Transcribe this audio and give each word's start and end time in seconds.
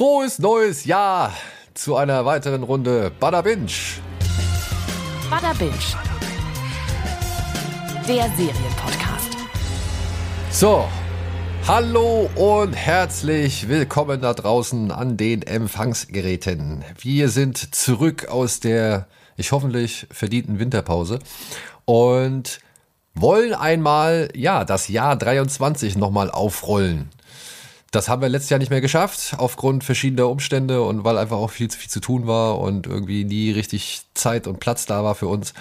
Frohes 0.00 0.38
neues 0.38 0.86
Jahr 0.86 1.30
zu 1.74 1.94
einer 1.94 2.24
weiteren 2.24 2.62
Runde 2.62 3.12
Bada 3.20 3.42
Binge. 3.42 3.70
Bada 5.28 5.52
Binge. 5.52 5.74
Der 8.08 8.24
Serienpodcast. 8.34 9.36
So, 10.50 10.88
hallo 11.68 12.30
und 12.34 12.72
herzlich 12.72 13.68
willkommen 13.68 14.22
da 14.22 14.32
draußen 14.32 14.90
an 14.90 15.18
den 15.18 15.42
Empfangsgeräten. 15.42 16.82
Wir 16.98 17.28
sind 17.28 17.74
zurück 17.74 18.26
aus 18.28 18.58
der, 18.60 19.06
ich 19.36 19.52
hoffentlich 19.52 20.06
verdienten 20.10 20.58
Winterpause 20.58 21.18
und 21.84 22.60
wollen 23.12 23.52
einmal, 23.52 24.30
ja, 24.34 24.64
das 24.64 24.88
Jahr 24.88 25.16
23 25.16 25.98
nochmal 25.98 26.30
aufrollen. 26.30 27.10
Das 27.92 28.08
haben 28.08 28.22
wir 28.22 28.28
letztes 28.28 28.50
Jahr 28.50 28.60
nicht 28.60 28.70
mehr 28.70 28.80
geschafft, 28.80 29.34
aufgrund 29.36 29.82
verschiedener 29.82 30.28
Umstände 30.28 30.82
und 30.82 31.02
weil 31.02 31.18
einfach 31.18 31.38
auch 31.38 31.50
viel 31.50 31.68
zu 31.68 31.76
viel 31.76 31.90
zu 31.90 31.98
tun 31.98 32.28
war 32.28 32.60
und 32.60 32.86
irgendwie 32.86 33.24
nie 33.24 33.50
richtig 33.50 34.02
Zeit 34.14 34.46
und 34.46 34.60
Platz 34.60 34.86
da 34.86 35.02
war 35.02 35.16
für 35.16 35.26
uns. 35.26 35.54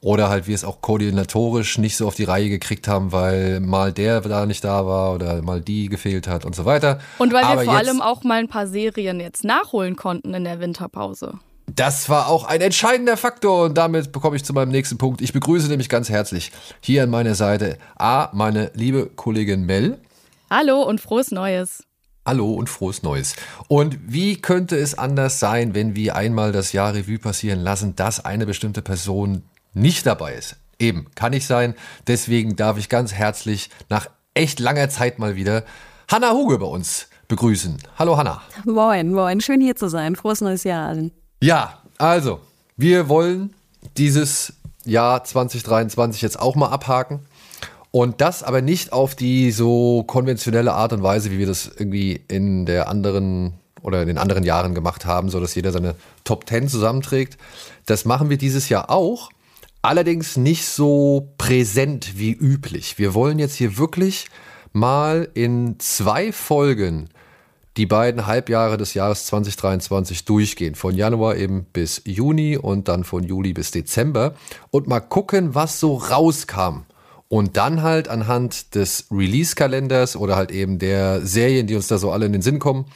Oder 0.00 0.28
halt 0.28 0.46
wir 0.46 0.54
es 0.54 0.62
auch 0.62 0.80
koordinatorisch 0.80 1.78
nicht 1.78 1.96
so 1.96 2.06
auf 2.06 2.14
die 2.14 2.22
Reihe 2.22 2.48
gekriegt 2.48 2.86
haben, 2.86 3.10
weil 3.10 3.58
mal 3.58 3.92
der 3.92 4.20
da 4.20 4.46
nicht 4.46 4.62
da 4.62 4.86
war 4.86 5.12
oder 5.12 5.42
mal 5.42 5.60
die 5.60 5.88
gefehlt 5.88 6.28
hat 6.28 6.44
und 6.44 6.54
so 6.54 6.66
weiter. 6.66 7.00
Und 7.18 7.32
weil 7.32 7.42
Aber 7.42 7.62
wir 7.62 7.64
vor 7.64 7.76
allem 7.76 8.00
auch 8.00 8.22
mal 8.22 8.38
ein 8.38 8.48
paar 8.48 8.68
Serien 8.68 9.18
jetzt 9.18 9.42
nachholen 9.42 9.96
konnten 9.96 10.34
in 10.34 10.44
der 10.44 10.60
Winterpause. 10.60 11.40
Das 11.66 12.08
war 12.08 12.28
auch 12.28 12.44
ein 12.44 12.60
entscheidender 12.60 13.16
Faktor 13.16 13.64
und 13.64 13.76
damit 13.76 14.12
bekomme 14.12 14.36
ich 14.36 14.44
zu 14.44 14.52
meinem 14.52 14.70
nächsten 14.70 14.98
Punkt. 14.98 15.20
Ich 15.20 15.32
begrüße 15.32 15.66
nämlich 15.66 15.88
ganz 15.88 16.10
herzlich 16.10 16.52
hier 16.80 17.02
an 17.02 17.10
meiner 17.10 17.34
Seite 17.34 17.78
A, 17.96 18.28
meine 18.32 18.70
liebe 18.74 19.06
Kollegin 19.06 19.66
Mel. 19.66 19.98
Hallo 20.48 20.82
und 20.82 21.00
frohes 21.00 21.32
Neues. 21.32 21.82
Hallo 22.24 22.52
und 22.52 22.68
frohes 22.68 23.02
Neues. 23.02 23.34
Und 23.66 23.98
wie 24.06 24.40
könnte 24.40 24.76
es 24.76 24.96
anders 24.96 25.40
sein, 25.40 25.74
wenn 25.74 25.96
wir 25.96 26.14
einmal 26.14 26.52
das 26.52 26.72
Jahr 26.72 26.94
Revue 26.94 27.18
passieren 27.18 27.58
lassen, 27.58 27.96
dass 27.96 28.24
eine 28.24 28.46
bestimmte 28.46 28.80
Person 28.80 29.42
nicht 29.74 30.06
dabei 30.06 30.34
ist? 30.34 30.54
Eben, 30.78 31.06
kann 31.16 31.32
nicht 31.32 31.48
sein. 31.48 31.74
Deswegen 32.06 32.54
darf 32.54 32.78
ich 32.78 32.88
ganz 32.88 33.12
herzlich 33.12 33.70
nach 33.88 34.06
echt 34.34 34.60
langer 34.60 34.88
Zeit 34.88 35.18
mal 35.18 35.34
wieder 35.34 35.64
Hanna 36.08 36.30
Huge 36.30 36.58
bei 36.58 36.66
uns 36.66 37.08
begrüßen. 37.26 37.78
Hallo 37.98 38.16
Hanna. 38.16 38.40
Moin, 38.64 39.12
moin, 39.12 39.40
schön 39.40 39.60
hier 39.60 39.74
zu 39.74 39.88
sein. 39.88 40.14
Frohes 40.14 40.42
neues 40.42 40.62
Jahr 40.62 40.86
allen. 40.86 41.10
Ja, 41.42 41.82
also, 41.98 42.38
wir 42.76 43.08
wollen 43.08 43.52
dieses 43.96 44.52
Jahr 44.84 45.24
2023 45.24 46.22
jetzt 46.22 46.38
auch 46.38 46.54
mal 46.54 46.68
abhaken. 46.68 47.26
Und 47.90 48.20
das 48.20 48.42
aber 48.42 48.60
nicht 48.60 48.92
auf 48.92 49.14
die 49.14 49.50
so 49.52 50.04
konventionelle 50.06 50.72
Art 50.72 50.92
und 50.92 51.02
Weise, 51.02 51.30
wie 51.30 51.38
wir 51.38 51.46
das 51.46 51.66
irgendwie 51.66 52.20
in 52.28 52.66
der 52.66 52.88
anderen 52.88 53.54
oder 53.82 54.02
in 54.02 54.08
den 54.08 54.18
anderen 54.18 54.44
Jahren 54.44 54.74
gemacht 54.74 55.06
haben, 55.06 55.30
so 55.30 55.40
dass 55.40 55.54
jeder 55.54 55.72
seine 55.72 55.94
Top 56.24 56.48
10 56.48 56.68
zusammenträgt. 56.68 57.38
Das 57.86 58.04
machen 58.04 58.28
wir 58.28 58.36
dieses 58.36 58.68
Jahr 58.68 58.90
auch, 58.90 59.30
allerdings 59.80 60.36
nicht 60.36 60.66
so 60.66 61.32
präsent 61.38 62.18
wie 62.18 62.32
üblich. 62.32 62.98
Wir 62.98 63.14
wollen 63.14 63.38
jetzt 63.38 63.54
hier 63.54 63.78
wirklich 63.78 64.26
mal 64.72 65.28
in 65.34 65.78
zwei 65.78 66.32
Folgen 66.32 67.08
die 67.76 67.86
beiden 67.86 68.26
Halbjahre 68.26 68.78
des 68.78 68.94
Jahres 68.94 69.26
2023 69.26 70.24
durchgehen. 70.24 70.74
Von 70.74 70.96
Januar 70.96 71.36
eben 71.36 71.64
bis 71.64 72.02
Juni 72.04 72.56
und 72.56 72.88
dann 72.88 73.04
von 73.04 73.22
Juli 73.22 73.52
bis 73.52 73.70
Dezember. 73.70 74.34
Und 74.70 74.88
mal 74.88 75.00
gucken, 75.00 75.54
was 75.54 75.78
so 75.78 75.94
rauskam. 75.94 76.84
Und 77.28 77.56
dann 77.56 77.82
halt 77.82 78.08
anhand 78.08 78.74
des 78.74 79.06
Release-Kalenders 79.10 80.16
oder 80.16 80.36
halt 80.36 80.52
eben 80.52 80.78
der 80.78 81.26
Serien, 81.26 81.66
die 81.66 81.74
uns 81.74 81.88
da 81.88 81.98
so 81.98 82.12
alle 82.12 82.26
in 82.26 82.32
den 82.32 82.42
Sinn 82.42 82.58
kommen, 82.58 82.86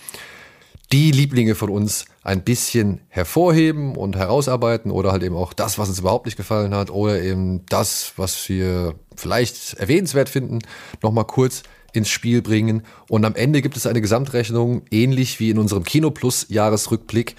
die 0.92 1.10
Lieblinge 1.12 1.54
von 1.54 1.70
uns 1.70 2.04
ein 2.22 2.42
bisschen 2.42 3.00
hervorheben 3.08 3.96
und 3.96 4.16
herausarbeiten 4.16 4.90
oder 4.90 5.12
halt 5.12 5.22
eben 5.22 5.36
auch 5.36 5.52
das, 5.52 5.78
was 5.78 5.88
uns 5.88 6.00
überhaupt 6.00 6.26
nicht 6.26 6.36
gefallen 6.36 6.74
hat 6.74 6.90
oder 6.90 7.20
eben 7.22 7.64
das, 7.66 8.12
was 8.16 8.48
wir 8.48 8.94
vielleicht 9.16 9.74
erwähnenswert 9.74 10.28
finden, 10.28 10.58
nochmal 11.02 11.26
kurz 11.26 11.62
ins 11.92 12.08
Spiel 12.08 12.42
bringen. 12.42 12.82
Und 13.08 13.24
am 13.24 13.34
Ende 13.34 13.62
gibt 13.62 13.76
es 13.76 13.86
eine 13.86 14.00
Gesamtrechnung, 14.00 14.82
ähnlich 14.90 15.40
wie 15.40 15.50
in 15.50 15.58
unserem 15.58 15.84
Kino 15.84 16.10
Plus 16.10 16.46
Jahresrückblick, 16.48 17.36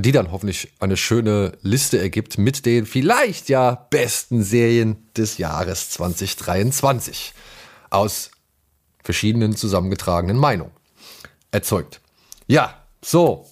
die 0.00 0.12
dann 0.12 0.30
hoffentlich 0.30 0.72
eine 0.78 0.96
schöne 0.96 1.52
Liste 1.62 1.98
ergibt 1.98 2.38
mit 2.38 2.66
den 2.66 2.86
vielleicht 2.86 3.48
ja 3.48 3.86
besten 3.90 4.42
Serien 4.42 5.10
des 5.16 5.38
Jahres 5.38 5.90
2023 5.90 7.34
aus 7.90 8.30
verschiedenen 9.02 9.56
zusammengetragenen 9.56 10.36
Meinungen 10.36 10.72
erzeugt. 11.50 12.00
Ja, 12.46 12.82
so. 13.02 13.46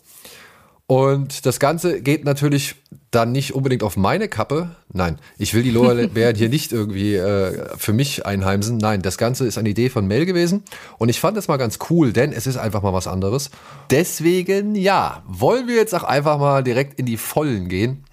Und 0.86 1.44
das 1.46 1.60
Ganze 1.60 2.00
geht 2.00 2.24
natürlich 2.24 2.76
dann 3.10 3.32
nicht 3.32 3.54
unbedingt 3.54 3.82
auf 3.82 3.96
meine 3.96 4.28
Kappe. 4.28 4.76
Nein, 4.92 5.18
ich 5.38 5.54
will 5.54 5.62
die 5.62 5.70
Lorbeeren 5.70 6.36
hier 6.36 6.48
nicht 6.48 6.72
irgendwie 6.72 7.14
äh, 7.14 7.76
für 7.76 7.92
mich 7.92 8.26
einheimsen. 8.26 8.76
Nein, 8.76 9.02
das 9.02 9.16
Ganze 9.16 9.46
ist 9.46 9.56
eine 9.56 9.70
Idee 9.70 9.88
von 9.88 10.06
Mel 10.06 10.26
gewesen. 10.26 10.62
Und 10.98 11.08
ich 11.08 11.20
fand 11.20 11.36
es 11.38 11.48
mal 11.48 11.56
ganz 11.56 11.78
cool, 11.90 12.12
denn 12.12 12.32
es 12.32 12.46
ist 12.46 12.58
einfach 12.58 12.82
mal 12.82 12.92
was 12.92 13.06
anderes. 13.06 13.50
Deswegen, 13.90 14.74
ja, 14.74 15.22
wollen 15.26 15.68
wir 15.68 15.76
jetzt 15.76 15.94
auch 15.94 16.04
einfach 16.04 16.38
mal 16.38 16.62
direkt 16.62 16.98
in 16.98 17.06
die 17.06 17.16
Vollen 17.16 17.68
gehen 17.68 18.04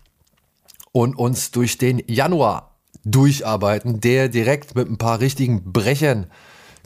und 0.91 1.17
uns 1.17 1.51
durch 1.51 1.77
den 1.77 2.01
Januar 2.07 2.77
durcharbeiten, 3.03 3.99
der 3.99 4.29
direkt 4.29 4.75
mit 4.75 4.89
ein 4.89 4.97
paar 4.97 5.19
richtigen 5.19 5.73
Brechern 5.73 6.27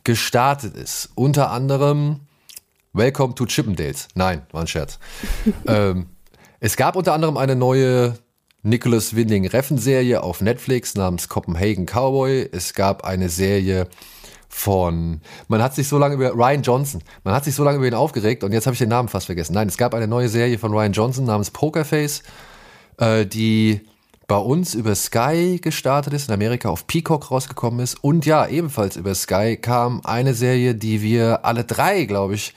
gestartet 0.03 0.75
ist. 0.75 1.09
Unter 1.15 1.51
anderem 1.51 2.21
Welcome 2.93 3.35
to 3.35 3.45
Chippendales. 3.45 4.07
Nein, 4.15 4.41
war 4.51 4.61
ein 4.61 4.67
Scherz. 4.67 4.97
ähm, 5.67 6.07
es 6.59 6.75
gab 6.75 6.95
unter 6.95 7.13
anderem 7.13 7.37
eine 7.37 7.55
neue 7.55 8.15
Nicholas 8.61 9.15
Winding 9.15 9.47
Reffen-Serie 9.47 10.21
auf 10.21 10.41
Netflix 10.41 10.95
namens 10.95 11.29
Copenhagen 11.29 11.85
Cowboy. 11.85 12.49
Es 12.51 12.73
gab 12.73 13.05
eine 13.05 13.29
Serie 13.29 13.87
von, 14.49 15.21
man 15.47 15.63
hat 15.63 15.75
sich 15.75 15.87
so 15.87 15.97
lange 15.97 16.15
über 16.15 16.31
Ryan 16.31 16.63
Johnson, 16.63 17.03
man 17.23 17.33
hat 17.33 17.45
sich 17.45 17.55
so 17.55 17.63
lange 17.63 17.77
über 17.77 17.87
ihn 17.87 17.93
aufgeregt 17.93 18.43
und 18.43 18.51
jetzt 18.51 18.65
habe 18.65 18.73
ich 18.73 18.79
den 18.79 18.89
Namen 18.89 19.07
fast 19.07 19.27
vergessen. 19.27 19.53
Nein, 19.53 19.67
es 19.67 19.77
gab 19.77 19.93
eine 19.93 20.07
neue 20.07 20.27
Serie 20.27 20.57
von 20.57 20.73
Ryan 20.73 20.91
Johnson 20.91 21.25
namens 21.25 21.51
Pokerface, 21.51 22.23
äh, 22.97 23.25
die 23.25 23.81
bei 24.27 24.37
uns 24.37 24.73
über 24.75 24.93
Sky 24.95 25.59
gestartet 25.61 26.13
ist, 26.13 26.27
in 26.27 26.33
Amerika 26.33 26.69
auf 26.69 26.87
Peacock 26.87 27.31
rausgekommen 27.31 27.79
ist. 27.79 28.03
Und 28.03 28.25
ja, 28.25 28.47
ebenfalls 28.47 28.95
über 28.95 29.15
Sky 29.15 29.57
kam 29.57 30.01
eine 30.03 30.33
Serie, 30.33 30.75
die 30.75 31.01
wir 31.01 31.45
alle 31.45 31.63
drei, 31.63 32.05
glaube 32.05 32.35
ich, 32.35 32.53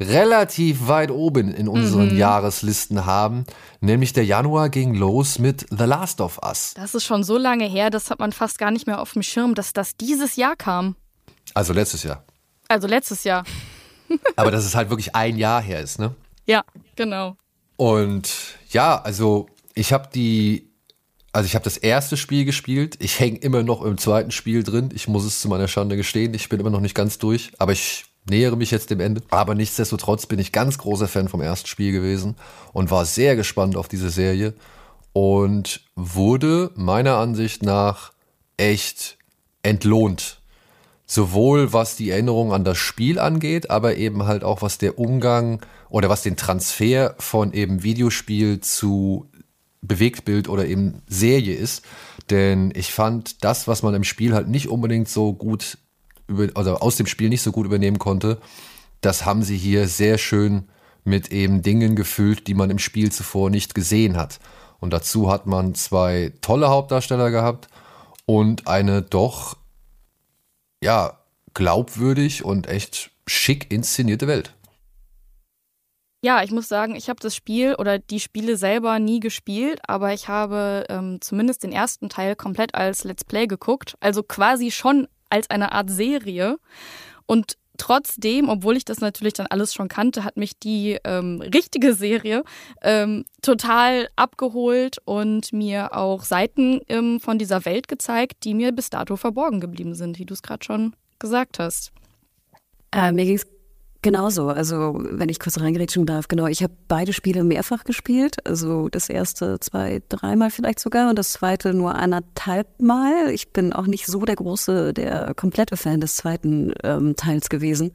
relativ 0.00 0.88
weit 0.88 1.10
oben 1.10 1.52
in 1.52 1.68
unseren 1.68 2.16
Jahreslisten 2.16 3.06
haben. 3.06 3.44
Nämlich 3.80 4.12
der 4.12 4.24
Januar 4.24 4.68
ging 4.68 4.94
los 4.94 5.38
mit 5.38 5.66
The 5.70 5.84
Last 5.84 6.20
of 6.20 6.38
Us. 6.42 6.74
Das 6.74 6.94
ist 6.94 7.04
schon 7.04 7.24
so 7.24 7.38
lange 7.38 7.66
her, 7.66 7.90
das 7.90 8.10
hat 8.10 8.18
man 8.18 8.32
fast 8.32 8.58
gar 8.58 8.70
nicht 8.70 8.86
mehr 8.86 9.00
auf 9.00 9.12
dem 9.12 9.22
Schirm, 9.22 9.54
dass 9.54 9.72
das 9.72 9.96
dieses 9.96 10.36
Jahr 10.36 10.56
kam. 10.56 10.96
Also 11.54 11.72
letztes 11.72 12.02
Jahr. 12.02 12.24
Also 12.68 12.86
letztes 12.86 13.24
Jahr. 13.24 13.44
Aber 14.36 14.50
dass 14.50 14.64
es 14.66 14.74
halt 14.74 14.90
wirklich 14.90 15.14
ein 15.14 15.36
Jahr 15.36 15.62
her 15.62 15.80
ist, 15.80 15.98
ne? 15.98 16.14
Ja, 16.46 16.64
genau. 16.94 17.36
Und 17.76 18.32
ja, 18.70 19.00
also 19.00 19.48
ich 19.74 19.92
habe 19.92 20.08
die, 20.14 20.70
also 21.32 21.46
ich 21.46 21.54
habe 21.54 21.64
das 21.64 21.76
erste 21.76 22.16
Spiel 22.16 22.44
gespielt. 22.44 22.96
Ich 23.00 23.20
hänge 23.20 23.38
immer 23.38 23.62
noch 23.62 23.82
im 23.82 23.98
zweiten 23.98 24.30
Spiel 24.30 24.62
drin. 24.62 24.90
Ich 24.94 25.08
muss 25.08 25.24
es 25.24 25.40
zu 25.40 25.48
meiner 25.48 25.68
Schande 25.68 25.96
gestehen. 25.96 26.34
Ich 26.34 26.48
bin 26.48 26.60
immer 26.60 26.70
noch 26.70 26.80
nicht 26.80 26.94
ganz 26.94 27.18
durch, 27.18 27.52
aber 27.58 27.72
ich 27.72 28.06
nähere 28.28 28.56
mich 28.56 28.70
jetzt 28.70 28.90
dem 28.90 29.00
Ende. 29.00 29.22
Aber 29.30 29.54
nichtsdestotrotz 29.54 30.26
bin 30.26 30.38
ich 30.38 30.52
ganz 30.52 30.78
großer 30.78 31.08
Fan 31.08 31.28
vom 31.28 31.40
ersten 31.40 31.66
Spiel 31.66 31.92
gewesen 31.92 32.36
und 32.72 32.90
war 32.90 33.04
sehr 33.04 33.36
gespannt 33.36 33.76
auf 33.76 33.88
diese 33.88 34.10
Serie 34.10 34.54
und 35.12 35.80
wurde 35.94 36.70
meiner 36.74 37.16
Ansicht 37.16 37.62
nach 37.62 38.12
echt 38.56 39.18
entlohnt. 39.62 40.40
Sowohl 41.06 41.72
was 41.72 41.96
die 41.96 42.10
Erinnerung 42.10 42.52
an 42.52 42.64
das 42.64 42.78
Spiel 42.78 43.18
angeht, 43.18 43.70
aber 43.70 43.96
eben 43.96 44.24
halt 44.24 44.42
auch 44.42 44.60
was 44.60 44.78
der 44.78 44.98
Umgang 44.98 45.60
oder 45.88 46.08
was 46.08 46.22
den 46.22 46.36
Transfer 46.36 47.14
von 47.18 47.52
eben 47.52 47.82
Videospiel 47.82 48.60
zu 48.60 49.28
Bewegtbild 49.82 50.48
oder 50.48 50.66
eben 50.66 51.02
Serie 51.06 51.54
ist. 51.54 51.84
Denn 52.28 52.72
ich 52.74 52.92
fand 52.92 53.44
das, 53.44 53.68
was 53.68 53.82
man 53.82 53.94
im 53.94 54.04
Spiel 54.04 54.34
halt 54.34 54.48
nicht 54.48 54.68
unbedingt 54.68 55.08
so 55.08 55.32
gut 55.32 55.78
über, 56.26 56.48
also 56.54 56.76
aus 56.76 56.96
dem 56.96 57.06
Spiel 57.06 57.28
nicht 57.28 57.42
so 57.42 57.52
gut 57.52 57.66
übernehmen 57.66 57.98
konnte, 57.98 58.40
das 59.00 59.24
haben 59.24 59.42
sie 59.42 59.56
hier 59.56 59.88
sehr 59.88 60.18
schön 60.18 60.68
mit 61.04 61.30
eben 61.32 61.62
Dingen 61.62 61.94
gefüllt, 61.94 62.46
die 62.48 62.54
man 62.54 62.70
im 62.70 62.78
Spiel 62.78 63.12
zuvor 63.12 63.50
nicht 63.50 63.74
gesehen 63.74 64.16
hat. 64.16 64.40
Und 64.80 64.92
dazu 64.92 65.30
hat 65.30 65.46
man 65.46 65.74
zwei 65.74 66.32
tolle 66.40 66.68
Hauptdarsteller 66.68 67.30
gehabt 67.30 67.68
und 68.26 68.66
eine 68.66 69.02
doch, 69.02 69.56
ja, 70.82 71.18
glaubwürdig 71.54 72.44
und 72.44 72.68
echt 72.68 73.10
schick 73.26 73.70
inszenierte 73.72 74.26
Welt. 74.26 74.52
Ja, 76.22 76.42
ich 76.42 76.50
muss 76.50 76.66
sagen, 76.66 76.96
ich 76.96 77.08
habe 77.08 77.20
das 77.20 77.36
Spiel 77.36 77.76
oder 77.76 77.98
die 77.98 78.20
Spiele 78.20 78.56
selber 78.56 78.98
nie 78.98 79.20
gespielt, 79.20 79.80
aber 79.86 80.12
ich 80.12 80.28
habe 80.28 80.84
ähm, 80.88 81.20
zumindest 81.20 81.62
den 81.62 81.72
ersten 81.72 82.08
Teil 82.08 82.34
komplett 82.34 82.74
als 82.74 83.04
Let's 83.04 83.24
Play 83.24 83.46
geguckt, 83.46 83.96
also 84.00 84.22
quasi 84.22 84.70
schon 84.70 85.06
als 85.30 85.50
eine 85.50 85.72
Art 85.72 85.90
Serie. 85.90 86.58
Und 87.26 87.56
trotzdem, 87.76 88.48
obwohl 88.48 88.76
ich 88.76 88.84
das 88.84 89.00
natürlich 89.00 89.34
dann 89.34 89.46
alles 89.48 89.74
schon 89.74 89.88
kannte, 89.88 90.24
hat 90.24 90.36
mich 90.36 90.58
die 90.58 90.98
ähm, 91.04 91.40
richtige 91.40 91.94
Serie 91.94 92.44
ähm, 92.82 93.24
total 93.42 94.08
abgeholt 94.16 94.98
und 95.04 95.52
mir 95.52 95.94
auch 95.94 96.22
Seiten 96.22 96.80
ähm, 96.88 97.20
von 97.20 97.38
dieser 97.38 97.64
Welt 97.64 97.88
gezeigt, 97.88 98.44
die 98.44 98.54
mir 98.54 98.72
bis 98.72 98.90
dato 98.90 99.16
verborgen 99.16 99.60
geblieben 99.60 99.94
sind, 99.94 100.18
wie 100.18 100.24
du 100.24 100.34
es 100.34 100.42
gerade 100.42 100.64
schon 100.64 100.94
gesagt 101.18 101.58
hast. 101.58 101.92
Äh, 102.92 103.12
mir 103.12 103.24
ging 103.24 103.36
es 103.36 103.46
genauso. 104.06 104.50
Also, 104.50 104.96
wenn 105.00 105.28
ich 105.28 105.40
kurz 105.40 105.58
reingerätschen 105.58 106.06
darf, 106.06 106.28
genau. 106.28 106.46
Ich 106.46 106.62
habe 106.62 106.72
beide 106.86 107.12
Spiele 107.12 107.42
mehrfach 107.42 107.82
gespielt. 107.82 108.36
Also 108.46 108.88
das 108.88 109.08
erste 109.08 109.58
zwei, 109.58 110.00
dreimal 110.08 110.50
vielleicht 110.50 110.78
sogar 110.78 111.10
und 111.10 111.18
das 111.18 111.32
zweite 111.32 111.74
nur 111.74 111.96
anderthalb 111.96 112.80
Mal. 112.80 113.30
Ich 113.32 113.52
bin 113.52 113.72
auch 113.72 113.88
nicht 113.88 114.06
so 114.06 114.24
der 114.24 114.36
große, 114.36 114.94
der 114.94 115.34
komplette 115.34 115.76
Fan 115.76 116.00
des 116.00 116.14
zweiten 116.14 116.72
ähm, 116.84 117.16
Teils 117.16 117.48
gewesen. 117.48 117.90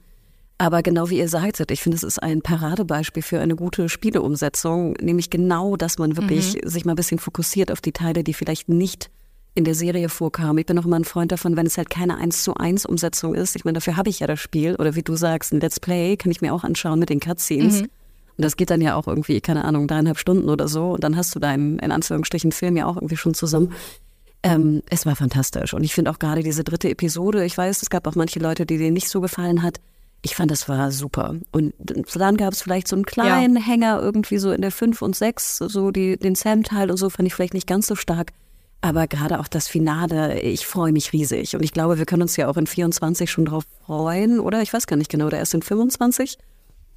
Aber 0.57 0.83
genau 0.83 1.09
wie 1.09 1.17
ihr 1.17 1.29
sagtet, 1.29 1.71
ich 1.71 1.81
finde, 1.81 1.95
es 1.95 2.03
ist 2.03 2.21
ein 2.21 2.41
Paradebeispiel 2.41 3.23
für 3.23 3.39
eine 3.39 3.55
gute 3.55 3.87
Spieleumsetzung, 3.87 4.93
nämlich 5.01 5.29
genau, 5.29 5.77
dass 5.77 5.97
man 5.97 6.17
wirklich 6.17 6.55
mhm. 6.55 6.67
sich 6.67 6.83
mal 6.83 6.91
ein 6.91 6.97
bisschen 6.97 7.19
fokussiert 7.19 7.71
auf 7.71 7.79
die 7.79 7.93
Teile, 7.93 8.25
die 8.25 8.33
vielleicht 8.33 8.67
nicht 8.67 9.09
in 9.53 9.65
der 9.65 9.75
Serie 9.75 10.07
vorkam. 10.09 10.57
Ich 10.57 10.65
bin 10.65 10.79
auch 10.79 10.85
immer 10.85 10.97
ein 10.97 11.03
Freund 11.03 11.31
davon, 11.31 11.57
wenn 11.57 11.65
es 11.65 11.77
halt 11.77 11.89
keine 11.89 12.17
1 12.17 12.43
zu 12.43 12.53
1 12.53 12.85
Umsetzung 12.85 13.35
ist. 13.35 13.55
Ich 13.55 13.65
meine, 13.65 13.75
dafür 13.75 13.97
habe 13.97 14.09
ich 14.09 14.19
ja 14.19 14.27
das 14.27 14.39
Spiel. 14.39 14.75
Oder 14.75 14.95
wie 14.95 15.03
du 15.03 15.15
sagst, 15.15 15.51
ein 15.51 15.59
Let's 15.59 15.79
Play 15.79 16.15
kann 16.15 16.31
ich 16.31 16.41
mir 16.41 16.53
auch 16.53 16.63
anschauen 16.63 16.99
mit 16.99 17.09
den 17.09 17.19
Cutscenes. 17.19 17.81
Mhm. 17.81 17.89
Und 18.37 18.45
das 18.45 18.55
geht 18.55 18.69
dann 18.69 18.81
ja 18.81 18.95
auch 18.95 19.07
irgendwie, 19.07 19.41
keine 19.41 19.65
Ahnung, 19.65 19.87
dreieinhalb 19.87 20.17
Stunden 20.17 20.49
oder 20.49 20.67
so. 20.67 20.91
Und 20.91 21.03
dann 21.03 21.17
hast 21.17 21.35
du 21.35 21.39
deinen, 21.39 21.79
in 21.79 21.91
Anführungsstrichen, 21.91 22.53
Film 22.53 22.77
ja 22.77 22.85
auch 22.85 22.95
irgendwie 22.95 23.17
schon 23.17 23.33
zusammen. 23.33 23.73
Ähm, 24.43 24.81
es 24.89 25.05
war 25.05 25.15
fantastisch. 25.15 25.73
Und 25.73 25.83
ich 25.83 25.93
finde 25.93 26.11
auch 26.11 26.19
gerade 26.19 26.43
diese 26.43 26.63
dritte 26.63 26.89
Episode, 26.89 27.45
ich 27.45 27.57
weiß, 27.57 27.81
es 27.81 27.89
gab 27.89 28.07
auch 28.07 28.15
manche 28.15 28.39
Leute, 28.39 28.65
die 28.65 28.77
denen 28.77 28.93
nicht 28.93 29.09
so 29.09 29.21
gefallen 29.21 29.63
hat. 29.63 29.79
Ich 30.23 30.35
fand, 30.35 30.49
das 30.49 30.69
war 30.69 30.91
super. 30.91 31.35
Und 31.51 31.73
dann 31.77 32.37
gab 32.37 32.53
es 32.53 32.61
vielleicht 32.61 32.87
so 32.87 32.95
einen 32.95 33.05
kleinen 33.05 33.55
ja. 33.57 33.61
Hänger 33.61 33.99
irgendwie 34.01 34.37
so 34.37 34.51
in 34.51 34.61
der 34.61 34.71
5 34.71 35.01
und 35.01 35.15
6, 35.15 35.57
so 35.57 35.91
die, 35.91 36.17
den 36.17 36.35
Sam-Teil 36.35 36.89
und 36.89 36.97
so 36.97 37.09
fand 37.09 37.27
ich 37.27 37.33
vielleicht 37.33 37.53
nicht 37.53 37.67
ganz 37.67 37.87
so 37.87 37.95
stark. 37.95 38.31
Aber 38.81 39.07
gerade 39.07 39.39
auch 39.39 39.47
das 39.47 39.67
Finale, 39.67 40.39
ich 40.41 40.65
freue 40.65 40.91
mich 40.91 41.13
riesig. 41.13 41.55
Und 41.55 41.63
ich 41.63 41.71
glaube, 41.71 41.99
wir 41.99 42.05
können 42.05 42.23
uns 42.23 42.35
ja 42.35 42.47
auch 42.47 42.57
in 42.57 42.65
24 42.65 43.29
schon 43.29 43.45
drauf 43.45 43.63
freuen, 43.85 44.39
oder? 44.39 44.61
Ich 44.63 44.73
weiß 44.73 44.87
gar 44.87 44.97
nicht 44.97 45.11
genau, 45.11 45.27
oder 45.27 45.37
erst 45.37 45.53
in 45.53 45.61
25? 45.61 46.37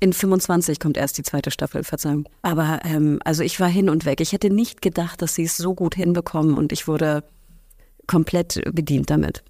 In 0.00 0.12
25 0.12 0.80
kommt 0.80 0.96
erst 0.96 1.18
die 1.18 1.22
zweite 1.22 1.50
Staffel, 1.50 1.84
Verzeihung. 1.84 2.26
Aber 2.42 2.80
ähm, 2.84 3.20
also 3.24 3.42
ich 3.42 3.60
war 3.60 3.68
hin 3.68 3.90
und 3.90 4.06
weg. 4.06 4.20
Ich 4.20 4.32
hätte 4.32 4.50
nicht 4.50 4.82
gedacht, 4.82 5.20
dass 5.20 5.34
sie 5.34 5.44
es 5.44 5.56
so 5.56 5.74
gut 5.74 5.94
hinbekommen 5.94 6.56
und 6.56 6.72
ich 6.72 6.88
wurde 6.88 7.22
komplett 8.06 8.60
bedient 8.74 9.10
damit. 9.10 9.44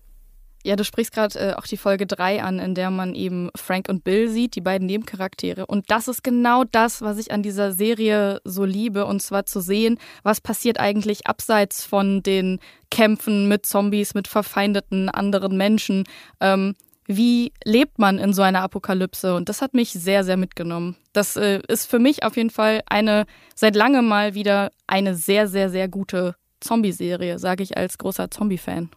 Ja, 0.67 0.77
du 0.77 0.85
sprichst 0.85 1.13
gerade 1.13 1.39
äh, 1.39 1.55
auch 1.55 1.67
die 1.67 1.77
Folge 1.77 2.07
3 2.07 2.43
an, 2.43 2.59
in 2.59 2.75
der 2.75 2.91
man 2.91 3.15
eben 3.15 3.51
Frank 3.55 3.91
und 3.91 4.03
Bill 4.03 4.31
sieht, 4.31 4.57
die 4.57 4.63
beiden 4.63 4.87
Nebencharaktere. 4.87 5.67
Und 5.67 5.91
das 5.91 6.09
ist 6.09 6.25
genau 6.25 6.65
das, 6.65 7.03
was 7.03 7.19
ich 7.19 7.33
an 7.33 7.43
dieser 7.43 7.73
Serie 7.73 8.41
so 8.45 8.65
liebe. 8.65 9.05
Und 9.05 9.21
zwar 9.21 9.45
zu 9.45 9.61
sehen, 9.61 9.99
was 10.23 10.41
passiert 10.41 10.81
eigentlich 10.81 11.27
abseits 11.27 11.85
von 11.85 12.23
den 12.23 12.61
Kämpfen 12.91 13.47
mit 13.47 13.67
Zombies, 13.67 14.15
mit 14.15 14.27
verfeindeten 14.27 15.11
anderen 15.11 15.59
Menschen. 15.59 16.05
Ähm, 16.41 16.75
wie 17.07 17.53
lebt 17.65 17.99
man 17.99 18.19
in 18.19 18.33
so 18.33 18.41
einer 18.41 18.63
Apokalypse? 18.63 19.35
Und 19.35 19.51
das 19.51 19.61
hat 19.61 19.75
mich 19.75 19.93
sehr, 19.93 20.25
sehr 20.25 20.39
mitgenommen. 20.39 20.97
Das 21.13 21.37
äh, 21.37 21.61
ist 21.69 21.91
für 21.91 21.99
mich 21.99 22.23
auf 22.23 22.39
jeden 22.39 22.49
Fall 22.49 22.81
eine, 22.87 23.27
seit 23.55 23.77
langem 23.77 24.07
mal 24.07 24.33
wieder 24.33 24.71
eine 24.87 25.15
sehr, 25.15 25.47
sehr, 25.47 25.69
sehr 25.69 25.89
gute 25.89 26.37
Zombie-Serie, 26.61 27.39
sage 27.39 27.63
ich 27.63 27.77
als 27.77 27.99
großer 27.99 28.31
Zombie-Fan. 28.31 28.89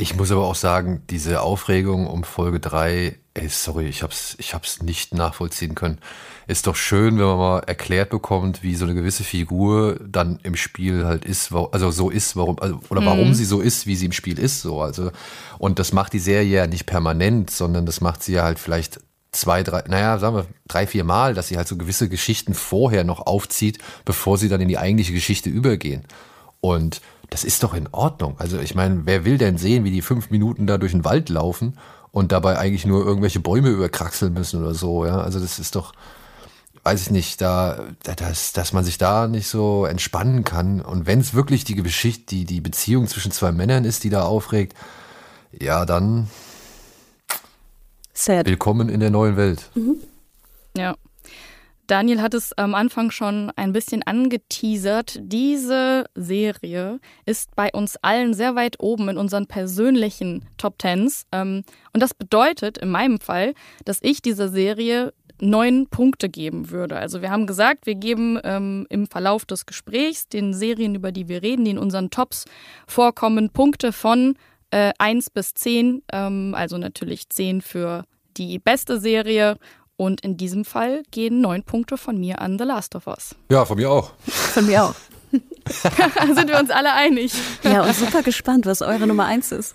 Ich 0.00 0.16
muss 0.16 0.32
aber 0.32 0.46
auch 0.46 0.54
sagen, 0.54 1.02
diese 1.10 1.42
Aufregung 1.42 2.06
um 2.06 2.24
Folge 2.24 2.58
3, 2.58 3.18
ey, 3.34 3.48
sorry, 3.50 3.84
ich 3.86 4.02
hab's, 4.02 4.34
ich 4.38 4.54
hab's 4.54 4.80
nicht 4.80 5.12
nachvollziehen 5.12 5.74
können. 5.74 5.98
Ist 6.46 6.66
doch 6.66 6.74
schön, 6.74 7.18
wenn 7.18 7.26
man 7.26 7.36
mal 7.36 7.58
erklärt 7.58 8.08
bekommt, 8.08 8.62
wie 8.62 8.76
so 8.76 8.86
eine 8.86 8.94
gewisse 8.94 9.24
Figur 9.24 10.00
dann 10.02 10.38
im 10.42 10.56
Spiel 10.56 11.04
halt 11.04 11.26
ist, 11.26 11.52
also 11.52 11.90
so 11.90 12.08
ist, 12.08 12.34
warum, 12.34 12.58
also, 12.60 12.80
oder 12.88 13.04
warum 13.04 13.28
mhm. 13.28 13.34
sie 13.34 13.44
so 13.44 13.60
ist, 13.60 13.86
wie 13.86 13.94
sie 13.94 14.06
im 14.06 14.12
Spiel 14.12 14.38
ist, 14.38 14.62
so, 14.62 14.80
also, 14.80 15.10
und 15.58 15.78
das 15.78 15.92
macht 15.92 16.14
die 16.14 16.18
Serie 16.18 16.60
ja 16.60 16.66
nicht 16.66 16.86
permanent, 16.86 17.50
sondern 17.50 17.84
das 17.84 18.00
macht 18.00 18.22
sie 18.22 18.32
ja 18.32 18.44
halt 18.44 18.58
vielleicht 18.58 19.00
zwei, 19.32 19.62
drei, 19.62 19.84
naja, 19.86 20.18
sagen 20.18 20.36
wir 20.36 20.46
drei, 20.66 20.86
vier 20.86 21.04
Mal, 21.04 21.34
dass 21.34 21.48
sie 21.48 21.58
halt 21.58 21.68
so 21.68 21.76
gewisse 21.76 22.08
Geschichten 22.08 22.54
vorher 22.54 23.04
noch 23.04 23.26
aufzieht, 23.26 23.78
bevor 24.06 24.38
sie 24.38 24.48
dann 24.48 24.62
in 24.62 24.68
die 24.68 24.78
eigentliche 24.78 25.12
Geschichte 25.12 25.50
übergehen. 25.50 26.06
Und 26.60 27.00
das 27.30 27.44
ist 27.44 27.62
doch 27.62 27.74
in 27.74 27.88
Ordnung. 27.92 28.34
Also 28.38 28.58
ich 28.58 28.74
meine, 28.74 29.02
wer 29.06 29.24
will 29.24 29.38
denn 29.38 29.56
sehen, 29.56 29.84
wie 29.84 29.90
die 29.90 30.02
fünf 30.02 30.30
Minuten 30.30 30.66
da 30.66 30.78
durch 30.78 30.92
den 30.92 31.04
Wald 31.04 31.28
laufen 31.28 31.78
und 32.12 32.32
dabei 32.32 32.58
eigentlich 32.58 32.86
nur 32.86 33.04
irgendwelche 33.04 33.40
Bäume 33.40 33.68
überkraxeln 33.68 34.32
müssen 34.32 34.62
oder 34.62 34.74
so, 34.74 35.06
ja? 35.06 35.20
Also 35.20 35.38
das 35.38 35.58
ist 35.58 35.76
doch, 35.76 35.92
weiß 36.82 37.02
ich 37.02 37.10
nicht, 37.10 37.40
da, 37.40 37.84
dass, 38.02 38.52
dass 38.52 38.72
man 38.72 38.84
sich 38.84 38.98
da 38.98 39.28
nicht 39.28 39.46
so 39.46 39.84
entspannen 39.84 40.42
kann. 40.42 40.80
Und 40.80 41.06
wenn 41.06 41.20
es 41.20 41.34
wirklich 41.34 41.64
die 41.64 41.76
Geschichte, 41.76 42.34
die, 42.34 42.44
die 42.44 42.60
Beziehung 42.60 43.06
zwischen 43.06 43.30
zwei 43.30 43.52
Männern 43.52 43.84
ist, 43.84 44.02
die 44.02 44.10
da 44.10 44.24
aufregt, 44.24 44.76
ja, 45.52 45.86
dann 45.86 46.28
Sad. 48.12 48.46
willkommen 48.46 48.88
in 48.88 49.00
der 49.00 49.10
neuen 49.10 49.36
Welt. 49.36 49.70
Mhm. 49.74 49.96
Ja. 50.76 50.96
Daniel 51.90 52.22
hat 52.22 52.34
es 52.34 52.56
am 52.56 52.76
Anfang 52.76 53.10
schon 53.10 53.50
ein 53.56 53.72
bisschen 53.72 54.04
angeteasert. 54.04 55.18
Diese 55.22 56.04
Serie 56.14 57.00
ist 57.26 57.56
bei 57.56 57.70
uns 57.72 57.96
allen 57.96 58.32
sehr 58.32 58.54
weit 58.54 58.76
oben 58.78 59.08
in 59.08 59.18
unseren 59.18 59.48
persönlichen 59.48 60.44
Top 60.56 60.78
Tens. 60.78 61.26
Ähm, 61.32 61.64
und 61.92 62.00
das 62.00 62.14
bedeutet 62.14 62.78
in 62.78 62.90
meinem 62.90 63.18
Fall, 63.18 63.54
dass 63.84 63.98
ich 64.02 64.22
dieser 64.22 64.48
Serie 64.48 65.12
neun 65.40 65.88
Punkte 65.88 66.28
geben 66.28 66.70
würde. 66.70 66.96
Also 66.96 67.22
wir 67.22 67.32
haben 67.32 67.48
gesagt, 67.48 67.86
wir 67.86 67.96
geben 67.96 68.38
ähm, 68.44 68.86
im 68.88 69.08
Verlauf 69.08 69.44
des 69.44 69.66
Gesprächs 69.66 70.28
den 70.28 70.54
Serien, 70.54 70.94
über 70.94 71.10
die 71.10 71.26
wir 71.26 71.42
reden, 71.42 71.64
die 71.64 71.72
in 71.72 71.78
unseren 71.78 72.10
Tops 72.10 72.44
vorkommen, 72.86 73.50
Punkte 73.50 73.90
von 73.90 74.36
äh, 74.70 74.92
1 74.98 75.30
bis 75.30 75.54
10. 75.54 76.04
Ähm, 76.12 76.54
also 76.56 76.78
natürlich 76.78 77.28
10 77.30 77.62
für 77.62 78.04
die 78.36 78.58
beste 78.58 79.00
Serie 79.00 79.56
und 80.00 80.22
in 80.22 80.38
diesem 80.38 80.64
Fall 80.64 81.02
gehen 81.10 81.42
neun 81.42 81.62
Punkte 81.62 81.98
von 81.98 82.18
mir 82.18 82.40
an 82.40 82.58
The 82.58 82.64
Last 82.64 82.94
of 82.94 83.06
Us. 83.06 83.34
Ja, 83.50 83.66
von 83.66 83.76
mir 83.76 83.90
auch. 83.90 84.12
Von 84.24 84.64
mir 84.64 84.84
auch. 84.84 84.94
Sind 85.30 86.48
wir 86.48 86.58
uns 86.58 86.70
alle 86.70 86.94
einig. 86.94 87.34
Ja, 87.62 87.82
und 87.82 87.94
super 87.94 88.22
gespannt, 88.22 88.64
was 88.64 88.80
eure 88.80 89.06
Nummer 89.06 89.26
eins 89.26 89.52
ist. 89.52 89.74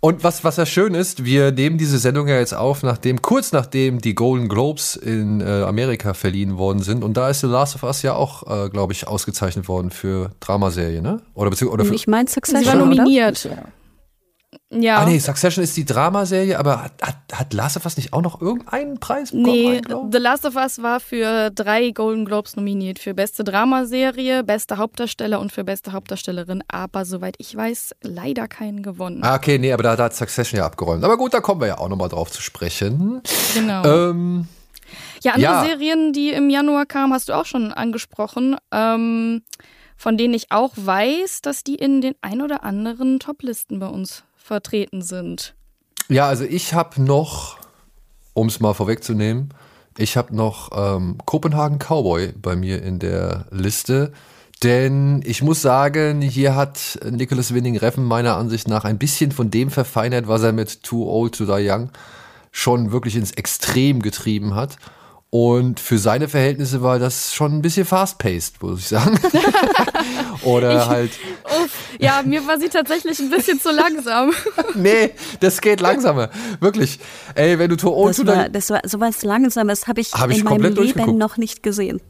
Und 0.00 0.24
was, 0.24 0.44
was 0.44 0.56
ja 0.56 0.64
schön 0.64 0.94
ist, 0.94 1.26
wir 1.26 1.52
nehmen 1.52 1.76
diese 1.76 1.98
Sendung 1.98 2.26
ja 2.26 2.38
jetzt 2.38 2.54
auf, 2.54 2.82
nachdem, 2.82 3.20
kurz 3.20 3.52
nachdem 3.52 4.00
die 4.00 4.14
Golden 4.14 4.48
Globes 4.48 4.96
in 4.96 5.42
äh, 5.42 5.44
Amerika 5.44 6.14
verliehen 6.14 6.56
worden 6.56 6.80
sind. 6.80 7.04
Und 7.04 7.18
da 7.18 7.28
ist 7.28 7.40
The 7.40 7.46
Last 7.48 7.74
of 7.74 7.82
Us 7.82 8.00
ja 8.00 8.14
auch, 8.14 8.64
äh, 8.64 8.70
glaube 8.70 8.94
ich, 8.94 9.06
ausgezeichnet 9.06 9.68
worden 9.68 9.90
für 9.90 10.30
Dramaserie, 10.40 11.02
ne? 11.02 11.20
Oder. 11.34 11.50
Oder 11.70 11.84
für, 11.84 11.94
ich 11.94 12.06
meine 12.06 12.30
Succession. 12.30 12.64
Sie 12.64 12.68
war 12.68 12.76
nominiert. 12.76 13.44
Oder? 13.44 13.68
Ja. 14.70 14.98
Ah 14.98 15.06
nee, 15.06 15.18
Succession 15.18 15.62
ist 15.62 15.76
die 15.76 15.84
Dramaserie, 15.84 16.58
aber 16.58 16.84
hat, 16.84 16.92
hat, 17.02 17.16
hat 17.32 17.54
Last 17.54 17.76
of 17.76 17.84
Us 17.84 17.96
nicht 17.96 18.12
auch 18.12 18.22
noch 18.22 18.40
irgendeinen 18.40 18.98
Preis 18.98 19.30
bekommen? 19.30 19.44
Nee, 19.44 19.80
The 20.10 20.18
Last 20.18 20.44
of 20.44 20.56
Us 20.56 20.82
war 20.82 21.00
für 21.00 21.50
drei 21.50 21.90
Golden 21.90 22.24
Globes 22.24 22.56
nominiert. 22.56 22.98
Für 22.98 23.14
beste 23.14 23.44
Dramaserie, 23.44 24.42
beste 24.44 24.76
Hauptdarsteller 24.78 25.40
und 25.40 25.52
für 25.52 25.64
beste 25.64 25.92
Hauptdarstellerin. 25.92 26.62
Aber 26.68 27.04
soweit 27.04 27.36
ich 27.38 27.54
weiß, 27.56 27.94
leider 28.02 28.48
keinen 28.48 28.82
gewonnen. 28.82 29.22
Ah, 29.22 29.36
okay, 29.36 29.58
nee, 29.58 29.72
aber 29.72 29.82
da, 29.82 29.96
da 29.96 30.04
hat 30.04 30.14
Succession 30.14 30.58
ja 30.58 30.66
abgeräumt. 30.66 31.04
Aber 31.04 31.16
gut, 31.16 31.34
da 31.34 31.40
kommen 31.40 31.60
wir 31.60 31.68
ja 31.68 31.78
auch 31.78 31.88
nochmal 31.88 32.08
drauf 32.08 32.30
zu 32.30 32.42
sprechen. 32.42 33.22
Genau. 33.54 33.84
Ähm, 33.84 34.48
ja, 35.22 35.32
andere 35.32 35.52
ja. 35.52 35.64
Serien, 35.64 36.12
die 36.12 36.30
im 36.30 36.50
Januar 36.50 36.86
kamen, 36.86 37.12
hast 37.12 37.28
du 37.28 37.32
auch 37.32 37.46
schon 37.46 37.72
angesprochen. 37.72 38.56
Ähm, 38.72 39.42
von 39.96 40.16
denen 40.16 40.34
ich 40.34 40.50
auch 40.50 40.72
weiß, 40.76 41.40
dass 41.42 41.64
die 41.64 41.76
in 41.76 42.00
den 42.00 42.14
ein 42.20 42.42
oder 42.42 42.64
anderen 42.64 43.18
Toplisten 43.20 43.78
bei 43.78 43.88
uns 43.88 44.24
vertreten 44.36 45.02
sind. 45.02 45.54
Ja, 46.08 46.28
also 46.28 46.44
ich 46.44 46.74
habe 46.74 47.02
noch, 47.02 47.58
um 48.34 48.48
es 48.48 48.60
mal 48.60 48.74
vorwegzunehmen, 48.74 49.54
ich 49.96 50.16
habe 50.16 50.34
noch 50.34 50.70
ähm, 50.74 51.18
Kopenhagen 51.24 51.78
Cowboy 51.78 52.32
bei 52.32 52.56
mir 52.56 52.82
in 52.82 52.98
der 52.98 53.46
Liste. 53.50 54.12
Denn 54.62 55.22
ich 55.24 55.42
muss 55.42 55.62
sagen, 55.62 56.22
hier 56.22 56.56
hat 56.56 56.98
Nicholas 57.10 57.52
Winning 57.52 57.76
Reffen 57.76 58.04
meiner 58.04 58.36
Ansicht 58.36 58.68
nach 58.68 58.84
ein 58.84 58.98
bisschen 58.98 59.30
von 59.32 59.50
dem 59.50 59.70
verfeinert, 59.70 60.26
was 60.26 60.42
er 60.42 60.52
mit 60.52 60.82
Too 60.82 61.08
Old 61.08 61.36
to 61.36 61.44
Die 61.44 61.68
Young 61.68 61.90
schon 62.50 62.92
wirklich 62.92 63.16
ins 63.16 63.32
Extrem 63.32 64.00
getrieben 64.00 64.54
hat. 64.54 64.76
Und 65.34 65.80
für 65.80 65.98
seine 65.98 66.28
Verhältnisse 66.28 66.80
war 66.80 67.00
das 67.00 67.34
schon 67.34 67.54
ein 67.54 67.60
bisschen 67.60 67.84
fast-paced, 67.84 68.62
muss 68.62 68.78
ich 68.78 68.86
sagen. 68.86 69.18
Oder 70.44 70.80
ich, 70.80 70.86
halt. 70.86 71.10
Uff, 71.42 71.72
ja, 71.98 72.22
mir 72.24 72.46
war 72.46 72.60
sie 72.60 72.68
tatsächlich 72.68 73.18
ein 73.18 73.30
bisschen 73.30 73.58
zu 73.60 73.72
langsam. 73.72 74.30
nee, 74.76 75.10
das 75.40 75.60
geht 75.60 75.80
langsamer. 75.80 76.30
Wirklich. 76.60 77.00
Ey, 77.34 77.58
wenn 77.58 77.68
du 77.68 77.74
Tor 77.74 78.06
das, 78.06 78.24
war, 78.24 78.48
das 78.48 78.70
war 78.70 78.80
sowas 78.84 79.24
Langsames, 79.24 79.88
habe 79.88 80.02
ich, 80.02 80.12
hab 80.12 80.30
ich 80.30 80.38
in 80.38 80.44
meinem 80.44 80.72
Leben 80.72 81.18
noch 81.18 81.36
nicht 81.36 81.64
gesehen. 81.64 82.00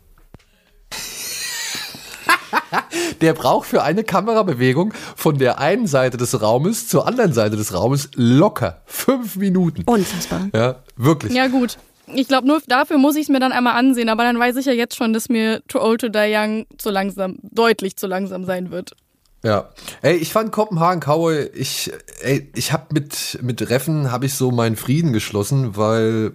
der 3.23 3.33
braucht 3.33 3.67
für 3.67 3.83
eine 3.83 4.05
Kamerabewegung 4.05 4.93
von 5.17 5.39
der 5.39 5.61
einen 5.61 5.87
Seite 5.87 6.19
des 6.19 6.43
Raumes 6.43 6.89
zur 6.89 7.07
anderen 7.07 7.33
Seite 7.33 7.57
des 7.57 7.73
Raumes 7.73 8.11
locker 8.17 8.83
fünf 8.85 9.37
Minuten. 9.37 9.85
Unfassbar. 9.87 10.51
Ja, 10.53 10.83
wirklich. 10.97 11.33
Ja, 11.33 11.47
gut. 11.47 11.79
Ich 12.07 12.29
glaube, 12.29 12.47
nur 12.47 12.61
dafür 12.67 12.99
muss 12.99 13.17
ich 13.17 13.23
es 13.23 13.29
mir 13.29 13.41
dann 13.41 13.53
einmal 13.53 13.77
ansehen, 13.77 14.09
aber 14.09 14.25
dann 14.25 14.39
weiß 14.39 14.57
ich 14.57 14.67
ja 14.67 14.73
jetzt 14.73 14.97
schon, 14.97 15.13
dass 15.13 15.29
mir 15.29 15.63
Too 15.69 15.81
Old 15.81 16.01
to 16.03 16.09
Die 16.09 16.33
Young 16.35 16.67
zu 16.77 16.91
langsam, 16.91 17.39
deutlich 17.43 17.97
zu 17.97 18.07
langsam 18.07 18.45
sein 18.45 18.71
wird. 18.71 18.95
Ja. 19.43 19.71
Ey, 20.03 20.17
ich 20.17 20.33
fand 20.33 20.53
Kopenhagen 20.53 21.01
Cowboy, 21.01 21.51
ich, 21.55 21.93
ey, 22.23 22.51
ich 22.55 22.73
hab 22.73 22.93
mit, 22.93 23.39
mit 23.43 23.69
Reffen 23.69 24.11
habe 24.11 24.27
ich 24.27 24.35
so 24.35 24.51
meinen 24.51 24.77
Frieden 24.77 25.13
geschlossen, 25.13 25.77
weil 25.77 26.33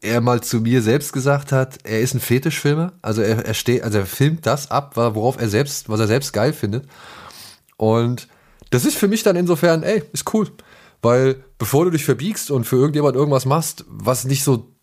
er 0.00 0.20
mal 0.20 0.40
zu 0.42 0.60
mir 0.60 0.82
selbst 0.82 1.12
gesagt 1.12 1.50
hat, 1.50 1.78
er 1.84 2.00
ist 2.00 2.14
ein 2.14 2.20
Fetischfilmer. 2.20 2.92
Also 3.02 3.22
er, 3.22 3.44
er 3.44 3.54
steht, 3.54 3.82
also 3.82 3.98
er 3.98 4.06
filmt 4.06 4.46
das 4.46 4.70
ab, 4.70 4.96
worauf 4.96 5.40
er 5.40 5.48
selbst, 5.48 5.88
was 5.88 5.98
er 5.98 6.06
selbst 6.06 6.32
geil 6.32 6.52
findet. 6.52 6.86
Und 7.76 8.28
das 8.70 8.84
ist 8.84 8.96
für 8.96 9.08
mich 9.08 9.22
dann 9.22 9.36
insofern, 9.36 9.82
ey, 9.82 10.02
ist 10.12 10.32
cool. 10.34 10.48
Weil 11.02 11.42
bevor 11.58 11.84
du 11.84 11.90
dich 11.90 12.04
verbiegst 12.04 12.50
und 12.50 12.64
für 12.64 12.76
irgendjemand 12.76 13.16
irgendwas 13.16 13.46
machst, 13.46 13.84
was 13.88 14.24
nicht 14.24 14.44
so 14.44 14.73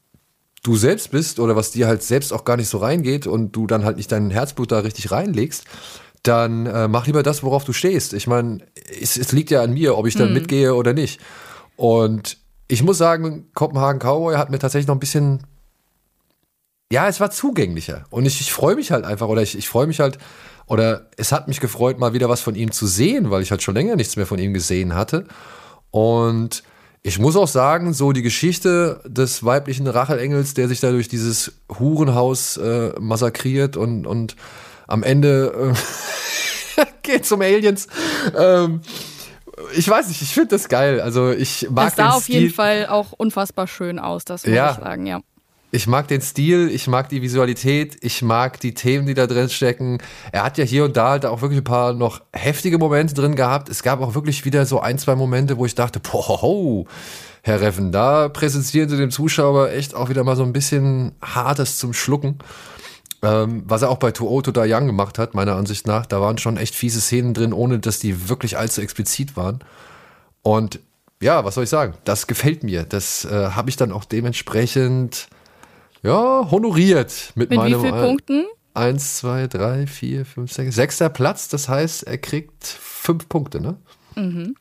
du 0.63 0.75
selbst 0.75 1.11
bist 1.11 1.39
oder 1.39 1.55
was 1.55 1.71
dir 1.71 1.87
halt 1.87 2.03
selbst 2.03 2.31
auch 2.31 2.45
gar 2.45 2.57
nicht 2.57 2.69
so 2.69 2.77
reingeht 2.77 3.27
und 3.27 3.51
du 3.53 3.67
dann 3.67 3.83
halt 3.83 3.97
nicht 3.97 4.11
dein 4.11 4.29
Herzblut 4.29 4.71
da 4.71 4.79
richtig 4.79 5.11
reinlegst, 5.11 5.65
dann 6.23 6.67
äh, 6.67 6.87
mach 6.87 7.07
lieber 7.07 7.23
das, 7.23 7.41
worauf 7.43 7.63
du 7.63 7.73
stehst. 7.73 8.13
Ich 8.13 8.27
meine, 8.27 8.59
es, 8.99 9.17
es, 9.17 9.31
liegt 9.31 9.49
ja 9.49 9.63
an 9.63 9.73
mir, 9.73 9.97
ob 9.97 10.05
ich 10.05 10.15
dann 10.15 10.29
mhm. 10.29 10.35
mitgehe 10.35 10.75
oder 10.75 10.93
nicht. 10.93 11.19
Und 11.75 12.37
ich 12.67 12.83
muss 12.83 12.99
sagen, 12.99 13.49
Kopenhagen 13.55 13.99
Cowboy 13.99 14.35
hat 14.35 14.51
mir 14.51 14.59
tatsächlich 14.59 14.87
noch 14.87 14.95
ein 14.95 14.99
bisschen, 14.99 15.47
ja, 16.91 17.07
es 17.07 17.19
war 17.19 17.31
zugänglicher. 17.31 18.05
Und 18.11 18.25
ich, 18.27 18.39
ich 18.39 18.53
freue 18.53 18.75
mich 18.75 18.91
halt 18.91 19.03
einfach, 19.03 19.27
oder 19.27 19.41
ich, 19.41 19.57
ich 19.57 19.67
freue 19.67 19.87
mich 19.87 19.99
halt, 19.99 20.19
oder 20.67 21.09
es 21.17 21.31
hat 21.31 21.47
mich 21.47 21.59
gefreut, 21.59 21.97
mal 21.97 22.13
wieder 22.13 22.29
was 22.29 22.41
von 22.41 22.53
ihm 22.53 22.71
zu 22.71 22.85
sehen, 22.85 23.31
weil 23.31 23.41
ich 23.41 23.49
halt 23.49 23.63
schon 23.63 23.75
länger 23.75 23.95
nichts 23.95 24.15
mehr 24.15 24.27
von 24.27 24.37
ihm 24.37 24.53
gesehen 24.53 24.93
hatte. 24.93 25.25
Und 25.89 26.63
ich 27.03 27.17
muss 27.17 27.35
auch 27.35 27.47
sagen, 27.47 27.93
so 27.93 28.11
die 28.11 28.21
Geschichte 28.21 29.01
des 29.05 29.43
weiblichen 29.43 29.87
Rachelengels, 29.87 30.53
der 30.53 30.67
sich 30.67 30.79
da 30.79 30.91
durch 30.91 31.07
dieses 31.07 31.53
Hurenhaus 31.79 32.57
äh, 32.57 32.93
massakriert 32.99 33.75
und, 33.75 34.05
und 34.05 34.35
am 34.87 35.01
Ende 35.01 35.73
äh, 36.77 36.85
geht 37.01 37.25
zum 37.25 37.41
Aliens. 37.41 37.87
Ähm, 38.37 38.81
ich 39.75 39.89
weiß 39.89 40.09
nicht, 40.09 40.21
ich 40.21 40.33
finde 40.33 40.49
das 40.49 40.69
geil. 40.69 41.01
Also 41.01 41.31
ich 41.31 41.67
mag 41.71 41.89
Es 41.89 41.95
sah 41.95 42.09
auf 42.11 42.23
Stil. 42.23 42.41
jeden 42.41 42.53
Fall 42.53 42.87
auch 42.87 43.11
unfassbar 43.13 43.67
schön 43.67 43.97
aus, 43.97 44.23
das 44.25 44.45
muss 44.45 44.55
ja. 44.55 44.71
ich 44.71 44.77
sagen, 44.77 45.05
ja. 45.05 45.21
Ich 45.73 45.87
mag 45.87 46.09
den 46.09 46.21
Stil, 46.21 46.69
ich 46.69 46.87
mag 46.87 47.07
die 47.07 47.21
Visualität, 47.21 47.97
ich 48.01 48.21
mag 48.21 48.59
die 48.59 48.73
Themen, 48.73 49.07
die 49.07 49.13
da 49.13 49.25
drin 49.25 49.49
stecken. 49.49 49.99
Er 50.33 50.43
hat 50.43 50.57
ja 50.57 50.65
hier 50.65 50.83
und 50.83 50.97
da 50.97 51.11
halt 51.11 51.25
auch 51.25 51.41
wirklich 51.41 51.61
ein 51.61 51.63
paar 51.63 51.93
noch 51.93 52.21
heftige 52.33 52.77
Momente 52.77 53.13
drin 53.13 53.35
gehabt. 53.35 53.69
Es 53.69 53.81
gab 53.81 54.01
auch 54.01 54.13
wirklich 54.13 54.43
wieder 54.43 54.65
so 54.65 54.81
ein, 54.81 54.97
zwei 54.97 55.15
Momente, 55.15 55.57
wo 55.57 55.65
ich 55.65 55.73
dachte, 55.73 56.01
boah, 56.01 56.85
Herr 57.43 57.61
Reffen, 57.61 57.93
da 57.93 58.27
präsentieren 58.27 58.89
Sie 58.89 58.97
dem 58.97 59.11
Zuschauer 59.11 59.69
echt 59.69 59.95
auch 59.95 60.09
wieder 60.09 60.25
mal 60.25 60.35
so 60.35 60.43
ein 60.43 60.53
bisschen 60.53 61.13
Hartes 61.21 61.77
zum 61.77 61.93
Schlucken. 61.93 62.39
Ähm, 63.23 63.63
was 63.65 63.81
er 63.81 63.89
auch 63.89 63.97
bei 63.97 64.11
Too 64.11 64.27
Old 64.27 64.45
to 64.45 64.61
Young 64.61 64.87
gemacht 64.87 65.17
hat, 65.19 65.35
meiner 65.35 65.55
Ansicht 65.55 65.87
nach. 65.87 66.05
Da 66.05 66.19
waren 66.19 66.37
schon 66.37 66.57
echt 66.57 66.75
fiese 66.75 66.99
Szenen 66.99 67.33
drin, 67.33 67.53
ohne 67.53 67.79
dass 67.79 67.99
die 67.99 68.29
wirklich 68.29 68.57
allzu 68.57 68.81
explizit 68.81 69.37
waren. 69.37 69.63
Und 70.41 70.79
ja, 71.21 71.45
was 71.45 71.55
soll 71.55 71.63
ich 71.63 71.69
sagen? 71.69 71.93
Das 72.03 72.27
gefällt 72.27 72.63
mir. 72.63 72.83
Das 72.83 73.25
äh, 73.25 73.51
habe 73.51 73.69
ich 73.69 73.77
dann 73.77 73.91
auch 73.91 74.05
dementsprechend 74.05 75.27
ja, 76.03 76.49
honoriert 76.49 77.33
mit, 77.35 77.49
mit 77.49 77.57
meinem. 77.57 77.79
Wie 77.79 77.87
vielen 77.87 78.01
Punkten? 78.01 78.45
Eins, 78.73 79.17
zwei, 79.17 79.47
drei, 79.47 79.85
vier, 79.85 80.25
fünf, 80.25 80.51
sechs. 80.51 80.75
Sechster 80.75 81.09
Platz, 81.09 81.49
das 81.49 81.67
heißt, 81.67 82.03
er 82.03 82.17
kriegt 82.17 82.65
fünf 82.65 83.27
Punkte, 83.27 83.59
ne? 83.59 83.75
Mhm. 84.15 84.55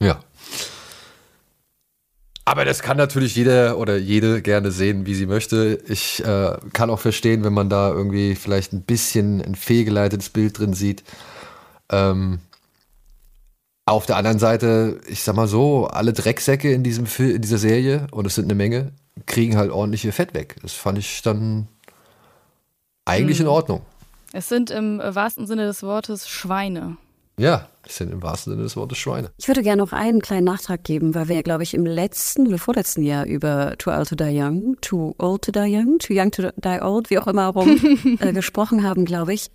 Ja. 0.00 0.20
Aber 2.44 2.64
das 2.64 2.80
kann 2.80 2.96
natürlich 2.96 3.34
jeder 3.34 3.76
oder 3.78 3.96
jede 3.96 4.40
gerne 4.40 4.70
sehen, 4.70 5.04
wie 5.06 5.14
sie 5.14 5.26
möchte. 5.26 5.80
Ich 5.88 6.24
äh, 6.24 6.56
kann 6.72 6.90
auch 6.90 7.00
verstehen, 7.00 7.42
wenn 7.42 7.52
man 7.52 7.68
da 7.68 7.90
irgendwie 7.90 8.36
vielleicht 8.36 8.72
ein 8.72 8.82
bisschen 8.82 9.42
ein 9.42 9.56
fehlgeleitetes 9.56 10.30
Bild 10.30 10.58
drin 10.58 10.72
sieht. 10.72 11.02
Ähm, 11.90 12.38
auf 13.84 14.06
der 14.06 14.16
anderen 14.16 14.38
Seite, 14.38 15.00
ich 15.08 15.22
sag 15.22 15.34
mal 15.36 15.48
so, 15.48 15.86
alle 15.86 16.12
Drecksäcke 16.12 16.72
in, 16.72 16.84
diesem 16.84 17.06
Film, 17.06 17.36
in 17.36 17.42
dieser 17.42 17.58
Serie, 17.58 18.06
und 18.10 18.26
es 18.26 18.34
sind 18.36 18.44
eine 18.44 18.54
Menge, 18.54 18.92
kriegen 19.26 19.56
halt 19.56 19.70
ordentliche 19.70 20.12
Fett 20.12 20.34
weg. 20.34 20.56
Das 20.62 20.72
fand 20.72 20.98
ich 20.98 21.22
dann 21.22 21.68
eigentlich 23.04 23.38
hm. 23.38 23.46
in 23.46 23.50
Ordnung. 23.50 23.82
Es 24.32 24.48
sind 24.48 24.70
im 24.70 24.98
wahrsten 24.98 25.46
Sinne 25.46 25.66
des 25.66 25.82
Wortes 25.82 26.28
Schweine. 26.28 26.96
Ja, 27.38 27.68
das 27.82 27.96
sind 27.96 28.10
im 28.10 28.22
wahrsten 28.22 28.52
Sinne 28.52 28.62
des 28.62 28.76
Wortes 28.76 28.98
Schweine. 28.98 29.30
Ich 29.36 29.46
würde 29.46 29.62
gerne 29.62 29.82
noch 29.82 29.92
einen 29.92 30.22
kleinen 30.22 30.44
Nachtrag 30.44 30.84
geben, 30.84 31.14
weil 31.14 31.28
wir 31.28 31.42
glaube 31.42 31.62
ich, 31.62 31.74
im 31.74 31.84
letzten 31.84 32.46
oder 32.46 32.58
vorletzten 32.58 33.02
Jahr 33.02 33.26
über 33.26 33.76
Too 33.78 33.90
Old 33.90 34.08
to 34.08 34.14
Die 34.16 34.40
Young, 34.40 34.76
Too 34.80 35.14
Old 35.18 35.42
to 35.42 35.52
Die 35.52 35.58
Young, 35.58 35.98
Too 35.98 36.14
Young 36.14 36.30
to 36.30 36.50
Die 36.56 36.80
Old, 36.80 37.10
wie 37.10 37.18
auch 37.18 37.26
immer 37.26 37.48
rum, 37.48 38.18
äh, 38.20 38.32
gesprochen 38.32 38.82
haben, 38.82 39.04
glaube 39.04 39.34
ich. 39.34 39.50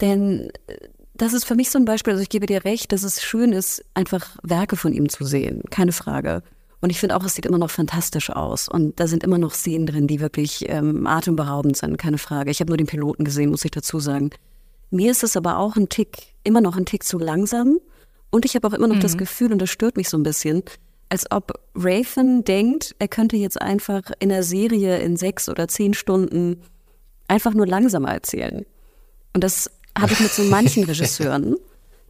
Denn 0.00 0.50
äh, 0.66 0.76
das 1.14 1.32
ist 1.32 1.44
für 1.44 1.54
mich 1.54 1.70
so 1.70 1.78
ein 1.78 1.84
Beispiel, 1.84 2.12
also 2.12 2.22
ich 2.22 2.28
gebe 2.28 2.46
dir 2.46 2.64
recht, 2.64 2.92
dass 2.92 3.04
es 3.04 3.22
schön 3.22 3.52
ist, 3.52 3.84
einfach 3.94 4.36
Werke 4.42 4.76
von 4.76 4.92
ihm 4.92 5.08
zu 5.08 5.24
sehen, 5.24 5.62
keine 5.70 5.92
Frage. 5.92 6.42
Und 6.84 6.90
ich 6.90 7.00
finde 7.00 7.16
auch, 7.16 7.24
es 7.24 7.34
sieht 7.34 7.46
immer 7.46 7.56
noch 7.56 7.70
fantastisch 7.70 8.28
aus. 8.28 8.68
Und 8.68 9.00
da 9.00 9.06
sind 9.06 9.24
immer 9.24 9.38
noch 9.38 9.54
Szenen 9.54 9.86
drin, 9.86 10.06
die 10.06 10.20
wirklich 10.20 10.66
ähm, 10.68 11.06
atemberaubend 11.06 11.78
sind, 11.78 11.96
keine 11.96 12.18
Frage. 12.18 12.50
Ich 12.50 12.60
habe 12.60 12.68
nur 12.68 12.76
den 12.76 12.86
Piloten 12.86 13.24
gesehen, 13.24 13.48
muss 13.48 13.64
ich 13.64 13.70
dazu 13.70 14.00
sagen. 14.00 14.28
Mir 14.90 15.10
ist 15.10 15.24
es 15.24 15.34
aber 15.34 15.56
auch 15.56 15.76
ein 15.76 15.88
Tick, 15.88 16.34
immer 16.42 16.60
noch 16.60 16.76
ein 16.76 16.84
Tick 16.84 17.02
zu 17.02 17.18
langsam. 17.18 17.78
Und 18.28 18.44
ich 18.44 18.54
habe 18.54 18.68
auch 18.68 18.74
immer 18.74 18.86
noch 18.86 18.96
mhm. 18.96 19.00
das 19.00 19.16
Gefühl, 19.16 19.50
und 19.50 19.62
das 19.62 19.70
stört 19.70 19.96
mich 19.96 20.10
so 20.10 20.18
ein 20.18 20.24
bisschen, 20.24 20.62
als 21.08 21.24
ob 21.30 21.58
Raven 21.74 22.44
denkt, 22.44 22.94
er 22.98 23.08
könnte 23.08 23.38
jetzt 23.38 23.62
einfach 23.62 24.02
in 24.18 24.28
der 24.28 24.42
Serie 24.42 24.98
in 24.98 25.16
sechs 25.16 25.48
oder 25.48 25.68
zehn 25.68 25.94
Stunden 25.94 26.60
einfach 27.28 27.54
nur 27.54 27.66
langsamer 27.66 28.12
erzählen. 28.12 28.66
Und 29.32 29.42
das 29.42 29.70
habe 29.98 30.12
ich 30.12 30.20
mit 30.20 30.32
so 30.32 30.42
manchen 30.42 30.84
Regisseuren, 30.84 31.56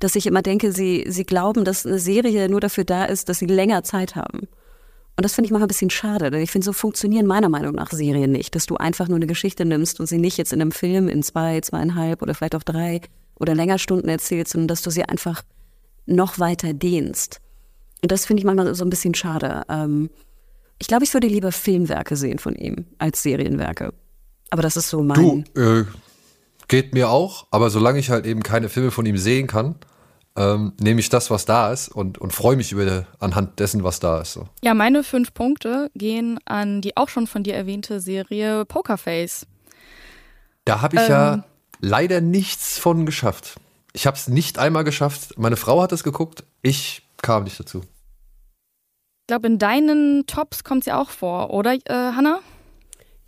dass 0.00 0.16
ich 0.16 0.26
immer 0.26 0.43
denke, 0.43 0.73
sie, 0.73 1.04
sie 1.07 1.23
glauben, 1.23 1.64
dass 1.64 1.87
eine 1.87 2.00
Serie 2.00 2.49
nur 2.49 2.61
dafür 2.61 2.83
da 2.83 3.04
ist, 3.04 3.28
dass 3.28 3.38
sie 3.38 3.47
länger 3.47 3.85
Zeit 3.85 4.16
haben. 4.16 4.49
Und 5.16 5.25
das 5.25 5.35
finde 5.35 5.47
ich 5.47 5.52
manchmal 5.52 5.66
ein 5.66 5.68
bisschen 5.68 5.90
schade, 5.90 6.30
denn 6.30 6.42
ich 6.42 6.50
finde, 6.50 6.64
so 6.64 6.73
funktionieren 6.73 7.26
meiner 7.26 7.49
Meinung 7.49 7.75
nach 7.75 7.92
Serien 7.92 8.33
nicht, 8.33 8.54
dass 8.56 8.66
du 8.66 8.76
einfach 8.76 9.06
nur 9.06 9.16
eine 9.16 9.28
Geschichte 9.28 9.64
nimmst 9.64 10.00
und 10.00 10.06
sie 10.06 10.18
nicht 10.18 10.38
jetzt 10.38 10.52
in 10.52 10.61
einem 10.61 10.73
Film 10.73 11.09
in 11.09 11.23
zwei, 11.23 11.61
zweieinhalb 11.61 12.21
oder 12.21 12.35
vielleicht 12.35 12.56
auch 12.56 12.64
drei 12.64 13.00
oder 13.38 13.54
länger 13.54 13.78
Stunden 13.78 14.09
erzählst, 14.09 14.52
sondern 14.52 14.68
dass 14.68 14.83
du 14.83 14.90
sie 14.90 15.04
einfach 15.04 15.42
noch 16.06 16.38
weiter 16.40 16.75
dehnst. 16.75 17.40
Und 18.02 18.11
das 18.11 18.26
finde 18.26 18.40
ich 18.40 18.44
manchmal 18.44 18.75
so 18.75 18.85
ein 18.85 18.90
bisschen 18.90 19.14
schade. 19.14 19.62
Ähm, 19.68 20.11
ich 20.78 20.88
glaube, 20.88 21.04
ich 21.04 21.14
würde 21.14 21.28
lieber 21.28 21.52
Filmwerke 21.52 22.16
sehen 22.16 22.38
von 22.38 22.56
ihm 22.56 22.87
als 22.99 23.23
Serienwerke. 23.23 23.94
Aber 24.50 24.62
das 24.62 24.76
ist 24.76 24.90
so 24.90 25.02
mein. 25.02 25.44
Du, 25.54 25.61
äh, 25.61 25.85
geht 26.68 26.92
mir 26.92 27.09
auch, 27.09 27.47
aber 27.50 27.71
solange 27.71 27.99
ich 27.99 28.11
halt 28.11 28.26
eben 28.26 28.42
keine 28.42 28.68
Filme 28.68 28.90
von 28.90 29.06
ihm 29.06 29.16
sehen 29.16 29.47
kann, 29.47 29.76
ähm, 30.37 30.73
nehme 30.81 31.00
ich 31.00 31.09
das, 31.09 31.31
was 31.31 31.45
da 31.45 31.73
ist 31.73 31.88
und, 31.88 32.19
und 32.19 32.33
freue 32.33 32.57
mich 32.57 32.73
über 32.73 33.07
anhand 33.21 33.61
dessen, 33.61 33.85
was 33.85 34.00
da 34.00 34.21
ist. 34.21 34.33
So. 34.33 34.49
Ja, 34.62 34.75
meine 34.75 35.05
fünf 35.05 35.33
Punkte 35.33 35.91
gehen 35.95 36.38
an 36.45 36.81
die 36.81 36.97
auch 36.97 37.09
schon 37.09 37.26
von 37.26 37.45
dir 37.45 37.55
erwähnte 37.55 38.00
Serie 38.00 38.64
Pokerface. 38.64 39.47
Da 40.64 40.81
habe 40.81 40.97
ich 40.97 41.03
ähm, 41.03 41.11
ja 41.11 41.45
leider 41.81 42.21
nichts 42.21 42.79
von 42.79 43.07
geschafft. 43.07 43.57
Ich 43.93 44.07
habe 44.07 44.17
es 44.17 44.29
nicht 44.29 44.59
einmal 44.59 44.85
geschafft. 44.85 45.38
Meine 45.38 45.57
Frau 45.57 45.81
hat 45.83 45.93
es 45.93 46.03
geguckt, 46.03 46.45
ich 46.62 47.03
kam 47.23 47.45
nicht 47.45 47.61
dazu. 47.61 47.83
Ich 49.23 49.29
glaube, 49.29 49.47
in 49.47 49.59
deinen 49.59 50.26
Tops 50.26 50.64
kommt 50.64 50.85
sie 50.85 50.93
auch 50.93 51.11
vor, 51.11 51.50
oder, 51.50 51.75
äh, 51.75 51.79
Hanna? 51.88 52.41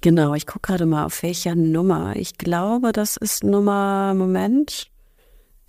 Genau, 0.03 0.35
ich 0.35 0.47
gucke 0.47 0.69
gerade 0.69 0.85
mal, 0.85 1.07
auf 1.07 1.23
welcher 1.23 1.55
Nummer. 1.55 2.17
Ich 2.17 2.37
glaube, 2.37 2.93
das 2.93 3.17
ist 3.17 3.45
Nummer, 3.45 4.13
Moment, 4.15 4.91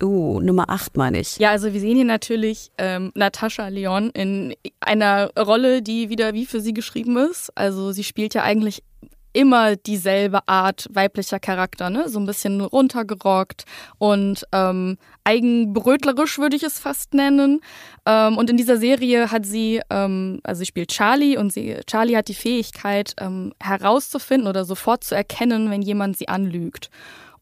Uh, 0.02 0.40
Nummer 0.40 0.70
8 0.70 0.96
meine 0.96 1.18
ich. 1.18 1.38
Ja, 1.38 1.50
also 1.50 1.72
wir 1.72 1.80
sehen 1.80 1.96
hier 1.96 2.04
natürlich 2.04 2.70
ähm, 2.78 3.10
Natascha 3.16 3.66
Leon 3.66 4.10
in 4.10 4.54
einer 4.78 5.30
Rolle, 5.36 5.82
die 5.82 6.08
wieder 6.08 6.34
wie 6.34 6.46
für 6.46 6.60
sie 6.60 6.72
geschrieben 6.72 7.16
ist. 7.16 7.50
Also 7.56 7.90
sie 7.90 8.04
spielt 8.04 8.32
ja 8.34 8.44
eigentlich 8.44 8.84
immer 9.32 9.76
dieselbe 9.76 10.46
Art 10.48 10.88
weiblicher 10.90 11.38
Charakter, 11.38 11.90
ne? 11.90 12.08
So 12.08 12.18
ein 12.18 12.26
bisschen 12.26 12.60
runtergerockt 12.60 13.64
und 13.98 14.44
ähm, 14.52 14.98
eigenbrötlerisch 15.24 16.38
würde 16.38 16.56
ich 16.56 16.62
es 16.62 16.78
fast 16.78 17.14
nennen. 17.14 17.60
Ähm, 18.06 18.38
und 18.38 18.50
in 18.50 18.56
dieser 18.56 18.78
Serie 18.78 19.30
hat 19.30 19.46
sie, 19.46 19.80
ähm, 19.90 20.40
also 20.44 20.60
sie 20.60 20.66
spielt 20.66 20.90
Charlie 20.90 21.36
und 21.36 21.52
sie, 21.52 21.76
Charlie 21.86 22.16
hat 22.16 22.28
die 22.28 22.34
Fähigkeit 22.34 23.14
ähm, 23.20 23.52
herauszufinden 23.60 24.48
oder 24.48 24.64
sofort 24.64 25.04
zu 25.04 25.14
erkennen, 25.14 25.70
wenn 25.70 25.82
jemand 25.82 26.16
sie 26.16 26.28
anlügt. 26.28 26.90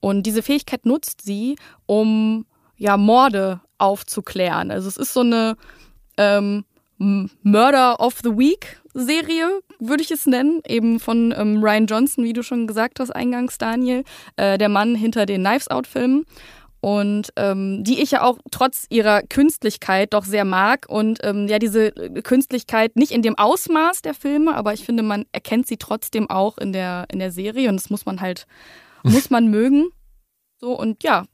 Und 0.06 0.22
diese 0.22 0.44
Fähigkeit 0.44 0.86
nutzt 0.86 1.22
sie, 1.22 1.56
um 1.86 2.46
ja 2.76 2.96
Morde 2.96 3.60
aufzuklären. 3.78 4.70
Also 4.70 4.86
es 4.86 4.96
ist 4.96 5.12
so 5.12 5.22
eine 5.22 5.56
ähm, 6.16 6.64
Murder 6.96 7.98
of 7.98 8.20
the 8.22 8.30
Week 8.30 8.80
Serie, 8.94 9.62
würde 9.80 10.04
ich 10.04 10.12
es 10.12 10.26
nennen, 10.26 10.60
eben 10.64 11.00
von 11.00 11.34
ähm, 11.36 11.60
Ryan 11.60 11.86
Johnson, 11.86 12.22
wie 12.22 12.32
du 12.32 12.44
schon 12.44 12.68
gesagt 12.68 13.00
hast 13.00 13.10
eingangs, 13.10 13.58
Daniel, 13.58 14.04
äh, 14.36 14.58
der 14.58 14.68
Mann 14.68 14.94
hinter 14.94 15.26
den 15.26 15.42
Knives 15.42 15.66
Out 15.66 15.88
Filmen. 15.88 16.24
und 16.80 17.30
ähm, 17.34 17.82
die 17.82 18.00
ich 18.00 18.12
ja 18.12 18.22
auch 18.22 18.38
trotz 18.52 18.86
ihrer 18.90 19.22
Künstlichkeit 19.22 20.14
doch 20.14 20.24
sehr 20.24 20.44
mag 20.44 20.86
und 20.88 21.18
ähm, 21.24 21.48
ja 21.48 21.58
diese 21.58 21.90
Künstlichkeit 22.22 22.94
nicht 22.94 23.10
in 23.10 23.22
dem 23.22 23.36
Ausmaß 23.36 24.02
der 24.02 24.14
Filme, 24.14 24.54
aber 24.54 24.72
ich 24.72 24.84
finde 24.84 25.02
man 25.02 25.24
erkennt 25.32 25.66
sie 25.66 25.78
trotzdem 25.78 26.30
auch 26.30 26.58
in 26.58 26.72
der 26.72 27.06
in 27.10 27.18
der 27.18 27.32
Serie 27.32 27.68
und 27.70 27.74
das 27.74 27.90
muss 27.90 28.06
man 28.06 28.20
halt 28.20 28.46
muss 29.02 29.30
man 29.30 29.48
mögen 29.48 29.88
so 30.66 30.78
und 30.78 31.04
ja 31.04 31.24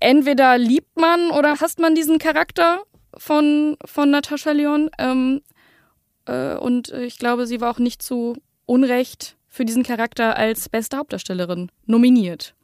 entweder 0.00 0.58
liebt 0.58 0.98
man 0.98 1.30
oder 1.30 1.60
hasst 1.60 1.78
man 1.78 1.94
diesen 1.94 2.18
Charakter 2.18 2.82
von 3.16 3.76
von 3.84 4.10
Natascha 4.10 4.52
Leon 4.52 4.90
ähm, 4.98 5.40
äh, 6.26 6.56
und 6.56 6.90
ich 6.90 7.18
glaube 7.18 7.46
sie 7.46 7.60
war 7.60 7.70
auch 7.70 7.78
nicht 7.78 8.02
zu 8.02 8.36
Unrecht 8.66 9.36
für 9.48 9.64
diesen 9.64 9.82
Charakter 9.82 10.36
als 10.36 10.68
beste 10.68 10.96
Hauptdarstellerin 10.96 11.70
nominiert. 11.86 12.54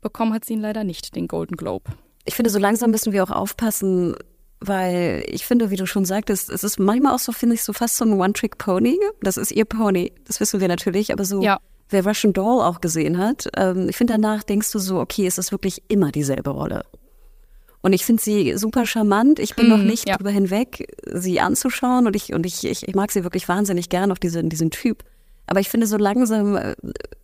Bekommen 0.00 0.32
hat 0.32 0.46
sie 0.46 0.54
ihn 0.54 0.60
leider 0.60 0.84
nicht, 0.84 1.14
den 1.14 1.28
Golden 1.28 1.56
Globe. 1.56 1.90
Ich 2.24 2.34
finde, 2.34 2.48
so 2.48 2.58
langsam 2.58 2.90
müssen 2.90 3.12
wir 3.12 3.22
auch 3.22 3.30
aufpassen, 3.30 4.16
weil 4.60 5.22
ich 5.26 5.44
finde, 5.44 5.68
wie 5.70 5.76
du 5.76 5.86
schon 5.86 6.06
sagtest, 6.06 6.48
es 6.48 6.64
ist 6.64 6.78
manchmal 6.78 7.14
auch 7.14 7.18
so, 7.18 7.32
finde 7.32 7.56
ich, 7.56 7.62
so 7.62 7.74
fast 7.74 7.98
so 7.98 8.06
ein 8.06 8.18
One-Trick-Pony. 8.18 8.98
Das 9.20 9.36
ist 9.36 9.52
ihr 9.52 9.66
Pony, 9.66 10.12
das 10.24 10.40
wissen 10.40 10.60
wir 10.60 10.68
natürlich, 10.68 11.12
aber 11.12 11.26
so, 11.26 11.42
ja. 11.42 11.60
Wer 11.90 12.06
Russian 12.06 12.32
Doll 12.32 12.62
auch 12.62 12.80
gesehen 12.80 13.18
hat, 13.18 13.48
ähm, 13.56 13.88
ich 13.88 13.96
finde, 13.96 14.14
danach 14.14 14.42
denkst 14.42 14.70
du 14.72 14.78
so, 14.78 14.98
okay, 15.00 15.26
es 15.26 15.38
ist 15.38 15.52
wirklich 15.52 15.82
immer 15.88 16.10
dieselbe 16.12 16.50
Rolle. 16.50 16.84
Und 17.82 17.92
ich 17.92 18.04
finde 18.04 18.22
sie 18.22 18.56
super 18.56 18.86
charmant. 18.86 19.38
Ich 19.38 19.56
bin 19.56 19.66
mm, 19.66 19.70
noch 19.70 19.78
nicht 19.78 20.06
ja. 20.06 20.14
darüber 20.14 20.30
hinweg, 20.30 20.86
sie 21.06 21.40
anzuschauen. 21.40 22.06
Und 22.06 22.14
ich, 22.14 22.32
und 22.34 22.44
ich, 22.44 22.64
ich, 22.64 22.86
ich 22.86 22.94
mag 22.94 23.10
sie 23.10 23.24
wirklich 23.24 23.48
wahnsinnig 23.48 23.88
gern, 23.88 24.12
auch 24.12 24.18
diesen, 24.18 24.50
diesen 24.50 24.70
Typ. 24.70 25.02
Aber 25.46 25.60
ich 25.60 25.68
finde 25.68 25.86
so 25.86 25.96
langsam 25.96 26.56
äh, 26.56 26.74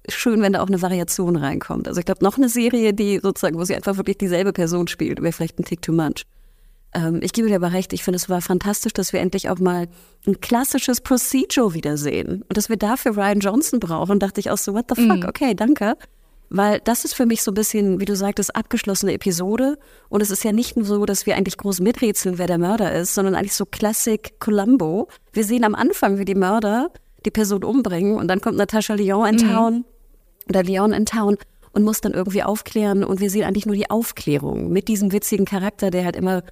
schön, 0.08 0.40
wenn 0.42 0.54
da 0.54 0.62
auch 0.62 0.66
eine 0.66 0.82
Variation 0.82 1.36
reinkommt. 1.36 1.88
Also 1.88 2.00
ich 2.00 2.06
glaube, 2.06 2.24
noch 2.24 2.38
eine 2.38 2.48
Serie, 2.48 2.94
die 2.94 3.20
sozusagen, 3.22 3.58
wo 3.58 3.64
sie 3.64 3.74
einfach 3.74 3.96
wirklich 3.98 4.18
dieselbe 4.18 4.52
Person 4.52 4.88
spielt, 4.88 5.22
wäre 5.22 5.32
vielleicht 5.32 5.58
ein 5.58 5.64
Tick 5.64 5.82
too 5.82 5.92
much. 5.92 6.24
Ähm, 6.96 7.20
ich 7.22 7.32
gebe 7.32 7.48
dir 7.48 7.56
aber 7.56 7.72
recht, 7.72 7.92
ich 7.92 8.02
finde 8.02 8.16
es 8.16 8.30
war 8.30 8.40
fantastisch, 8.40 8.94
dass 8.94 9.12
wir 9.12 9.20
endlich 9.20 9.50
auch 9.50 9.58
mal 9.58 9.86
ein 10.26 10.40
klassisches 10.40 11.02
Procedure 11.02 11.74
wiedersehen. 11.74 12.42
Und 12.48 12.56
dass 12.56 12.70
wir 12.70 12.76
dafür 12.76 13.16
Ryan 13.16 13.40
Johnson 13.40 13.80
brauchen, 13.80 14.18
dachte 14.18 14.40
ich 14.40 14.50
auch 14.50 14.58
so, 14.58 14.72
what 14.72 14.86
the 14.88 15.00
fuck, 15.00 15.18
mhm. 15.18 15.28
okay, 15.28 15.54
danke. 15.54 15.96
Weil 16.48 16.80
das 16.80 17.04
ist 17.04 17.14
für 17.14 17.26
mich 17.26 17.42
so 17.42 17.50
ein 17.50 17.54
bisschen, 17.54 18.00
wie 18.00 18.04
du 18.04 18.16
sagtest, 18.16 18.54
abgeschlossene 18.54 19.12
Episode. 19.12 19.78
Und 20.08 20.22
es 20.22 20.30
ist 20.30 20.42
ja 20.44 20.52
nicht 20.52 20.76
nur 20.76 20.86
so, 20.86 21.04
dass 21.04 21.26
wir 21.26 21.36
eigentlich 21.36 21.58
groß 21.58 21.80
miträtseln, 21.80 22.38
wer 22.38 22.46
der 22.46 22.58
Mörder 22.58 22.94
ist, 22.94 23.14
sondern 23.14 23.34
eigentlich 23.34 23.54
so 23.54 23.66
Classic 23.66 24.38
Columbo. 24.40 25.08
Wir 25.32 25.44
sehen 25.44 25.64
am 25.64 25.74
Anfang, 25.74 26.18
wie 26.18 26.24
die 26.24 26.34
Mörder 26.34 26.90
die 27.26 27.30
Person 27.30 27.64
umbringen 27.64 28.16
und 28.16 28.28
dann 28.28 28.40
kommt 28.40 28.56
Natascha 28.56 28.94
Lyon 28.94 29.26
in 29.26 29.34
mhm. 29.34 29.50
Town 29.50 29.74
mhm. 29.74 29.84
oder 30.48 30.62
Leon 30.62 30.92
in 30.92 31.04
Town 31.04 31.36
und 31.72 31.82
muss 31.82 32.00
dann 32.00 32.14
irgendwie 32.14 32.44
aufklären 32.44 33.02
und 33.02 33.20
wir 33.20 33.28
sehen 33.28 33.44
eigentlich 33.44 33.66
nur 33.66 33.74
die 33.74 33.90
Aufklärung 33.90 34.70
mit 34.70 34.86
diesem 34.86 35.12
witzigen 35.12 35.44
Charakter, 35.44 35.90
der 35.90 36.04
halt 36.04 36.14
immer, 36.14 36.44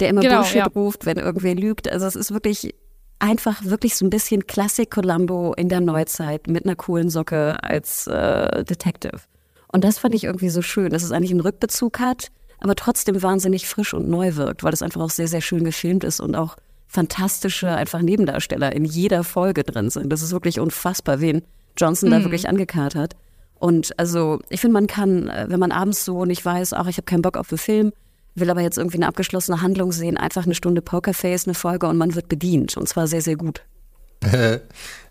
der 0.00 0.08
immer 0.08 0.22
genau, 0.22 0.36
Bullshit 0.36 0.56
ja. 0.56 0.66
ruft, 0.66 1.06
wenn 1.06 1.18
irgendwer 1.18 1.54
lügt. 1.54 1.90
Also 1.90 2.06
es 2.06 2.16
ist 2.16 2.32
wirklich 2.32 2.74
einfach 3.18 3.64
wirklich 3.64 3.96
so 3.96 4.04
ein 4.04 4.10
bisschen 4.10 4.46
Klassik 4.46 4.90
Columbo 4.90 5.52
in 5.54 5.68
der 5.68 5.80
Neuzeit 5.80 6.46
mit 6.48 6.64
einer 6.64 6.76
coolen 6.76 7.10
Socke 7.10 7.62
als 7.62 8.06
äh, 8.06 8.64
Detective. 8.64 9.20
Und 9.72 9.84
das 9.84 9.98
fand 9.98 10.14
ich 10.14 10.24
irgendwie 10.24 10.48
so 10.48 10.62
schön, 10.62 10.90
dass 10.90 11.02
es 11.02 11.12
eigentlich 11.12 11.30
einen 11.30 11.40
Rückbezug 11.40 12.00
hat, 12.00 12.28
aber 12.58 12.74
trotzdem 12.74 13.22
wahnsinnig 13.22 13.68
frisch 13.68 13.94
und 13.94 14.08
neu 14.08 14.34
wirkt, 14.36 14.64
weil 14.64 14.72
es 14.72 14.82
einfach 14.82 15.00
auch 15.00 15.10
sehr, 15.10 15.28
sehr 15.28 15.40
schön 15.40 15.64
gefilmt 15.64 16.02
ist 16.02 16.20
und 16.20 16.34
auch 16.34 16.56
fantastische 16.88 17.68
einfach 17.68 18.02
Nebendarsteller 18.02 18.74
in 18.74 18.84
jeder 18.84 19.22
Folge 19.22 19.62
drin 19.62 19.90
sind. 19.90 20.10
Das 20.10 20.22
ist 20.22 20.32
wirklich 20.32 20.58
unfassbar, 20.58 21.20
wen 21.20 21.42
Johnson 21.76 22.08
mhm. 22.08 22.14
da 22.14 22.22
wirklich 22.24 22.48
angekarrt 22.48 22.96
hat. 22.96 23.14
Und 23.60 23.96
also 23.98 24.40
ich 24.48 24.60
finde, 24.60 24.74
man 24.74 24.86
kann, 24.86 25.28
äh, 25.28 25.46
wenn 25.48 25.60
man 25.60 25.70
abends 25.70 26.04
so 26.04 26.24
nicht 26.24 26.44
weiß, 26.44 26.72
ach, 26.72 26.88
ich 26.88 26.96
habe 26.96 27.04
keinen 27.04 27.22
Bock 27.22 27.36
auf 27.36 27.48
den 27.48 27.58
Film, 27.58 27.92
will 28.40 28.50
aber 28.50 28.60
jetzt 28.60 28.78
irgendwie 28.78 28.98
eine 28.98 29.08
abgeschlossene 29.08 29.62
Handlung 29.62 29.92
sehen, 29.92 30.16
einfach 30.16 30.44
eine 30.44 30.54
Stunde 30.54 30.82
Pokerface, 30.82 31.46
eine 31.46 31.54
Folge 31.54 31.86
und 31.86 31.96
man 31.96 32.14
wird 32.14 32.28
bedient. 32.28 32.76
Und 32.76 32.88
zwar 32.88 33.06
sehr, 33.06 33.22
sehr 33.22 33.36
gut. 33.36 33.62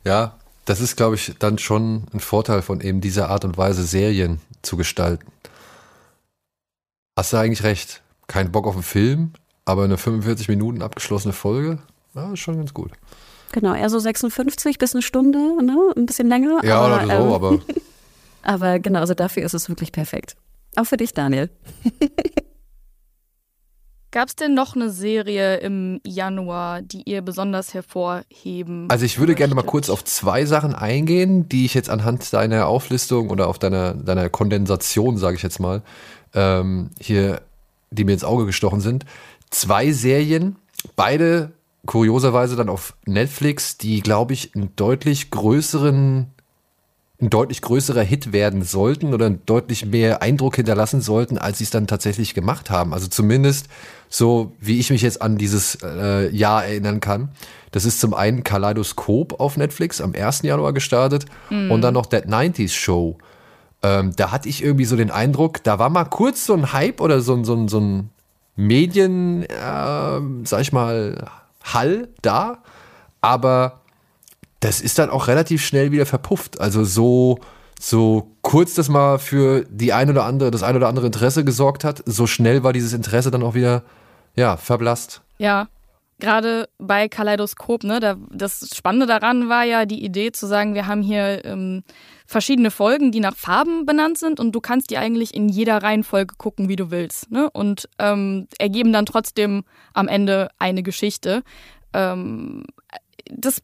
ja, 0.04 0.36
das 0.66 0.82
ist, 0.82 0.98
glaube 0.98 1.16
ich, 1.16 1.36
dann 1.40 1.58
schon 1.58 2.04
ein 2.14 2.20
Vorteil 2.20 2.62
von 2.62 2.82
eben 2.82 3.02
dieser 3.02 3.30
Art 3.30 3.46
und 3.46 3.58
Weise, 3.58 3.84
Serien 3.84 4.40
zu 4.62 4.78
gestalten. 4.78 5.26
Hast 7.18 7.34
du 7.34 7.38
eigentlich 7.38 7.64
recht. 7.64 8.02
Kein 8.28 8.52
Bock 8.52 8.68
auf 8.68 8.76
einen 8.76 8.84
Film, 8.84 9.34
aber 9.66 9.84
eine 9.84 9.98
45 9.98 10.48
Minuten 10.50 10.84
abgeschlossene 10.84 11.34
Folge, 11.34 11.80
ja, 12.14 12.32
ist 12.34 12.40
schon 12.40 12.58
ganz 12.58 12.74
gut. 12.74 12.92
Genau, 13.52 13.74
eher 13.74 13.90
so 13.90 13.98
56 13.98 14.78
bis 14.78 14.94
eine 14.94 15.02
Stunde, 15.02 15.40
ne? 15.64 15.94
Ein 15.96 16.06
bisschen 16.06 16.28
länger. 16.28 16.60
Ja, 16.64 16.80
aber, 16.82 16.96
oder 16.96 17.06
so, 17.06 17.12
ähm, 17.12 17.34
aber. 17.34 17.60
aber 18.44 18.80
genau, 18.80 19.00
also 19.00 19.16
dafür 19.16 19.44
ist 19.44 19.54
es 19.54 19.70
wirklich 19.70 19.92
perfekt. 19.92 20.36
Auch 20.76 20.86
für 20.86 20.98
dich, 20.98 21.14
Daniel. 21.14 21.50
Gab 24.12 24.30
es 24.30 24.36
denn 24.36 24.54
noch 24.54 24.76
eine 24.76 24.90
Serie 24.90 25.58
im 25.58 26.02
Januar, 26.06 26.82
die 26.82 27.04
ihr 27.04 27.22
besonders 27.22 27.74
hervorheben? 27.74 28.88
Also 28.90 29.06
ich 29.06 29.20
würde 29.20 29.32
möchtet? 29.32 29.38
gerne 29.38 29.56
mal 29.56 29.64
kurz 29.64 29.90
auf 29.90 30.04
zwei 30.04 30.46
Sachen 30.46 30.74
eingehen, 30.74 31.48
die 31.48 31.66
ich 31.66 31.74
jetzt 31.74 31.90
anhand 31.90 32.34
deiner 32.34 32.68
Auflistung 32.68 33.30
oder 33.30 33.48
auf 33.48 33.60
deiner, 33.60 33.94
deiner 33.94 34.30
Kondensation, 34.30 35.18
sage 35.18 35.38
ich 35.38 35.44
jetzt 35.44 35.60
mal, 35.60 35.84
ähm, 36.34 36.90
hier, 37.00 37.42
die 37.92 38.04
mir 38.04 38.14
ins 38.14 38.24
Auge 38.24 38.46
gestochen 38.46 38.82
sind 38.82 39.06
zwei 39.50 39.92
Serien, 39.92 40.58
beide 40.96 41.52
kurioserweise 41.86 42.56
dann 42.56 42.70
auf 42.70 42.96
Netflix, 43.06 43.78
die, 43.78 44.02
glaube 44.02 44.34
ich, 44.34 44.56
einen 44.56 44.76
deutlich 44.76 45.32
größeren, 45.32 46.28
ein 47.22 47.30
deutlich 47.30 47.62
größerer 47.62 48.02
Hit 48.02 48.32
werden 48.32 48.64
sollten 48.64 49.14
oder 49.14 49.30
deutlich 49.30 49.86
mehr 49.86 50.22
Eindruck 50.22 50.56
hinterlassen 50.56 51.02
sollten, 51.02 51.38
als 51.38 51.58
sie 51.58 51.66
es 51.66 51.70
dann 51.70 51.86
tatsächlich 51.86 52.34
gemacht 52.34 52.70
haben. 52.70 52.94
Also 52.94 53.08
zumindest 53.08 53.68
so, 54.08 54.54
wie 54.62 54.80
ich 54.80 54.90
mich 54.90 55.02
jetzt 55.02 55.22
an 55.22 55.38
dieses 55.38 55.78
äh, 55.84 56.34
Jahr 56.34 56.66
erinnern 56.66 57.02
kann. 57.02 57.30
Das 57.72 57.84
ist 57.84 58.00
zum 58.00 58.14
einen 58.14 58.44
Kaleidoskop 58.44 59.40
auf 59.40 59.58
Netflix 59.58 60.00
am 60.00 60.14
1. 60.16 60.44
Januar 60.44 60.74
gestartet 60.74 61.26
mm. 61.50 61.70
und 61.70 61.82
dann 61.82 61.94
noch 61.94 62.06
That 62.06 62.26
90s 62.26 62.70
Show. 62.70 63.18
Ähm, 63.84 64.14
da 64.16 64.32
hatte 64.32 64.48
ich 64.50 64.64
irgendwie 64.64 64.86
so 64.86 64.96
den 64.96 65.12
Eindruck, 65.12 65.64
da 65.64 65.78
war 65.78 65.90
mal 65.90 66.06
kurz 66.06 66.46
so 66.46 66.54
ein 66.54 66.74
Hype 66.74 67.02
oder 67.02 67.22
so, 67.22 67.44
so, 67.44 67.68
so 67.68 67.80
ein 67.80 68.10
Medien, 68.56 69.44
äh, 69.44 70.22
sag 70.44 70.62
ich 70.62 70.72
mal, 70.72 71.30
Hall 71.64 72.08
da, 72.22 72.64
aber 73.22 73.82
das 74.60 74.82
ist 74.82 75.00
dann 75.00 75.10
auch 75.10 75.28
relativ 75.28 75.66
schnell 75.66 75.92
wieder 75.92 76.06
verpufft. 76.06 76.60
Also 76.60 76.84
so, 76.84 77.40
so 77.80 78.36
kurz 78.42 78.74
das 78.74 78.90
mal 78.90 79.20
für 79.20 79.66
die 79.70 79.94
ein 79.94 80.10
oder 80.10 80.26
andere, 80.26 80.52
das 80.52 80.64
ein 80.64 80.76
oder 80.76 80.88
andere 80.88 81.06
Interesse 81.06 81.44
gesorgt 81.44 81.84
hat, 81.84 82.04
so 82.06 82.28
schnell 82.28 82.64
war 82.64 82.74
dieses 82.74 82.94
Interesse 82.94 83.32
dann 83.32 83.44
auch 83.44 83.54
wieder, 83.54 83.84
ja, 84.36 84.58
verblasst. 84.58 85.22
Ja, 85.38 85.68
gerade 86.20 86.68
bei 86.78 87.08
Kaleidoskop, 87.08 87.84
ne, 87.84 88.00
da, 88.00 88.18
das 88.32 88.70
Spannende 88.76 89.06
daran 89.06 89.50
war 89.50 89.64
ja 89.64 89.86
die 89.86 90.04
Idee 90.04 90.32
zu 90.32 90.46
sagen, 90.46 90.74
wir 90.74 90.88
haben 90.88 91.02
hier 91.02 91.44
ähm, 91.46 91.84
verschiedene 92.28 92.72
Folgen, 92.72 93.12
die 93.12 93.22
nach 93.22 93.36
Farben 93.36 93.86
benannt 93.86 94.18
sind 94.18 94.40
und 94.40 94.52
du 94.52 94.60
kannst 94.60 94.90
die 94.90 94.98
eigentlich 94.98 95.34
in 95.34 95.50
jeder 95.50 95.82
Reihenfolge 95.82 96.36
gucken, 96.38 96.68
wie 96.68 96.76
du 96.76 96.92
willst. 96.92 97.32
Ne? 97.32 97.50
Und 97.52 97.90
ähm, 97.98 98.48
ergeben 98.60 98.92
dann 98.94 99.06
trotzdem 99.06 99.64
am 99.94 100.08
Ende 100.08 100.50
eine 100.60 100.84
Geschichte. 100.84 101.44
Ähm, 101.94 102.66
das 103.32 103.62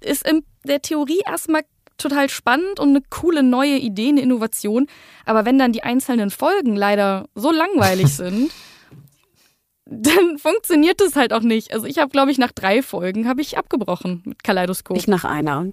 ist 0.00 0.28
in 0.28 0.42
der 0.64 0.82
Theorie 0.82 1.20
erstmal 1.26 1.62
total 1.98 2.28
spannend 2.28 2.78
und 2.78 2.90
eine 2.90 3.02
coole 3.08 3.42
neue 3.42 3.78
Idee, 3.78 4.08
eine 4.08 4.20
Innovation. 4.20 4.86
Aber 5.24 5.44
wenn 5.44 5.58
dann 5.58 5.72
die 5.72 5.82
einzelnen 5.82 6.30
Folgen 6.30 6.76
leider 6.76 7.26
so 7.34 7.50
langweilig 7.50 8.08
sind, 8.16 8.50
dann 9.86 10.38
funktioniert 10.38 11.00
das 11.00 11.16
halt 11.16 11.32
auch 11.32 11.42
nicht. 11.42 11.72
Also 11.72 11.86
ich 11.86 11.98
habe, 11.98 12.10
glaube 12.10 12.30
ich, 12.30 12.38
nach 12.38 12.52
drei 12.52 12.82
Folgen 12.82 13.28
habe 13.28 13.40
ich 13.40 13.56
abgebrochen 13.56 14.22
mit 14.24 14.42
Kaleidoskop. 14.42 14.96
Ich 14.96 15.06
nach 15.06 15.24
einer. 15.24 15.66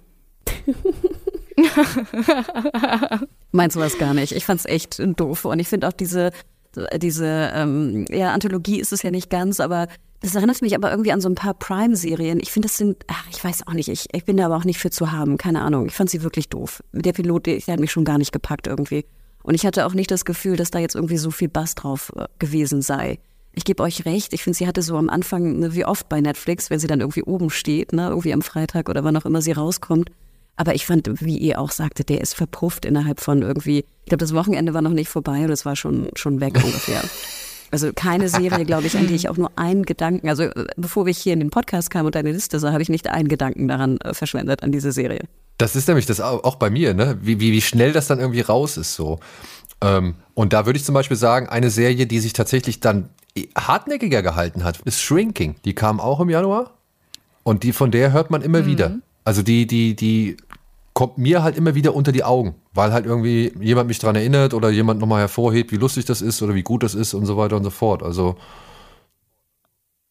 Meinst 3.52 3.76
du 3.76 3.80
was 3.80 3.98
gar 3.98 4.14
nicht? 4.14 4.32
Ich 4.32 4.44
fand's 4.44 4.66
echt 4.66 5.02
doof. 5.16 5.44
Und 5.44 5.58
ich 5.58 5.68
finde 5.68 5.88
auch 5.88 5.92
diese, 5.92 6.30
diese, 6.96 7.50
ähm, 7.54 8.04
ja, 8.08 8.32
Anthologie 8.32 8.78
ist 8.80 8.92
es 8.92 9.02
ja 9.02 9.10
nicht 9.10 9.30
ganz, 9.30 9.58
aber 9.60 9.88
das 10.24 10.34
erinnert 10.34 10.62
mich 10.62 10.74
aber 10.74 10.90
irgendwie 10.90 11.12
an 11.12 11.20
so 11.20 11.28
ein 11.28 11.34
paar 11.34 11.52
Prime-Serien. 11.52 12.40
Ich 12.40 12.50
finde, 12.50 12.68
das 12.68 12.78
sind, 12.78 12.96
ach, 13.08 13.26
ich 13.30 13.44
weiß 13.44 13.66
auch 13.66 13.74
nicht, 13.74 13.88
ich, 13.88 14.06
ich 14.10 14.24
bin 14.24 14.38
da 14.38 14.46
aber 14.46 14.56
auch 14.56 14.64
nicht 14.64 14.78
für 14.78 14.88
zu 14.88 15.12
haben, 15.12 15.36
keine 15.36 15.60
Ahnung. 15.60 15.86
Ich 15.86 15.92
fand 15.92 16.08
sie 16.08 16.22
wirklich 16.22 16.48
doof. 16.48 16.82
Der 16.92 17.12
Pilot, 17.12 17.44
der, 17.44 17.58
der 17.58 17.74
hat 17.74 17.80
mich 17.80 17.92
schon 17.92 18.06
gar 18.06 18.16
nicht 18.16 18.32
gepackt 18.32 18.66
irgendwie. 18.66 19.04
Und 19.42 19.54
ich 19.54 19.66
hatte 19.66 19.84
auch 19.84 19.92
nicht 19.92 20.10
das 20.10 20.24
Gefühl, 20.24 20.56
dass 20.56 20.70
da 20.70 20.78
jetzt 20.78 20.94
irgendwie 20.94 21.18
so 21.18 21.30
viel 21.30 21.50
Bass 21.50 21.74
drauf 21.74 22.10
äh, 22.16 22.24
gewesen 22.38 22.80
sei. 22.80 23.18
Ich 23.52 23.64
gebe 23.64 23.82
euch 23.82 24.06
recht, 24.06 24.32
ich 24.32 24.42
finde, 24.42 24.56
sie 24.56 24.66
hatte 24.66 24.80
so 24.80 24.96
am 24.96 25.10
Anfang, 25.10 25.58
ne, 25.58 25.74
wie 25.74 25.84
oft 25.84 26.08
bei 26.08 26.22
Netflix, 26.22 26.70
wenn 26.70 26.78
sie 26.78 26.86
dann 26.86 27.00
irgendwie 27.00 27.22
oben 27.22 27.50
steht, 27.50 27.92
ne, 27.92 28.08
irgendwie 28.08 28.32
am 28.32 28.40
Freitag 28.40 28.88
oder 28.88 29.04
wann 29.04 29.18
auch 29.18 29.26
immer 29.26 29.42
sie 29.42 29.52
rauskommt, 29.52 30.10
aber 30.56 30.74
ich 30.74 30.86
fand, 30.86 31.20
wie 31.20 31.36
ihr 31.36 31.60
auch 31.60 31.70
sagte, 31.70 32.02
der 32.02 32.22
ist 32.22 32.34
verpufft 32.34 32.84
innerhalb 32.84 33.20
von 33.20 33.42
irgendwie, 33.42 33.78
ich 34.04 34.06
glaube, 34.06 34.24
das 34.24 34.34
Wochenende 34.34 34.72
war 34.72 34.82
noch 34.82 34.90
nicht 34.90 35.08
vorbei 35.08 35.44
und 35.44 35.50
es 35.50 35.66
war 35.66 35.76
schon, 35.76 36.08
schon 36.14 36.40
weg 36.40 36.54
ungefähr. 36.64 37.02
Also 37.70 37.92
keine 37.94 38.28
Serie, 38.28 38.64
glaube 38.66 38.86
ich, 38.86 38.96
an 38.96 39.06
die 39.06 39.14
ich 39.14 39.28
auch 39.28 39.36
nur 39.36 39.50
einen 39.56 39.84
Gedanken, 39.84 40.28
also 40.28 40.44
äh, 40.44 40.66
bevor 40.76 41.06
ich 41.06 41.18
hier 41.18 41.32
in 41.32 41.40
den 41.40 41.50
Podcast 41.50 41.90
kam 41.90 42.06
und 42.06 42.14
deine 42.14 42.32
Liste 42.32 42.58
sah, 42.58 42.72
habe 42.72 42.82
ich 42.82 42.88
nicht 42.88 43.08
einen 43.08 43.28
Gedanken 43.28 43.68
daran 43.68 43.98
äh, 43.98 44.14
verschwendet, 44.14 44.62
an 44.62 44.72
diese 44.72 44.92
Serie. 44.92 45.20
Das 45.58 45.76
ist 45.76 45.86
nämlich 45.86 46.06
das 46.06 46.20
auch 46.20 46.56
bei 46.56 46.68
mir, 46.68 46.94
ne? 46.94 47.16
Wie, 47.22 47.38
wie, 47.38 47.52
wie 47.52 47.60
schnell 47.60 47.92
das 47.92 48.08
dann 48.08 48.18
irgendwie 48.18 48.40
raus 48.40 48.76
ist 48.76 48.94
so. 48.94 49.20
Ähm, 49.80 50.16
und 50.34 50.52
da 50.52 50.66
würde 50.66 50.78
ich 50.78 50.84
zum 50.84 50.94
Beispiel 50.94 51.16
sagen, 51.16 51.48
eine 51.48 51.70
Serie, 51.70 52.06
die 52.06 52.18
sich 52.18 52.32
tatsächlich 52.32 52.80
dann 52.80 53.08
hartnäckiger 53.56 54.22
gehalten 54.22 54.64
hat, 54.64 54.80
ist 54.84 55.00
Shrinking. 55.00 55.56
Die 55.64 55.74
kam 55.74 56.00
auch 56.00 56.20
im 56.20 56.28
Januar 56.28 56.72
und 57.44 57.62
die 57.62 57.72
von 57.72 57.90
der 57.90 58.12
hört 58.12 58.30
man 58.30 58.42
immer 58.42 58.62
mhm. 58.62 58.66
wieder. 58.66 58.96
Also 59.24 59.42
die, 59.42 59.66
die, 59.66 59.94
die 59.94 60.36
kommt 60.94 61.18
mir 61.18 61.42
halt 61.42 61.56
immer 61.56 61.74
wieder 61.74 61.94
unter 61.94 62.12
die 62.12 62.24
Augen, 62.24 62.54
weil 62.72 62.92
halt 62.92 63.04
irgendwie 63.04 63.52
jemand 63.60 63.88
mich 63.88 63.98
daran 63.98 64.16
erinnert 64.16 64.54
oder 64.54 64.70
jemand 64.70 65.00
nochmal 65.00 65.20
hervorhebt, 65.20 65.72
wie 65.72 65.76
lustig 65.76 66.04
das 66.04 66.22
ist 66.22 66.40
oder 66.40 66.54
wie 66.54 66.62
gut 66.62 66.84
das 66.84 66.94
ist 66.94 67.14
und 67.14 67.26
so 67.26 67.36
weiter 67.36 67.56
und 67.56 67.64
so 67.64 67.70
fort. 67.70 68.02
Also 68.02 68.36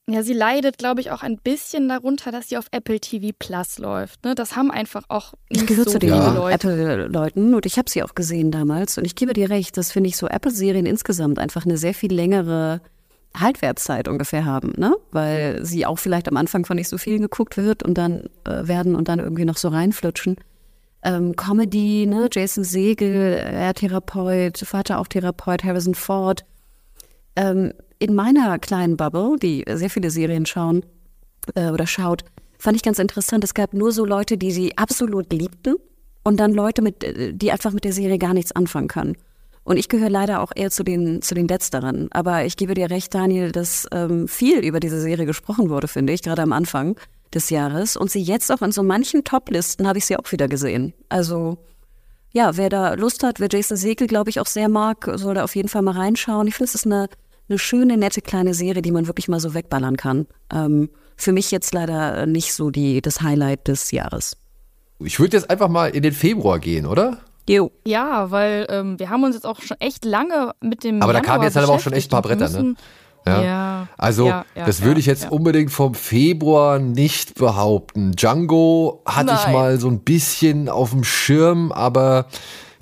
ja, 0.09 0.21
sie 0.21 0.33
leidet, 0.33 0.77
glaube 0.77 0.99
ich, 0.99 1.11
auch 1.11 1.23
ein 1.23 1.37
bisschen 1.37 1.87
darunter, 1.87 2.33
dass 2.33 2.49
sie 2.49 2.57
auf 2.57 2.65
Apple 2.71 2.99
TV 2.99 3.33
Plus 3.39 3.77
läuft. 3.77 4.25
Ne? 4.25 4.35
Das 4.35 4.57
haben 4.57 4.69
einfach 4.69 5.03
auch 5.07 5.31
nicht 5.49 5.61
ich 5.61 5.67
gehöre 5.67 5.85
so 5.85 5.91
zu 5.91 5.99
den 5.99 6.09
ja. 6.09 6.49
Apple-Leuten 6.49 7.53
und 7.53 7.65
ich 7.65 7.77
habe 7.77 7.89
sie 7.89 8.03
auch 8.03 8.13
gesehen 8.13 8.51
damals. 8.51 8.97
Und 8.97 9.05
ich 9.05 9.15
gebe 9.15 9.31
dir 9.31 9.49
recht, 9.49 9.77
das 9.77 9.93
finde 9.93 10.09
ich 10.09 10.17
so 10.17 10.27
Apple-Serien 10.27 10.85
insgesamt 10.85 11.39
einfach 11.39 11.63
eine 11.63 11.77
sehr 11.77 11.93
viel 11.93 12.13
längere 12.13 12.81
Haltwertszeit 13.33 14.09
ungefähr 14.09 14.43
haben, 14.43 14.73
ne? 14.75 14.93
Weil 15.11 15.65
sie 15.65 15.85
auch 15.85 15.97
vielleicht 15.97 16.27
am 16.27 16.35
Anfang 16.35 16.65
von 16.65 16.75
nicht 16.75 16.89
so 16.89 16.97
viel 16.97 17.19
geguckt 17.19 17.55
wird 17.55 17.81
und 17.81 17.97
dann 17.97 18.25
äh, 18.43 18.67
werden 18.67 18.95
und 18.95 19.07
dann 19.07 19.19
irgendwie 19.19 19.45
noch 19.45 19.57
so 19.57 19.69
reinflutschen. 19.69 20.35
Ähm, 21.03 21.35
Comedy, 21.35 22.05
ne? 22.05 22.29
Jason 22.31 22.63
Segel, 22.63 23.33
er 23.33 23.73
Therapeut, 23.73 24.57
Vater 24.59 24.99
auch 24.99 25.07
Therapeut, 25.07 25.63
Harrison 25.63 25.95
Ford. 25.95 26.45
Ähm, 27.35 27.73
in 27.99 28.13
meiner 28.13 28.59
kleinen 28.59 28.97
Bubble, 28.97 29.37
die 29.41 29.65
sehr 29.67 29.89
viele 29.89 30.09
Serien 30.09 30.45
schauen 30.45 30.85
äh, 31.55 31.69
oder 31.69 31.87
schaut, 31.87 32.23
fand 32.57 32.77
ich 32.77 32.83
ganz 32.83 32.99
interessant. 32.99 33.43
Es 33.43 33.53
gab 33.53 33.73
nur 33.73 33.91
so 33.91 34.05
Leute, 34.05 34.37
die 34.37 34.51
sie 34.51 34.77
absolut 34.77 35.31
liebten 35.33 35.75
und 36.23 36.39
dann 36.39 36.53
Leute, 36.53 36.81
mit, 36.81 37.03
äh, 37.03 37.33
die 37.33 37.51
einfach 37.51 37.71
mit 37.71 37.83
der 37.83 37.93
Serie 37.93 38.17
gar 38.17 38.33
nichts 38.33 38.53
anfangen 38.53 38.87
können. 38.87 39.17
Und 39.65 39.77
ich 39.77 39.87
gehöre 39.87 40.09
leider 40.09 40.41
auch 40.41 40.51
eher 40.55 40.71
zu 40.71 40.83
den, 40.83 41.21
zu 41.21 41.35
den 41.35 41.47
Letzteren. 41.47 42.09
Aber 42.11 42.45
ich 42.45 42.57
gebe 42.57 42.73
dir 42.73 42.89
recht, 42.89 43.13
Daniel, 43.13 43.51
dass 43.51 43.87
ähm, 43.93 44.27
viel 44.27 44.59
über 44.59 44.79
diese 44.79 44.99
Serie 44.99 45.25
gesprochen 45.25 45.69
wurde, 45.69 45.87
finde 45.87 46.13
ich, 46.13 46.21
gerade 46.21 46.41
am 46.41 46.51
Anfang 46.51 46.97
des 47.35 47.49
Jahres. 47.49 47.97
Und 47.97 48.11
sie 48.11 48.21
jetzt 48.21 48.51
auch 48.51 48.61
in 48.61 48.71
so 48.71 48.83
manchen 48.83 49.23
Top-Listen 49.23 49.87
habe 49.87 49.97
ich 49.97 50.05
sie 50.05 50.17
auch 50.17 50.31
wieder 50.31 50.47
gesehen. 50.47 50.93
Also 51.09 51.57
ja, 52.31 52.57
wer 52.57 52.69
da 52.69 52.93
Lust 52.95 53.23
hat, 53.23 53.39
wer 53.39 53.47
Jason 53.49 53.77
Segel, 53.77 54.07
glaube 54.07 54.29
ich, 54.29 54.39
auch 54.39 54.47
sehr 54.47 54.67
mag, 54.67 55.09
soll 55.15 55.35
da 55.35 55.43
auf 55.43 55.55
jeden 55.55 55.69
Fall 55.69 55.83
mal 55.83 55.95
reinschauen. 55.95 56.47
Ich 56.47 56.55
finde, 56.55 56.69
es 56.69 56.75
ist 56.75 56.85
eine, 56.85 57.07
eine 57.47 57.59
schöne, 57.59 57.95
nette 57.95 58.21
kleine 58.21 58.53
Serie, 58.53 58.81
die 58.81 58.91
man 58.91 59.07
wirklich 59.07 59.27
mal 59.27 59.39
so 59.39 59.53
wegballern 59.53 59.97
kann. 59.97 60.25
Ähm, 60.51 60.89
für 61.15 61.31
mich 61.31 61.51
jetzt 61.51 61.73
leider 61.73 62.25
nicht 62.25 62.53
so 62.53 62.71
die, 62.71 63.01
das 63.01 63.21
Highlight 63.21 63.67
des 63.67 63.91
Jahres. 63.91 64.35
Ich 64.99 65.19
würde 65.19 65.37
jetzt 65.37 65.49
einfach 65.49 65.69
mal 65.69 65.89
in 65.89 66.01
den 66.01 66.13
Februar 66.13 66.59
gehen, 66.59 66.87
oder? 66.87 67.19
Jo. 67.47 67.71
Ja, 67.85 68.31
weil 68.31 68.65
ähm, 68.69 68.97
wir 68.99 69.09
haben 69.09 69.23
uns 69.23 69.35
jetzt 69.35 69.45
auch 69.45 69.61
schon 69.61 69.77
echt 69.79 70.05
lange 70.05 70.53
mit 70.61 70.83
dem. 70.83 71.01
Aber 71.01 71.13
da 71.13 71.19
kamen 71.19 71.43
jetzt 71.43 71.55
halt 71.55 71.65
aber 71.65 71.75
auch 71.75 71.79
schon 71.79 71.93
echt 71.93 72.07
ein 72.07 72.11
paar 72.11 72.21
Bretter, 72.21 72.49
ne? 72.49 72.75
Ja. 73.25 73.43
ja. 73.43 73.87
Also, 73.97 74.27
ja, 74.27 74.45
ja, 74.55 74.65
das 74.65 74.81
würde 74.81 74.99
ich 74.99 75.05
jetzt 75.05 75.31
unbedingt 75.31 75.71
vom 75.71 75.95
Februar 75.95 76.79
nicht 76.79 77.35
behaupten. 77.35 78.11
Django 78.13 79.01
hatte 79.05 79.27
Nein. 79.27 79.39
ich 79.39 79.53
mal 79.53 79.79
so 79.79 79.87
ein 79.87 79.99
bisschen 79.99 80.69
auf 80.69 80.91
dem 80.91 81.03
Schirm, 81.03 81.71
aber 81.71 82.27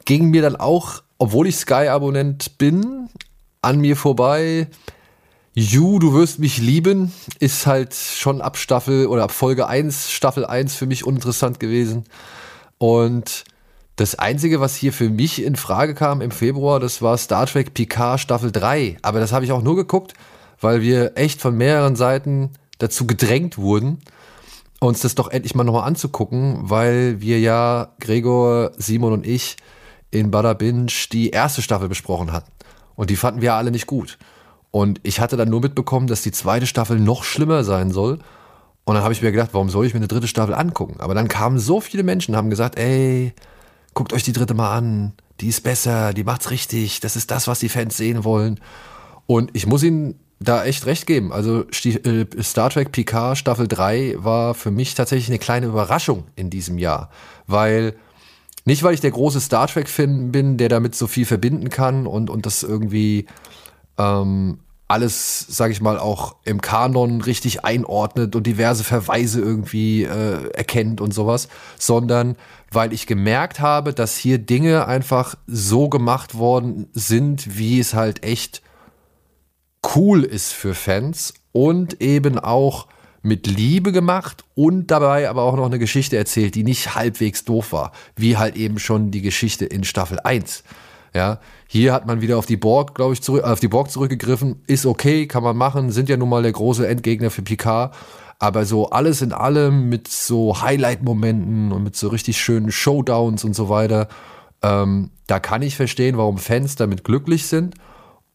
ging 0.05 0.29
mir 0.29 0.41
dann 0.41 0.55
auch, 0.55 1.03
obwohl 1.17 1.47
ich 1.47 1.57
Sky-Abonnent 1.57 2.57
bin, 2.57 3.09
an 3.61 3.79
mir 3.79 3.95
vorbei. 3.95 4.67
You, 5.53 5.99
du 5.99 6.13
wirst 6.13 6.39
mich 6.39 6.59
lieben, 6.59 7.11
ist 7.39 7.67
halt 7.67 7.93
schon 7.93 8.41
ab 8.41 8.57
Staffel 8.57 9.07
oder 9.07 9.23
ab 9.23 9.31
Folge 9.31 9.67
1, 9.67 10.09
Staffel 10.09 10.45
1 10.45 10.75
für 10.75 10.85
mich 10.85 11.05
uninteressant 11.05 11.59
gewesen. 11.59 12.05
Und 12.77 13.43
das 14.01 14.15
Einzige, 14.15 14.59
was 14.59 14.75
hier 14.75 14.93
für 14.93 15.09
mich 15.09 15.43
in 15.43 15.55
Frage 15.55 15.93
kam 15.93 16.21
im 16.21 16.31
Februar, 16.31 16.79
das 16.79 17.03
war 17.03 17.19
Star 17.19 17.45
Trek 17.45 17.75
Picard 17.75 18.19
Staffel 18.19 18.51
3. 18.51 18.97
Aber 19.03 19.19
das 19.19 19.31
habe 19.31 19.45
ich 19.45 19.51
auch 19.51 19.61
nur 19.61 19.75
geguckt, 19.75 20.15
weil 20.59 20.81
wir 20.81 21.11
echt 21.13 21.39
von 21.39 21.55
mehreren 21.55 21.95
Seiten 21.95 22.49
dazu 22.79 23.05
gedrängt 23.05 23.59
wurden, 23.59 23.99
uns 24.79 25.01
das 25.01 25.13
doch 25.13 25.29
endlich 25.29 25.53
mal 25.53 25.63
nochmal 25.63 25.87
anzugucken, 25.87 26.61
weil 26.61 27.21
wir 27.21 27.39
ja, 27.39 27.89
Gregor, 27.99 28.71
Simon 28.75 29.13
und 29.13 29.27
ich, 29.27 29.57
in 30.09 30.31
Bada 30.31 30.55
Binge 30.55 30.91
die 31.11 31.29
erste 31.29 31.61
Staffel 31.61 31.87
besprochen 31.87 32.31
hatten. 32.31 32.51
Und 32.95 33.11
die 33.11 33.15
fanden 33.15 33.41
wir 33.41 33.53
alle 33.53 33.69
nicht 33.69 33.85
gut. 33.85 34.17
Und 34.71 34.99
ich 35.03 35.19
hatte 35.19 35.37
dann 35.37 35.51
nur 35.51 35.61
mitbekommen, 35.61 36.07
dass 36.07 36.23
die 36.23 36.31
zweite 36.31 36.65
Staffel 36.65 36.99
noch 36.99 37.23
schlimmer 37.23 37.63
sein 37.63 37.91
soll. 37.91 38.17
Und 38.83 38.95
dann 38.95 39.03
habe 39.03 39.13
ich 39.13 39.21
mir 39.21 39.31
gedacht, 39.31 39.51
warum 39.51 39.69
soll 39.69 39.85
ich 39.85 39.93
mir 39.93 39.99
eine 39.99 40.07
dritte 40.07 40.27
Staffel 40.27 40.55
angucken? 40.55 40.95
Aber 41.01 41.13
dann 41.13 41.27
kamen 41.27 41.59
so 41.59 41.81
viele 41.81 42.01
Menschen, 42.01 42.35
haben 42.35 42.49
gesagt, 42.49 42.79
ey, 42.79 43.35
guckt 43.93 44.13
euch 44.13 44.23
die 44.23 44.33
dritte 44.33 44.53
mal 44.53 44.75
an, 44.75 45.13
die 45.39 45.47
ist 45.47 45.61
besser, 45.61 46.13
die 46.13 46.23
macht's 46.23 46.51
richtig, 46.51 46.99
das 46.99 47.15
ist 47.15 47.31
das, 47.31 47.47
was 47.47 47.59
die 47.59 47.69
Fans 47.69 47.97
sehen 47.97 48.23
wollen. 48.23 48.59
Und 49.25 49.51
ich 49.53 49.65
muss 49.65 49.83
ihnen 49.83 50.19
da 50.39 50.63
echt 50.65 50.85
recht 50.85 51.05
geben. 51.05 51.31
Also 51.31 51.65
äh, 51.85 52.25
Star 52.41 52.69
Trek 52.69 52.91
Picard 52.91 53.37
Staffel 53.37 53.67
3 53.67 54.15
war 54.17 54.55
für 54.55 54.71
mich 54.71 54.95
tatsächlich 54.95 55.29
eine 55.29 55.39
kleine 55.39 55.67
Überraschung 55.67 56.25
in 56.35 56.49
diesem 56.49 56.77
Jahr, 56.77 57.09
weil 57.47 57.95
nicht, 58.65 58.83
weil 58.83 58.93
ich 58.93 59.01
der 59.01 59.11
große 59.11 59.41
Star 59.41 59.67
Trek-Fan 59.67 60.31
bin, 60.31 60.57
der 60.57 60.69
damit 60.69 60.95
so 60.95 61.07
viel 61.07 61.25
verbinden 61.25 61.69
kann 61.69 62.05
und, 62.05 62.29
und 62.29 62.45
das 62.45 62.61
irgendwie 62.61 63.25
ähm, 63.97 64.59
alles, 64.91 65.45
sag 65.47 65.71
ich 65.71 65.79
mal, 65.79 65.97
auch 65.97 66.35
im 66.43 66.59
Kanon 66.59 67.21
richtig 67.21 67.63
einordnet 67.63 68.35
und 68.35 68.45
diverse 68.45 68.83
Verweise 68.83 69.39
irgendwie 69.39 70.03
äh, 70.03 70.51
erkennt 70.51 70.99
und 70.99 71.13
sowas, 71.13 71.47
sondern 71.79 72.35
weil 72.71 72.91
ich 72.91 73.07
gemerkt 73.07 73.61
habe, 73.61 73.93
dass 73.93 74.17
hier 74.17 74.37
Dinge 74.37 74.87
einfach 74.87 75.35
so 75.47 75.87
gemacht 75.87 76.35
worden 76.35 76.89
sind, 76.91 77.57
wie 77.57 77.79
es 77.79 77.93
halt 77.93 78.25
echt 78.25 78.61
cool 79.95 80.23
ist 80.23 80.51
für 80.51 80.75
Fans 80.75 81.33
und 81.53 82.01
eben 82.01 82.37
auch 82.37 82.87
mit 83.21 83.47
Liebe 83.47 83.93
gemacht 83.93 84.43
und 84.55 84.87
dabei 84.87 85.29
aber 85.29 85.43
auch 85.43 85.55
noch 85.55 85.67
eine 85.67 85.79
Geschichte 85.79 86.17
erzählt, 86.17 86.55
die 86.55 86.63
nicht 86.63 86.95
halbwegs 86.95 87.45
doof 87.45 87.71
war, 87.71 87.93
wie 88.17 88.35
halt 88.35 88.57
eben 88.57 88.77
schon 88.77 89.11
die 89.11 89.21
Geschichte 89.21 89.65
in 89.65 89.85
Staffel 89.85 90.19
1. 90.19 90.63
Ja, 91.13 91.39
hier 91.67 91.91
hat 91.91 92.05
man 92.05 92.21
wieder 92.21 92.37
auf 92.37 92.45
die 92.45 92.57
Borg, 92.57 92.95
glaube 92.95 93.13
ich, 93.13 93.21
zurück, 93.21 93.43
auf 93.43 93.59
die 93.59 93.67
Borg 93.67 93.91
zurückgegriffen. 93.91 94.63
Ist 94.67 94.85
okay, 94.85 95.27
kann 95.27 95.43
man 95.43 95.57
machen, 95.57 95.91
sind 95.91 96.07
ja 96.07 96.15
nun 96.15 96.29
mal 96.29 96.43
der 96.43 96.53
große 96.53 96.87
Endgegner 96.87 97.29
für 97.29 97.41
Picard. 97.41 97.93
Aber 98.39 98.65
so 98.65 98.89
alles 98.89 99.21
in 99.21 99.33
allem 99.33 99.89
mit 99.89 100.07
so 100.07 100.61
Highlight-Momenten 100.61 101.71
und 101.71 101.83
mit 101.83 101.95
so 101.95 102.07
richtig 102.07 102.39
schönen 102.39 102.71
Showdowns 102.71 103.43
und 103.43 103.55
so 103.55 103.69
weiter, 103.69 104.07
ähm, 104.63 105.11
da 105.27 105.39
kann 105.39 105.61
ich 105.61 105.75
verstehen, 105.75 106.17
warum 106.17 106.37
Fans 106.37 106.75
damit 106.75 107.03
glücklich 107.03 107.45
sind. 107.45 107.75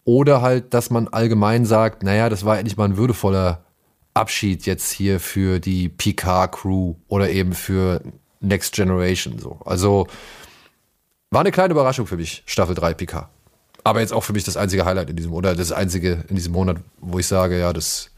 Oder 0.04 0.42
halt, 0.42 0.72
dass 0.74 0.90
man 0.90 1.08
allgemein 1.08 1.64
sagt, 1.64 2.04
naja, 2.04 2.28
das 2.28 2.44
war 2.44 2.58
endlich 2.58 2.76
mal 2.76 2.84
ein 2.84 2.96
würdevoller 2.96 3.64
Abschied 4.14 4.64
jetzt 4.64 4.92
hier 4.92 5.18
für 5.18 5.58
die 5.58 5.88
Picard-Crew 5.88 6.94
oder 7.08 7.30
eben 7.30 7.52
für 7.52 8.00
Next 8.40 8.74
Generation. 8.74 9.38
So. 9.38 9.58
Also 9.64 10.06
war 11.36 11.40
eine 11.40 11.52
kleine 11.52 11.72
Überraschung 11.72 12.06
für 12.06 12.16
mich, 12.16 12.42
Staffel 12.46 12.74
3 12.74 12.94
Picard. 12.94 13.28
Aber 13.84 14.00
jetzt 14.00 14.14
auch 14.14 14.22
für 14.22 14.32
mich 14.32 14.44
das 14.44 14.56
einzige 14.56 14.86
Highlight 14.86 15.10
in 15.10 15.16
diesem, 15.16 15.34
oder 15.34 15.54
das 15.54 15.70
einzige 15.70 16.24
in 16.30 16.34
diesem 16.34 16.54
Monat, 16.54 16.78
wo 17.02 17.18
ich 17.18 17.26
sage, 17.26 17.58
ja, 17.58 17.74
das 17.74 18.08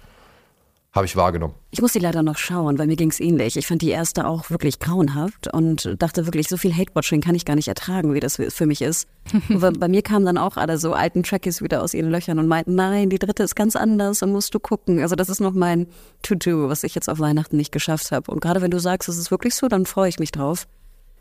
habe 0.93 1.05
ich 1.05 1.17
wahrgenommen. 1.17 1.55
Ich 1.73 1.83
muss 1.83 1.95
die 1.95 1.99
leider 1.99 2.23
noch 2.23 2.39
schauen, 2.39 2.79
weil 2.79 2.87
mir 2.87 2.95
ging 2.95 3.11
es 3.11 3.19
ähnlich. 3.19 3.57
Ich 3.57 3.67
fand 3.67 3.83
die 3.83 3.91
erste 3.91 4.25
auch 4.25 4.51
wirklich 4.51 4.79
grauenhaft 4.79 5.53
und 5.53 5.97
dachte 5.99 6.27
wirklich, 6.29 6.47
so 6.47 6.57
viel 6.57 6.73
Hate-Watching 6.73 7.21
kann 7.21 7.35
ich 7.35 7.45
gar 7.45 7.57
nicht 7.57 7.67
ertragen, 7.67 8.15
wie 8.15 8.21
das 8.21 8.37
für 8.37 8.67
mich 8.67 8.83
ist. 8.83 9.09
bei 9.49 9.89
mir 9.89 10.03
kamen 10.03 10.25
dann 10.25 10.39
auch 10.39 10.57
alle 10.57 10.79
so 10.79 10.93
alten 10.93 11.25
Trekkies 11.25 11.61
wieder 11.61 11.83
aus 11.83 11.95
ihren 11.95 12.13
Löchern 12.13 12.39
und 12.39 12.47
meinten, 12.47 12.77
nein, 12.77 13.11
die 13.11 13.19
dritte 13.19 13.43
ist 13.43 13.57
ganz 13.57 13.75
anders 13.75 14.23
und 14.23 14.31
musst 14.31 14.55
du 14.55 14.61
gucken. 14.61 15.03
Also 15.03 15.17
das 15.17 15.29
ist 15.29 15.41
noch 15.41 15.55
mein 15.55 15.89
To-Do, 16.23 16.69
was 16.69 16.85
ich 16.85 16.95
jetzt 16.95 17.11
auf 17.11 17.19
Weihnachten 17.19 17.57
nicht 17.57 17.73
geschafft 17.73 18.13
habe. 18.13 18.31
Und 18.31 18.41
gerade 18.41 18.63
wenn 18.63 18.71
du 18.71 18.79
sagst, 18.79 19.09
es 19.09 19.19
ist 19.19 19.33
wirklich 19.33 19.57
so, 19.57 19.67
dann 19.67 19.87
freue 19.87 20.09
ich 20.09 20.21
mich 20.21 20.31
drauf. 20.31 20.69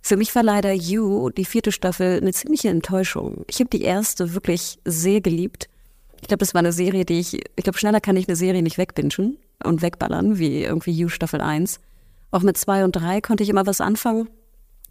Für 0.01 0.17
mich 0.17 0.33
war 0.35 0.43
leider 0.43 0.71
You, 0.71 1.29
die 1.29 1.45
vierte 1.45 1.71
Staffel, 1.71 2.17
eine 2.17 2.33
ziemliche 2.33 2.69
Enttäuschung. 2.69 3.43
Ich 3.47 3.59
habe 3.59 3.69
die 3.69 3.81
erste 3.81 4.33
wirklich 4.33 4.79
sehr 4.85 5.21
geliebt. 5.21 5.69
Ich 6.21 6.27
glaube, 6.27 6.39
das 6.39 6.53
war 6.53 6.59
eine 6.59 6.73
Serie, 6.73 7.05
die 7.05 7.19
ich, 7.19 7.33
ich 7.33 7.63
glaube, 7.63 7.77
schneller 7.77 8.01
kann 8.01 8.17
ich 8.17 8.27
eine 8.27 8.35
Serie 8.35 8.63
nicht 8.63 8.77
wegbingen 8.77 9.37
und 9.63 9.81
wegballern, 9.81 10.39
wie 10.39 10.63
irgendwie 10.63 10.91
You 10.91 11.09
Staffel 11.09 11.41
1. 11.41 11.79
Auch 12.31 12.41
mit 12.41 12.57
2 12.57 12.83
und 12.85 12.95
3 12.95 13.21
konnte 13.21 13.43
ich 13.43 13.49
immer 13.49 13.65
was 13.65 13.81
anfangen. 13.81 14.29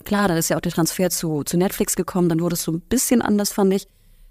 Klar, 0.04 0.28
dann 0.28 0.36
ist 0.36 0.50
ja 0.50 0.56
auch 0.56 0.60
der 0.60 0.72
Transfer 0.72 1.10
zu, 1.10 1.42
zu 1.42 1.56
Netflix 1.56 1.96
gekommen, 1.96 2.28
dann 2.28 2.40
wurde 2.40 2.54
es 2.54 2.62
so 2.62 2.72
ein 2.72 2.80
bisschen 2.80 3.22
anders, 3.22 3.52
fand 3.52 3.72
ich. 3.72 3.88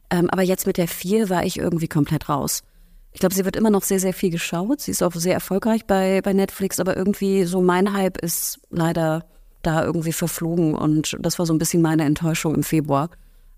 Ähm, 0.10 0.30
aber 0.30 0.44
jetzt 0.44 0.68
mit 0.68 0.78
der 0.78 0.88
4 0.88 1.30
war 1.30 1.46
ich 1.46 1.58
irgendwie 1.58 1.88
komplett 1.88 2.30
raus. 2.30 2.64
Ich 3.12 3.20
glaube, 3.20 3.34
sie 3.34 3.46
wird 3.46 3.56
immer 3.56 3.70
noch 3.70 3.84
sehr, 3.84 4.00
sehr 4.00 4.14
viel 4.14 4.30
geschaut. 4.30 4.82
Sie 4.82 4.92
ist 4.92 5.02
auch 5.02 5.14
sehr 5.14 5.34
erfolgreich 5.34 5.86
bei, 5.86 6.22
bei 6.22 6.34
Netflix, 6.34 6.80
aber 6.80 6.98
irgendwie 6.98 7.46
so 7.46 7.62
mein 7.62 7.94
Hype 7.94 8.18
ist 8.18 8.60
leider 8.70 9.26
da 9.66 9.84
irgendwie 9.84 10.14
verflogen 10.14 10.76
und 10.76 11.18
das 11.20 11.40
war 11.40 11.46
so 11.46 11.54
ein 11.54 11.60
bisschen 11.60 11.82
meine 11.82 12.04
Enttäuschung 12.04 12.56
im 12.56 12.64
Februar. 12.64 13.10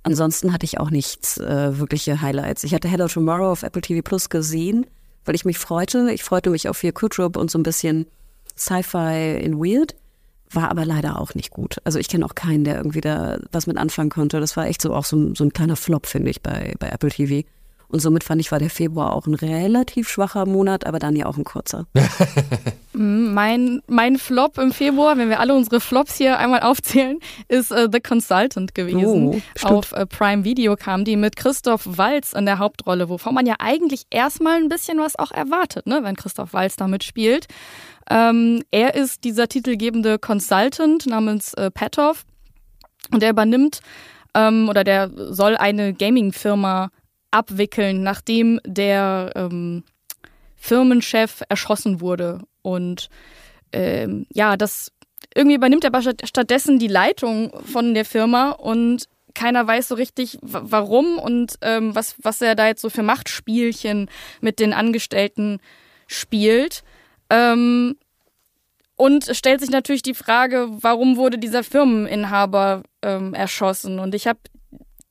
Ansonsten 0.04 0.54
hatte 0.54 0.66
ich 0.66 0.80
auch 0.80 0.90
nichts 0.90 1.38
äh, 1.38 1.78
wirkliche 1.78 2.22
Highlights. 2.22 2.64
Ich 2.64 2.74
hatte 2.74 2.88
Hello 2.88 3.08
Tomorrow 3.08 3.52
auf 3.52 3.64
Apple 3.64 3.82
TV 3.82 4.02
Plus 4.02 4.30
gesehen 4.30 4.86
weil 5.28 5.36
ich 5.36 5.46
mich 5.46 5.58
freute. 5.60 6.12
Ich 6.12 6.24
freute 6.24 6.50
mich 6.50 6.70
auf 6.70 6.78
viel 6.78 6.94
Kudrup 6.94 7.38
und 7.38 7.52
so 7.52 7.60
ein 7.60 7.64
bisschen 7.64 8.08
Sci-Fi 8.58 9.38
in 9.42 9.60
Weird. 9.60 9.96
war 10.50 10.72
aber 10.72 10.86
leider 10.86 11.20
auch 11.20 11.36
nicht 11.36 11.52
gut. 11.52 11.78
Also 11.84 12.00
ich 12.00 12.08
kenne 12.08 12.26
auch 12.26 12.34
keinen, 12.34 12.64
der 12.64 12.78
irgendwie 12.78 13.02
da 13.02 13.38
was 13.52 13.68
mit 13.68 13.78
anfangen 13.78 14.10
konnte. 14.10 14.40
Das 14.40 14.56
war 14.56 14.66
echt 14.66 14.82
so 14.82 14.94
auch 14.94 15.04
so, 15.04 15.36
so 15.36 15.44
ein 15.44 15.52
kleiner 15.52 15.76
Flop, 15.76 16.08
finde 16.08 16.30
ich, 16.32 16.42
bei, 16.42 16.74
bei 16.80 16.88
Apple 16.88 17.10
TV. 17.10 17.46
Und 17.90 18.02
somit 18.02 18.24
fand 18.24 18.42
ich, 18.42 18.52
war 18.52 18.60
der 18.60 18.70
Februar 18.70 19.14
auch 19.14 19.28
ein 19.28 19.34
relativ 19.34 20.10
schwacher 20.10 20.46
Monat, 20.46 20.86
aber 20.86 21.00
dann 21.00 21.16
ja 21.16 21.26
auch 21.26 21.38
ein 21.38 21.44
kurzer. 21.44 21.88
Mm, 22.94 23.32
mein, 23.36 23.84
mein 23.86 24.18
Flop 24.18 24.58
im 24.58 24.72
Februar, 24.72 25.16
wenn 25.20 25.30
wir 25.30 25.40
alle 25.40 25.54
unsere 25.54 25.80
Flops 25.80 26.16
hier 26.16 26.40
einmal 26.40 26.62
aufzählen, 26.62 27.20
ist 27.48 27.72
äh, 27.72 27.90
The 27.92 28.00
Consultant 28.00 28.74
gewesen. 28.74 29.28
Oh, 29.28 29.42
Auf 29.62 29.92
äh, 29.92 30.08
Prime 30.08 30.44
Video 30.44 30.76
kam 30.76 31.06
die 31.06 31.16
mit 31.16 31.36
Christoph 31.36 31.84
Walz 31.86 32.34
in 32.34 32.48
der 32.48 32.58
Hauptrolle, 32.58 33.08
wovon 33.08 33.36
man 33.36 33.46
ja 33.46 33.54
eigentlich 33.60 34.08
erstmal 34.10 34.58
ein 34.58 34.68
bisschen 34.68 34.98
was 34.98 35.16
auch 35.16 35.30
erwartet, 35.30 35.86
ne, 35.86 36.00
wenn 36.02 36.16
Christoph 36.16 36.54
Walz 36.54 36.76
da 36.76 36.88
mitspielt. 36.88 37.46
Ähm, 38.10 38.64
er 38.72 38.96
ist 38.96 39.24
dieser 39.26 39.48
titelgebende 39.48 40.18
Consultant 40.18 41.06
namens 41.06 41.54
äh, 41.54 41.70
Petoff 41.70 42.26
und 43.12 43.22
der 43.22 43.30
übernimmt 43.30 43.82
ähm, 44.34 44.70
oder 44.70 44.84
der 44.84 45.12
soll 45.16 45.56
eine 45.56 45.94
Gaming-Firma 45.94 46.90
abwickeln, 47.32 48.04
nachdem 48.04 48.60
der 48.66 49.32
ähm, 49.36 49.84
Firmenchef 50.56 51.44
erschossen 51.50 52.02
wurde. 52.02 52.42
Und 52.62 53.10
ähm, 53.72 54.26
ja, 54.34 54.58
das 54.58 54.92
irgendwie 55.36 55.56
übernimmt 55.56 55.84
er 55.84 55.92
stattdessen 56.24 56.80
die 56.80 56.88
Leitung 56.88 57.52
von 57.64 57.94
der 57.94 58.06
Firma 58.06 58.52
und 58.52 59.08
keiner 59.36 59.68
weiß 59.68 59.90
so 59.90 59.96
richtig, 59.96 60.40
warum 60.42 61.20
und 61.20 61.60
ähm, 61.62 61.94
was, 61.94 62.16
was 62.24 62.42
er 62.42 62.56
da 62.56 62.68
jetzt 62.68 62.82
so 62.82 62.90
für 62.90 63.04
Machtspielchen 63.04 64.10
mit 64.42 64.60
den 64.60 64.74
Angestellten 64.74 65.60
spielt. 66.08 66.84
Ähm, 67.30 67.98
und 68.96 69.28
es 69.28 69.38
stellt 69.38 69.60
sich 69.60 69.70
natürlich 69.70 70.02
die 70.02 70.16
Frage, 70.16 70.70
warum 70.82 71.18
wurde 71.18 71.38
dieser 71.38 71.64
Firmeninhaber 71.64 72.82
ähm, 73.04 73.36
erschossen? 73.36 74.00
Und 74.00 74.16
ich 74.16 74.26
habe 74.26 74.40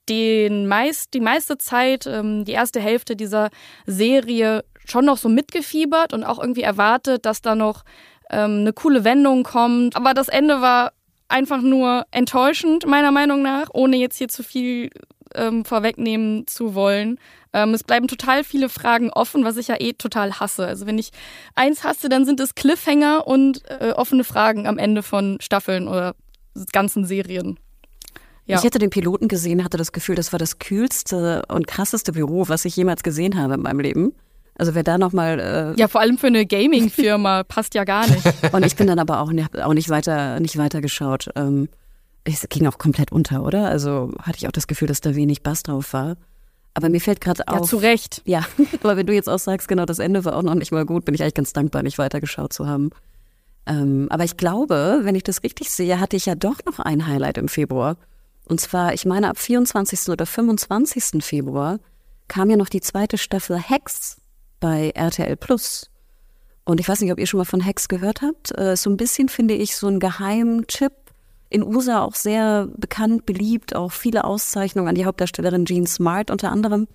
den 0.09 0.67
meist, 0.67 1.15
die 1.15 1.21
meiste 1.21 1.59
Zeit, 1.59 2.07
ähm, 2.07 2.45
die 2.45 2.53
erste 2.53 2.81
Hälfte 2.81 3.17
dieser 3.17 3.51
Serie 3.87 4.65
schon 4.85 5.05
noch 5.05 5.19
so 5.19 5.29
mitgefiebert 5.29 6.13
und 6.13 6.25
auch 6.25 6.39
irgendwie 6.39 6.63
erwartet, 6.63 7.27
dass 7.27 7.43
da 7.43 7.55
noch 7.55 7.85
ähm, 8.31 8.61
eine 8.61 8.73
coole 8.73 9.05
Wendung 9.05 9.43
kommt. 9.43 9.97
Aber 9.97 10.15
das 10.15 10.29
Ende 10.29 10.61
war 10.61 10.93
einfach 11.29 11.61
nur 11.61 12.07
enttäuschend, 12.11 12.87
meiner 12.87 13.11
Meinung 13.11 13.43
nach, 13.43 13.69
ohne 13.73 13.97
jetzt 13.97 14.17
hier 14.17 14.29
zu 14.29 14.43
viel 14.43 14.91
ähm, 15.35 15.65
vorwegnehmen 15.65 16.47
zu 16.47 16.75
wollen. 16.75 17.19
Ähm, 17.53 17.75
es 17.75 17.85
bleiben 17.85 18.09
total 18.09 18.45
viele 18.45 18.69
Fragen 18.69 19.11
offen, 19.11 19.45
was 19.45 19.57
ich 19.57 19.69
ja 19.69 19.77
eh 19.81 19.93
total 19.93 20.39
hasse. 20.39 20.67
Also 20.67 20.87
wenn 20.87 20.99
ich 20.99 21.11
eins 21.55 21.85
hasse, 21.85 22.09
dann 22.09 22.25
sind 22.25 22.41
es 22.41 22.55
Cliffhanger 22.55 23.27
und 23.27 23.63
äh, 23.69 23.93
offene 23.93 24.25
Fragen 24.25 24.67
am 24.67 24.79
Ende 24.79 25.03
von 25.03 25.39
Staffeln 25.41 25.89
oder 25.89 26.15
ganzen 26.73 27.05
Serien. 27.05 27.59
Ja. 28.47 28.59
Ich 28.59 28.65
hätte 28.65 28.79
den 28.79 28.91
Piloten 28.91 29.29
gesehen, 29.29 29.65
hatte 29.65 29.77
das 29.77 29.93
Gefühl, 29.93 30.15
das 30.15 30.33
war 30.33 30.39
das 30.39 30.59
kühlste 30.59 31.43
und 31.49 31.67
krasseste 31.67 32.13
Büro, 32.13 32.49
was 32.49 32.65
ich 32.65 32.77
jemals 32.77 33.03
gesehen 33.03 33.37
habe 33.37 33.55
in 33.55 33.63
meinem 33.63 33.81
Leben. 33.81 34.13
Also 34.57 34.75
wer 34.75 34.85
da 34.85 34.99
nochmal. 34.99 35.41
Äh 35.77 35.81
ja, 35.81 35.89
vor 35.89 36.01
allem 36.01 36.17
für 36.17 36.29
eine 36.29 36.47
Gaming-Firma 36.47 37.43
passt 37.49 37.75
ja 37.75 37.85
gar 37.85 38.07
nicht. 38.09 38.25
Und 38.53 38.65
ich 38.65 38.77
bin 38.77 38.87
dann 38.87 38.99
aber 38.99 39.21
auch 39.21 39.33
nicht, 39.33 39.59
auch 39.61 39.75
nicht 39.75 39.91
weiter, 39.91 40.41
nicht 40.41 40.57
weiter 40.57 40.81
geschaut. 40.81 41.29
Ähm, 41.35 41.69
es 42.25 42.47
ging 42.49 42.67
auch 42.67 42.79
komplett 42.79 43.13
unter, 43.13 43.45
oder? 43.45 43.69
Also 43.69 44.13
hatte 44.23 44.39
ich 44.39 44.47
auch 44.47 44.53
das 44.53 44.67
Gefühl, 44.67 44.89
dass 44.89 45.01
da 45.01 45.15
wenig 45.15 45.43
Bass 45.43 45.63
drauf 45.63 45.93
war. 45.93 46.17
Aber 46.75 46.89
mir 46.89 47.01
fällt 47.01 47.21
gerade 47.21 47.47
auf. 47.49 47.61
Ja, 47.61 47.63
zu 47.63 47.77
Recht. 47.79 48.23
Ja, 48.25 48.45
aber 48.83 48.97
wenn 48.97 49.07
du 49.07 49.15
jetzt 49.15 49.29
auch 49.29 49.39
sagst, 49.39 49.67
genau, 49.69 49.87
das 49.87 49.99
Ende 49.99 50.25
war 50.25 50.37
auch 50.37 50.43
noch 50.43 50.55
nicht 50.55 50.73
mal 50.73 50.85
gut, 50.85 51.05
bin 51.05 51.15
ich 51.15 51.23
eigentlich 51.23 51.35
ganz 51.35 51.53
dankbar, 51.53 51.83
nicht 51.83 51.99
weitergeschaut 51.99 52.53
zu 52.53 52.67
haben. 52.67 52.91
Ähm, 53.67 54.07
aber 54.11 54.25
ich 54.25 54.37
glaube, 54.37 55.01
wenn 55.03 55.15
ich 55.15 55.25
das 55.25 55.43
richtig 55.43 55.71
sehe, 55.71 55.99
hatte 55.99 56.17
ich 56.17 56.27
ja 56.27 56.35
doch 56.35 56.59
noch 56.65 56.79
ein 56.79 57.07
Highlight 57.07 57.39
im 57.39 57.49
Februar. 57.49 57.97
Und 58.47 58.61
zwar, 58.61 58.95
ich 58.95 59.05
meine, 59.05 59.29
ab 59.29 59.39
24. 59.39 60.09
oder 60.09 60.25
25. 60.25 61.25
Februar 61.25 61.79
kam 62.29 62.51
ja 62.51 62.57
noch 62.57 62.69
die 62.69 62.81
zweite 62.81 63.19
Staffel 63.19 63.59
Hex 63.59 64.21
bei 64.61 64.91
RTL 64.91 65.37
Plus. 65.37 65.91
Und 66.65 66.81
ich 66.81 66.89
weiß 66.89 67.01
nicht, 67.01 67.13
ob 67.13 67.19
ihr 67.19 67.27
schon 67.27 67.39
mal 67.39 67.45
von 67.45 67.61
Hex 67.61 67.89
gehört 67.89 68.23
habt. 68.23 68.57
Äh, 68.59 68.77
so 68.77 68.91
ein 68.91 68.97
bisschen 68.97 69.29
finde 69.29 69.55
ich 69.55 69.77
so 69.77 69.89
ein 69.89 70.01
Geheimchip. 70.01 70.93
In 71.49 71.63
USA 71.63 72.03
auch 72.03 72.17
sehr 72.17 72.69
bekannt, 72.77 73.25
beliebt, 73.25 73.77
auch 73.77 73.93
viele 73.93 74.25
Auszeichnungen 74.25 74.89
an 74.89 74.97
die 74.97 75.05
Hauptdarstellerin 75.05 75.65
Jean 75.65 75.87
Smart 75.87 76.33
unter 76.33 76.51
anderem. 76.51 76.89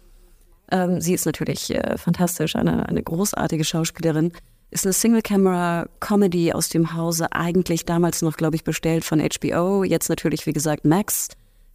Ähm, 0.72 1.00
sie 1.00 1.14
ist 1.14 1.26
natürlich 1.26 1.74
äh, 1.74 1.98
fantastisch, 1.98 2.58
eine, 2.58 2.88
eine 2.88 3.02
großartige 3.02 3.64
Schauspielerin. 3.64 4.34
Ist 4.70 4.86
eine 4.86 4.94
Single-Camera-Comedy 4.94 6.52
aus 6.54 6.70
dem 6.70 6.94
Hause, 6.94 7.32
eigentlich 7.32 7.86
damals 7.86 8.22
noch, 8.22 8.36
glaube 8.36 8.56
ich, 8.56 8.64
bestellt 8.64 9.06
von 9.06 9.22
HBO. 9.22 9.84
Jetzt 9.84 10.10
natürlich, 10.10 10.46
wie 10.46 10.54
gesagt, 10.54 10.86
Max. 10.86 11.30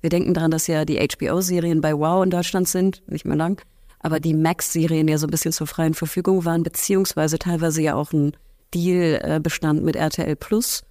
Wir 0.07 0.11
denken 0.11 0.35
daran, 0.35 0.53
dass 0.53 0.69
ja 0.69 0.85
die 0.85 1.01
HBO-Serien 1.01 1.81
bei 1.81 1.92
Wow 1.92 2.23
in 2.23 2.31
Deutschland 2.31 2.69
sind, 2.69 3.03
nicht 3.09 3.25
mehr 3.25 3.35
lang, 3.35 3.61
aber 3.99 4.21
die 4.21 4.35
Max-Serien 4.35 5.09
ja 5.09 5.19
so 5.19 5.27
ein 5.27 5.33
bisschen 5.33 5.51
zur 5.51 5.66
freien 5.66 5.95
Verfügung 5.95 6.45
waren, 6.45 6.62
beziehungsweise 6.62 7.40
teilweise 7.40 7.83
ja 7.83 7.97
auch 7.97 8.12
ein 8.12 8.37
Deal 8.73 9.21
äh, 9.21 9.40
bestand 9.40 9.83
mit 9.83 9.97
RTL 9.97 10.37
Plus. 10.37 10.85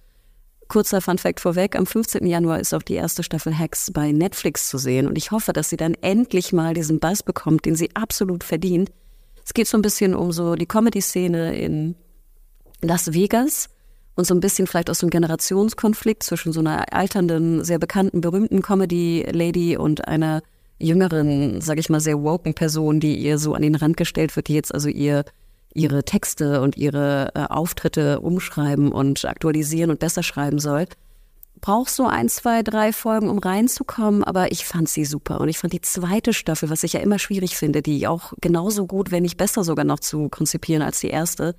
Kurzer 0.68 1.00
Fun-Fact 1.00 1.40
vorweg, 1.40 1.76
am 1.76 1.86
15. 1.86 2.26
Januar 2.26 2.60
ist 2.60 2.74
auch 2.74 2.82
die 2.82 2.92
erste 2.92 3.22
Staffel 3.22 3.58
Hacks 3.58 3.90
bei 3.90 4.12
Netflix 4.12 4.68
zu 4.68 4.76
sehen 4.76 5.06
und 5.08 5.16
ich 5.16 5.30
hoffe, 5.30 5.54
dass 5.54 5.70
sie 5.70 5.78
dann 5.78 5.94
endlich 6.02 6.52
mal 6.52 6.74
diesen 6.74 7.00
Buzz 7.00 7.22
bekommt, 7.22 7.64
den 7.64 7.74
sie 7.74 7.96
absolut 7.96 8.44
verdient. 8.44 8.92
Es 9.46 9.54
geht 9.54 9.66
so 9.66 9.78
ein 9.78 9.82
bisschen 9.82 10.14
um 10.14 10.30
so 10.30 10.56
die 10.56 10.66
Comedy-Szene 10.66 11.58
in 11.58 11.94
Las 12.82 13.14
Vegas 13.14 13.70
und 14.16 14.26
so 14.26 14.34
ein 14.34 14.40
bisschen 14.40 14.66
vielleicht 14.66 14.90
auch 14.90 14.94
so 14.94 15.06
ein 15.06 15.10
Generationskonflikt 15.10 16.22
zwischen 16.22 16.52
so 16.52 16.60
einer 16.60 16.92
alternden, 16.92 17.62
sehr 17.62 17.78
bekannten, 17.78 18.20
berühmten 18.20 18.62
Comedy-Lady 18.62 19.76
und 19.76 20.08
einer 20.08 20.42
jüngeren, 20.78 21.60
sage 21.60 21.80
ich 21.80 21.88
mal, 21.88 22.00
sehr 22.00 22.22
woken 22.22 22.54
Person, 22.54 22.98
die 22.98 23.16
ihr 23.16 23.38
so 23.38 23.54
an 23.54 23.62
den 23.62 23.74
Rand 23.74 23.96
gestellt 23.96 24.34
wird, 24.34 24.48
die 24.48 24.54
jetzt 24.54 24.74
also 24.74 24.88
ihr 24.88 25.24
ihre 25.76 26.04
Texte 26.04 26.62
und 26.62 26.76
ihre 26.76 27.30
äh, 27.34 27.44
Auftritte 27.44 28.20
umschreiben 28.20 28.90
und 28.90 29.26
aktualisieren 29.26 29.90
und 29.90 30.00
besser 30.00 30.22
schreiben 30.22 30.58
soll. 30.58 30.86
Braucht 31.60 31.90
so 31.90 32.06
ein, 32.06 32.28
zwei, 32.28 32.62
drei 32.62 32.92
Folgen, 32.92 33.28
um 33.28 33.38
reinzukommen, 33.38 34.24
aber 34.24 34.52
ich 34.52 34.64
fand 34.64 34.88
sie 34.88 35.04
super. 35.04 35.40
Und 35.40 35.48
ich 35.48 35.58
fand 35.58 35.72
die 35.72 35.80
zweite 35.80 36.32
Staffel, 36.32 36.70
was 36.70 36.82
ich 36.82 36.94
ja 36.94 37.00
immer 37.00 37.18
schwierig 37.18 37.56
finde, 37.56 37.82
die 37.82 38.06
auch 38.06 38.32
genauso 38.40 38.86
gut, 38.86 39.10
wenn 39.10 39.22
nicht 39.22 39.36
besser 39.36 39.64
sogar 39.64 39.84
noch 39.84 40.00
zu 40.00 40.28
konzipieren 40.28 40.82
als 40.82 41.00
die 41.00 41.08
erste, 41.08 41.54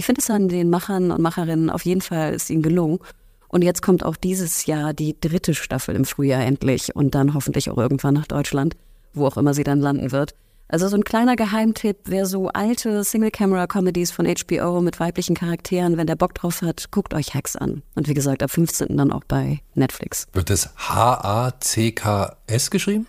ich 0.00 0.06
finde 0.06 0.22
es 0.22 0.30
an 0.30 0.48
den 0.48 0.70
Machern 0.70 1.10
und 1.10 1.20
Macherinnen 1.20 1.68
auf 1.68 1.84
jeden 1.84 2.00
Fall 2.00 2.32
ist 2.32 2.48
ihnen 2.48 2.62
gelungen. 2.62 3.00
Und 3.48 3.60
jetzt 3.60 3.82
kommt 3.82 4.02
auch 4.02 4.16
dieses 4.16 4.64
Jahr 4.64 4.94
die 4.94 5.14
dritte 5.20 5.52
Staffel 5.52 5.94
im 5.94 6.06
Frühjahr 6.06 6.40
endlich 6.40 6.96
und 6.96 7.14
dann 7.14 7.34
hoffentlich 7.34 7.68
auch 7.68 7.76
irgendwann 7.76 8.14
nach 8.14 8.26
Deutschland, 8.26 8.76
wo 9.12 9.26
auch 9.26 9.36
immer 9.36 9.52
sie 9.52 9.62
dann 9.62 9.78
landen 9.78 10.10
wird. 10.10 10.34
Also 10.68 10.88
so 10.88 10.96
ein 10.96 11.04
kleiner 11.04 11.36
Geheimtipp, 11.36 11.98
wer 12.06 12.24
so 12.24 12.48
alte 12.48 13.04
Single-Camera-Comedies 13.04 14.10
von 14.10 14.24
HBO 14.24 14.80
mit 14.80 14.98
weiblichen 15.00 15.36
Charakteren, 15.36 15.98
wenn 15.98 16.06
der 16.06 16.16
Bock 16.16 16.32
drauf 16.32 16.62
hat, 16.62 16.90
guckt 16.90 17.12
euch 17.12 17.34
Hacks 17.34 17.56
an. 17.56 17.82
Und 17.94 18.08
wie 18.08 18.14
gesagt, 18.14 18.42
ab 18.42 18.50
15. 18.50 18.96
dann 18.96 19.12
auch 19.12 19.24
bei 19.28 19.60
Netflix. 19.74 20.28
Wird 20.32 20.48
das 20.48 20.70
H-A-C-K-S 20.76 22.70
geschrieben? 22.70 23.06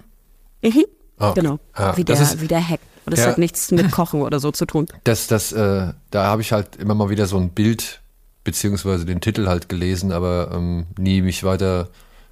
Mhm. 0.61 0.83
Oh, 1.19 1.27
okay. 1.27 1.39
Genau, 1.39 1.59
ja, 1.77 1.95
wie, 1.95 2.03
der, 2.03 2.19
ist, 2.19 2.41
wie 2.41 2.47
der 2.47 2.67
Hack. 2.67 2.81
Und 3.05 3.13
das 3.13 3.21
ja, 3.21 3.27
hat 3.27 3.37
nichts 3.37 3.71
mit 3.71 3.91
Kochen 3.91 4.21
oder 4.21 4.39
so 4.39 4.51
zu 4.51 4.65
tun. 4.65 4.87
Das, 5.03 5.27
das, 5.27 5.51
äh, 5.51 5.93
da 6.11 6.25
habe 6.25 6.41
ich 6.41 6.51
halt 6.51 6.75
immer 6.75 6.95
mal 6.95 7.09
wieder 7.09 7.25
so 7.25 7.37
ein 7.37 7.49
Bild 7.49 8.01
beziehungsweise 8.43 9.05
den 9.05 9.21
Titel 9.21 9.47
halt 9.47 9.69
gelesen, 9.69 10.11
aber 10.11 10.51
ähm, 10.53 10.87
nie 10.97 11.21
mich 11.21 11.43
weiter 11.43 11.89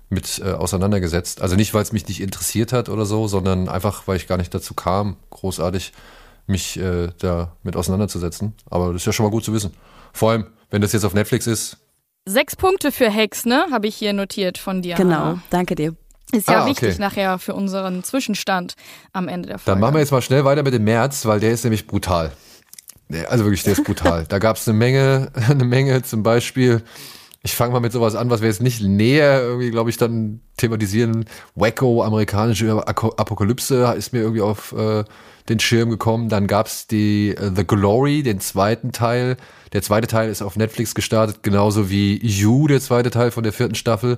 mit 0.10 0.39
äh, 0.43 0.51
auseinandergesetzt. 0.51 1.41
Also 1.41 1.55
nicht, 1.55 1.73
weil 1.73 1.84
es 1.84 1.91
mich 1.91 2.08
nicht 2.08 2.21
interessiert 2.21 2.73
hat 2.73 2.89
oder 2.89 3.05
so, 3.05 3.27
sondern 3.27 3.69
einfach, 3.69 4.08
weil 4.08 4.17
ich 4.17 4.27
gar 4.27 4.38
nicht 4.38 4.53
dazu 4.53 4.73
kam, 4.73 5.17
großartig 5.29 5.93
mich 6.47 6.79
äh, 6.79 7.10
da 7.19 7.55
mit 7.63 7.75
auseinanderzusetzen. 7.75 8.53
Aber 8.69 8.88
das 8.88 9.03
ist 9.03 9.05
ja 9.05 9.13
schon 9.13 9.25
mal 9.25 9.32
gut 9.32 9.43
zu 9.43 9.53
wissen. 9.53 9.71
Vor 10.13 10.32
allem, 10.32 10.47
wenn 10.71 10.82
das 10.82 10.93
jetzt 10.93 11.05
auf 11.05 11.13
Netflix 11.13 11.45
ist. 11.45 11.77
Sechs 12.25 12.55
Punkte 12.55 12.91
für 12.91 13.10
Hex, 13.10 13.45
ne? 13.45 13.65
Habe 13.71 13.88
ich 13.88 13.95
hier 13.95 14.13
notiert 14.13 14.58
von 14.58 14.82
dir. 14.82 14.95
Genau, 14.95 15.39
danke 15.51 15.75
dir. 15.75 15.95
Ist 16.31 16.47
ja 16.47 16.63
ah, 16.63 16.65
wichtig 16.67 16.89
okay. 16.89 17.01
nachher 17.01 17.39
für 17.39 17.55
unseren 17.55 18.03
Zwischenstand 18.03 18.75
am 19.13 19.27
Ende 19.27 19.49
der 19.49 19.57
Folge. 19.57 19.71
Dann 19.71 19.79
machen 19.79 19.95
wir 19.95 19.99
jetzt 19.99 20.11
mal 20.11 20.21
schnell 20.21 20.45
weiter 20.45 20.63
mit 20.63 20.73
dem 20.73 20.83
März, 20.83 21.25
weil 21.25 21.39
der 21.39 21.51
ist 21.51 21.63
nämlich 21.63 21.87
brutal. 21.87 22.31
Also 23.27 23.45
wirklich, 23.45 23.63
der 23.63 23.73
ist 23.73 23.83
brutal. 23.83 24.25
da 24.29 24.37
gab 24.37 24.57
es 24.57 24.67
eine 24.67 24.77
Menge, 24.77 25.31
eine 25.49 25.65
Menge 25.65 26.03
zum 26.03 26.21
Beispiel. 26.21 26.83
Ich 27.41 27.55
fange 27.55 27.73
mal 27.73 27.79
mit 27.79 27.93
sowas 27.93 28.15
an, 28.15 28.29
was 28.29 28.41
wir 28.41 28.49
jetzt 28.49 28.61
nicht 28.61 28.83
näher 28.83 29.41
irgendwie, 29.41 29.71
glaube 29.71 29.89
ich, 29.89 29.97
dann 29.97 30.41
thematisieren. 30.57 31.25
Wacko, 31.55 32.03
amerikanische 32.03 32.85
Apokalypse 32.85 33.95
ist 33.97 34.13
mir 34.13 34.19
irgendwie 34.19 34.41
auf 34.41 34.73
äh, 34.73 35.05
den 35.49 35.59
Schirm 35.59 35.89
gekommen. 35.89 36.29
Dann 36.29 36.47
gab's 36.47 36.88
die 36.88 37.35
uh, 37.39 37.51
The 37.55 37.65
Glory, 37.65 38.23
den 38.23 38.39
zweiten 38.39 38.91
Teil. 38.91 39.38
Der 39.73 39.81
zweite 39.81 40.07
Teil 40.07 40.29
ist 40.29 40.41
auf 40.41 40.55
Netflix 40.55 40.95
gestartet, 40.95 41.43
genauso 41.43 41.89
wie 41.89 42.19
You, 42.25 42.67
der 42.67 42.81
zweite 42.81 43.12
Teil 43.12 43.31
von 43.31 43.43
der 43.43 43.53
vierten 43.53 43.75
Staffel. 43.75 44.17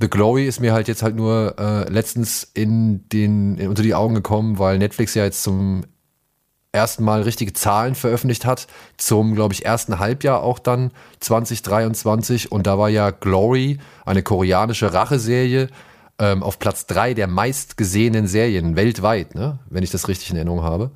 The 0.00 0.08
Glory 0.08 0.46
ist 0.46 0.60
mir 0.60 0.72
halt 0.72 0.88
jetzt 0.88 1.02
halt 1.02 1.16
nur 1.16 1.54
äh, 1.58 1.90
letztens 1.90 2.48
in 2.54 3.08
den 3.10 3.58
in, 3.58 3.68
unter 3.68 3.82
die 3.82 3.94
Augen 3.94 4.14
gekommen, 4.14 4.58
weil 4.58 4.78
Netflix 4.78 5.14
ja 5.14 5.24
jetzt 5.24 5.42
zum 5.42 5.84
erstmal 6.72 7.22
richtige 7.22 7.52
Zahlen 7.54 7.94
veröffentlicht 7.94 8.44
hat 8.44 8.66
zum, 8.98 9.34
glaube 9.34 9.54
ich, 9.54 9.64
ersten 9.64 9.98
Halbjahr 9.98 10.42
auch 10.42 10.58
dann 10.58 10.92
2023. 11.20 12.52
Und 12.52 12.66
da 12.66 12.78
war 12.78 12.88
ja 12.88 13.10
Glory, 13.10 13.78
eine 14.04 14.22
koreanische 14.22 14.92
Racheserie, 14.92 15.68
ähm, 16.18 16.42
auf 16.42 16.58
Platz 16.58 16.86
drei 16.86 17.14
der 17.14 17.26
meistgesehenen 17.26 18.26
Serien 18.26 18.76
weltweit, 18.76 19.34
ne? 19.34 19.58
wenn 19.70 19.82
ich 19.82 19.90
das 19.90 20.08
richtig 20.08 20.30
in 20.30 20.36
Erinnerung 20.36 20.62
habe. 20.62 20.90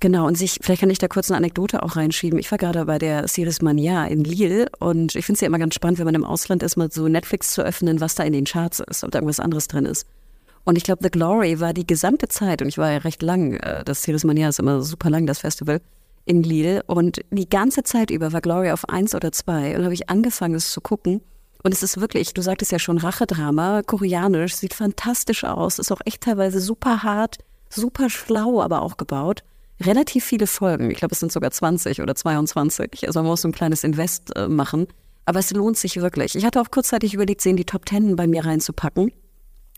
Genau, 0.00 0.26
und 0.26 0.36
sich, 0.36 0.58
vielleicht 0.60 0.80
kann 0.80 0.90
ich 0.90 0.98
da 0.98 1.06
kurz 1.06 1.30
eine 1.30 1.36
Anekdote 1.36 1.82
auch 1.82 1.94
reinschieben. 1.94 2.38
Ich 2.38 2.50
war 2.50 2.58
gerade 2.58 2.84
bei 2.86 2.98
der 2.98 3.28
Series 3.28 3.62
Mania 3.62 4.04
in 4.06 4.24
Lille 4.24 4.66
und 4.80 5.14
ich 5.14 5.24
finde 5.24 5.36
es 5.36 5.40
ja 5.42 5.46
immer 5.46 5.60
ganz 5.60 5.76
spannend, 5.76 6.00
wenn 6.00 6.06
man 6.06 6.16
im 6.16 6.24
Ausland 6.24 6.64
ist, 6.64 6.76
mal 6.76 6.90
so 6.90 7.06
Netflix 7.06 7.52
zu 7.52 7.62
öffnen, 7.62 8.00
was 8.00 8.16
da 8.16 8.24
in 8.24 8.32
den 8.32 8.44
Charts 8.44 8.80
ist, 8.80 9.04
ob 9.04 9.12
da 9.12 9.18
irgendwas 9.18 9.38
anderes 9.38 9.68
drin 9.68 9.86
ist. 9.86 10.06
Und 10.64 10.76
ich 10.76 10.84
glaube, 10.84 11.02
The 11.02 11.10
Glory 11.10 11.60
war 11.60 11.72
die 11.72 11.86
gesamte 11.86 12.28
Zeit, 12.28 12.62
und 12.62 12.68
ich 12.68 12.78
war 12.78 12.90
ja 12.90 12.98
recht 12.98 13.22
lang, 13.22 13.54
äh, 13.54 13.84
das 13.84 14.02
Series 14.02 14.24
Mania 14.24 14.48
ist 14.48 14.58
immer 14.58 14.82
super 14.82 15.08
lang, 15.08 15.26
das 15.26 15.38
Festival, 15.38 15.80
in 16.24 16.42
Lille. 16.42 16.82
Und 16.86 17.20
die 17.30 17.48
ganze 17.48 17.82
Zeit 17.82 18.10
über 18.10 18.32
war 18.32 18.40
Glory 18.40 18.70
auf 18.70 18.88
eins 18.88 19.14
oder 19.14 19.32
zwei. 19.32 19.76
Und 19.76 19.84
habe 19.84 19.94
ich 19.94 20.08
angefangen, 20.08 20.54
es 20.54 20.70
zu 20.70 20.80
gucken. 20.80 21.20
Und 21.62 21.72
es 21.72 21.82
ist 21.82 22.00
wirklich, 22.00 22.34
du 22.34 22.42
sagtest 22.42 22.72
ja 22.72 22.78
schon, 22.78 22.98
Rachedrama, 22.98 23.82
koreanisch, 23.82 24.56
sieht 24.56 24.74
fantastisch 24.74 25.44
aus, 25.44 25.78
ist 25.78 25.92
auch 25.92 26.00
echt 26.04 26.22
teilweise 26.22 26.60
super 26.60 27.02
hart, 27.02 27.38
super 27.70 28.10
schlau, 28.10 28.60
aber 28.60 28.82
auch 28.82 28.96
gebaut 28.96 29.42
relativ 29.86 30.24
viele 30.24 30.46
Folgen. 30.46 30.90
Ich 30.90 30.98
glaube, 30.98 31.12
es 31.12 31.20
sind 31.20 31.32
sogar 31.32 31.50
20 31.50 32.00
oder 32.00 32.14
22. 32.14 33.06
Also 33.06 33.20
man 33.20 33.28
muss 33.28 33.42
so 33.42 33.48
ein 33.48 33.52
kleines 33.52 33.84
Invest 33.84 34.34
äh, 34.36 34.48
machen. 34.48 34.86
Aber 35.24 35.38
es 35.38 35.52
lohnt 35.52 35.76
sich 35.76 35.96
wirklich. 35.96 36.34
Ich 36.34 36.44
hatte 36.44 36.60
auch 36.60 36.70
kurzzeitig 36.70 37.14
überlegt, 37.14 37.40
sie 37.40 37.50
in 37.50 37.56
die 37.56 37.64
Top 37.64 37.86
Ten 37.86 38.16
bei 38.16 38.26
mir 38.26 38.44
reinzupacken. 38.44 39.12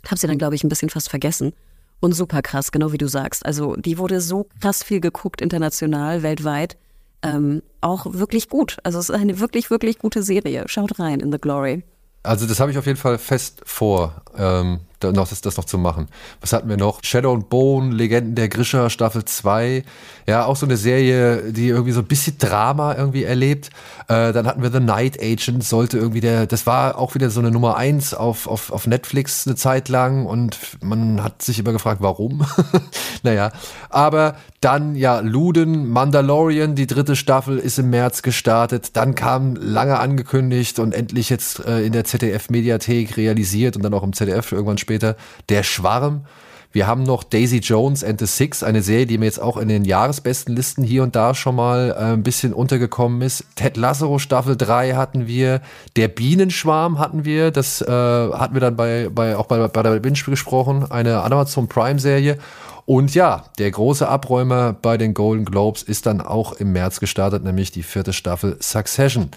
Habe 0.07 0.19
sie 0.19 0.27
dann, 0.27 0.39
glaube 0.39 0.55
ich, 0.55 0.65
ein 0.65 0.69
bisschen 0.69 0.91
fast 0.91 1.11
vergessen. 1.11 1.53
Und 2.01 2.13
super 2.13 2.43
krass, 2.43 2.73
genau 2.73 2.93
wie 2.93 2.99
du 2.99 3.09
sagst. 3.09 3.45
Also 3.45 3.77
die 3.77 3.99
wurde 3.99 4.21
so 4.21 4.47
krass 4.61 4.83
viel 4.83 5.01
geguckt, 5.01 5.41
international, 5.41 6.23
weltweit. 6.23 6.77
Ähm, 7.25 7.63
auch 7.81 8.07
wirklich 8.07 8.49
gut. 8.49 8.79
Also 8.85 8.99
es 8.99 9.09
ist 9.09 9.15
eine 9.15 9.41
wirklich, 9.41 9.71
wirklich 9.71 9.99
gute 9.99 10.23
Serie. 10.23 10.65
Schaut 10.67 10.99
rein 10.99 11.21
in 11.21 11.33
The 11.33 11.39
Glory. 11.39 11.83
Also 12.23 12.47
das 12.47 12.61
habe 12.61 12.71
ich 12.71 12.79
auf 12.79 12.87
jeden 12.87 12.99
Fall 12.99 13.19
fest 13.19 13.63
vor, 13.65 14.23
ähm, 14.37 14.81
noch, 15.03 15.29
das, 15.29 15.41
das 15.41 15.57
noch 15.57 15.65
zu 15.65 15.79
machen. 15.79 16.09
Was 16.41 16.53
hatten 16.53 16.69
wir 16.69 16.77
noch? 16.77 17.01
Shadow 17.03 17.35
and 17.35 17.49
Bone, 17.49 17.95
Legenden 17.95 18.35
der 18.35 18.49
Grisha, 18.49 18.91
Staffel 18.91 19.25
2. 19.25 19.85
Ja, 20.27 20.47
auch 20.47 20.57
so 20.57 20.67
eine 20.67 20.77
Serie, 20.77 21.53
die 21.53 21.69
irgendwie 21.69 21.93
so 21.93 22.01
ein 22.01 22.07
bisschen 22.07 22.39
Drama 22.39 22.95
irgendwie 22.95 23.25
erlebt. 23.25 23.71
Äh, 24.09 24.33
dann 24.33 24.47
hatten 24.47 24.63
wir 24.63 24.71
The 24.71 24.81
Night 24.81 25.21
Agent, 25.21 25.65
sollte 25.65 25.99
irgendwie 25.99 26.21
der, 26.21 26.47
das 26.47 26.67
war 26.67 26.99
auch 26.99 27.15
wieder 27.15 27.31
so 27.31 27.41
eine 27.41 27.51
Nummer 27.51 27.77
1 27.77 28.15
auf, 28.15 28.47
auf, 28.47 28.71
auf 28.71 28.87
Netflix 28.87 29.47
eine 29.47 29.57
Zeit 29.57 29.89
lang 29.89 30.27
und 30.27 30.59
man 30.83 31.23
hat 31.23 31.43
sich 31.43 31.59
immer 31.59 31.73
gefragt, 31.73 32.01
warum. 32.01 32.47
naja, 33.23 33.53
aber 33.91 34.37
dann 34.61 34.95
ja 34.95 35.21
Luden, 35.21 35.91
Mandalorian, 35.91 36.75
die 36.75 36.87
dritte 36.87 37.17
Staffel 37.17 37.59
ist 37.59 37.79
im 37.79 37.91
März 37.91 38.23
gestartet. 38.23 38.97
Dann 38.97 39.15
kam 39.15 39.57
lange 39.57 39.99
angekündigt 39.99 40.79
und 40.79 40.95
endlich 40.95 41.29
jetzt 41.29 41.65
äh, 41.67 41.83
in 41.83 41.93
der 41.93 42.05
ZDF-Mediathek 42.05 43.17
realisiert 43.19 43.77
und 43.77 43.83
dann 43.83 43.93
auch 43.93 44.03
im 44.03 44.15
ZDF 44.15 44.53
irgendwann 44.53 44.79
später 44.85 45.17
der 45.49 45.63
Schwarm. 45.63 46.27
Wir 46.75 46.89
haben 46.89 47.05
noch 47.05 47.23
Daisy 47.23 47.59
Jones 47.59 48.03
and 48.03 48.19
the 48.19 48.27
Six, 48.27 48.65
eine 48.65 48.83
Serie, 48.83 49.07
die 49.07 49.17
mir 49.17 49.27
jetzt 49.27 49.41
auch 49.41 49.59
in 49.59 49.69
den 49.69 49.85
Jahresbestenlisten 49.85 50.83
hier 50.83 51.05
und 51.05 51.15
da 51.15 51.33
schon 51.33 51.55
mal 51.55 51.91
äh, 51.97 52.15
ein 52.15 52.25
bisschen 52.25 52.53
untergekommen 52.53 53.23
ist. 53.23 53.45
Ted 53.55 53.77
Lasso 53.77 54.19
Staffel 54.19 54.57
3 54.57 54.95
hatten 54.95 55.29
wir, 55.29 55.61
Der 55.95 56.09
Bienenschwarm 56.09 56.99
hatten 56.99 57.25
wir, 57.25 57.53
das 57.53 57.81
äh, 57.81 57.87
hatten 57.89 58.55
wir 58.55 58.61
dann 58.61 58.75
bei, 58.75 59.09
bei 59.09 59.37
auch 59.37 59.47
bei, 59.47 59.69
bei 59.69 59.83
der 59.85 60.01
Binge 60.01 60.19
gesprochen, 60.27 60.91
eine 60.91 61.23
Amazon 61.23 61.69
Prime 61.69 62.01
Serie. 62.01 62.39
Und 62.87 63.15
ja, 63.15 63.45
der 63.59 63.71
große 63.71 64.09
Abräumer 64.09 64.73
bei 64.73 64.99
den 64.99 65.15
Golden 65.15 65.45
Globes 65.45 65.85
ist 65.85 66.07
dann 66.07 66.21
auch 66.21 66.55
im 66.55 66.73
März 66.73 66.99
gestartet, 66.99 67.45
nämlich 67.45 67.71
die 67.71 67.85
vierte 67.85 68.13
Staffel 68.13 68.57
Succession. 68.61 69.31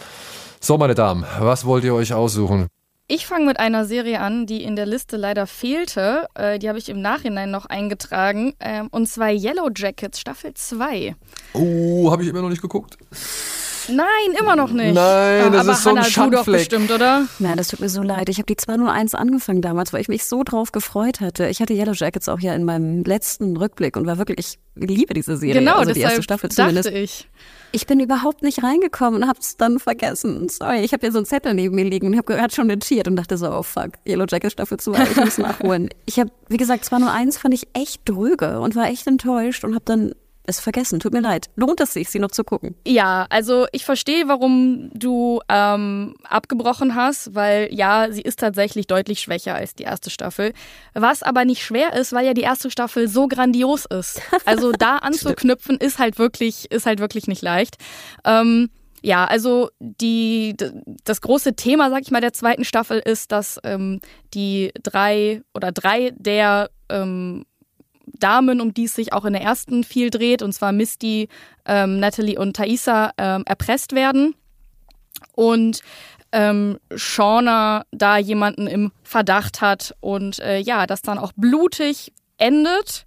So, 0.59 0.79
meine 0.79 0.95
Damen, 0.95 1.23
was 1.39 1.65
wollt 1.65 1.83
ihr 1.83 1.93
euch 1.93 2.15
aussuchen? 2.15 2.67
Ich 3.09 3.25
fange 3.25 3.45
mit 3.45 3.57
einer 3.57 3.85
Serie 3.85 4.19
an, 4.19 4.45
die 4.47 4.63
in 4.63 4.75
der 4.75 4.85
Liste 4.85 5.15
leider 5.15 5.47
fehlte. 5.47 6.27
Äh, 6.35 6.59
die 6.59 6.67
habe 6.67 6.77
ich 6.77 6.89
im 6.89 7.01
Nachhinein 7.01 7.49
noch 7.49 7.65
eingetragen. 7.65 8.53
Ähm, 8.59 8.89
und 8.91 9.07
zwar 9.07 9.31
Yellow 9.31 9.69
Jackets 9.73 10.19
Staffel 10.19 10.53
2. 10.53 11.15
Oh, 11.53 12.11
habe 12.11 12.23
ich 12.23 12.29
immer 12.29 12.41
noch 12.41 12.49
nicht 12.49 12.61
geguckt. 12.61 12.97
Nein, 13.89 14.05
immer 14.37 14.57
noch 14.57 14.71
nicht. 14.71 14.93
Nein, 14.93 15.39
Ja, 15.39 15.49
das 15.49 15.61
aber 15.61 15.71
ist 15.71 15.83
so 15.83 15.89
ein 15.91 15.95
Hannah, 15.95 16.03
du 16.03 16.09
doch 16.09 16.11
Schandfleck. 16.11 16.57
bestimmt, 16.57 16.91
oder? 16.91 17.25
Nein, 17.39 17.55
das 17.55 17.69
tut 17.69 17.79
mir 17.79 17.87
so 17.87 18.01
leid. 18.01 18.27
Ich 18.27 18.39
habe 18.39 18.45
die 18.45 18.57
201 18.57 19.15
angefangen 19.15 19.61
damals, 19.61 19.93
weil 19.93 20.01
ich 20.01 20.09
mich 20.09 20.25
so 20.25 20.43
drauf 20.43 20.73
gefreut 20.73 21.21
hatte. 21.21 21.47
Ich 21.47 21.61
hatte 21.61 21.73
Yellow 21.73 21.93
Jackets 21.93 22.27
auch 22.27 22.41
ja 22.41 22.53
in 22.53 22.65
meinem 22.65 23.03
letzten 23.05 23.55
Rückblick 23.55 23.95
und 23.95 24.05
war 24.05 24.17
wirklich, 24.17 24.39
ich 24.39 24.57
liebe 24.75 25.13
diese 25.13 25.37
Serie. 25.37 25.59
Genau, 25.61 25.77
also 25.77 25.93
die 25.93 26.01
erste 26.01 26.23
Staffel 26.23 26.49
dachte 26.49 26.81
zumindest. 26.83 26.89
ich. 26.89 27.29
Ich 27.71 27.85
bin 27.85 27.99
überhaupt 27.99 28.43
nicht 28.43 28.63
reingekommen 28.63 29.23
und 29.23 29.29
hab's 29.29 29.57
dann 29.57 29.79
vergessen. 29.79 30.47
Sorry, 30.49 30.79
ich 30.79 30.93
habe 30.93 31.01
hier 31.01 31.11
so 31.11 31.19
einen 31.19 31.25
Zettel 31.25 31.53
neben 31.53 31.75
mir 31.75 31.83
liegen 31.85 32.07
und 32.07 32.17
habe 32.17 32.33
gerade 32.33 32.53
schon 32.53 32.67
notiert 32.67 33.07
und 33.07 33.17
dachte 33.17 33.37
so, 33.37 33.51
oh 33.51 33.63
fuck, 33.63 33.91
Yellow 34.07 34.25
Jacket 34.27 34.51
Staffel 34.51 34.79
2, 34.79 35.03
ich 35.03 35.17
muss 35.17 35.37
nachholen. 35.37 35.89
Ich 36.05 36.19
habe, 36.19 36.31
wie 36.47 36.57
gesagt, 36.57 36.85
201 36.85 37.37
fand 37.37 37.53
ich 37.53 37.67
echt 37.73 38.01
dröge 38.05 38.59
und 38.61 38.75
war 38.75 38.87
echt 38.87 39.05
enttäuscht 39.07 39.63
und 39.63 39.75
habe 39.75 39.85
dann 39.85 40.13
es 40.47 40.59
vergessen. 40.59 40.99
Tut 40.99 41.13
mir 41.13 41.21
leid. 41.21 41.47
Lohnt 41.55 41.79
es 41.79 41.93
sich, 41.93 42.09
sie 42.09 42.19
noch 42.19 42.31
zu 42.31 42.43
gucken? 42.43 42.75
Ja, 42.85 43.27
also 43.29 43.67
ich 43.71 43.85
verstehe, 43.85 44.27
warum 44.27 44.89
du 44.93 45.41
ähm, 45.49 46.15
abgebrochen 46.23 46.95
hast, 46.95 47.35
weil 47.35 47.69
ja, 47.71 48.11
sie 48.11 48.21
ist 48.21 48.39
tatsächlich 48.39 48.87
deutlich 48.87 49.19
schwächer 49.19 49.55
als 49.55 49.75
die 49.75 49.83
erste 49.83 50.09
Staffel. 50.09 50.53
Was 50.93 51.23
aber 51.23 51.45
nicht 51.45 51.63
schwer 51.63 51.93
ist, 51.93 52.13
weil 52.13 52.25
ja 52.25 52.33
die 52.33 52.41
erste 52.41 52.71
Staffel 52.71 53.07
so 53.07 53.27
grandios 53.27 53.85
ist. 53.85 54.21
Also 54.45 54.71
da 54.71 54.97
anzuknüpfen 54.97 55.77
ist 55.77 55.99
halt 55.99 56.19
wirklich, 56.19 56.71
ist 56.71 56.85
halt 56.85 56.99
wirklich 56.99 57.27
nicht 57.27 57.41
leicht. 57.41 57.75
Ähm, 58.23 58.69
ja, 59.01 59.25
also 59.25 59.69
die, 59.79 60.55
das 61.03 61.21
große 61.21 61.55
Thema, 61.55 61.89
sag 61.89 62.01
ich 62.01 62.11
mal, 62.11 62.21
der 62.21 62.33
zweiten 62.33 62.63
Staffel 62.63 62.99
ist, 62.99 63.31
dass 63.31 63.59
ähm, 63.63 63.99
die 64.33 64.71
drei 64.81 65.41
oder 65.53 65.71
drei 65.71 66.13
der 66.15 66.69
ähm, 66.89 67.45
Damen, 68.19 68.61
um 68.61 68.73
die 68.73 68.85
es 68.85 68.95
sich 68.95 69.13
auch 69.13 69.25
in 69.25 69.33
der 69.33 69.41
ersten 69.41 69.83
viel 69.83 70.09
dreht, 70.09 70.41
und 70.41 70.53
zwar 70.53 70.71
Misty, 70.71 71.29
ähm, 71.65 71.99
Natalie 71.99 72.39
und 72.39 72.55
Thaisa, 72.55 73.11
ähm, 73.17 73.43
erpresst 73.45 73.93
werden. 73.93 74.35
Und 75.33 75.81
ähm, 76.31 76.77
Shauna 76.95 77.85
da 77.91 78.17
jemanden 78.17 78.67
im 78.67 78.91
Verdacht 79.03 79.61
hat 79.61 79.95
und 80.01 80.39
äh, 80.39 80.59
ja, 80.59 80.85
das 80.85 81.01
dann 81.01 81.17
auch 81.17 81.31
blutig 81.35 82.11
endet. 82.37 83.05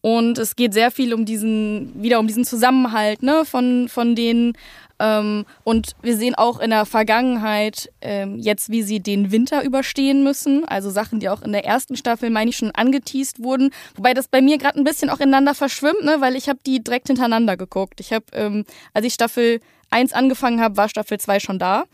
Und 0.00 0.38
es 0.38 0.56
geht 0.56 0.74
sehr 0.74 0.90
viel 0.90 1.12
um 1.12 1.24
diesen, 1.24 1.92
wieder 2.02 2.20
um 2.20 2.26
diesen 2.26 2.44
Zusammenhalt 2.44 3.22
ne, 3.22 3.44
von, 3.44 3.88
von 3.88 4.14
denen. 4.14 4.52
Ähm, 5.00 5.44
und 5.64 5.92
wir 6.02 6.16
sehen 6.16 6.34
auch 6.34 6.58
in 6.60 6.70
der 6.70 6.86
Vergangenheit 6.86 7.90
ähm, 8.00 8.38
jetzt, 8.38 8.70
wie 8.70 8.82
sie 8.82 9.00
den 9.00 9.30
Winter 9.30 9.62
überstehen 9.62 10.24
müssen. 10.24 10.64
Also 10.66 10.90
Sachen, 10.90 11.20
die 11.20 11.28
auch 11.28 11.42
in 11.42 11.52
der 11.52 11.64
ersten 11.64 11.96
Staffel, 11.96 12.30
meine 12.30 12.50
ich, 12.50 12.56
schon 12.56 12.72
angeteased 12.72 13.42
wurden. 13.42 13.70
Wobei 13.96 14.14
das 14.14 14.28
bei 14.28 14.42
mir 14.42 14.58
gerade 14.58 14.78
ein 14.78 14.84
bisschen 14.84 15.10
auch 15.10 15.20
ineinander 15.20 15.54
verschwimmt, 15.54 16.04
ne, 16.04 16.16
weil 16.20 16.36
ich 16.36 16.48
habe 16.48 16.58
die 16.66 16.82
direkt 16.82 17.08
hintereinander 17.08 17.56
geguckt. 17.56 18.00
Ich 18.00 18.12
habe, 18.12 18.26
ähm, 18.32 18.64
als 18.92 19.06
ich 19.06 19.14
Staffel 19.14 19.60
1 19.90 20.12
angefangen 20.12 20.60
habe, 20.60 20.76
war 20.76 20.88
Staffel 20.88 21.18
2 21.18 21.40
schon 21.40 21.58
da. 21.58 21.84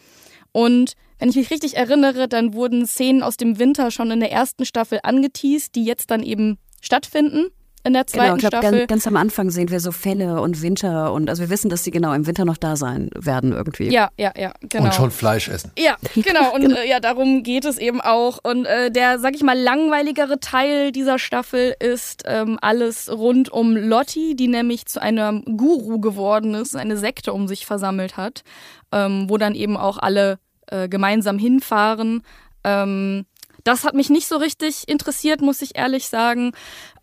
Und 0.53 0.95
wenn 1.19 1.29
ich 1.29 1.37
mich 1.37 1.51
richtig 1.51 1.77
erinnere, 1.77 2.29
dann 2.29 2.55
wurden 2.55 2.87
Szenen 2.87 3.23
aus 3.23 3.37
dem 3.37 3.59
Winter 3.59 3.91
schon 3.91 4.11
in 4.11 4.21
der 4.21 4.33
ersten 4.33 4.65
Staffel 4.65 5.01
angeteased, 5.03 5.75
die 5.75 5.85
jetzt 5.85 6.11
dann 6.11 6.23
eben 6.23 6.59
stattfinden 6.81 7.51
in 7.85 7.93
der 7.93 8.05
Genau, 8.05 8.23
zweiten 8.25 8.37
ich 8.37 8.41
glaube, 8.41 8.57
Staffel. 8.57 8.79
ganz, 8.79 8.89
ganz 8.89 9.07
am 9.07 9.17
Anfang 9.17 9.51
sehen 9.51 9.71
wir 9.71 9.79
so 9.81 9.93
Fälle 9.93 10.41
und 10.41 10.63
Winter 10.63 11.13
und 11.13 11.29
also 11.29 11.43
wir 11.43 11.51
wissen, 11.51 11.69
dass 11.69 11.85
sie 11.85 11.91
genau 11.91 12.13
im 12.15 12.27
Winter 12.27 12.45
noch 12.45 12.57
da 12.57 12.77
sein 12.77 13.11
werden 13.15 13.53
irgendwie. 13.53 13.91
ja, 13.91 14.09
ja, 14.19 14.33
ja, 14.37 14.53
genau. 14.63 14.85
Und 14.87 14.95
schon 14.95 15.11
Fleisch 15.11 15.49
essen. 15.49 15.71
Ja, 15.79 15.97
genau. 16.15 16.55
Und 16.55 16.73
äh, 16.73 16.89
ja, 16.89 17.01
darum 17.01 17.43
geht 17.43 17.65
es 17.65 17.79
eben 17.79 18.01
auch. 18.01 18.39
Und 18.43 18.65
äh, 18.67 18.91
der, 18.91 19.19
sag 19.19 19.35
ich 19.35 19.43
mal, 19.43 19.59
langweiligere 19.59 20.41
Teil 20.41 20.93
dieser 20.93 21.19
Staffel 21.19 21.75
ist 21.79 22.23
ähm, 22.27 22.59
alles 22.63 23.11
rund 23.13 23.51
um 23.51 23.77
Lotti, 23.77 24.35
die 24.35 24.49
nämlich 24.49 24.87
zu 24.87 25.01
einem 25.01 25.45
Guru 25.57 26.01
geworden 26.01 26.55
ist, 26.55 26.75
eine 26.77 26.97
Sekte 26.97 27.33
um 27.33 27.49
sich 27.49 27.67
versammelt 27.67 28.17
hat, 28.17 28.45
ähm, 28.93 29.27
wo 29.29 29.37
dann 29.37 29.55
eben 29.55 29.77
auch 29.77 29.99
alle 29.99 30.39
äh, 30.69 30.89
gemeinsam 30.89 31.39
hinfahren. 31.39 32.23
Ähm, 32.65 33.27
das 33.65 33.85
hat 33.85 33.95
mich 33.95 34.11
nicht 34.11 34.29
so 34.29 34.37
richtig 34.37 34.89
interessiert, 34.89 35.41
muss 35.41 35.63
ich 35.63 35.77
ehrlich 35.77 36.09
sagen. 36.09 36.53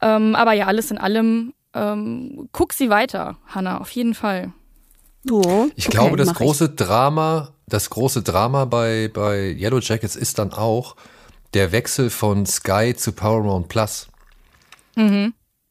Ähm, 0.02 0.36
aber 0.36 0.54
ja, 0.54 0.68
alles 0.68 0.92
in 0.92 0.98
allem, 0.98 1.54
ähm, 1.74 2.50
guck 2.52 2.74
sie 2.74 2.90
weiter, 2.90 3.38
Hanna, 3.48 3.80
auf 3.80 3.92
jeden 3.92 4.14
Fall. 4.14 4.54
Oh, 5.30 5.68
Ich 5.76 5.88
okay, 5.88 5.98
glaube, 5.98 6.18
das 6.18 6.34
große 6.34 6.70
Drama, 6.70 7.50
das 7.68 7.90
große 7.90 8.24
Drama 8.24 8.66
bei, 8.66 9.10
bei 9.14 9.52
Yellow 9.52 9.80
Jackets 9.80 10.16
ist 10.16 10.40
dann 10.40 10.54
auch 10.54 10.96
der 11.54 11.72
Wechsel 11.72 12.10
von 12.10 12.46
Sky 12.46 12.96
zu 12.96 13.12
Paramount 13.12 13.68
Plus. 13.68 14.08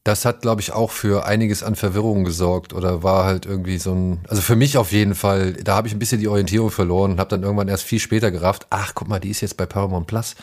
Das 0.05 0.25
hat, 0.25 0.41
glaube 0.43 0.61
ich, 0.61 0.73
auch 0.73 0.91
für 0.91 1.27
einiges 1.27 1.63
an 1.63 1.77
Verwirrung 1.77 2.25
gesorgt 2.25 2.73
oder 2.73 3.03
war 3.03 3.25
halt 3.25 3.45
irgendwie 3.45 3.79
so 3.79 3.93
ein, 3.93 4.21
also 4.29 4.41
für 4.41 4.57
mich 4.57 4.79
auf 4.79 4.93
jeden 4.93 5.15
Fall, 5.15 5.53
da 5.55 5.75
habe 5.75 5.89
ich 5.89 5.95
ein 5.95 5.99
bisschen 5.99 6.21
die 6.21 6.29
Orientierung 6.29 6.71
verloren 6.71 7.13
und 7.13 7.21
habe 7.21 7.31
dann 7.31 7.43
irgendwann 7.43 7.69
erst 7.69 7.85
viel 7.85 7.99
später 7.99 8.31
gerafft, 8.31 8.67
ach, 8.71 8.93
guck 8.95 9.09
mal, 9.09 9.21
die 9.21 9.31
ist 9.31 9.43
jetzt 9.43 9.57
bei 9.57 9.67
Paramount 9.67 10.07
Plus. 10.07 10.37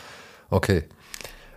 Okay. 0.49 0.83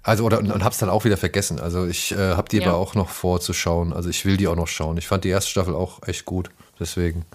Also 0.03 0.25
oder 0.25 0.39
und, 0.39 0.51
und 0.51 0.65
hab's 0.65 0.79
dann 0.79 0.89
auch 0.89 1.05
wieder 1.05 1.17
vergessen. 1.17 1.61
Also 1.61 1.87
ich 1.87 2.13
äh, 2.13 2.17
habe 2.35 2.49
die 2.49 2.59
Ja. 2.59 2.69
aber 2.69 2.79
auch 2.79 2.95
noch 2.95 3.11
vorzuschauen. 3.11 3.93
Also 3.93 4.09
ich 4.09 4.25
will 4.25 4.37
die 4.37 4.49
auch 4.49 4.57
noch 4.57 4.69
schauen. 4.69 4.97
Ich 4.97 5.07
fand 5.07 5.25
die 5.25 5.29
erste 5.29 5.51
Staffel 5.51 5.75
auch 5.75 6.01
echt 6.07 6.25
gut. 6.25 6.51
Deswegen, 6.79 7.27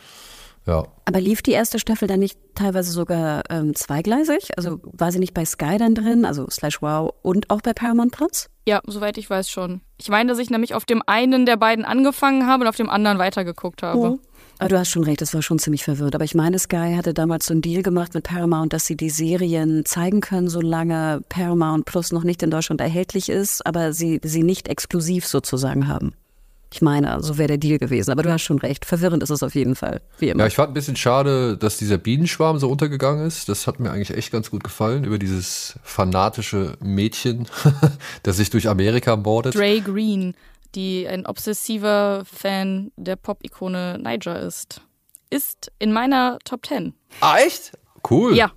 ja. 0.66 0.88
Aber 1.06 1.22
lief 1.22 1.44
die 1.44 1.52
erste 1.52 1.78
Staffel 1.78 2.08
dann 2.08 2.20
nicht 2.20 2.40
teilweise 2.56 2.92
sogar 2.92 3.44
ähm, 3.52 3.76
zweigleisig? 3.76 4.58
Also 4.58 4.80
war 4.84 5.12
sie 5.12 5.20
nicht 5.20 5.36
bei 5.36 5.46
Sky 5.46 5.78
dann 5.78 5.94
drin, 5.94 6.26
also 6.26 6.48
Slash 6.50 6.82
Wow 6.82 7.14
und 7.22 7.52
auch 7.52 7.62
bei 7.62 7.74
Paramount 7.74 8.12
Plus? 8.14 8.50
Ja, 8.68 8.82
soweit 8.88 9.20
ich 9.20 9.30
weiß 9.30 9.48
schon. 9.48 9.82
Ich 9.98 10.10
meine, 10.10 10.30
dass 10.30 10.40
ich 10.40 10.50
nämlich 10.50 10.74
auf 10.74 10.86
dem 10.86 11.04
einen 11.06 11.46
der 11.46 11.58
beiden 11.58 11.86
angefangen 11.86 12.48
habe 12.48 12.64
und 12.64 12.68
auf 12.68 12.76
dem 12.78 12.90
anderen 12.90 13.20
weitergeguckt 13.20 13.84
habe. 13.84 14.18
Aber 14.60 14.70
du 14.70 14.80
hast 14.80 14.90
schon 14.90 15.04
recht, 15.04 15.22
das 15.22 15.34
war 15.34 15.42
schon 15.42 15.60
ziemlich 15.60 15.84
verwirrt. 15.84 16.16
Aber 16.16 16.24
ich 16.24 16.36
meine, 16.36 16.60
Sky 16.60 16.96
hatte 16.96 17.14
damals 17.14 17.46
so 17.46 17.54
einen 17.54 17.62
Deal 17.62 17.84
gemacht 17.84 18.14
mit 18.14 18.24
Paramount, 18.24 18.74
dass 18.74 18.86
sie 18.86 18.96
die 18.96 19.10
Serien 19.10 19.86
zeigen 19.86 20.22
können, 20.22 20.48
solange 20.48 21.22
Paramount 21.30 21.86
Plus 21.86 22.12
noch 22.12 22.24
nicht 22.24 22.42
in 22.42 22.52
Deutschland 22.52 22.82
erhältlich 22.82 23.30
ist, 23.30 23.66
aber 23.66 23.94
sie 23.94 24.22
sie 24.24 24.44
nicht 24.44 24.68
exklusiv 24.68 25.28
sozusagen 25.28 25.88
haben. 25.88 26.14
Ich 26.76 26.82
meine, 26.82 27.22
so 27.24 27.38
wäre 27.38 27.48
der 27.48 27.58
Deal 27.58 27.78
gewesen. 27.78 28.12
Aber 28.12 28.22
du 28.22 28.32
hast 28.32 28.42
schon 28.42 28.60
recht. 28.60 28.84
Verwirrend 28.84 29.24
ist 29.24 29.30
es 29.30 29.44
auf 29.44 29.56
jeden 29.56 29.76
Fall. 29.76 30.02
Wie 30.20 30.28
immer. 30.28 30.42
Ja, 30.42 30.48
ich 30.48 30.56
fand 30.56 30.72
ein 30.72 30.74
bisschen 30.74 30.98
schade, 30.98 31.56
dass 31.56 31.78
dieser 31.78 31.98
Bienenschwarm 31.98 32.60
so 32.60 32.70
untergegangen 32.70 33.26
ist. 33.26 33.48
Das 33.48 33.66
hat 33.66 33.80
mir 33.80 33.92
eigentlich 33.92 34.16
echt 34.18 34.30
ganz 34.32 34.52
gut 34.52 34.64
gefallen, 34.64 35.06
über 35.06 35.18
dieses 35.18 35.80
fanatische 35.84 36.74
Mädchen, 36.82 37.48
das 38.24 38.38
sich 38.38 38.50
durch 38.50 38.68
Amerika 38.68 39.16
mordet. 39.16 39.56
Dre 39.56 39.80
Green, 39.80 40.34
die 40.76 41.08
ein 41.08 41.26
obsessiver 41.26 42.24
Fan 42.26 42.92
der 42.98 43.16
Pop-Ikone 43.16 43.98
Niger 44.00 44.40
ist, 44.42 44.82
ist 45.30 45.72
in 45.80 45.92
meiner 45.92 46.38
Top 46.44 46.66
10. 46.66 46.94
Ah, 47.22 47.38
echt? 47.38 47.72
Cool. 48.10 48.36
Ja, 48.36 48.52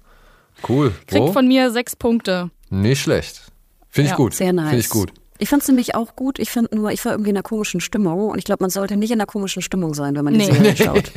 Cool. 0.69 0.93
kriegt 1.07 1.29
Wo? 1.29 1.33
von 1.33 1.47
mir 1.49 1.71
sechs 1.71 1.95
Punkte. 1.97 2.51
Nicht 2.69 3.01
schlecht. 3.03 3.43
Finde 3.89 4.07
ich 4.07 4.11
Ja, 4.11 4.17
gut. 4.17 4.35
Sehr 4.35 4.53
nice. 4.53 4.69
Finde 4.69 4.81
ich 4.81 4.89
gut. 4.91 5.13
Ich 5.41 5.49
fand 5.49 5.63
es 5.63 5.69
nämlich 5.69 5.95
auch 5.95 6.17
gut. 6.17 6.41
Ich 6.41 6.51
fand 6.51 6.73
nur, 6.75 6.91
ich 6.91 7.05
war 7.05 7.13
irgendwie 7.13 7.31
in 7.31 7.37
einer 7.37 7.45
komischen 7.45 7.81
Stimmung 7.81 8.29
und 8.29 8.39
ich 8.39 8.45
glaube, 8.45 8.63
man 8.65 8.71
sollte 8.71 8.97
nicht 8.97 9.13
in 9.13 9.21
einer 9.21 9.27
komischen 9.27 9.63
Stimmung 9.63 9.95
sein, 9.95 10.17
wenn 10.17 10.25
man 10.25 10.35
die 10.35 10.41
Nee. 10.41 10.53
Serie 10.53 10.77
schaut. 10.77 11.13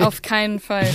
Auf 0.00 0.20
keinen 0.22 0.58
Fall. 0.58 0.88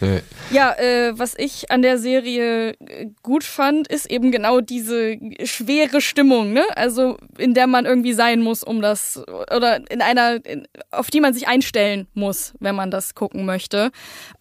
Nee. 0.00 0.20
Ja, 0.50 0.74
äh, 0.74 1.18
was 1.18 1.34
ich 1.38 1.70
an 1.70 1.80
der 1.80 1.98
Serie 1.98 2.70
äh, 2.72 3.06
gut 3.22 3.44
fand, 3.44 3.88
ist 3.88 4.10
eben 4.10 4.30
genau 4.30 4.60
diese 4.60 5.16
schwere 5.44 6.00
Stimmung, 6.00 6.52
ne? 6.52 6.64
Also 6.76 7.16
in 7.38 7.54
der 7.54 7.66
man 7.66 7.86
irgendwie 7.86 8.12
sein 8.12 8.42
muss, 8.42 8.62
um 8.62 8.82
das 8.82 9.22
oder 9.26 9.80
in 9.90 10.02
einer, 10.02 10.44
in, 10.44 10.68
auf 10.90 11.10
die 11.10 11.20
man 11.20 11.32
sich 11.32 11.48
einstellen 11.48 12.06
muss, 12.14 12.52
wenn 12.60 12.74
man 12.74 12.90
das 12.90 13.14
gucken 13.14 13.46
möchte, 13.46 13.90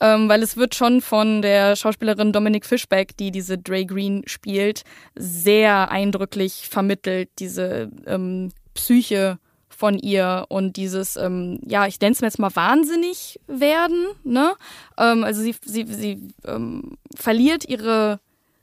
ähm, 0.02 0.28
weil 0.28 0.44
es 0.44 0.58
wird 0.58 0.76
schon 0.76 1.02
von 1.02 1.42
der 1.42 1.76
Schauspielerin 1.76 2.34
Dominic 2.34 2.66
Fishback, 2.66 3.16
die 3.18 3.32
diese 3.32 3.58
Dre 3.58 3.86
Green 3.86 4.24
spielt, 4.26 4.84
sehr 5.16 5.90
eindrücklich 5.90 6.68
vermittelt, 6.70 7.30
diese 7.40 7.90
ähm, 8.06 8.52
Psyche 8.74 9.40
von 9.76 9.98
ihr 10.00 10.46
und 10.50 10.78
dieses, 10.78 11.16
ähm, 11.18 11.60
ja, 11.66 11.88
ich 11.88 12.00
nenne 12.00 12.14
es 12.14 12.22
mir 12.22 12.28
jetzt 12.28 12.40
mal 12.40 12.56
wahnsinnig 12.56 13.40
werden, 13.48 14.06
ne? 14.24 14.54
Ähm, 14.98 15.24
also 15.24 15.42
sie, 15.42 15.56
sie, 15.64 15.86
sie 15.86 16.22
ähm, 16.46 16.98
verliert 17.16 17.68
ihre 17.68 18.20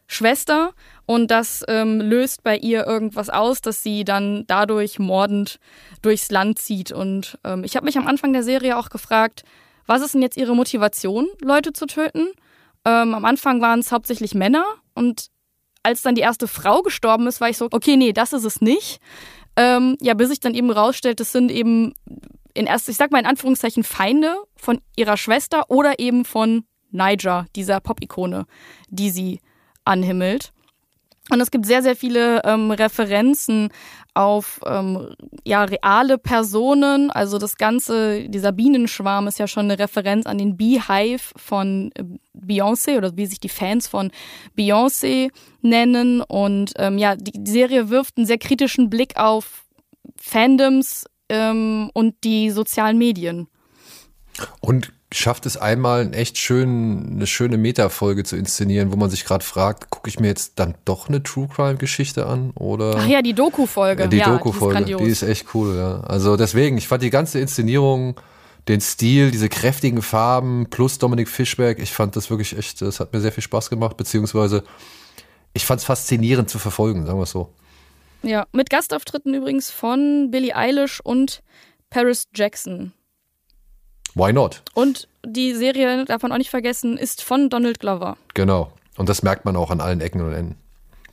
Schwester 0.06 0.72
und 1.06 1.30
das 1.30 1.64
ähm, 1.68 2.00
löst 2.00 2.42
bei 2.42 2.56
ihr 2.56 2.86
irgendwas 2.86 3.30
aus, 3.30 3.60
dass 3.60 3.82
sie 3.82 4.04
dann 4.04 4.44
dadurch 4.46 4.98
mordend 4.98 5.58
durchs 6.02 6.30
Land 6.30 6.58
zieht. 6.58 6.92
Und 6.92 7.38
ähm, 7.44 7.64
ich 7.64 7.76
habe 7.76 7.86
mich 7.86 7.96
am 7.96 8.06
Anfang 8.06 8.32
der 8.32 8.42
Serie 8.42 8.76
auch 8.76 8.90
gefragt, 8.90 9.42
was 9.86 10.02
ist 10.02 10.14
denn 10.14 10.22
jetzt 10.22 10.36
ihre 10.36 10.54
Motivation, 10.54 11.28
Leute 11.40 11.72
zu 11.72 11.86
töten? 11.86 12.28
Ähm, 12.84 13.14
am 13.14 13.24
Anfang 13.24 13.60
waren 13.60 13.80
es 13.80 13.92
hauptsächlich 13.92 14.34
Männer 14.34 14.64
und 14.94 15.30
als 15.82 16.02
dann 16.02 16.14
die 16.14 16.20
erste 16.20 16.46
Frau 16.46 16.82
gestorben 16.82 17.26
ist, 17.26 17.40
war 17.40 17.48
ich 17.48 17.58
so, 17.58 17.68
okay, 17.70 17.96
nee, 17.96 18.12
das 18.12 18.32
ist 18.32 18.44
es 18.44 18.60
nicht. 18.60 19.00
Ähm, 19.56 19.96
ja, 20.00 20.14
bis 20.14 20.30
sich 20.30 20.40
dann 20.40 20.54
eben 20.54 20.70
rausstellt, 20.70 21.20
das 21.20 21.32
sind 21.32 21.50
eben 21.50 21.94
in 22.54 22.66
erst, 22.66 22.88
ich 22.88 22.96
sag 22.96 23.10
mal 23.10 23.18
in 23.18 23.26
Anführungszeichen 23.26 23.84
Feinde 23.84 24.36
von 24.56 24.80
ihrer 24.96 25.16
Schwester 25.16 25.64
oder 25.68 25.98
eben 25.98 26.24
von 26.24 26.64
Niger, 26.90 27.46
dieser 27.56 27.80
Pop-Ikone, 27.80 28.46
die 28.88 29.10
sie 29.10 29.40
anhimmelt. 29.84 30.52
Und 31.30 31.40
es 31.40 31.52
gibt 31.52 31.66
sehr, 31.66 31.82
sehr 31.82 31.94
viele 31.94 32.42
ähm, 32.44 32.72
Referenzen 32.72 33.68
auf 34.12 34.60
ähm, 34.66 35.14
ja, 35.44 35.62
reale 35.62 36.18
Personen. 36.18 37.10
Also 37.10 37.38
das 37.38 37.56
Ganze, 37.56 38.28
dieser 38.28 38.50
Bienenschwarm 38.50 39.28
ist 39.28 39.38
ja 39.38 39.46
schon 39.46 39.66
eine 39.66 39.78
Referenz 39.78 40.26
an 40.26 40.38
den 40.38 40.56
Beehive 40.56 41.22
von 41.36 41.92
äh, 41.94 42.04
Beyoncé 42.36 42.98
oder 42.98 43.16
wie 43.16 43.26
sich 43.26 43.38
die 43.38 43.48
Fans 43.48 43.86
von 43.86 44.10
Beyoncé 44.58 45.30
nennen. 45.60 46.22
Und 46.22 46.72
ähm, 46.76 46.98
ja, 46.98 47.14
die 47.14 47.50
Serie 47.50 47.88
wirft 47.88 48.16
einen 48.16 48.26
sehr 48.26 48.38
kritischen 48.38 48.90
Blick 48.90 49.16
auf 49.16 49.64
Fandoms 50.16 51.06
ähm, 51.28 51.90
und 51.94 52.16
die 52.24 52.50
sozialen 52.50 52.98
Medien. 52.98 53.46
Und 54.60 54.92
schafft 55.14 55.46
es 55.46 55.56
einmal 55.56 56.00
einen 56.00 56.12
echt 56.12 56.38
schön, 56.38 57.12
eine 57.12 57.26
schöne 57.26 57.56
Meta-Folge 57.56 58.24
zu 58.24 58.36
inszenieren, 58.36 58.92
wo 58.92 58.96
man 58.96 59.10
sich 59.10 59.24
gerade 59.24 59.44
fragt, 59.44 59.90
gucke 59.90 60.08
ich 60.08 60.18
mir 60.18 60.28
jetzt 60.28 60.52
dann 60.56 60.74
doch 60.84 61.08
eine 61.08 61.22
True 61.22 61.48
Crime-Geschichte 61.48 62.26
an 62.26 62.50
oder 62.54 62.96
Ach 62.98 63.06
ja, 63.06 63.22
die 63.22 63.34
Doku-Folge. 63.34 64.08
die 64.08 64.18
ja, 64.18 64.30
Doku-Folge, 64.30 64.84
Die 64.84 64.92
ist 64.92 65.00
die, 65.00 65.06
ist 65.06 65.22
echt 65.22 65.54
cool, 65.54 65.76
ja. 65.76 66.00
Also 66.00 66.36
deswegen, 66.36 66.78
ich 66.78 66.88
fand 66.88 67.02
die 67.02 67.10
ganze 67.10 67.38
Inszenierung, 67.40 68.20
den 68.68 68.80
Stil, 68.80 69.30
diese 69.30 69.48
kräftigen 69.48 70.02
Farben 70.02 70.66
plus 70.70 70.98
Dominik 70.98 71.28
Fischberg, 71.28 71.78
ich 71.78 71.92
fand 71.92 72.16
das 72.16 72.30
wirklich 72.30 72.56
echt, 72.56 72.80
das 72.80 73.00
hat 73.00 73.12
mir 73.12 73.20
sehr 73.20 73.32
viel 73.32 73.42
Spaß 73.42 73.70
gemacht, 73.70 73.96
beziehungsweise 73.96 74.62
ich 75.52 75.66
fand 75.66 75.80
es 75.80 75.84
faszinierend 75.84 76.48
zu 76.48 76.58
verfolgen, 76.58 77.04
sagen 77.06 77.18
wir 77.18 77.24
es 77.24 77.30
so. 77.30 77.52
Ja, 78.22 78.46
mit 78.52 78.70
Gastauftritten 78.70 79.34
übrigens 79.34 79.70
von 79.70 80.30
Billie 80.30 80.54
Eilish 80.54 81.00
und 81.00 81.42
Paris 81.90 82.28
Jackson. 82.34 82.92
Why 84.14 84.32
not? 84.32 84.62
Und 84.74 85.08
die 85.24 85.54
Serie, 85.54 86.04
darf 86.04 86.22
man 86.22 86.32
auch 86.32 86.38
nicht 86.38 86.50
vergessen, 86.50 86.96
ist 86.98 87.22
von 87.22 87.48
Donald 87.50 87.80
Glover. 87.80 88.16
Genau. 88.34 88.72
Und 88.96 89.08
das 89.08 89.22
merkt 89.22 89.44
man 89.44 89.56
auch 89.56 89.70
an 89.70 89.80
allen 89.80 90.00
Ecken 90.00 90.20
und 90.20 90.32
Enden, 90.32 90.56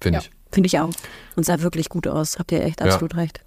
finde 0.01 0.19
Ja. 0.19 0.23
ich. 0.23 0.31
Finde 0.51 0.67
ich 0.67 0.79
auch. 0.79 0.89
Und 1.35 1.45
sah 1.45 1.61
wirklich 1.61 1.89
gut 1.89 2.07
aus. 2.07 2.39
Habt 2.39 2.51
ihr 2.51 2.63
echt 2.63 2.79
Ja. 2.81 2.87
absolut 2.87 3.15
recht. 3.15 3.41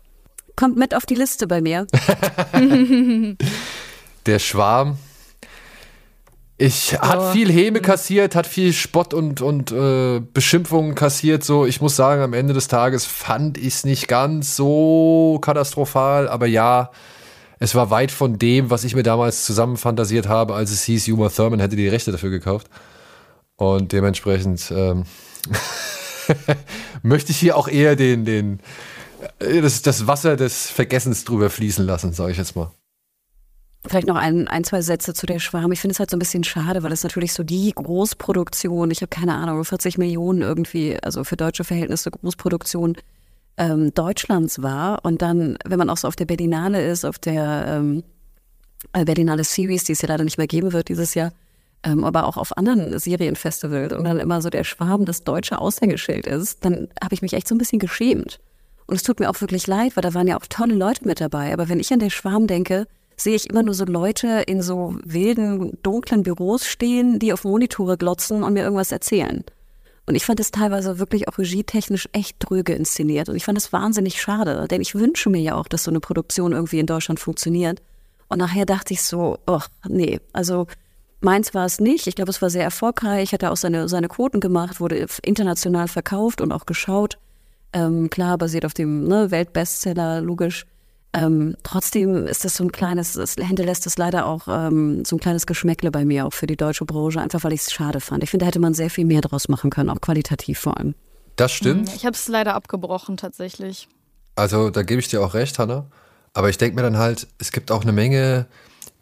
Kommt 0.55 0.77
mit 0.77 0.95
auf 0.95 1.05
die 1.05 1.17
Liste 1.17 1.47
bei 1.49 1.61
mir. 1.61 1.87
Der 4.27 4.39
Schwarm. 4.39 4.99
Ich 6.59 6.93
hat 7.01 7.33
viel 7.33 7.51
Häme 7.51 7.81
kassiert, 7.81 8.37
hat 8.37 8.47
viel 8.47 8.73
Spott 8.73 9.15
und, 9.15 9.41
und 9.41 9.73
äh, 9.73 10.21
Beschimpfungen 10.21 10.95
kassiert. 10.95 11.43
So, 11.43 11.67
ich 11.67 11.81
muss 11.81 11.97
sagen, 11.97 12.23
am 12.23 12.35
Ende 12.35 12.55
des 12.55 12.69
Tages 12.69 13.05
fand 13.05 13.59
ich 13.59 13.67
es 13.75 13.85
nicht 13.85 14.07
ganz 14.07 14.55
so 14.55 15.41
katastrophal, 15.43 16.29
aber 16.29 16.47
ja, 16.47 16.93
es 17.63 17.77
war 17.77 17.91
weit 17.91 18.11
von 18.11 18.41
dem, 18.41 18.71
was 18.71 18.83
ich 18.83 18.97
mir 18.97 19.05
damals 19.05 19.45
zusammen 19.45 19.77
fantasiert 19.77 20.27
habe, 20.27 20.55
als 20.55 20.73
es 20.73 20.83
hieß, 20.83 21.07
Uma 21.11 21.29
Thurman 21.29 21.61
hätte 21.61 21.77
die 21.77 21.87
Rechte 21.87 22.11
dafür 22.11 22.31
gekauft. 22.31 22.67
Und 23.55 23.93
dementsprechend 23.93 24.73
ähm, 24.75 25.05
möchte 27.03 27.31
ich 27.31 27.39
hier 27.39 27.57
auch 27.57 27.69
eher 27.69 27.95
den, 27.95 28.25
den, 28.25 28.59
äh, 29.39 29.61
das, 29.61 29.81
das 29.83 30.09
Wasser 30.09 30.35
des 30.35 30.71
Vergessens 30.71 31.25
drüber 31.25 31.51
fließen 31.51 31.87
lassen, 31.87 32.13
sage 32.13 32.33
ich 32.33 32.39
jetzt 32.39 32.57
mal. 32.57 32.73
Vielleicht 33.87 34.09
noch 34.09 34.17
ein, 34.17 34.49
ein, 34.49 34.65
zwei 34.65 34.83
Sätze 34.83 35.15
zu 35.15 35.27
der 35.27 35.39
Schwarm. 35.39 35.71
Ich 35.71 35.81
finde 35.81 35.93
es 35.93 36.01
halt 36.01 36.11
so 36.11 36.17
ein 36.17 36.21
bisschen 36.21 36.43
schade, 36.43 36.83
weil 36.83 36.91
es 36.91 37.05
natürlich 37.05 37.33
so 37.33 37.45
die 37.45 37.71
Großproduktion, 37.73 38.91
ich 38.91 39.03
habe 39.03 39.09
keine 39.09 39.35
Ahnung, 39.35 39.65
40 39.65 39.99
Millionen 39.99 40.43
irgendwie, 40.43 40.99
also 41.01 41.23
für 41.23 41.37
deutsche 41.37 41.63
Verhältnisse 41.63 42.11
Großproduktion 42.11 42.97
ähm, 43.57 43.93
Deutschlands 43.95 44.63
war. 44.63 45.05
Und 45.05 45.23
dann, 45.23 45.59
wenn 45.65 45.79
man 45.79 45.91
auch 45.91 45.97
so 45.97 46.09
auf 46.09 46.17
der 46.17 46.27
Berlinale 46.27 46.85
ist, 46.87 47.05
auf 47.05 47.19
der 47.19 47.65
ähm, 47.69 48.05
äh, 48.93 49.05
Berlinale 49.05 49.45
Series, 49.45 49.85
die 49.85 49.93
es 49.93 50.03
ja 50.03 50.09
leider 50.09 50.25
nicht 50.25 50.39
mehr 50.39 50.47
geben 50.47 50.73
wird 50.73 50.89
dieses 50.89 51.15
Jahr, 51.15 51.33
ähm, 51.85 52.05
aber 52.05 52.27
auch 52.27 52.37
auf 52.37 52.57
anderen 52.57 52.99
Serienfestivals 52.99 53.93
und 53.93 54.05
dann 54.05 54.19
immer 54.19 54.41
so 54.41 54.51
der 54.51 54.65
Schwarm 54.65 55.05
das 55.05 55.25
deutsche 55.25 55.59
Aushängeschild 55.59 56.27
ist, 56.27 56.65
dann 56.65 56.89
habe 57.03 57.15
ich 57.15 57.23
mich 57.23 57.33
echt 57.33 57.49
so 57.49 57.55
ein 57.55 57.59
bisschen 57.59 57.79
geschämt. 57.79 58.41
Und 58.87 58.97
es 58.97 59.03
tut 59.03 59.21
mir 59.21 59.31
auch 59.31 59.41
wirklich 59.41 59.67
leid, 59.67 59.97
weil 59.97 60.03
da 60.03 60.15
waren 60.15 60.27
ja 60.27 60.37
auch 60.37 60.47
tolle 60.49 60.75
Leute 60.75 61.07
mit 61.07 61.21
dabei. 61.21 61.53
Aber 61.53 61.69
wenn 61.69 61.81
ich 61.81 61.93
an 61.93 61.99
den 61.99 62.11
Schwarm 62.11 62.47
denke, 62.47 62.87
sehe 63.17 63.35
ich 63.35 63.49
immer 63.49 63.63
nur 63.63 63.75
so 63.75 63.85
Leute 63.85 64.43
in 64.47 64.63
so 64.63 64.97
wilden, 65.05 65.79
dunklen 65.83 66.23
Büros 66.23 66.67
stehen, 66.67 67.19
die 67.19 67.33
auf 67.33 67.45
Monitore 67.45 67.97
glotzen 67.97 68.43
und 68.43 68.53
mir 68.53 68.63
irgendwas 68.63 68.93
erzählen. 68.93 69.45
Und 70.13 70.17
ich 70.17 70.27
fand 70.27 70.41
es 70.41 70.51
teilweise 70.51 70.99
wirklich 70.99 71.27
auch 71.27 71.39
regietechnisch 71.39 72.07
echt 72.13 72.37
dröge 72.39 72.75
inszeniert. 72.75 73.31
Und 73.31 73.37
ich 73.37 73.47
fand 73.47 73.57
es 73.57 73.73
wahnsinnig 73.73 74.21
schade, 74.21 74.69
denn 74.69 74.83
ich 74.83 74.95
wünsche 74.95 75.31
mir 75.31 75.41
ja 75.41 75.55
auch, 75.55 75.67
dass 75.69 75.85
so 75.85 75.91
eine 75.91 76.01
Produktion 76.01 76.53
irgendwie 76.53 76.81
in 76.81 76.85
Deutschland 76.85 77.19
funktioniert. 77.19 77.81
Und 78.29 78.37
nachher 78.37 78.67
dachte 78.67 78.93
ich 78.93 79.03
so, 79.03 79.39
ach, 79.47 79.71
nee, 79.89 80.21
also 80.35 80.67
meins 81.23 81.55
war 81.55 81.65
es 81.65 81.81
nicht. 81.81 82.09
Ich 82.09 82.15
glaube, 82.15 82.31
es 82.31 82.43
war 82.43 82.51
sehr 82.51 82.63
erfolgreich, 82.63 83.33
hat 83.33 83.43
er 83.43 83.53
auch 83.53 83.57
seine, 83.57 83.89
seine 83.89 84.09
Quoten 84.09 84.41
gemacht, 84.41 84.81
wurde 84.81 85.07
international 85.23 85.89
verkauft 85.89 86.43
und 86.43 86.53
auch 86.53 86.67
geschaut. 86.67 87.17
Ähm, 87.73 88.11
klar, 88.11 88.37
basiert 88.37 88.67
auf 88.67 88.75
dem 88.75 89.09
ne, 89.09 89.31
Weltbestseller, 89.31 90.21
logisch. 90.21 90.67
Ähm, 91.15 91.57
trotzdem 91.63 92.27
ist 92.27 92.45
das 92.45 92.57
so 92.57 92.65
ein 92.65 92.73
kleines, 92.73 93.17
es 93.17 93.35
hinterlässt 93.35 93.87
es 93.87 93.99
leider 93.99 94.25
auch 94.27 94.49
ähm, 94.49 95.05
so 95.05 95.17
ein 95.17 95.21
kleines 95.21 95.47
Geschmäckle 95.47 95.91
bei 95.91 96.05
mir, 96.07 96.27
auch 96.27 96.33
für 96.33 96.47
die 96.47 96.57
deutsche 96.57 96.87
Branche, 96.87 97.21
einfach 97.21 97.45
weil 97.45 97.53
ich 97.53 97.61
es 97.63 97.73
schade 97.73 98.01
fand. 98.01 98.23
Ich 98.25 98.31
finde, 98.31 98.45
da 98.45 98.49
hätte 98.49 98.61
man 98.61 98.73
sehr 98.73 98.89
viel 98.89 99.05
mehr 99.05 99.21
draus 99.21 99.49
machen 99.49 99.69
können, 99.71 99.91
auch 99.91 100.01
qualitativ 100.01 100.59
vor 100.59 100.79
allem. 100.79 100.95
Das 101.37 101.53
stimmt. 101.53 101.95
Ich 101.95 102.07
habe 102.07 102.15
es 102.15 102.29
leider 102.29 102.55
abgebrochen 102.55 103.17
tatsächlich. 103.19 103.89
Also 104.37 104.71
da 104.71 104.83
gebe 104.83 105.01
ich 105.01 105.09
dir 105.09 105.23
auch 105.23 105.35
recht, 105.35 105.59
Hanna. 105.59 105.87
Aber 106.33 106.49
ich 106.49 106.57
denke 106.57 106.77
mir 106.77 106.83
dann 106.83 106.97
halt, 106.97 107.27
es 107.39 107.53
gibt 107.53 107.71
auch 107.71 107.83
eine 107.83 107.93
Menge, 107.93 108.47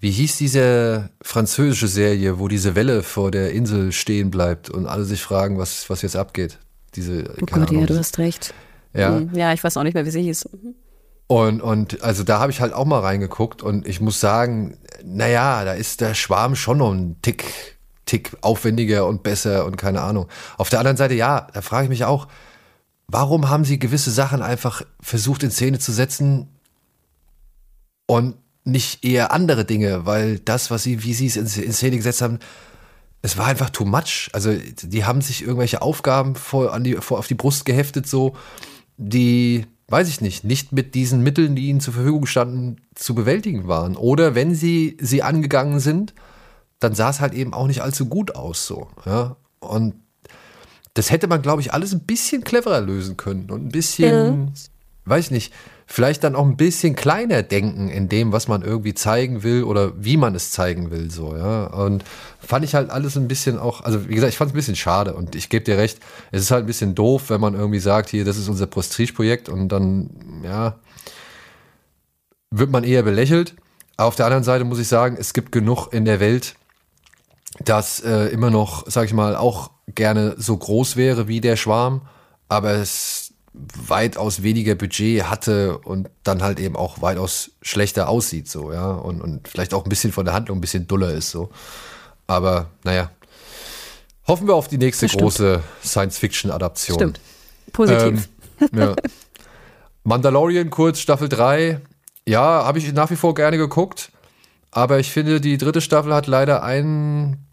wie 0.01 0.11
hieß 0.11 0.37
diese 0.39 1.11
französische 1.23 1.87
Serie, 1.87 2.41
wo 2.41 2.49
diese 2.49 2.75
Welle 2.75 3.05
vor 3.05 3.31
der 3.31 3.53
Insel 3.53 3.93
stehen 3.93 4.33
bleibt 4.33 4.69
und 4.69 4.87
alle 4.87 5.05
sich 5.05 5.23
fragen, 5.23 5.59
was, 5.59 5.89
was 5.89 6.03
jetzt 6.03 6.17
abgeht. 6.17 6.59
Diese, 6.97 7.33
Oh 7.41 7.47
Gott, 7.47 7.71
ja, 7.71 7.87
du 7.87 7.97
hast 7.97 8.19
recht. 8.19 8.53
ja. 8.95 9.17
Hm, 9.19 9.31
Ja, 9.33 9.53
ich 9.53 9.63
weiß 9.63 9.77
auch 9.77 9.85
nicht 9.85 9.95
mehr, 9.95 10.05
wie 10.07 10.11
sie 10.11 10.23
hieß. 10.23 10.49
Und, 11.31 11.63
und 11.63 12.03
also 12.03 12.25
da 12.25 12.41
habe 12.41 12.51
ich 12.51 12.61
halt 12.61 12.73
auch 12.73 12.87
mal 12.87 12.99
reingeguckt 12.99 13.63
und 13.63 13.87
ich 13.87 14.01
muss 14.01 14.19
sagen, 14.19 14.77
naja, 15.05 15.65
da 15.65 15.75
ist 15.75 16.01
der 16.01 16.15
Schwarm 16.15 16.57
schon 16.57 16.79
noch 16.79 16.93
ein 16.93 17.23
Tick, 17.23 17.79
Tick 18.05 18.37
aufwendiger 18.41 19.07
und 19.07 19.23
besser 19.23 19.65
und 19.65 19.77
keine 19.77 20.01
Ahnung. 20.01 20.27
Auf 20.59 20.71
der 20.71 20.81
anderen 20.81 20.97
Seite, 20.97 21.15
ja, 21.15 21.47
da 21.53 21.63
frage 21.63 21.85
ich 21.85 21.89
mich 21.89 22.05
auch, 22.05 22.27
warum 23.07 23.49
haben 23.49 23.65
sie 23.65 23.79
gewisse 23.79 24.11
Sachen 24.11 24.43
einfach 24.43 24.83
versucht 25.01 25.45
in 25.45 25.53
Szene 25.53 25.79
zu 25.79 25.93
setzen 25.93 26.49
und 28.07 28.35
nicht 28.65 29.05
eher 29.05 29.31
andere 29.31 29.65
Dinge, 29.65 30.07
weil 30.07 30.41
das, 30.41 30.73
was 30.73 30.83
sie, 30.83 31.05
wie 31.05 31.15
sie 31.15 31.29
es 31.29 31.37
in, 31.37 31.47
in 31.63 31.73
Szene 31.73 31.97
gesetzt 31.97 32.23
haben, 32.23 32.41
es 33.23 33.39
war 33.39 33.47
einfach 33.47 33.71
too 33.71 33.85
much. 33.85 34.31
Also 34.33 34.53
die 34.83 35.05
haben 35.05 35.21
sich 35.21 35.43
irgendwelche 35.43 35.81
Aufgaben 35.81 36.35
vor, 36.35 36.75
an 36.75 36.83
die, 36.83 36.95
vor, 36.95 37.21
auf 37.21 37.29
die 37.29 37.35
Brust 37.35 37.67
geheftet, 37.67 38.09
so, 38.09 38.35
die, 38.97 39.67
weiß 39.91 40.09
ich 40.09 40.21
nicht, 40.21 40.45
nicht 40.45 40.73
mit 40.73 40.95
diesen 40.95 41.23
Mitteln, 41.23 41.57
die 41.57 41.69
ihnen 41.69 41.81
zur 41.81 41.95
Verfügung 41.95 42.27
standen, 42.27 42.77
zu 42.95 43.15
bewältigen 43.15 43.67
waren. 43.67 43.97
Oder 43.97 44.35
wenn 44.35 44.55
sie 44.55 44.97
sie 45.01 45.23
angegangen 45.23 45.81
sind, 45.81 46.15
dann 46.79 46.95
sah 46.95 47.11
es 47.11 47.21
halt 47.21 47.35
eben 47.35 47.53
auch 47.53 47.67
nicht 47.67 47.83
allzu 47.83 48.07
gut 48.07 48.35
aus, 48.37 48.67
so, 48.67 48.89
ja. 49.05 49.37
Und 49.59 49.95
das 50.95 51.11
hätte 51.11 51.27
man, 51.27 51.43
glaube 51.43 51.61
ich, 51.61 51.73
alles 51.73 51.93
ein 51.93 52.07
bisschen 52.07 52.45
cleverer 52.45 52.81
lösen 52.81 53.17
können 53.17 53.51
und 53.51 53.67
ein 53.67 53.71
bisschen, 53.71 54.53
weiß 55.05 55.27
ich 55.27 55.31
nicht, 55.31 55.53
vielleicht 55.93 56.23
dann 56.23 56.37
auch 56.37 56.47
ein 56.47 56.57
bisschen 56.57 56.95
kleiner 56.95 57.43
denken 57.43 57.89
in 57.89 58.09
dem, 58.09 58.31
was 58.31 58.47
man 58.47 58.63
irgendwie 58.63 58.95
zeigen 58.95 59.43
will 59.43 59.65
oder 59.65 59.93
wie 59.97 60.17
man 60.17 60.37
es 60.37 60.53
zeigen 60.53 60.93
will, 60.93 61.11
so, 61.11 61.37
ja. 61.37 61.65
Und 61.67 62.05
fand 62.39 62.65
ich 62.65 62.77
halt 62.77 62.91
alles 62.91 63.17
ein 63.17 63.27
bisschen 63.27 63.59
auch, 63.59 63.81
also 63.81 64.09
wie 64.09 64.15
gesagt, 64.15 64.33
ich 64.33 64.39
fand 64.39 64.51
es 64.51 64.55
ein 64.55 64.57
bisschen 64.57 64.77
schade 64.77 65.15
und 65.15 65.35
ich 65.35 65.49
gebe 65.49 65.65
dir 65.65 65.77
recht, 65.77 65.99
es 66.31 66.43
ist 66.43 66.53
halt 66.53 66.63
ein 66.63 66.69
bisschen 66.69 66.95
doof, 66.95 67.25
wenn 67.29 67.41
man 67.41 67.55
irgendwie 67.55 67.81
sagt, 67.81 68.09
hier, 68.09 68.25
das 68.25 68.37
ist 68.37 68.49
unser 68.49 68.69
Prestige-Projekt 68.69 69.49
und 69.49 69.69
dann, 69.69 70.11
ja, 70.45 70.79
wird 72.53 72.71
man 72.71 72.85
eher 72.85 73.03
belächelt. 73.03 73.57
Auf 73.97 74.15
der 74.15 74.27
anderen 74.27 74.45
Seite 74.45 74.63
muss 74.63 74.79
ich 74.79 74.87
sagen, 74.87 75.17
es 75.19 75.33
gibt 75.33 75.51
genug 75.51 75.89
in 75.93 76.05
der 76.05 76.21
Welt, 76.21 76.55
das 77.65 77.99
äh, 77.99 78.27
immer 78.29 78.51
noch, 78.51 78.85
sag 78.87 79.07
ich 79.07 79.13
mal, 79.13 79.35
auch 79.35 79.73
gerne 79.93 80.37
so 80.39 80.57
groß 80.57 80.95
wäre 80.95 81.27
wie 81.27 81.41
der 81.41 81.57
Schwarm, 81.57 82.03
aber 82.49 82.75
es 82.75 83.30
weitaus 83.53 84.43
weniger 84.43 84.75
Budget 84.75 85.25
hatte 85.25 85.79
und 85.79 86.09
dann 86.23 86.43
halt 86.43 86.61
eben 86.61 86.77
auch 86.77 87.03
weitaus 87.03 87.51
schlechter 87.63 88.09
aussieht, 88.09 88.49
so, 88.49 88.73
ja, 88.73 88.93
und, 88.93 89.21
und 89.21 89.49
vielleicht 89.49 89.75
auch 89.75 89.85
ein 89.85 89.89
bisschen 89.89 90.13
von 90.13 90.25
der 90.25 90.35
Handlung 90.35 90.59
ein 90.59 90.61
bisschen 90.61 90.87
duller 90.87 91.13
ist, 91.13 91.31
so. 91.31 91.51
Aber, 92.27 92.71
naja. 92.85 93.11
Hoffen 94.27 94.47
wir 94.47 94.55
auf 94.55 94.69
die 94.69 94.79
nächste 94.79 95.09
große 95.09 95.63
Science-Fiction-Adaption. 95.83 96.95
Stimmt. 96.97 97.21
Positiv. 97.73 98.29
Ähm, 98.61 98.69
ja. 98.79 98.95
Mandalorian 100.05 100.71
kurz, 100.71 101.01
Staffel 101.01 101.29
3. 101.29 101.81
Ja, 102.29 102.65
habe 102.65 102.79
ich 102.79 102.93
nach 102.93 103.11
wie 103.11 103.17
vor 103.17 103.35
gerne 103.35 103.59
geguckt. 103.59 104.13
Aber 104.71 105.01
ich 105.01 105.11
finde, 105.11 105.41
die 105.41 105.59
dritte 105.59 105.81
Staffel 105.81 106.15
hat 106.15 106.29
leider 106.29 106.63
ein, 106.63 107.45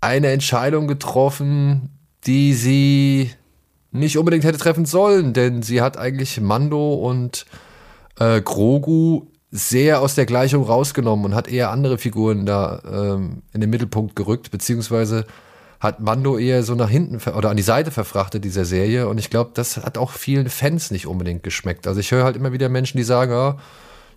eine 0.00 0.28
Entscheidung 0.28 0.88
getroffen, 0.88 1.98
die 2.24 2.54
sie 2.54 3.30
nicht 3.90 4.18
unbedingt 4.18 4.44
hätte 4.44 4.58
treffen 4.58 4.84
sollen. 4.86 5.32
Denn 5.32 5.62
sie 5.62 5.80
hat 5.80 5.96
eigentlich 5.96 6.40
Mando 6.40 6.94
und 6.94 7.46
äh, 8.18 8.40
Grogu 8.40 9.26
sehr 9.50 10.00
aus 10.00 10.14
der 10.14 10.26
Gleichung 10.26 10.62
rausgenommen 10.64 11.24
und 11.26 11.34
hat 11.34 11.48
eher 11.48 11.70
andere 11.70 11.96
Figuren 11.98 12.44
da 12.44 12.82
ähm, 12.90 13.42
in 13.52 13.60
den 13.60 13.70
Mittelpunkt 13.70 14.14
gerückt, 14.14 14.50
beziehungsweise 14.50 15.24
hat 15.80 16.00
Mando 16.00 16.36
eher 16.36 16.62
so 16.64 16.74
nach 16.74 16.90
hinten 16.90 17.16
oder 17.30 17.50
an 17.50 17.56
die 17.56 17.62
Seite 17.62 17.90
verfrachtet 17.90 18.44
dieser 18.44 18.64
Serie 18.64 19.08
und 19.08 19.16
ich 19.16 19.30
glaube, 19.30 19.52
das 19.54 19.76
hat 19.78 19.96
auch 19.96 20.10
vielen 20.10 20.50
Fans 20.50 20.90
nicht 20.90 21.06
unbedingt 21.06 21.44
geschmeckt. 21.44 21.86
Also 21.86 22.00
ich 22.00 22.10
höre 22.10 22.24
halt 22.24 22.36
immer 22.36 22.52
wieder 22.52 22.68
Menschen, 22.68 22.98
die 22.98 23.04
sagen, 23.04 23.30
ja, 23.32 23.56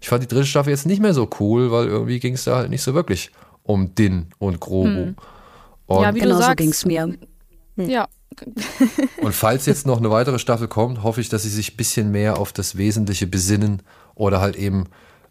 ich 0.01 0.09
fand 0.09 0.23
die 0.23 0.27
dritte 0.27 0.47
Staffel 0.47 0.71
jetzt 0.71 0.87
nicht 0.87 1.01
mehr 1.01 1.13
so 1.13 1.29
cool, 1.39 1.71
weil 1.71 1.87
irgendwie 1.87 2.19
ging 2.19 2.33
es 2.33 2.43
da 2.43 2.57
halt 2.57 2.69
nicht 2.71 2.81
so 2.81 2.93
wirklich 2.93 3.31
um 3.63 3.93
Din 3.95 4.27
und 4.39 4.59
Grogu. 4.59 5.13
Und, 5.85 6.01
Ja, 6.01 6.13
wie 6.15 6.19
du 6.19 6.25
Genau 6.25 6.35
so 6.37 6.41
sagst. 6.41 6.57
ging 6.57 6.69
es 6.69 6.83
mir. 6.85 7.15
Ja, 7.77 8.07
und 9.21 9.33
falls 9.33 9.65
jetzt 9.65 9.85
noch 9.85 9.97
eine 9.97 10.09
weitere 10.09 10.39
Staffel 10.39 10.67
kommt, 10.67 11.03
hoffe 11.03 11.21
ich, 11.21 11.29
dass 11.29 11.43
sie 11.43 11.49
sich 11.49 11.73
ein 11.73 11.77
bisschen 11.77 12.11
mehr 12.11 12.37
auf 12.37 12.53
das 12.53 12.77
Wesentliche 12.77 13.27
besinnen 13.27 13.81
oder 14.15 14.41
halt 14.41 14.55
eben 14.55 14.85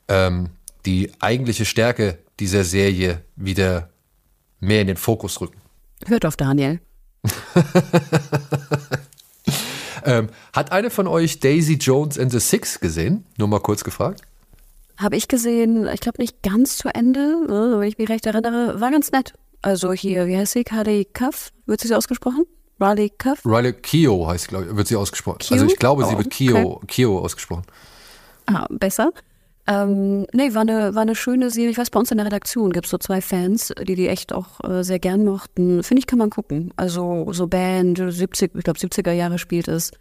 ähm, 0.08 0.50
die 0.86 1.12
eigentliche 1.20 1.64
Stärke 1.64 2.18
dieser 2.38 2.64
Serie 2.64 3.22
wieder 3.36 3.90
mehr 4.60 4.82
in 4.82 4.86
den 4.86 4.96
Fokus 4.96 5.40
rücken. 5.40 5.60
Hört 6.06 6.24
auf 6.26 6.36
Daniel. 6.36 6.80
Ähm, 10.04 10.28
hat 10.52 10.72
eine 10.72 10.90
von 10.90 11.06
euch 11.06 11.40
Daisy 11.40 11.74
Jones 11.74 12.18
and 12.18 12.32
the 12.32 12.40
Six 12.40 12.80
gesehen? 12.80 13.24
Nur 13.36 13.48
mal 13.48 13.60
kurz 13.60 13.84
gefragt. 13.84 14.22
Habe 14.96 15.16
ich 15.16 15.28
gesehen, 15.28 15.88
ich 15.92 16.00
glaube 16.00 16.20
nicht 16.20 16.42
ganz 16.42 16.76
zu 16.76 16.88
Ende, 16.88 17.20
äh, 17.20 17.80
wenn 17.80 17.88
ich 17.88 17.98
mich 17.98 18.08
recht 18.08 18.26
erinnere, 18.26 18.80
war 18.80 18.90
ganz 18.90 19.12
nett. 19.12 19.34
Also 19.62 19.92
hier, 19.92 20.26
wie 20.26 20.36
heißt 20.36 20.52
sie? 20.52 20.64
Kari 20.64 21.06
Kaff, 21.12 21.52
wird 21.66 21.80
sie 21.80 21.88
so 21.88 21.94
ausgesprochen? 21.94 22.44
Riley 22.80 23.10
Kaff? 23.16 23.44
Riley 23.44 23.72
Keo 23.74 24.26
heißt, 24.26 24.48
glaube 24.48 24.66
ich, 24.66 24.76
wird 24.76 24.88
sie 24.88 24.96
ausgesprochen. 24.96 25.38
Keo? 25.38 25.54
Also 25.54 25.66
ich 25.66 25.76
glaube, 25.76 26.04
sie 26.04 26.14
Oh, 26.14 26.18
wird 26.18 26.30
Keo, 26.30 26.80
Keo 26.86 27.18
ausgesprochen. 27.18 27.64
Ah, 28.46 28.66
besser. 28.70 29.10
Ähm, 29.66 30.26
nee, 30.32 30.52
war 30.54 30.62
eine, 30.62 30.94
war 30.94 31.02
eine 31.02 31.14
schöne 31.14 31.50
Serie. 31.50 31.70
Ich 31.70 31.78
weiß, 31.78 31.90
bei 31.90 32.00
uns 32.00 32.10
in 32.10 32.16
der 32.16 32.26
Redaktion 32.26 32.72
gibt 32.72 32.86
es 32.86 32.90
so 32.90 32.98
zwei 32.98 33.20
Fans, 33.20 33.72
die 33.86 33.94
die 33.94 34.08
echt 34.08 34.32
auch 34.32 34.58
äh, 34.68 34.82
sehr 34.82 34.98
gern 34.98 35.24
mochten. 35.24 35.82
Finde 35.82 36.00
ich, 36.00 36.06
kann 36.06 36.18
man 36.18 36.30
gucken. 36.30 36.72
Also 36.76 37.32
so 37.32 37.46
Band, 37.46 38.02
70, 38.04 38.52
ich 38.56 38.64
glaube 38.64 38.78
70er 38.80 39.12
Jahre 39.12 39.38
spielt 39.38 39.68
es. 39.68 39.92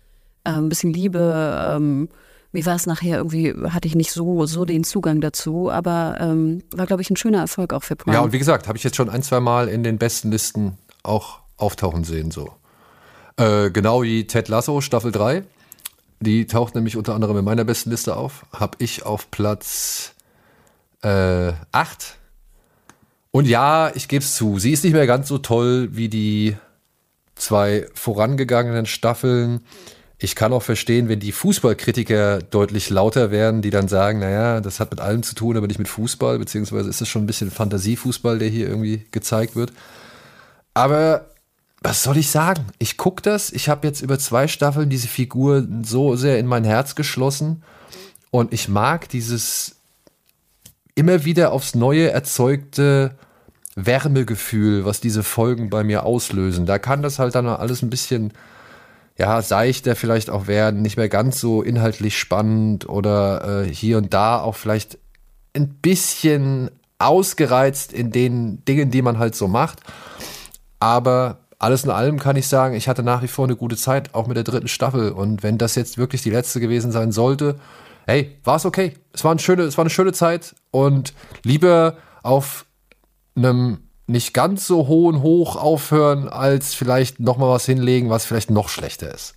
Ähm, 0.45 0.65
ein 0.65 0.69
bisschen 0.69 0.93
Liebe. 0.93 1.73
Ähm, 1.75 2.09
wie 2.51 2.65
war 2.65 2.75
es 2.75 2.87
nachher? 2.87 3.17
Irgendwie 3.17 3.53
hatte 3.69 3.87
ich 3.87 3.95
nicht 3.95 4.11
so, 4.11 4.47
so 4.47 4.65
den 4.65 4.83
Zugang 4.83 5.21
dazu, 5.21 5.69
aber 5.69 6.17
ähm, 6.19 6.63
war, 6.73 6.87
glaube 6.87 7.03
ich, 7.03 7.11
ein 7.11 7.15
schöner 7.17 7.41
Erfolg 7.41 7.73
auch 7.73 7.83
für 7.83 7.95
Prime. 7.95 8.15
Ja, 8.15 8.21
und 8.23 8.31
wie 8.31 8.39
gesagt, 8.39 8.67
habe 8.67 8.77
ich 8.77 8.83
jetzt 8.83 8.95
schon 8.95 9.09
ein, 9.09 9.21
zwei 9.21 9.39
Mal 9.39 9.67
in 9.67 9.83
den 9.83 9.99
besten 9.99 10.31
Listen 10.31 10.77
auch 11.03 11.41
auftauchen 11.57 12.05
sehen. 12.05 12.31
So. 12.31 12.49
Äh, 13.39 13.71
genau 13.71 14.03
wie 14.03 14.27
Ted 14.27 14.49
Lasso, 14.49 14.81
Staffel 14.81 15.13
3. 15.13 15.43
Die 16.19 16.45
taucht 16.45 16.75
nämlich 16.75 16.97
unter 16.97 17.15
anderem 17.15 17.37
in 17.37 17.45
meiner 17.45 17.63
besten 17.63 17.89
Liste 17.89 18.17
auf. 18.17 18.45
Habe 18.51 18.77
ich 18.79 19.05
auf 19.05 19.31
Platz 19.31 20.13
äh, 21.01 21.53
8. 21.71 22.17
Und 23.31 23.47
ja, 23.47 23.91
ich 23.95 24.09
gebe 24.09 24.23
es 24.23 24.35
zu, 24.35 24.59
sie 24.59 24.73
ist 24.73 24.83
nicht 24.83 24.91
mehr 24.91 25.07
ganz 25.07 25.29
so 25.29 25.37
toll 25.37 25.87
wie 25.91 26.09
die 26.09 26.57
zwei 27.35 27.87
vorangegangenen 27.93 28.85
Staffeln. 28.85 29.61
Ich 30.17 30.35
kann 30.35 30.51
auch 30.51 30.63
verstehen, 30.63 31.07
wenn 31.07 31.21
die 31.21 31.31
Fußballkritiker 31.31 32.39
deutlich 32.39 32.89
lauter 32.89 33.31
werden, 33.31 33.61
die 33.61 33.69
dann 33.69 33.87
sagen, 33.87 34.19
naja, 34.19 34.59
das 34.59 34.81
hat 34.81 34.91
mit 34.91 34.99
allem 34.99 35.23
zu 35.23 35.35
tun, 35.35 35.55
aber 35.55 35.67
nicht 35.67 35.79
mit 35.79 35.87
Fußball, 35.87 36.39
beziehungsweise 36.39 36.89
ist 36.89 36.99
es 36.99 37.07
schon 37.07 37.23
ein 37.23 37.27
bisschen 37.27 37.51
Fantasiefußball, 37.51 38.39
der 38.39 38.49
hier 38.49 38.67
irgendwie 38.67 39.05
gezeigt 39.11 39.55
wird. 39.55 39.71
Aber 40.73 41.29
was 41.81 42.03
soll 42.03 42.17
ich 42.17 42.29
sagen? 42.29 42.65
Ich 42.77 42.97
gucke 42.97 43.21
das, 43.21 43.51
ich 43.51 43.69
habe 43.69 43.87
jetzt 43.87 44.01
über 44.01 44.19
zwei 44.19 44.47
Staffeln 44.47 44.89
diese 44.89 45.07
Figur 45.07 45.65
so 45.83 46.15
sehr 46.15 46.39
in 46.39 46.45
mein 46.45 46.63
Herz 46.63 46.95
geschlossen 46.95 47.63
und 48.31 48.53
ich 48.53 48.67
mag 48.67 49.07
dieses 49.09 49.77
immer 50.95 51.23
wieder 51.23 51.53
aufs 51.53 51.75
Neue 51.75 52.11
erzeugte 52.11 53.15
Wärmegefühl, 53.75 54.83
was 54.83 54.99
diese 54.99 55.23
Folgen 55.23 55.69
bei 55.69 55.83
mir 55.85 56.05
auslösen. 56.05 56.65
Da 56.65 56.79
kann 56.79 57.01
das 57.01 57.19
halt 57.19 57.35
dann 57.35 57.47
alles 57.47 57.81
ein 57.81 57.89
bisschen 57.89 58.33
ja, 59.17 59.41
seichter 59.41 59.95
vielleicht 59.95 60.29
auch 60.29 60.47
werden, 60.47 60.81
nicht 60.81 60.97
mehr 60.97 61.09
ganz 61.09 61.39
so 61.39 61.61
inhaltlich 61.61 62.17
spannend 62.17 62.87
oder 62.87 63.63
äh, 63.63 63.73
hier 63.73 63.97
und 63.97 64.13
da 64.13 64.39
auch 64.41 64.55
vielleicht 64.55 64.97
ein 65.53 65.69
bisschen 65.69 66.71
ausgereizt 66.99 67.93
in 67.93 68.11
den 68.11 68.63
Dingen, 68.65 68.91
die 68.91 69.01
man 69.01 69.19
halt 69.19 69.35
so 69.35 69.47
macht. 69.47 69.79
Aber 70.79 71.37
alles 71.59 71.83
in 71.83 71.91
allem 71.91 72.19
kann 72.19 72.37
ich 72.37 72.47
sagen, 72.47 72.73
ich 72.75 72.87
hatte 72.87 73.03
nach 73.03 73.21
wie 73.21 73.27
vor 73.27 73.45
eine 73.45 73.57
gute 73.57 73.75
Zeit, 73.75 74.15
auch 74.15 74.27
mit 74.27 74.37
der 74.37 74.45
dritten 74.45 74.69
Staffel. 74.69 75.11
Und 75.11 75.43
wenn 75.43 75.57
das 75.57 75.75
jetzt 75.75 75.97
wirklich 75.97 76.21
die 76.21 76.29
letzte 76.29 76.61
gewesen 76.61 76.91
sein 76.91 77.11
sollte, 77.11 77.59
hey, 78.07 78.37
war 78.45 78.55
es 78.55 78.65
okay. 78.65 78.93
Es 79.11 79.23
war, 79.25 79.31
eine 79.31 79.39
schöne, 79.39 79.63
es 79.63 79.77
war 79.77 79.83
eine 79.83 79.89
schöne 79.89 80.13
Zeit 80.13 80.55
und 80.71 81.13
lieber 81.43 81.97
auf 82.23 82.65
einem 83.35 83.79
nicht 84.07 84.33
ganz 84.33 84.65
so 84.65 84.87
hohen 84.87 85.21
Hoch 85.21 85.55
aufhören, 85.55 86.29
als 86.29 86.73
vielleicht 86.73 87.19
noch 87.19 87.37
mal 87.37 87.49
was 87.49 87.65
hinlegen, 87.65 88.09
was 88.09 88.25
vielleicht 88.25 88.49
noch 88.49 88.69
schlechter 88.69 89.13
ist. 89.13 89.35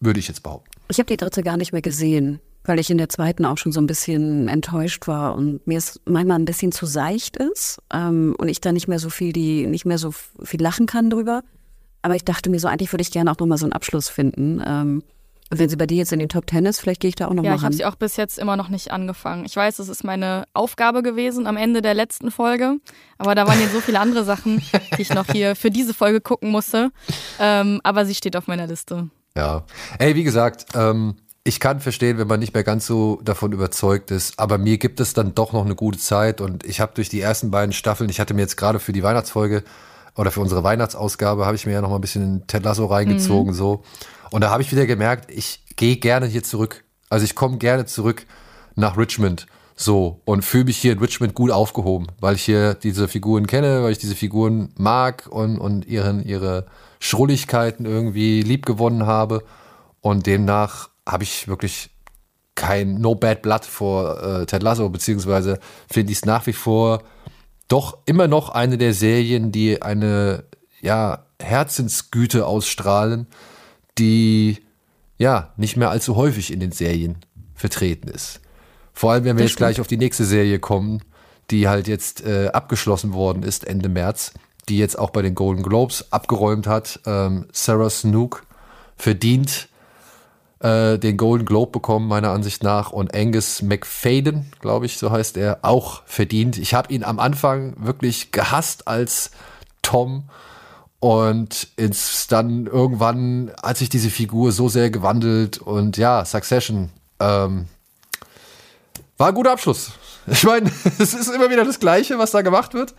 Würde 0.00 0.20
ich 0.20 0.28
jetzt 0.28 0.42
behaupten. 0.42 0.70
Ich 0.88 0.98
habe 0.98 1.06
die 1.06 1.16
dritte 1.16 1.42
gar 1.42 1.56
nicht 1.56 1.72
mehr 1.72 1.82
gesehen, 1.82 2.40
weil 2.64 2.80
ich 2.80 2.90
in 2.90 2.98
der 2.98 3.08
zweiten 3.08 3.44
auch 3.44 3.58
schon 3.58 3.72
so 3.72 3.80
ein 3.80 3.86
bisschen 3.86 4.48
enttäuscht 4.48 5.06
war 5.06 5.36
und 5.36 5.66
mir 5.66 5.78
es 5.78 6.00
manchmal 6.04 6.38
ein 6.38 6.44
bisschen 6.44 6.72
zu 6.72 6.84
seicht 6.84 7.36
ist 7.36 7.78
ähm, 7.92 8.34
und 8.38 8.48
ich 8.48 8.60
da 8.60 8.72
nicht 8.72 8.88
mehr 8.88 8.98
so 8.98 9.08
viel 9.08 9.32
die 9.32 9.66
nicht 9.66 9.86
mehr 9.86 9.98
so 9.98 10.12
viel 10.12 10.60
lachen 10.60 10.86
kann 10.86 11.10
drüber. 11.10 11.42
Aber 12.02 12.14
ich 12.16 12.24
dachte 12.24 12.50
mir 12.50 12.58
so, 12.58 12.68
eigentlich 12.68 12.92
würde 12.92 13.02
ich 13.02 13.10
gerne 13.10 13.30
auch 13.30 13.38
nochmal 13.38 13.58
so 13.58 13.66
einen 13.66 13.72
Abschluss 13.72 14.08
finden. 14.08 14.62
Ähm, 14.66 15.02
wenn 15.52 15.68
sie 15.68 15.76
bei 15.76 15.86
dir 15.86 15.96
jetzt 15.96 16.12
in 16.12 16.20
den 16.20 16.28
Top 16.28 16.46
Ten 16.46 16.64
ist, 16.64 16.78
vielleicht 16.80 17.00
gehe 17.00 17.08
ich 17.08 17.16
da 17.16 17.26
auch 17.26 17.30
nochmal 17.34 17.46
Ja, 17.46 17.50
ran. 17.52 17.58
ich 17.58 17.64
habe 17.64 17.74
sie 17.74 17.84
auch 17.84 17.96
bis 17.96 18.16
jetzt 18.16 18.38
immer 18.38 18.56
noch 18.56 18.68
nicht 18.68 18.92
angefangen. 18.92 19.44
Ich 19.44 19.56
weiß, 19.56 19.80
es 19.80 19.88
ist 19.88 20.04
meine 20.04 20.44
Aufgabe 20.54 21.02
gewesen 21.02 21.48
am 21.48 21.56
Ende 21.56 21.82
der 21.82 21.94
letzten 21.94 22.30
Folge, 22.30 22.76
aber 23.18 23.34
da 23.34 23.48
waren 23.48 23.60
jetzt 23.60 23.72
so 23.72 23.80
viele 23.80 23.98
andere 23.98 24.24
Sachen, 24.24 24.62
die 24.96 25.02
ich 25.02 25.12
noch 25.12 25.26
hier 25.26 25.56
für 25.56 25.70
diese 25.70 25.92
Folge 25.92 26.20
gucken 26.20 26.50
musste. 26.50 26.92
Ähm, 27.40 27.80
aber 27.82 28.06
sie 28.06 28.14
steht 28.14 28.36
auf 28.36 28.46
meiner 28.46 28.68
Liste. 28.68 29.10
Ja. 29.36 29.64
Ey, 29.98 30.14
wie 30.14 30.22
gesagt, 30.22 30.66
ähm, 30.74 31.16
ich 31.42 31.58
kann 31.58 31.80
verstehen, 31.80 32.18
wenn 32.18 32.28
man 32.28 32.38
nicht 32.38 32.54
mehr 32.54 32.62
ganz 32.64 32.86
so 32.86 33.20
davon 33.24 33.50
überzeugt 33.50 34.12
ist, 34.12 34.38
aber 34.38 34.56
mir 34.56 34.78
gibt 34.78 35.00
es 35.00 35.14
dann 35.14 35.34
doch 35.34 35.52
noch 35.52 35.64
eine 35.64 35.74
gute 35.74 35.98
Zeit 35.98 36.40
und 36.40 36.64
ich 36.64 36.80
habe 36.80 36.92
durch 36.94 37.08
die 37.08 37.20
ersten 37.20 37.50
beiden 37.50 37.72
Staffeln, 37.72 38.08
ich 38.08 38.20
hatte 38.20 38.34
mir 38.34 38.42
jetzt 38.42 38.56
gerade 38.56 38.78
für 38.78 38.92
die 38.92 39.02
Weihnachtsfolge 39.02 39.64
oder 40.20 40.30
für 40.30 40.40
unsere 40.40 40.62
Weihnachtsausgabe, 40.62 41.46
habe 41.46 41.56
ich 41.56 41.64
mir 41.64 41.72
ja 41.72 41.80
noch 41.80 41.88
mal 41.88 41.94
ein 41.96 42.02
bisschen 42.02 42.46
Ted 42.46 42.62
Lasso 42.62 42.84
reingezogen 42.84 43.54
so 43.54 43.82
und 44.30 44.42
da 44.42 44.50
habe 44.50 44.62
ich 44.62 44.70
wieder 44.70 44.86
gemerkt, 44.86 45.30
ich 45.30 45.64
gehe 45.76 45.96
gerne 45.96 46.26
hier 46.26 46.42
zurück. 46.42 46.84
Also 47.08 47.24
ich 47.24 47.34
komme 47.34 47.58
gerne 47.58 47.86
zurück 47.86 48.26
nach 48.76 48.96
Richmond 48.96 49.46
so 49.74 50.20
und 50.26 50.44
fühle 50.44 50.64
mich 50.64 50.76
hier 50.76 50.92
in 50.92 50.98
Richmond 50.98 51.34
gut 51.34 51.50
aufgehoben, 51.50 52.08
weil 52.20 52.36
ich 52.36 52.42
hier 52.42 52.74
diese 52.74 53.08
Figuren 53.08 53.46
kenne, 53.46 53.82
weil 53.82 53.92
ich 53.92 53.98
diese 53.98 54.14
Figuren 54.14 54.72
mag 54.76 55.26
und, 55.30 55.58
und 55.58 55.86
ihren, 55.86 56.22
ihre 56.22 56.66
Schrulligkeiten 57.00 57.86
irgendwie 57.86 58.42
lieb 58.42 58.66
gewonnen 58.66 59.06
habe. 59.06 59.42
Und 60.00 60.26
demnach 60.26 60.90
habe 61.08 61.24
ich 61.24 61.48
wirklich 61.48 61.90
kein 62.54 62.96
No 63.00 63.14
Bad 63.14 63.42
Blood 63.42 63.64
vor 63.64 64.22
äh, 64.22 64.46
Ted 64.46 64.62
Lasso, 64.62 64.88
beziehungsweise 64.90 65.58
finde 65.90 66.12
ich 66.12 66.18
es 66.18 66.24
nach 66.26 66.46
wie 66.46 66.52
vor 66.52 67.02
doch 67.70 67.98
immer 68.04 68.28
noch 68.28 68.50
eine 68.50 68.76
der 68.76 68.92
Serien, 68.92 69.52
die 69.52 69.80
eine 69.80 70.44
ja, 70.82 71.24
Herzensgüte 71.40 72.46
ausstrahlen, 72.46 73.26
die 73.96 74.58
ja 75.18 75.52
nicht 75.56 75.76
mehr 75.76 75.90
allzu 75.90 76.16
häufig 76.16 76.52
in 76.52 76.60
den 76.60 76.72
Serien 76.72 77.18
vertreten 77.54 78.08
ist. 78.08 78.40
Vor 78.92 79.12
allem, 79.12 79.24
wenn 79.24 79.36
wir 79.36 79.44
Das 79.44 79.52
jetzt 79.52 79.58
gleich 79.58 79.80
auf 79.80 79.86
die 79.86 79.96
nächste 79.96 80.24
Serie 80.24 80.58
kommen, 80.58 81.02
die 81.50 81.68
halt 81.68 81.86
jetzt 81.86 82.24
äh, 82.24 82.48
abgeschlossen 82.48 83.12
worden 83.12 83.42
ist 83.42 83.66
Ende 83.66 83.88
März, 83.88 84.32
die 84.68 84.78
jetzt 84.78 84.98
auch 84.98 85.10
bei 85.10 85.22
den 85.22 85.34
Golden 85.34 85.62
Globes 85.62 86.12
abgeräumt 86.12 86.66
hat. 86.66 87.00
Ähm, 87.06 87.46
Sarah 87.52 87.90
Snook 87.90 88.46
verdient 88.96 89.68
äh, 90.60 90.98
den 90.98 91.16
Golden 91.16 91.46
Globe 91.46 91.72
bekommen, 91.72 92.06
meiner 92.08 92.30
Ansicht 92.30 92.62
nach. 92.62 92.92
Und 92.92 93.14
Angus 93.14 93.62
McFadden, 93.62 94.52
glaube 94.60 94.86
ich, 94.86 94.98
so 94.98 95.10
heißt 95.10 95.36
er, 95.36 95.60
auch 95.62 96.02
verdient. 96.06 96.58
Ich 96.58 96.74
habe 96.74 96.92
ihn 96.92 97.02
am 97.02 97.18
Anfang 97.18 97.74
wirklich 97.78 98.30
gehasst 98.32 98.86
als 98.86 99.30
Tom. 99.82 100.24
Und 101.00 101.68
ins 101.76 102.26
dann 102.26 102.66
irgendwann 102.66 103.50
hat 103.62 103.78
sich 103.78 103.88
diese 103.88 104.10
Figur 104.10 104.52
so 104.52 104.68
sehr 104.68 104.90
gewandelt. 104.90 105.58
Und 105.58 105.96
ja, 105.96 106.24
Succession 106.26 106.90
ähm, 107.18 107.64
war 109.16 109.28
ein 109.28 109.34
guter 109.34 109.52
Abschluss. 109.52 109.92
Ich 110.26 110.44
meine, 110.44 110.70
es 110.98 111.14
ist 111.14 111.28
immer 111.28 111.50
wieder 111.50 111.64
das 111.64 111.80
Gleiche, 111.80 112.18
was 112.18 112.32
da 112.32 112.42
gemacht 112.42 112.74
wird. 112.74 112.94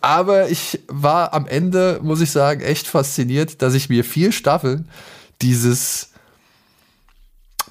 Aber 0.00 0.48
ich 0.48 0.80
war 0.88 1.34
am 1.34 1.46
Ende, 1.46 2.00
muss 2.02 2.20
ich 2.20 2.30
sagen, 2.30 2.62
echt 2.62 2.86
fasziniert, 2.86 3.60
dass 3.62 3.74
ich 3.74 3.88
mir 3.88 4.04
vier 4.04 4.32
Staffeln 4.32 4.88
dieses 5.40 6.13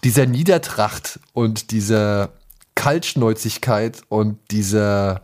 dieser 0.03 0.25
Niedertracht 0.25 1.19
und 1.33 1.71
dieser 1.71 2.29
Kaltschnäuzigkeit 2.75 4.01
und 4.09 4.37
dieser, 4.51 5.21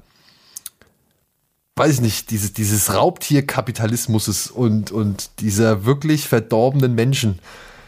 weiß 1.75 1.95
ich 1.95 2.01
nicht, 2.01 2.31
dieses, 2.31 2.53
dieses 2.53 2.93
Raubtierkapitalismus 2.93 4.49
und, 4.51 4.91
und 4.91 5.29
dieser 5.39 5.85
wirklich 5.85 6.27
verdorbenen 6.27 6.95
Menschen, 6.95 7.39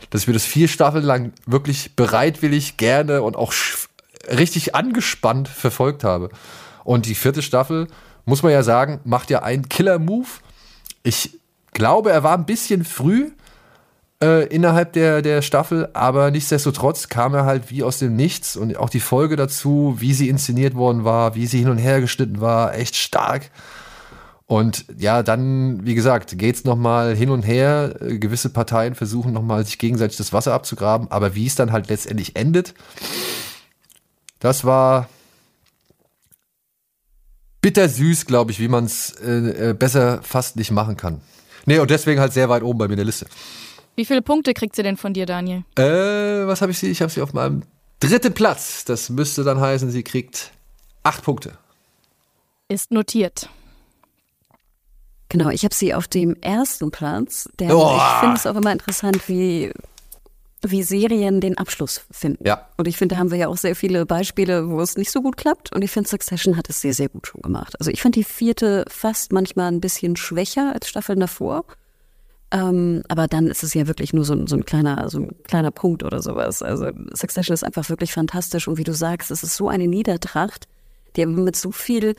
dass 0.09 0.27
mir 0.27 0.33
das 0.33 0.45
vier 0.45 0.67
Staffeln 0.67 1.05
lang 1.05 1.33
wirklich 1.45 1.95
bereitwillig, 1.95 2.77
gerne 2.77 3.21
und 3.21 3.35
auch 3.37 3.53
richtig 4.29 4.75
angespannt 4.75 5.47
verfolgt 5.47 6.03
habe. 6.03 6.29
Und 6.83 7.05
die 7.05 7.15
vierte 7.15 7.41
Staffel, 7.41 7.87
muss 8.25 8.43
man 8.43 8.51
ja 8.51 8.63
sagen, 8.63 8.99
macht 9.03 9.29
ja 9.29 9.43
einen 9.43 9.69
Killer-Move. 9.69 10.27
Ich 11.03 11.39
glaube, 11.73 12.11
er 12.11 12.23
war 12.23 12.37
ein 12.37 12.45
bisschen 12.45 12.83
früh, 12.83 13.31
äh, 14.21 14.45
innerhalb 14.47 14.93
der, 14.93 15.21
der 15.21 15.41
Staffel, 15.41 15.89
aber 15.93 16.31
nichtsdestotrotz 16.31 17.09
kam 17.09 17.33
er 17.33 17.45
halt 17.45 17.71
wie 17.71 17.83
aus 17.83 17.99
dem 17.99 18.15
Nichts 18.15 18.55
und 18.55 18.77
auch 18.77 18.89
die 18.89 18.99
Folge 18.99 19.35
dazu, 19.35 19.95
wie 19.99 20.13
sie 20.13 20.29
inszeniert 20.29 20.75
worden 20.75 21.03
war, 21.03 21.35
wie 21.35 21.47
sie 21.47 21.59
hin 21.59 21.69
und 21.69 21.77
her 21.77 22.01
geschnitten 22.01 22.39
war, 22.39 22.75
echt 22.75 22.95
stark. 22.95 23.49
Und 24.45 24.85
ja, 24.97 25.23
dann, 25.23 25.85
wie 25.85 25.95
gesagt, 25.95 26.37
geht's 26.37 26.65
noch 26.65 26.75
mal 26.75 27.15
hin 27.15 27.29
und 27.29 27.43
her. 27.43 27.95
Äh, 28.01 28.17
Gewisse 28.19 28.49
Parteien 28.49 28.95
versuchen 28.95 29.31
noch 29.31 29.43
mal 29.43 29.65
sich 29.65 29.79
gegenseitig 29.79 30.17
das 30.17 30.33
Wasser 30.33 30.53
abzugraben, 30.53 31.09
aber 31.09 31.35
wie 31.35 31.47
es 31.47 31.55
dann 31.55 31.71
halt 31.71 31.87
letztendlich 31.87 32.35
endet, 32.35 32.73
das 34.39 34.65
war 34.65 35.07
bittersüß, 37.61 38.25
glaube 38.25 38.51
ich, 38.51 38.59
wie 38.59 38.67
man 38.67 38.85
es 38.85 39.11
äh, 39.23 39.69
äh, 39.69 39.73
besser 39.73 40.19
fast 40.21 40.57
nicht 40.57 40.71
machen 40.71 40.97
kann. 40.97 41.21
Nee, 41.65 41.79
und 41.79 41.89
deswegen 41.89 42.19
halt 42.19 42.33
sehr 42.33 42.49
weit 42.49 42.63
oben 42.63 42.79
bei 42.79 42.87
mir 42.87 42.93
in 42.93 42.97
der 42.97 43.05
Liste. 43.05 43.27
Wie 43.95 44.05
viele 44.05 44.21
Punkte 44.21 44.53
kriegt 44.53 44.75
sie 44.75 44.83
denn 44.83 44.97
von 44.97 45.13
dir, 45.13 45.25
Daniel? 45.25 45.63
Äh, 45.77 46.47
was 46.47 46.61
habe 46.61 46.71
ich 46.71 46.79
sie? 46.79 46.89
Ich 46.89 47.01
habe 47.01 47.11
sie 47.11 47.21
auf 47.21 47.33
meinem 47.33 47.63
dritten 47.99 48.33
Platz. 48.33 48.85
Das 48.85 49.09
müsste 49.09 49.43
dann 49.43 49.59
heißen, 49.59 49.91
sie 49.91 50.03
kriegt 50.03 50.51
acht 51.03 51.23
Punkte. 51.23 51.57
Ist 52.67 52.91
notiert. 52.91 53.49
Genau, 55.29 55.49
ich 55.49 55.63
habe 55.63 55.73
sie 55.73 55.93
auf 55.93 56.07
dem 56.07 56.35
ersten 56.41 56.91
Platz. 56.91 57.49
Der, 57.59 57.75
Oh. 57.75 57.95
Ich 57.95 58.19
finde 58.19 58.35
es 58.35 58.45
auch 58.45 58.55
immer 58.55 58.71
interessant, 58.71 59.27
wie, 59.29 59.71
wie 60.61 60.83
Serien 60.83 61.39
den 61.39 61.57
Abschluss 61.57 62.01
finden. 62.11 62.45
Ja. 62.45 62.67
Und 62.77 62.87
ich 62.87 62.97
finde, 62.97 63.15
da 63.15 63.19
haben 63.19 63.31
wir 63.31 63.37
ja 63.37 63.47
auch 63.47 63.57
sehr 63.57 63.75
viele 63.75 64.05
Beispiele, 64.05 64.69
wo 64.69 64.81
es 64.81 64.97
nicht 64.97 65.11
so 65.11 65.21
gut 65.21 65.37
klappt. 65.37 65.73
Und 65.73 65.83
ich 65.83 65.91
finde, 65.91 66.09
Succession 66.09 66.57
hat 66.57 66.69
es 66.69 66.81
sehr, 66.81 66.93
sehr 66.93 67.07
gut 67.09 67.27
schon 67.27 67.41
gemacht. 67.41 67.75
Also 67.79 67.91
ich 67.91 68.01
fand 68.01 68.15
die 68.15 68.23
vierte 68.25 68.83
fast 68.89 69.31
manchmal 69.31 69.71
ein 69.71 69.79
bisschen 69.81 70.15
schwächer 70.17 70.73
als 70.73 70.89
Staffeln 70.89 71.19
davor. 71.19 71.65
Ähm, 72.51 73.03
aber 73.07 73.27
dann 73.27 73.47
ist 73.47 73.63
es 73.63 73.73
ja 73.73 73.87
wirklich 73.87 74.11
nur 74.13 74.25
so, 74.25 74.33
ein- 74.33 74.47
so 74.47 74.55
ein 74.57 74.65
kleiner, 74.65 75.09
so 75.09 75.19
ein 75.19 75.35
kleiner 75.43 75.71
Punkt 75.71 76.03
oder 76.03 76.21
sowas. 76.21 76.61
Also 76.61 76.87
Succession 77.13 77.53
ist 77.53 77.63
einfach 77.63 77.89
wirklich 77.89 78.11
fantastisch 78.11 78.67
und 78.67 78.77
wie 78.77 78.83
du 78.83 78.93
sagst, 78.93 79.31
es 79.31 79.43
ist 79.43 79.55
so 79.55 79.69
eine 79.69 79.87
Niedertracht, 79.87 80.67
die 81.15 81.25
mit 81.25 81.55
so 81.55 81.71
viel 81.71 82.15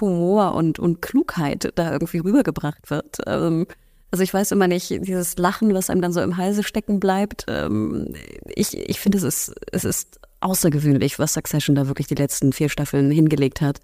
Humor 0.00 0.54
und, 0.54 0.78
und 0.78 1.02
Klugheit 1.02 1.70
da 1.74 1.92
irgendwie 1.92 2.18
rübergebracht 2.18 2.90
wird. 2.90 3.18
Ähm, 3.26 3.66
also 4.10 4.22
ich 4.22 4.32
weiß 4.32 4.52
immer 4.52 4.68
nicht, 4.68 4.90
dieses 4.90 5.36
Lachen, 5.38 5.74
was 5.74 5.90
einem 5.90 6.00
dann 6.00 6.12
so 6.12 6.20
im 6.20 6.36
Halse 6.36 6.62
stecken 6.62 6.98
bleibt. 7.00 7.44
Ähm, 7.48 8.14
ich 8.46 8.76
ich 8.78 9.00
finde, 9.00 9.18
es 9.18 9.24
ist, 9.24 9.54
es 9.72 9.84
ist 9.84 10.20
außergewöhnlich, 10.40 11.18
was 11.18 11.34
Succession 11.34 11.74
da 11.74 11.88
wirklich 11.88 12.06
die 12.06 12.14
letzten 12.14 12.52
vier 12.52 12.68
Staffeln 12.68 13.10
hingelegt 13.10 13.60
hat. 13.60 13.80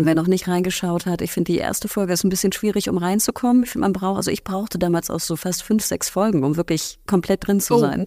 Und 0.00 0.06
wer 0.06 0.14
noch 0.14 0.28
nicht 0.28 0.48
reingeschaut 0.48 1.04
hat, 1.04 1.20
ich 1.20 1.30
finde, 1.30 1.52
die 1.52 1.58
erste 1.58 1.86
Folge 1.86 2.14
ist 2.14 2.24
ein 2.24 2.30
bisschen 2.30 2.52
schwierig, 2.52 2.88
um 2.88 2.96
reinzukommen. 2.96 3.64
Ich 3.64 3.68
finde, 3.68 3.82
man 3.84 3.92
braucht, 3.92 4.16
also 4.16 4.30
ich 4.30 4.44
brauchte 4.44 4.78
damals 4.78 5.10
auch 5.10 5.20
so 5.20 5.36
fast 5.36 5.62
fünf, 5.62 5.84
sechs 5.84 6.08
Folgen, 6.08 6.42
um 6.42 6.56
wirklich 6.56 6.98
komplett 7.06 7.46
drin 7.46 7.60
zu 7.60 7.74
Oh. 7.74 7.78
sein. 7.80 8.06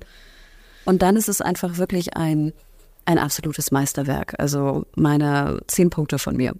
Und 0.85 1.03
dann 1.03 1.15
ist 1.15 1.29
es 1.29 1.39
einfach 1.39 1.77
wirklich 1.77 2.17
ein, 2.17 2.51
ein 3.05 3.19
absolutes 3.19 3.69
Meisterwerk. 3.69 4.33
Also 4.39 4.87
meine 4.95 5.59
zehn 5.67 5.91
Punkte 5.91 6.17
von 6.17 6.35
mir. 6.35 6.53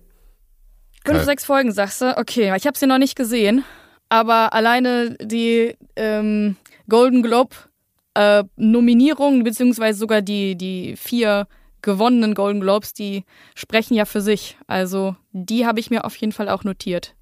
Fünf, 1.03 1.17
Geil. 1.17 1.25
sechs 1.25 1.45
Folgen, 1.45 1.71
sagst 1.71 2.01
du? 2.03 2.15
Okay, 2.15 2.55
ich 2.55 2.67
habe 2.67 2.77
sie 2.77 2.85
noch 2.85 2.99
nicht 2.99 3.15
gesehen. 3.15 3.63
Aber 4.09 4.53
alleine 4.53 5.17
die 5.19 5.75
ähm, 5.95 6.57
Golden 6.87 7.23
Globe 7.23 7.55
äh, 8.13 8.43
Nominierung, 8.55 9.43
beziehungsweise 9.43 9.97
sogar 9.97 10.21
die, 10.21 10.55
die 10.55 10.95
vier 10.95 11.47
gewonnenen 11.83 12.33
Golden 12.33 12.61
Globes, 12.61 12.93
die 12.93 13.23
sprechen 13.53 13.93
ja 13.93 14.05
für 14.05 14.21
sich. 14.21 14.57
Also 14.65 15.15
die 15.31 15.67
habe 15.67 15.79
ich 15.79 15.91
mir 15.91 16.05
auf 16.05 16.15
jeden 16.15 16.31
Fall 16.33 16.49
auch 16.49 16.63
notiert. 16.63 17.13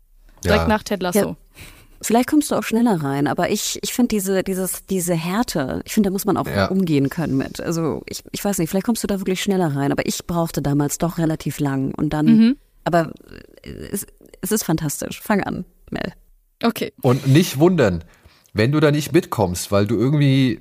Direkt 0.45 0.61
Ja. 0.63 0.67
nach 0.69 0.83
Ted 0.83 1.01
Lasso. 1.03 1.19
Ja. 1.19 1.35
Vielleicht 2.03 2.29
kommst 2.29 2.49
du 2.49 2.55
auch 2.55 2.63
schneller 2.63 3.03
rein, 3.03 3.27
aber 3.27 3.51
ich, 3.51 3.77
ich 3.83 3.93
finde 3.93 4.07
diese, 4.07 4.41
dieses, 4.43 4.85
diese 4.87 5.13
Härte, 5.13 5.81
ich 5.85 5.93
finde, 5.93 6.07
da 6.09 6.11
muss 6.11 6.25
man 6.25 6.35
auch 6.37 6.47
Ja. 6.47 6.65
umgehen 6.67 7.09
können 7.09 7.37
mit. 7.37 7.61
Also 7.61 8.01
ich, 8.07 8.23
ich 8.31 8.43
weiß 8.43 8.57
nicht, 8.57 8.69
vielleicht 8.71 8.85
kommst 8.87 9.03
du 9.03 9.07
da 9.07 9.19
wirklich 9.19 9.43
schneller 9.43 9.75
rein, 9.75 9.91
aber 9.91 10.07
ich 10.07 10.25
brauchte 10.25 10.63
damals 10.63 10.97
doch 10.97 11.19
relativ 11.19 11.59
lang 11.59 11.93
und 11.93 12.09
dann, 12.11 12.25
Mhm. 12.25 12.57
aber 12.85 13.11
es, 13.91 14.07
es 14.41 14.51
ist 14.51 14.63
fantastisch. 14.63 15.21
Fang 15.21 15.43
an, 15.43 15.63
Mel. 15.91 16.13
Okay. 16.63 16.91
Und 17.01 17.27
nicht 17.27 17.59
wundern, 17.59 18.03
wenn 18.53 18.71
du 18.71 18.79
da 18.79 18.89
nicht 18.89 19.13
mitkommst, 19.13 19.71
weil 19.71 19.85
du 19.85 19.95
irgendwie 19.95 20.59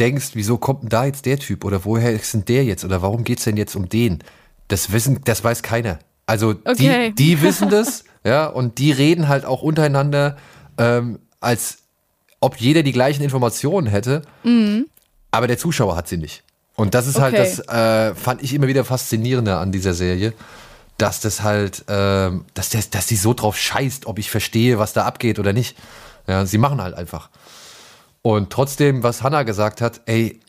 denkst, 0.00 0.30
wieso 0.34 0.58
kommt 0.58 0.82
denn 0.82 0.88
da 0.90 1.04
jetzt 1.04 1.26
der 1.26 1.38
Typ 1.38 1.64
oder 1.64 1.84
woher 1.84 2.12
ist 2.12 2.32
denn 2.34 2.44
der 2.44 2.64
jetzt 2.64 2.84
oder 2.84 3.02
warum 3.02 3.24
geht's 3.24 3.44
denn 3.44 3.56
jetzt 3.56 3.74
um 3.76 3.88
den? 3.88 4.18
Das 4.68 4.92
wissen, 4.92 5.20
das 5.24 5.42
weiß 5.42 5.62
keiner. 5.62 5.98
Also 6.26 6.54
Okay. 6.64 7.12
die, 7.16 7.24
die 7.36 7.42
wissen 7.42 7.70
das, 7.70 8.04
ja, 8.24 8.46
und 8.46 8.78
die 8.78 8.92
reden 8.92 9.28
halt 9.28 9.44
auch 9.44 9.62
untereinander, 9.62 10.36
ähm, 10.76 11.18
als 11.40 11.78
ob 12.40 12.56
jeder 12.60 12.82
die 12.82 12.92
gleichen 12.92 13.22
Informationen 13.22 13.86
hätte, 13.86 14.22
aber 15.30 15.46
der 15.46 15.58
Zuschauer 15.58 15.96
hat 15.96 16.08
sie 16.08 16.16
nicht. 16.18 16.42
Und 16.76 16.94
das 16.94 17.06
ist 17.06 17.18
halt 17.18 17.34
Okay. 17.34 17.56
das, 17.56 17.68
äh, 17.68 18.14
fand 18.14 18.42
ich 18.42 18.54
immer 18.54 18.68
wieder 18.68 18.84
faszinierender 18.84 19.58
an 19.58 19.72
dieser 19.72 19.94
Serie, 19.94 20.32
dass 20.96 21.20
das 21.20 21.42
halt, 21.42 21.84
ähm, 21.88 22.44
dass, 22.54 22.70
der, 22.70 22.82
dass 22.90 23.06
die 23.06 23.16
so 23.16 23.34
drauf 23.34 23.56
scheißt, 23.56 24.06
ob 24.06 24.18
ich 24.18 24.30
verstehe, 24.30 24.78
was 24.78 24.92
da 24.92 25.04
abgeht 25.04 25.38
oder 25.38 25.52
nicht. 25.52 25.76
Ja, 26.26 26.44
sie 26.46 26.58
machen 26.58 26.80
halt 26.80 26.94
einfach. 26.94 27.30
Und 28.22 28.50
trotzdem, 28.50 29.02
was 29.02 29.22
Hannah 29.22 29.44
gesagt 29.44 29.80
hat, 29.80 30.00
ey, 30.06 30.40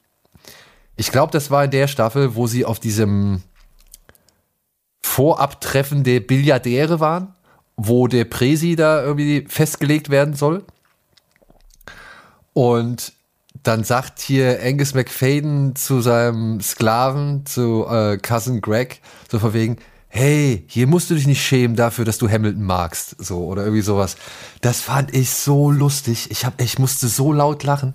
ich 0.96 1.12
glaube, 1.12 1.32
das 1.32 1.50
war 1.50 1.64
in 1.64 1.72
der 1.72 1.88
Staffel, 1.88 2.36
wo 2.36 2.48
sie 2.48 2.66
auf 2.66 2.80
diesem 2.80 3.42
Vorabtreffen 5.02 6.04
der 6.04 6.20
Billiardäre 6.20 7.00
waren, 7.00 7.34
wo 7.78 8.08
der 8.08 8.26
Präsi 8.26 8.76
da 8.76 9.02
irgendwie 9.02 9.46
festgelegt 9.48 10.10
werden 10.10 10.34
soll. 10.34 10.66
Und 12.54 13.14
dann 13.64 13.84
sagt 13.84 14.20
hier 14.20 14.60
Angus 14.64 14.94
McFadden 14.94 15.76
zu 15.76 16.02
seinem 16.02 16.62
Sklaven, 16.62 17.46
zu 17.46 17.86
äh, 17.90 18.18
Cousin 18.18 18.62
Greg, 18.62 19.02
so 19.30 19.40
von 19.40 19.54
wegen, 19.54 19.78
hey, 20.10 20.66
hier 20.68 20.88
musst 20.88 21.10
du 21.10 21.16
dich 21.16 21.28
nicht 21.28 21.42
schämen 21.42 21.76
dafür, 21.76 22.04
dass 22.04 22.18
du 22.18 22.30
Hamilton 22.30 22.64
magst, 22.64 23.16
so 23.20 23.46
oder 23.46 23.64
irgendwie 23.64 23.84
sowas. 23.84 24.18
Das 24.62 24.82
fand 24.82 25.14
ich 25.16 25.30
so 25.30 25.72
lustig. 25.72 26.32
Ich 26.32 26.46
hab, 26.46 26.60
ich 26.60 26.80
musste 26.80 27.08
so 27.08 27.32
laut 27.32 27.64
lachen. 27.64 27.94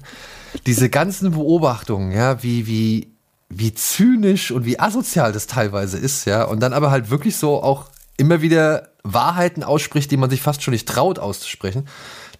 Diese 0.66 0.88
ganzen 0.88 1.32
Beobachtungen, 1.32 2.12
ja, 2.12 2.42
wie 2.42 2.66
wie 2.66 3.14
wie 3.50 3.74
zynisch 3.74 4.50
und 4.50 4.64
wie 4.64 4.78
asozial 4.80 5.32
das 5.32 5.46
teilweise 5.46 5.98
ist, 5.98 6.24
ja, 6.24 6.44
und 6.44 6.60
dann 6.60 6.72
aber 6.72 6.90
halt 6.90 7.10
wirklich 7.10 7.36
so 7.36 7.62
auch 7.62 7.90
immer 8.16 8.40
wieder 8.40 8.88
Wahrheiten 9.02 9.62
ausspricht, 9.62 10.10
die 10.10 10.16
man 10.16 10.30
sich 10.30 10.40
fast 10.40 10.62
schon 10.62 10.72
nicht 10.72 10.88
traut 10.88 11.18
auszusprechen. 11.18 11.86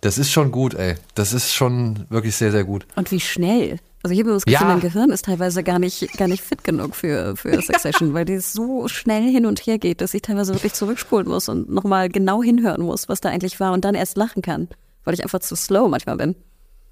Das 0.05 0.19
ist 0.19 0.31
schon 0.31 0.53
gut, 0.53 0.75
ey. 0.75 0.97
Das 1.15 1.33
ist 1.33 1.55
schon 1.55 2.05
wirklich 2.11 2.37
sehr, 2.37 2.53
sehr 2.53 2.65
gut. 2.65 2.87
Und 2.95 3.11
wie 3.11 3.21
schnell. 3.21 3.79
Also 4.03 4.13
ich 4.13 4.21
habe 4.21 4.33
das 4.35 4.45
Gefühl, 4.45 4.61
Ja. 4.61 4.67
mein 4.69 4.81
Gehirn 4.81 5.09
ist 5.11 5.25
teilweise 5.25 5.63
gar 5.63 5.79
nicht, 5.79 6.13
gar 6.19 6.29
nicht 6.29 6.43
fit 6.45 6.63
genug 6.63 6.95
für, 6.95 7.35
für 7.37 7.63
Succession, 7.63 8.13
weil 8.13 8.27
die 8.27 8.37
so 8.37 8.87
schnell 8.87 9.23
hin 9.23 9.47
und 9.47 9.61
her 9.61 9.79
geht, 9.79 10.03
dass 10.03 10.13
ich 10.13 10.21
teilweise 10.21 10.53
wirklich 10.53 10.75
zurückspulen 10.75 11.27
muss 11.27 11.49
und 11.49 11.71
nochmal 11.71 12.11
genau 12.11 12.43
hinhören 12.43 12.83
muss, 12.83 13.09
was 13.09 13.23
da 13.23 13.31
eigentlich 13.31 13.61
war 13.61 13.73
und 13.73 13.83
dann 13.87 13.95
erst 13.95 14.19
lachen 14.19 14.43
kann, 14.43 14.69
weil 15.05 15.15
ich 15.15 15.23
einfach 15.23 15.39
zu 15.41 15.57
slow 15.57 15.89
manchmal 15.89 16.19
bin. 16.19 16.35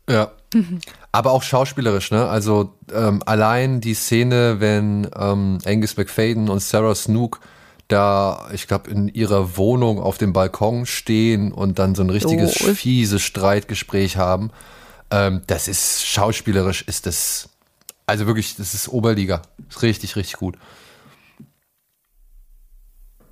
Ja. 0.09 0.33
Aber 1.13 1.33
auch 1.33 1.43
schauspielerisch, 1.43 2.11
ne? 2.13 2.27
Also 2.29 2.73
ähm, 2.95 3.23
allein 3.27 3.83
die 3.83 3.93
Szene, 3.95 4.57
wenn 4.61 5.07
ähm, 5.15 5.59
Angus 5.67 5.99
McFadden 5.99 6.49
und 6.49 6.61
Sarah 6.63 6.95
Snook 6.95 7.41
da, 7.93 8.49
ich 8.53 8.67
glaube, 8.67 8.91
in 8.91 9.09
ihrer 9.09 9.57
Wohnung 9.57 10.01
auf 10.01 10.17
dem 10.19 10.33
Balkon 10.33 10.87
stehen 10.87 11.53
und 11.53 11.79
dann 11.79 11.95
so 11.95 12.03
ein 12.03 12.11
richtiges 12.11 12.63
Oh. 12.63 12.75
fieses 12.75 13.23
Streitgespräch 13.23 14.17
haben. 14.17 14.51
Ähm, 15.11 15.43
das 15.47 15.69
ist 15.69 16.05
schauspielerisch, 16.07 16.83
ist 16.83 17.05
das, 17.07 17.51
also 18.07 18.27
wirklich, 18.27 18.57
das 18.57 18.73
ist 18.73 18.89
Oberliga. 18.89 19.43
Ist 19.69 19.83
richtig, 19.83 20.17
richtig 20.17 20.37
gut. 20.39 20.57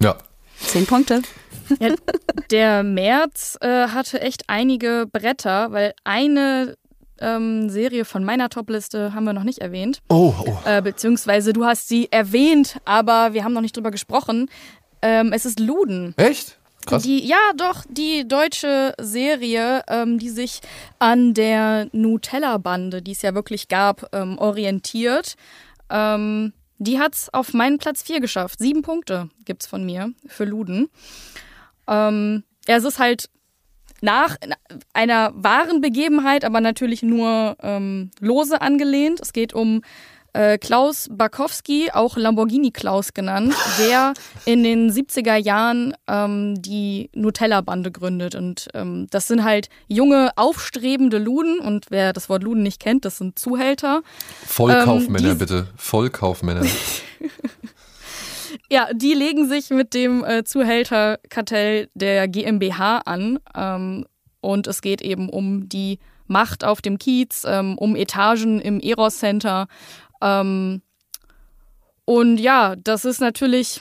Ja. 0.02 0.16
Zehn 0.58 0.86
Punkte. 0.86 1.22
Ja, 1.78 1.94
der 2.50 2.82
März 2.82 3.56
äh, 3.60 3.88
hatte 3.88 4.20
echt 4.20 4.42
einige 4.48 5.06
Bretter, 5.10 5.72
weil 5.72 5.94
eine 6.04 6.76
ähm, 7.20 7.68
Serie 7.68 8.04
von 8.04 8.24
meiner 8.24 8.48
Topliste 8.48 9.14
haben 9.14 9.24
wir 9.24 9.32
noch 9.32 9.44
nicht 9.44 9.58
erwähnt. 9.58 10.00
Oh, 10.08 10.34
oh. 10.46 10.58
Äh, 10.64 10.82
beziehungsweise 10.82 11.52
du 11.52 11.64
hast 11.64 11.88
sie 11.88 12.08
erwähnt, 12.10 12.78
aber 12.84 13.34
wir 13.34 13.44
haben 13.44 13.52
noch 13.52 13.60
nicht 13.60 13.76
drüber 13.76 13.90
gesprochen. 13.90 14.48
Ähm, 15.02 15.32
es 15.32 15.46
ist 15.46 15.60
Luden. 15.60 16.14
Echt? 16.16 16.58
Krass. 16.86 17.02
Die, 17.02 17.26
ja, 17.26 17.36
doch, 17.56 17.84
die 17.88 18.26
deutsche 18.26 18.94
Serie, 18.98 19.82
ähm, 19.88 20.18
die 20.18 20.30
sich 20.30 20.60
an 20.98 21.34
der 21.34 21.88
Nutella-Bande, 21.92 23.02
die 23.02 23.12
es 23.12 23.22
ja 23.22 23.34
wirklich 23.34 23.68
gab, 23.68 24.08
ähm, 24.14 24.38
orientiert. 24.38 25.36
Ähm, 25.90 26.52
die 26.78 26.98
hat's 26.98 27.28
auf 27.32 27.52
meinen 27.52 27.78
Platz 27.78 28.02
4 28.02 28.20
geschafft. 28.20 28.58
Sieben 28.58 28.80
Punkte 28.80 29.28
gibt's 29.44 29.66
von 29.66 29.84
mir 29.84 30.12
für 30.26 30.44
Luden. 30.44 30.88
Ähm, 31.86 32.44
ja, 32.66 32.76
es 32.76 32.84
ist 32.84 32.98
halt 32.98 33.28
nach 34.00 34.36
einer 34.92 35.32
wahren 35.34 35.80
Begebenheit, 35.80 36.44
aber 36.44 36.60
natürlich 36.60 37.02
nur 37.02 37.56
ähm, 37.62 38.10
lose 38.20 38.60
angelehnt. 38.60 39.20
Es 39.20 39.32
geht 39.32 39.52
um 39.52 39.82
äh, 40.32 40.58
Klaus 40.58 41.08
Bakowski, 41.10 41.90
auch 41.92 42.16
Lamborghini 42.16 42.70
Klaus 42.70 43.14
genannt, 43.14 43.54
der 43.78 44.14
in 44.44 44.62
den 44.62 44.90
70er 44.90 45.36
Jahren 45.36 45.94
ähm, 46.06 46.60
die 46.62 47.10
Nutella-Bande 47.14 47.90
gründet. 47.90 48.34
Und 48.34 48.68
ähm, 48.74 49.08
das 49.10 49.26
sind 49.26 49.44
halt 49.44 49.68
junge, 49.88 50.30
aufstrebende 50.36 51.18
Luden. 51.18 51.58
Und 51.58 51.86
wer 51.90 52.12
das 52.12 52.28
Wort 52.28 52.42
Luden 52.42 52.62
nicht 52.62 52.80
kennt, 52.80 53.04
das 53.04 53.18
sind 53.18 53.38
Zuhälter. 53.38 54.02
Vollkaufmänner, 54.46 55.32
ähm, 55.32 55.38
bitte. 55.38 55.66
Vollkaufmänner. 55.76 56.64
Ja, 58.72 58.88
die 58.92 59.14
legen 59.14 59.48
sich 59.48 59.70
mit 59.70 59.94
dem 59.94 60.24
äh, 60.24 60.44
Zuhälterkartell 60.44 61.88
der 61.94 62.28
GmbH 62.28 62.98
an. 62.98 63.40
Ähm, 63.54 64.06
und 64.40 64.66
es 64.66 64.80
geht 64.80 65.02
eben 65.02 65.28
um 65.28 65.68
die 65.68 65.98
Macht 66.26 66.62
auf 66.64 66.80
dem 66.80 66.98
Kiez, 66.98 67.44
ähm, 67.46 67.76
um 67.76 67.96
Etagen 67.96 68.60
im 68.60 68.78
Eros 68.78 69.18
Center. 69.18 69.66
Ähm, 70.22 70.82
und 72.04 72.38
ja, 72.38 72.76
das 72.76 73.04
ist 73.04 73.20
natürlich 73.20 73.80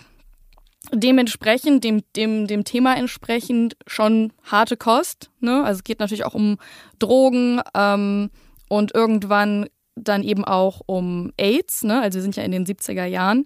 dementsprechend, 0.92 1.84
dem, 1.84 2.02
dem, 2.16 2.48
dem 2.48 2.64
Thema 2.64 2.96
entsprechend 2.96 3.78
schon 3.86 4.34
harte 4.44 4.76
Kost. 4.76 5.30
Ne? 5.40 5.64
Also 5.64 5.80
es 5.80 5.84
geht 5.84 6.00
natürlich 6.00 6.26
auch 6.26 6.34
um 6.34 6.58
Drogen 6.98 7.62
ähm, 7.76 8.32
und 8.70 8.96
irgendwann 8.96 9.68
dann 9.96 10.24
eben 10.24 10.46
auch 10.46 10.82
um 10.86 11.32
AIDS. 11.38 11.84
Ne? 11.84 12.02
Also 12.02 12.18
wir 12.18 12.24
sind 12.24 12.36
ja 12.36 12.44
in 12.44 12.52
den 12.52 12.66
70er 12.66 13.06
Jahren. 13.06 13.46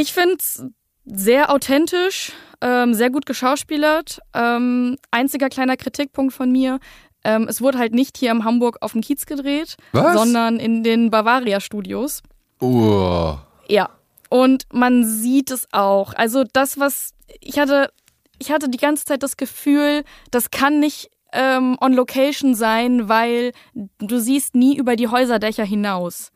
Ich 0.00 0.12
finde 0.12 0.36
es 0.38 0.62
sehr 1.04 1.50
authentisch, 1.50 2.32
ähm, 2.60 2.94
sehr 2.94 3.10
gut 3.10 3.26
geschauspielert. 3.26 4.20
Ähm, 4.32 4.96
einziger 5.10 5.48
kleiner 5.48 5.76
Kritikpunkt 5.76 6.32
von 6.32 6.52
mir. 6.52 6.78
Ähm, 7.24 7.48
es 7.48 7.60
wurde 7.60 7.78
halt 7.78 7.94
nicht 7.94 8.16
hier 8.16 8.30
in 8.30 8.44
Hamburg 8.44 8.78
auf 8.80 8.92
dem 8.92 9.00
Kiez 9.00 9.26
gedreht, 9.26 9.76
Was? 9.90 10.16
sondern 10.16 10.60
in 10.60 10.84
den 10.84 11.10
Bavaria-Studios. 11.10 12.22
Oh. 12.60 13.34
Ja. 13.66 13.90
Und 14.30 14.66
man 14.72 15.04
sieht 15.04 15.50
es 15.50 15.66
auch. 15.72 16.14
Also 16.14 16.44
das, 16.44 16.78
was 16.78 17.10
ich 17.40 17.58
hatte, 17.58 17.90
ich 18.38 18.52
hatte 18.52 18.68
die 18.68 18.78
ganze 18.78 19.04
Zeit 19.04 19.24
das 19.24 19.36
Gefühl, 19.36 20.04
das 20.30 20.52
kann 20.52 20.78
nicht 20.78 21.10
ähm, 21.32 21.76
on 21.80 21.92
Location 21.92 22.54
sein, 22.54 23.08
weil 23.08 23.50
du 23.74 24.20
siehst 24.20 24.54
nie 24.54 24.76
über 24.76 24.94
die 24.94 25.08
Häuserdächer 25.08 25.64
hinaus. 25.64 26.30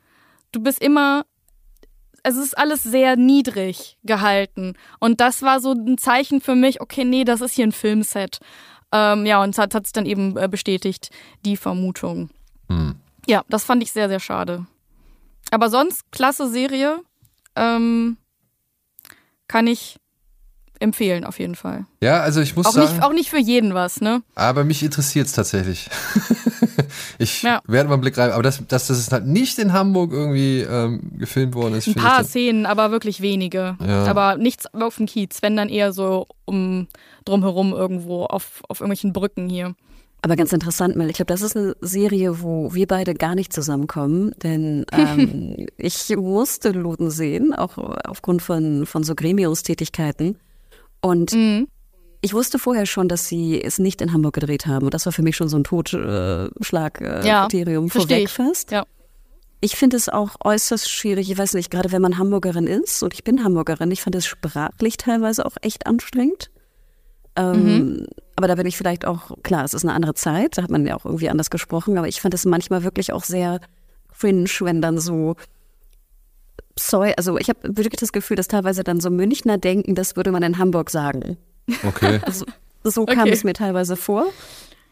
Du 0.51 0.61
bist 0.61 0.83
immer, 0.83 1.27
es 2.23 2.37
ist 2.37 2.57
alles 2.57 2.83
sehr 2.83 3.17
niedrig 3.17 3.99
gehalten. 4.05 4.75
Und 5.01 5.21
das 5.21 5.43
war 5.43 5.61
so 5.61 5.73
ein 5.73 5.99
Zeichen 5.99 6.41
für 6.41 6.55
mich, 6.55 6.81
okay, 6.81 7.05
nee, 7.05 7.25
das 7.25 7.41
ist 7.41 7.55
hier 7.55 7.67
ein 7.67 7.73
Filmset. 7.73 8.39
Ähm, 8.93 9.27
ja, 9.27 9.43
und 9.43 9.51
es 9.51 9.59
hat, 9.59 9.75
hat 9.75 9.87
sich 9.87 9.93
dann 9.93 10.07
eben 10.07 10.37
äh, 10.37 10.49
bestätigt, 10.49 11.11
die 11.45 11.57
Vermutung. 11.57 12.31
Hm. 12.69 12.97
Ja, 13.27 13.45
das 13.49 13.65
fand 13.65 13.83
ich 13.83 13.93
sehr, 13.93 14.09
sehr 14.09 14.21
schade. 14.21 14.67
Aber 15.51 15.71
sonst, 15.71 16.11
klasse 16.13 16.49
Serie. 16.49 17.01
Ähm, 17.57 18.17
kann 19.49 19.67
ich 19.67 19.97
empfehlen, 20.83 21.25
auf 21.25 21.39
jeden 21.39 21.55
Fall. 21.55 21.87
Ja, 22.03 22.21
also 22.21 22.41
ich 22.41 22.57
muss 22.57 22.67
Auch 22.67 22.73
sagen, 22.73 22.93
nicht, 22.93 23.03
auch 23.05 23.13
nicht 23.13 23.31
für 23.31 23.39
jeden 23.39 23.73
was, 23.75 24.01
ne? 24.01 24.23
aber 24.35 24.65
mich 24.65 24.83
interessiert 24.83 25.27
es 25.29 25.33
tatsächlich. 25.33 25.89
ich 27.19 27.43
Ja. 27.43 27.61
werde 27.67 27.89
mal 27.89 27.95
einen 27.95 28.03
Blick 28.03 28.19
rein, 28.19 28.31
aber 28.33 28.43
dass, 28.43 28.67
dass 28.67 28.89
das 28.89 29.11
halt 29.11 29.27
nicht 29.27 29.59
in 29.59 29.73
Hamburg 29.73 30.13
irgendwie 30.13 30.61
ähm, 30.61 31.13
gefilmt 31.19 31.55
worden 31.55 31.75
ist, 31.75 31.87
Ein 31.87 31.95
finde 31.95 32.09
paar 32.09 32.25
Szenen, 32.25 32.67
aber 32.67 32.91
wirklich 32.91 33.21
wenige. 33.21 33.77
Ja. 33.81 34.05
Aber 34.07 34.37
nichts 34.37 34.67
auf 34.75 34.97
dem 34.97 35.07
Kiez, 35.07 35.43
wenn 35.43 35.57
dann 35.57 35.69
eher 35.69 35.93
so 35.93 36.27
um 36.45 36.89
drumherum 37.25 37.73
irgendwo 37.73 38.25
auf, 38.25 38.63
auf 38.69 38.81
irgendwelchen 38.81 39.13
Brücken 39.13 39.49
hier. 39.49 39.75
Aber 40.25 40.37
ganz 40.37 40.53
interessant, 40.53 40.95
Mel. 40.95 41.11
Ich 41.11 41.17
glaube, 41.17 41.33
das 41.33 41.43
ist 41.43 41.57
eine 41.57 41.75
Serie, 41.81 42.43
wo 42.43 42.73
wir 42.73 42.87
beide 42.87 43.13
gar 43.13 43.35
nicht 43.35 43.53
zusammenkommen, 43.53 44.33
denn 44.41 44.87
ähm, 44.93 45.67
ich 45.77 46.15
musste 46.17 46.71
Luden 46.71 47.11
sehen, 47.11 47.53
auch 47.53 47.77
aufgrund 48.05 48.41
von, 48.41 48.87
von 48.87 49.03
so 49.03 49.17
Gremiumstätigkeiten. 49.17 50.39
Und 51.03 51.33
Mhm. 51.35 51.69
ich 52.23 52.33
wusste 52.33 52.59
vorher 52.59 52.87
schon, 52.87 53.09
dass 53.09 53.27
sie 53.27 53.63
es 53.63 53.79
nicht 53.79 54.01
in 54.01 54.13
Hamburg 54.13 54.35
gedreht 54.35 54.67
haben. 54.67 54.85
Und 54.87 54.95
das 54.95 55.05
war 55.07 55.13
für 55.13 55.23
mich 55.23 55.37
schon 55.37 55.49
so 55.49 55.57
ein 55.59 55.65
Totschlagkriterium 55.65 57.85
äh, 57.85 57.89
Ja, 57.89 57.93
vorweg 57.93 58.25
ich. 58.25 58.31
fast. 58.31 58.71
Ja. 58.71 58.85
Ich 59.61 59.77
finde 59.77 59.97
es 59.97 60.09
auch 60.09 60.31
äußerst 60.45 60.91
schwierig, 60.91 61.31
ich 61.31 61.39
weiß 61.39 61.55
nicht, 61.55 61.71
gerade 61.71 61.93
wenn 61.93 62.03
man 62.03 62.19
Hamburgerin 62.19 62.67
ist, 62.67 63.03
und 63.05 63.15
ich 63.15 63.23
bin 63.23 63.45
Hamburgerin, 63.45 63.91
ich 63.93 64.03
fand 64.03 64.17
es 64.17 64.27
sprachlich 64.27 64.97
teilweise 64.97 65.47
auch 65.47 65.57
echt 65.63 65.87
anstrengend. 65.87 66.51
Ähm, 67.37 68.07
Aber 68.35 68.49
da 68.49 68.57
bin 68.57 68.67
ich 68.67 68.77
vielleicht 68.77 69.05
auch, 69.05 69.31
klar, 69.45 69.65
es 69.65 69.73
ist 69.73 69.85
eine 69.85 69.93
andere 69.93 70.15
Zeit, 70.15 70.59
da 70.59 70.63
hat 70.65 70.71
man 70.71 70.85
ja 70.87 70.97
auch 70.97 71.05
irgendwie 71.05 71.29
anders 71.31 71.49
gesprochen, 71.49 71.97
aber 71.97 72.09
ich 72.09 72.21
fand 72.21 72.35
es 72.35 72.45
manchmal 72.45 72.83
wirklich 72.83 73.13
auch 73.13 73.23
sehr 73.25 73.61
cringe, 74.19 74.51
wenn 74.61 74.83
dann 74.83 74.99
so 74.99 75.37
Pseu, 76.77 77.13
also 77.17 77.39
ich 77.39 77.49
habe 77.49 77.59
wirklich 77.77 78.01
das 78.01 78.13
Gefühl, 78.13 78.37
dass 78.37 78.49
teilweise 78.49 78.83
dann 78.85 79.01
so 79.01 79.11
Münchner 79.11 79.59
denken, 79.59 79.95
das 79.95 80.17
würde 80.17 80.33
man 80.33 80.43
in 80.43 80.59
Hamburg 80.59 80.91
sagen. 80.91 81.37
Okay. 81.87 82.21
Also 82.27 82.45
so 82.85 83.07
kam 83.07 83.21
Okay. 83.21 83.31
es 83.31 83.45
mir 83.45 83.53
teilweise 83.53 83.95
vor. 83.97 84.27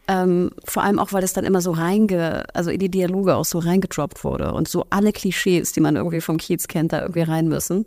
Ähm, 0.07 0.51
vor 0.63 0.83
allem 0.83 0.97
auch, 0.97 1.11
weil 1.13 1.23
es 1.23 1.33
dann 1.33 1.43
immer 1.43 1.61
so 1.61 1.71
reinge, 1.71 2.43
also 2.53 2.69
in 2.69 2.79
die 2.79 2.89
Dialoge 2.89 3.35
auch 3.35 3.45
so 3.45 3.59
reingedroppt 3.59 4.23
wurde 4.23 4.53
und 4.53 4.67
so 4.67 4.85
alle 4.89 5.11
Klischees, 5.11 5.73
die 5.73 5.81
man 5.81 5.95
irgendwie 5.95 6.21
vom 6.21 6.37
Kiez 6.37 6.67
kennt, 6.67 6.93
da 6.93 7.01
irgendwie 7.01 7.21
rein 7.21 7.47
müssen. 7.49 7.85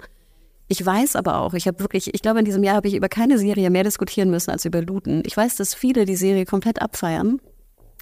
Ich 0.69 0.85
weiß 0.85 1.17
aber 1.17 1.41
auch, 1.41 1.55
ich 1.55 1.67
habe 1.67 1.81
wirklich, 1.81 2.13
ich 2.15 2.23
glaube, 2.23 2.39
in 2.39 2.45
diesem 2.45 2.63
Jahr 2.63 2.77
habe 2.77 2.89
ich 2.89 2.95
über 2.95 3.09
keine 3.09 3.39
Serie 3.39 3.69
mehr 3.71 3.85
diskutieren 3.85 4.31
müssen 4.31 4.51
als 4.51 4.65
über 4.65 4.81
Luton. 4.83 5.23
Ich 5.27 5.37
weiß, 5.37 5.57
dass 5.57 5.75
viele 5.75 6.05
die 6.05 6.17
Serie 6.17 6.45
komplett 6.47 6.81
abfeiern. 6.83 7.41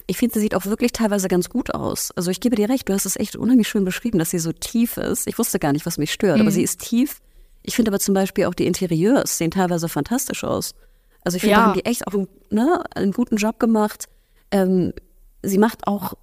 Ich 0.07 0.17
finde, 0.17 0.33
sie 0.35 0.41
sieht 0.41 0.55
auch 0.55 0.65
wirklich 0.65 0.91
teilweise 0.91 1.27
ganz 1.27 1.49
gut 1.49 1.73
aus. 1.73 2.11
Also 2.11 2.29
ich 2.29 2.39
gebe 2.41 2.55
dir 2.55 2.69
recht, 2.69 2.89
du 2.89 2.93
hast 2.93 3.05
es 3.05 3.15
echt 3.15 3.35
unheimlich 3.35 3.67
schön 3.69 3.85
beschrieben, 3.85 4.19
dass 4.19 4.31
sie 4.31 4.39
so 4.39 4.51
tief 4.51 4.97
ist. 4.97 5.27
Ich 5.27 5.37
wusste 5.39 5.59
gar 5.59 5.71
nicht, 5.71 5.85
was 5.85 5.97
mich 5.97 6.11
stört, 6.11 6.41
aber 6.41 6.51
sie 6.51 6.63
ist 6.63 6.81
tief. 6.81 7.21
Ich 7.61 7.75
finde 7.75 7.89
aber 7.91 7.99
zum 7.99 8.13
Beispiel 8.13 8.45
auch 8.45 8.53
die 8.53 8.65
Interieurs 8.67 9.37
sehen 9.37 9.51
teilweise 9.51 9.87
fantastisch 9.87 10.43
aus. 10.43 10.73
Also 11.23 11.37
ich 11.37 11.41
finde, 11.41 11.51
Ja. 11.53 11.59
da 11.59 11.65
haben 11.67 11.73
die 11.73 11.85
echt 11.85 12.05
auch 12.07 12.13
einen, 12.13 12.27
ne, 12.49 12.83
einen 12.95 13.13
guten 13.13 13.37
Job 13.37 13.59
gemacht. 13.59 14.07
Ähm, 14.51 14.91
sie 15.41 15.57
macht 15.57 15.87
auch 15.87 16.15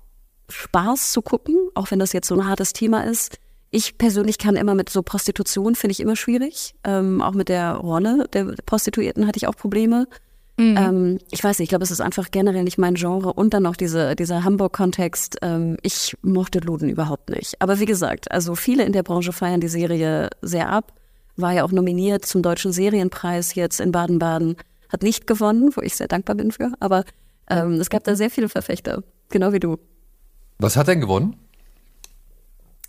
Spaß 0.51 1.13
zu 1.13 1.23
gucken, 1.23 1.57
auch 1.75 1.91
wenn 1.91 1.99
das 1.99 2.13
jetzt 2.13 2.29
so 2.29 2.35
ein 2.35 2.47
hartes 2.47 2.73
Thema 2.75 3.05
ist. 3.05 3.39
Ich 3.71 3.97
persönlich 3.99 4.37
kann 4.37 4.57
immer 4.57 4.75
mit 4.75 4.91
so 4.91 5.03
Prostitution, 5.03 5.75
finde 5.77 5.93
ich 5.93 6.01
immer 6.01 6.17
schwierig. 6.17 6.75
Ähm, 6.85 7.23
auch 7.23 7.33
mit 7.33 7.49
der 7.49 7.75
Rolle 7.75 8.27
der 8.33 8.45
Prostituierten 8.67 9.27
hatte 9.27 9.37
ich 9.39 9.47
auch 9.47 9.57
Probleme. 9.57 10.07
Ähm, 10.61 11.19
ich 11.31 11.43
weiß 11.43 11.59
nicht, 11.59 11.67
ich 11.67 11.69
glaube, 11.71 11.85
es 11.85 11.91
ist 11.91 12.01
einfach 12.01 12.31
generell 12.31 12.65
nicht 12.65 12.79
mein 12.79 12.95
Genre. 12.95 13.33
Und 13.33 13.55
dann 13.55 13.63
noch 13.63 13.77
diese, 13.77 14.17
dieser 14.17 14.45
Hamburg-Kontext. 14.45 15.39
Ähm, 15.43 15.77
ich 15.83 16.17
mochte 16.23 16.61
Luden 16.61 16.89
überhaupt 16.89 17.31
nicht. 17.31 17.61
Aber 17.61 17.81
wie 17.81 17.87
gesagt, 17.87 18.31
also 18.31 18.55
viele 18.55 18.85
in 18.85 18.93
der 18.93 19.03
Branche 19.03 19.33
feiern 19.33 19.61
die 19.61 19.69
Serie 19.69 20.31
sehr 20.43 20.71
ab. 20.71 20.93
War 21.37 21.53
ja 21.53 21.65
auch 21.65 21.73
nominiert 21.73 22.27
zum 22.27 22.43
Deutschen 22.43 22.73
Serienpreis 22.73 23.55
jetzt 23.55 23.81
in 23.81 23.93
Baden-Baden. 23.93 24.57
Hat 24.89 25.03
nicht 25.03 25.27
gewonnen, 25.27 25.71
wo 25.75 25.81
ich 25.81 25.97
sehr 25.97 26.09
dankbar 26.09 26.37
bin 26.37 26.53
für. 26.53 26.73
Aber 26.81 27.05
ähm, 27.49 27.75
es 27.75 27.91
gab 27.91 28.05
da 28.05 28.17
sehr 28.17 28.31
viele 28.31 28.49
Verfechter. 28.49 29.03
Genau 29.29 29.53
wie 29.53 29.61
du. 29.61 29.79
Was 30.59 30.77
hat 30.77 30.89
denn 30.89 31.01
gewonnen? 31.01 31.37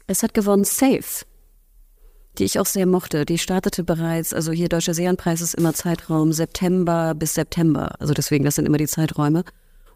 Es 0.07 0.23
hat 0.23 0.33
gewonnen 0.33 0.65
Safe, 0.65 1.25
die 2.37 2.45
ich 2.45 2.59
auch 2.59 2.65
sehr 2.65 2.85
mochte. 2.85 3.25
Die 3.25 3.37
startete 3.37 3.83
bereits, 3.83 4.33
also 4.33 4.51
hier 4.51 4.69
Deutscher 4.69 4.93
Serienpreis 4.93 5.41
ist 5.41 5.53
immer 5.55 5.73
Zeitraum 5.73 6.31
September 6.31 7.13
bis 7.13 7.33
September. 7.33 7.95
Also 7.99 8.13
deswegen, 8.13 8.45
das 8.45 8.55
sind 8.55 8.65
immer 8.65 8.77
die 8.77 8.87
Zeiträume. 8.87 9.43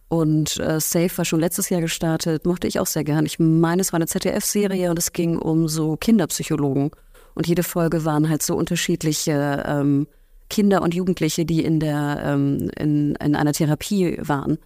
Und 0.07 0.59
äh, 0.59 0.79
Safe 0.79 1.17
war 1.17 1.25
schon 1.25 1.39
letztes 1.39 1.69
Jahr 1.69 1.81
gestartet, 1.81 2.45
mochte 2.45 2.67
ich 2.67 2.79
auch 2.79 2.85
sehr 2.85 3.03
gern. 3.03 3.25
Ich 3.25 3.39
meine, 3.39 3.81
es 3.81 3.91
war 3.91 3.97
eine 3.97 4.07
ZDF-Serie 4.07 4.89
und 4.91 4.99
es 4.99 5.13
ging 5.13 5.37
um 5.37 5.67
so 5.67 5.95
Kinderpsychologen. 5.97 6.91
Und 7.33 7.47
jede 7.47 7.63
Folge 7.63 8.05
waren 8.05 8.29
halt 8.29 8.43
so 8.43 8.55
unterschiedliche 8.55 9.63
ähm, 9.67 10.07
Kinder 10.49 10.81
und 10.81 10.93
Jugendliche, 10.93 11.45
die 11.45 11.63
in 11.63 11.79
der 11.79 12.21
ähm, 12.23 12.69
in, 12.77 13.15
in 13.15 13.35
einer 13.35 13.53
Therapie 13.53 14.17
waren. 14.21 14.59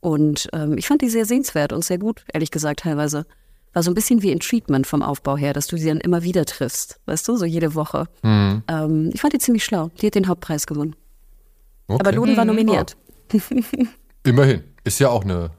Und 0.00 0.48
ähm, 0.52 0.76
ich 0.76 0.86
fand 0.86 1.00
die 1.00 1.08
sehr 1.08 1.24
sehenswert 1.24 1.72
und 1.72 1.82
sehr 1.82 1.98
gut, 1.98 2.24
ehrlich 2.32 2.50
gesagt, 2.50 2.80
teilweise. 2.80 3.24
War 3.74 3.82
so 3.82 3.90
ein 3.90 3.94
bisschen 3.94 4.22
wie 4.22 4.30
in 4.30 4.40
Treatment 4.40 4.86
vom 4.86 5.02
Aufbau 5.02 5.36
her, 5.36 5.52
dass 5.52 5.66
du 5.66 5.76
sie 5.76 5.88
dann 5.88 6.00
immer 6.00 6.22
wieder 6.22 6.44
triffst, 6.46 7.00
weißt 7.06 7.28
du, 7.28 7.36
so 7.36 7.44
jede 7.44 7.74
Woche. 7.74 8.06
Ähm, 8.22 9.10
ich 9.12 9.20
fand 9.20 9.34
die 9.34 9.38
ziemlich 9.38 9.64
schlau. 9.64 9.90
Die 10.00 10.06
hat 10.06 10.14
den 10.14 10.28
Hauptpreis 10.28 10.66
gewonnen. 10.66 10.96
Okay. 11.88 12.00
Aber 12.00 12.12
Luden 12.12 12.36
war 12.36 12.44
nominiert. 12.44 12.96
Immerhin. 14.24 14.62
Ist 14.84 15.00
ja 15.00 15.10
auch 15.10 15.24
eine 15.24 15.50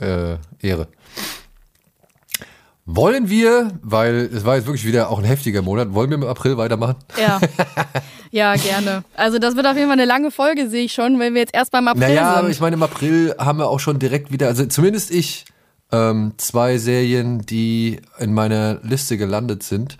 äh, 0.00 0.36
Ehre. 0.60 0.88
Wollen 2.86 3.28
wir, 3.28 3.78
weil 3.82 4.30
es 4.32 4.44
war 4.44 4.56
jetzt 4.56 4.66
wirklich 4.66 4.84
wieder 4.84 5.10
auch 5.10 5.18
ein 5.18 5.24
heftiger 5.24 5.62
Monat, 5.62 5.94
wollen 5.94 6.10
wir 6.10 6.16
im 6.16 6.24
April 6.24 6.56
weitermachen? 6.56 6.96
Ja. 7.20 7.40
ja, 8.32 8.56
gerne. 8.56 9.04
Also 9.14 9.38
das 9.38 9.54
wird 9.54 9.66
auf 9.66 9.76
jeden 9.76 9.86
Fall 9.86 9.98
eine 9.98 10.06
lange 10.06 10.32
Folge, 10.32 10.68
sehe 10.68 10.84
ich 10.84 10.92
schon, 10.92 11.18
wenn 11.20 11.34
wir 11.34 11.40
jetzt 11.40 11.54
erst 11.54 11.70
beim 11.70 11.86
April 11.86 12.00
Naja, 12.00 12.30
aber 12.32 12.42
sind. 12.42 12.52
ich 12.52 12.60
meine, 12.60 12.74
im 12.74 12.82
April 12.82 13.34
haben 13.38 13.58
wir 13.58 13.68
auch 13.68 13.78
schon 13.78 14.00
direkt 14.00 14.32
wieder, 14.32 14.48
also 14.48 14.66
zumindest 14.66 15.12
ich, 15.12 15.44
ähm, 15.92 16.32
zwei 16.36 16.78
Serien, 16.78 17.40
die 17.40 18.00
in 18.18 18.32
meiner 18.32 18.80
Liste 18.82 19.16
gelandet 19.16 19.62
sind. 19.62 19.98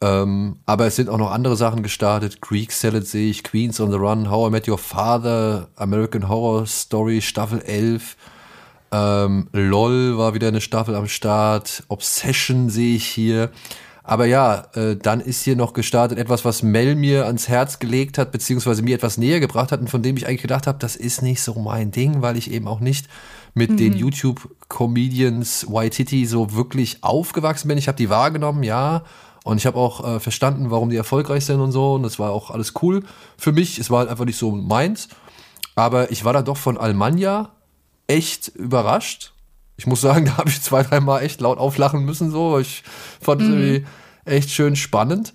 Ähm, 0.00 0.56
aber 0.64 0.86
es 0.86 0.96
sind 0.96 1.08
auch 1.08 1.18
noch 1.18 1.32
andere 1.32 1.56
Sachen 1.56 1.82
gestartet. 1.82 2.40
Greek 2.40 2.70
Salad 2.72 3.06
sehe 3.06 3.30
ich, 3.30 3.42
Queens 3.42 3.80
on 3.80 3.90
the 3.90 3.96
Run, 3.96 4.30
How 4.30 4.48
I 4.48 4.50
Met 4.52 4.68
Your 4.68 4.78
Father, 4.78 5.68
American 5.76 6.28
Horror 6.28 6.66
Story, 6.66 7.20
Staffel 7.20 7.60
11. 7.62 8.16
Ähm, 8.92 9.48
LOL 9.52 10.16
war 10.16 10.34
wieder 10.34 10.48
eine 10.48 10.60
Staffel 10.60 10.94
am 10.94 11.08
Start. 11.08 11.82
Obsession 11.88 12.70
sehe 12.70 12.96
ich 12.96 13.06
hier. 13.06 13.50
Aber 14.04 14.24
ja, 14.24 14.68
äh, 14.74 14.96
dann 14.96 15.20
ist 15.20 15.42
hier 15.42 15.54
noch 15.56 15.74
gestartet 15.74 16.18
etwas, 16.18 16.44
was 16.44 16.62
Mel 16.62 16.94
mir 16.94 17.26
ans 17.26 17.48
Herz 17.48 17.78
gelegt 17.78 18.16
hat, 18.16 18.32
beziehungsweise 18.32 18.80
mir 18.82 18.94
etwas 18.94 19.18
näher 19.18 19.40
gebracht 19.40 19.70
hat 19.70 19.80
und 19.80 19.90
von 19.90 20.02
dem 20.02 20.16
ich 20.16 20.26
eigentlich 20.26 20.40
gedacht 20.40 20.66
habe, 20.66 20.78
das 20.78 20.96
ist 20.96 21.20
nicht 21.20 21.42
so 21.42 21.54
mein 21.54 21.90
Ding, 21.90 22.22
weil 22.22 22.38
ich 22.38 22.50
eben 22.50 22.68
auch 22.68 22.80
nicht 22.80 23.06
mit 23.58 23.80
den 23.80 23.92
YouTube-Comedians 23.92 25.66
Waititi 25.68 26.24
so 26.26 26.54
wirklich 26.54 27.02
aufgewachsen 27.02 27.68
bin. 27.68 27.76
Ich 27.76 27.88
habe 27.88 27.98
die 27.98 28.08
wahrgenommen, 28.08 28.62
ja. 28.62 29.02
Und 29.44 29.58
ich 29.58 29.66
habe 29.66 29.76
auch 29.78 30.06
äh, 30.06 30.20
verstanden, 30.20 30.70
warum 30.70 30.90
die 30.90 30.96
erfolgreich 30.96 31.44
sind 31.44 31.60
und 31.60 31.72
so. 31.72 31.94
Und 31.94 32.04
das 32.04 32.18
war 32.18 32.30
auch 32.30 32.50
alles 32.50 32.72
cool 32.82 33.02
für 33.36 33.52
mich. 33.52 33.78
Es 33.78 33.90
war 33.90 34.00
halt 34.00 34.10
einfach 34.10 34.24
nicht 34.24 34.38
so 34.38 34.52
meins. 34.52 35.08
Aber 35.74 36.10
ich 36.10 36.24
war 36.24 36.32
da 36.32 36.42
doch 36.42 36.56
von 36.56 36.78
Almanja 36.78 37.50
echt 38.06 38.48
überrascht. 38.48 39.32
Ich 39.76 39.86
muss 39.86 40.00
sagen, 40.00 40.24
da 40.26 40.38
habe 40.38 40.50
ich 40.50 40.62
zwei, 40.62 40.82
dreimal 40.82 41.22
echt 41.22 41.40
laut 41.40 41.58
auflachen 41.58 42.04
müssen. 42.04 42.30
So. 42.30 42.58
Ich 42.58 42.84
fand 43.20 43.42
es 43.42 43.48
irgendwie 43.48 43.86
echt 44.24 44.50
schön 44.50 44.76
spannend. 44.76 45.32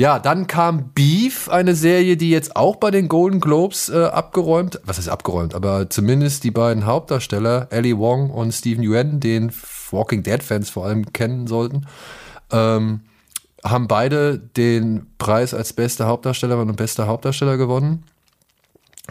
Ja, 0.00 0.18
dann 0.18 0.46
kam 0.46 0.92
Beef, 0.94 1.50
eine 1.50 1.74
Serie, 1.74 2.16
die 2.16 2.30
jetzt 2.30 2.56
auch 2.56 2.76
bei 2.76 2.90
den 2.90 3.06
Golden 3.06 3.38
Globes 3.38 3.90
äh, 3.90 4.04
abgeräumt, 4.04 4.80
was 4.82 4.98
ist 4.98 5.08
abgeräumt, 5.08 5.54
aber 5.54 5.90
zumindest 5.90 6.42
die 6.44 6.50
beiden 6.50 6.86
Hauptdarsteller, 6.86 7.66
Ellie 7.68 7.98
Wong 7.98 8.30
und 8.30 8.52
Steven 8.52 8.82
Yeun, 8.82 9.20
den 9.20 9.52
Walking 9.90 10.22
Dead 10.22 10.42
Fans 10.42 10.70
vor 10.70 10.86
allem 10.86 11.12
kennen 11.12 11.46
sollten, 11.46 11.86
ähm, 12.50 13.00
haben 13.62 13.88
beide 13.88 14.38
den 14.38 15.04
Preis 15.18 15.52
als 15.52 15.74
beste 15.74 16.06
Hauptdarstellerin 16.06 16.70
und 16.70 16.76
bester 16.76 17.06
Hauptdarsteller 17.06 17.58
gewonnen. 17.58 18.04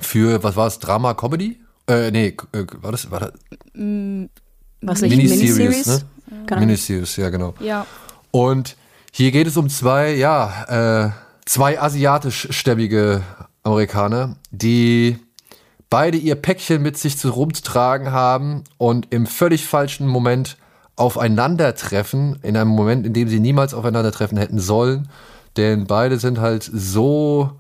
Für, 0.02 0.42
was 0.42 0.56
war 0.56 0.66
es, 0.66 0.80
Drama 0.80 1.14
Comedy? 1.14 1.60
Äh, 1.88 2.10
nee, 2.10 2.36
äh, 2.52 2.66
war 2.82 2.92
das, 2.92 3.12
war 3.12 3.20
das 3.20 3.34
Was 3.76 5.02
nicht? 5.02 5.18
Miniseries, 5.18 5.86
ne? 5.86 6.02
Genau. 6.48 6.60
Miniseries, 6.62 7.16
ja, 7.16 7.30
genau. 7.30 7.54
Ja. 7.60 7.86
Und 8.32 8.76
hier 9.12 9.32
geht 9.32 9.48
es 9.48 9.58
um 9.58 9.70
zwei, 9.70 10.14
ja, 10.16 11.08
äh, 11.08 11.12
zwei 11.46 11.80
asiatischstämmige 11.80 13.24
Amerikaner, 13.64 14.38
die 14.52 15.18
beide 15.90 16.18
ihr 16.18 16.36
Päckchen 16.36 16.82
mit 16.82 16.98
sich 16.98 17.18
zu 17.18 17.30
rumzutragen 17.32 18.12
haben 18.12 18.64
und 18.78 19.08
im 19.12 19.26
völlig 19.26 19.66
falschen 19.66 20.08
Moment 20.08 20.58
aufeinandertreffen, 20.96 22.40
in 22.44 22.58
einem 22.58 22.70
Moment, 22.70 23.06
in 23.06 23.14
dem 23.14 23.30
sie 23.30 23.40
niemals 23.40 23.74
aufeinandertreffen 23.74 24.38
hätten 24.38 24.60
sollen. 24.60 25.10
Denn 25.58 25.88
beide 25.88 26.20
sind 26.20 26.40
halt 26.40 26.70
so 26.72 27.60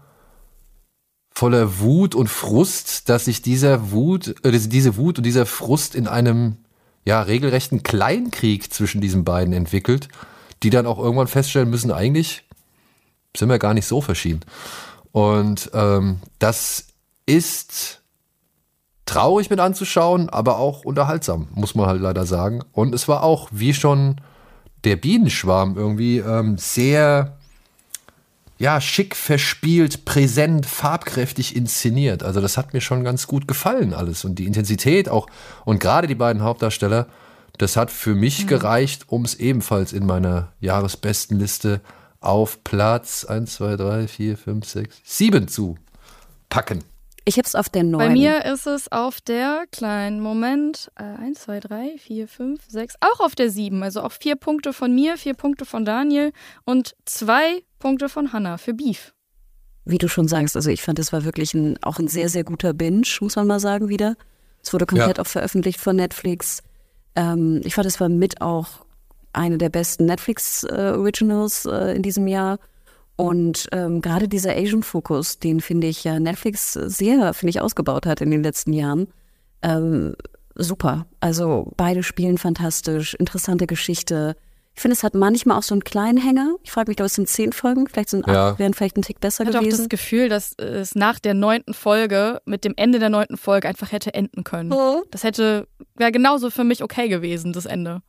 voller 1.31 1.79
Wut 1.79 2.15
und 2.15 2.27
Frust, 2.27 3.07
dass 3.07 3.25
sich 3.25 3.41
dieser 3.41 3.91
Wut, 3.91 4.35
äh, 4.43 4.51
diese 4.51 4.97
Wut 4.97 5.17
und 5.17 5.23
dieser 5.23 5.45
Frust 5.45 5.95
in 5.95 6.07
einem 6.07 6.57
ja 7.05 7.21
regelrechten 7.21 7.81
Kleinkrieg 7.81 8.73
zwischen 8.73 8.99
diesen 8.99 9.23
beiden 9.23 9.53
entwickelt, 9.53 10.09
die 10.63 10.69
dann 10.69 10.85
auch 10.85 10.99
irgendwann 10.99 11.27
feststellen 11.27 11.69
müssen, 11.69 11.91
eigentlich 11.91 12.43
sind 13.35 13.49
wir 13.49 13.59
gar 13.59 13.73
nicht 13.73 13.85
so 13.85 14.01
verschieden. 14.01 14.41
Und 15.11 15.71
ähm, 15.73 16.19
das 16.39 16.87
ist 17.25 18.01
traurig 19.05 19.49
mit 19.49 19.59
anzuschauen, 19.59 20.29
aber 20.29 20.57
auch 20.57 20.83
unterhaltsam, 20.83 21.47
muss 21.53 21.75
man 21.75 21.87
halt 21.87 22.01
leider 22.01 22.25
sagen. 22.25 22.63
Und 22.73 22.93
es 22.93 23.07
war 23.07 23.23
auch, 23.23 23.49
wie 23.51 23.73
schon 23.73 24.21
der 24.83 24.95
Bienenschwarm, 24.95 25.77
irgendwie 25.77 26.19
ähm, 26.19 26.57
sehr 26.57 27.37
ja, 28.59 28.81
schick 28.81 29.15
verspielt, 29.15 30.03
präsent, 30.03 30.65
farbkräftig 30.65 31.55
inszeniert. 31.55 32.23
Also 32.23 32.41
das 32.41 32.57
hat 32.57 32.73
mir 32.73 32.81
schon 32.81 33.05
ganz 33.05 33.25
gut 33.25 33.47
gefallen 33.47 33.93
alles. 33.93 34.25
Und 34.25 34.35
die 34.35 34.45
Intensität 34.45 35.07
auch 35.07 35.27
und 35.63 35.79
gerade 35.79 36.07
die 36.07 36.15
beiden 36.15 36.43
Hauptdarsteller, 36.43 37.07
das 37.59 37.77
hat 37.77 37.91
für 37.91 38.15
mich 38.15 38.47
gereicht, 38.47 39.03
um 39.07 39.23
es 39.25 39.35
ebenfalls 39.35 39.93
in 39.93 40.05
meiner 40.05 40.53
Jahresbestenliste 40.59 41.81
auf 42.21 42.63
Platz 42.63 43.25
1, 43.25 43.53
2, 43.55 43.75
3, 43.75 44.07
4, 44.07 44.37
5, 44.37 44.65
6, 44.65 45.01
7 45.03 45.47
zu 45.47 45.77
packen. 46.49 46.83
Ich 47.25 47.37
hab's 47.37 47.53
auf 47.53 47.69
der 47.69 47.83
9. 47.83 47.99
Bei 47.99 48.09
mir 48.09 48.45
ist 48.45 48.65
es 48.65 48.91
auf 48.91 49.21
der 49.21 49.65
kleinen 49.71 50.19
Moment. 50.19 50.89
Äh, 50.95 51.03
1, 51.03 51.41
2, 51.41 51.59
3, 51.59 51.97
4, 51.99 52.27
5, 52.27 52.61
6. 52.67 52.95
Auch 53.01 53.19
auf 53.19 53.35
der 53.35 53.51
7. 53.51 53.83
Also 53.83 54.01
auch 54.01 54.11
vier 54.13 54.35
Punkte 54.35 54.73
von 54.73 54.95
mir, 54.95 55.15
vier 55.17 55.35
Punkte 55.35 55.65
von 55.65 55.85
Daniel 55.85 56.31
und 56.65 56.95
zwei 57.05 57.61
Punkte 57.77 58.09
von 58.09 58.33
Hannah 58.33 58.57
für 58.57 58.73
Beef. 58.73 59.13
wie 59.85 59.97
du 59.97 60.07
schon 60.07 60.27
sagst, 60.27 60.55
also 60.55 60.69
ich 60.69 60.81
fand, 60.83 60.99
es 60.99 61.11
war 61.13 61.23
wirklich 61.23 61.53
ein, 61.55 61.77
auch 61.81 61.97
ein 61.99 62.07
sehr, 62.07 62.29
sehr 62.29 62.43
guter 62.43 62.73
Binge, 62.73 63.07
muss 63.21 63.35
man 63.35 63.47
mal 63.47 63.59
sagen 63.59 63.89
wieder. 63.89 64.15
Es 64.63 64.71
wurde 64.73 64.85
komplett 64.85 65.17
Ja. 65.17 65.23
auch 65.23 65.27
veröffentlicht 65.27 65.79
von 65.79 65.95
Netflix. 65.95 66.61
Ähm, 67.19 67.61
ich 67.65 67.75
fand, 67.75 67.85
es 67.85 67.99
war 67.99 68.07
mit 68.07 68.41
auch 68.41 68.85
eine 69.33 69.57
der 69.57 69.69
besten 69.69 70.05
Netflix-Originals 70.05 71.65
äh, 71.65 71.95
in 71.95 72.01
diesem 72.01 72.27
Jahr. 72.27 72.59
Und 73.17 73.67
ähm, 73.73 73.99
gerade 73.99 74.29
dieser 74.29 74.55
Asian-Fokus, 74.55 75.39
den 75.39 75.59
finde 75.59 75.87
ich 75.87 76.05
ja 76.05 76.19
Netflix 76.19 76.71
sehr, 76.73 77.33
finde 77.33 77.49
ich, 77.49 77.59
ausgebaut 77.59 78.05
hat 78.05 78.21
in 78.21 78.31
den 78.31 78.41
letzten 78.41 78.71
Jahren. 78.71 79.07
Ähm, 79.61 80.15
super. 80.55 81.05
Also 81.19 81.73
beide 81.75 82.01
spielen 82.03 82.37
fantastisch, 82.37 83.15
interessante 83.15 83.67
Geschichte. 83.67 84.37
Ich 84.79 84.81
finde, 84.81 84.95
es 84.95 85.03
hat 85.03 85.13
manchmal 85.13 85.57
auch 85.57 85.63
so 85.63 85.75
einen 85.75 85.83
kleinen 85.83 86.17
Hänger. 86.17 86.55
Ich 86.63 86.71
frage 86.71 86.89
mich, 86.89 86.95
glaube 86.95 87.07
es 87.07 87.13
sind 87.15 87.27
zehn 87.27 87.51
Folgen, 87.51 87.85
vielleicht 87.89 88.11
sind 88.11 88.25
Ja. 88.27 88.51
acht, 88.51 88.59
wären 88.59 88.73
vielleicht 88.73 88.95
ein 88.95 89.01
Tick 89.01 89.19
besser 89.19 89.43
Ich 89.43 89.49
hatte 89.49 89.57
auch 89.57 89.63
gewesen. 89.63 89.79
das 89.79 89.89
Gefühl, 89.89 90.29
dass 90.29 90.53
es 90.57 90.95
nach 90.95 91.19
der 91.19 91.33
neunten 91.33 91.73
Folge, 91.73 92.39
mit 92.45 92.63
dem 92.63 92.75
Ende 92.77 92.97
der 92.99 93.09
neunten 93.09 93.35
Folge 93.35 93.67
einfach 93.67 93.91
hätte 93.91 94.13
enden 94.13 94.45
können. 94.45 94.69
Mhm. 94.69 95.03
Das 95.11 95.25
hätte, 95.25 95.67
wäre 95.95 96.13
genauso 96.13 96.49
für 96.49 96.63
mich 96.63 96.81
okay 96.81 97.09
gewesen, 97.09 97.51
das 97.51 97.65
Ende. 97.65 98.01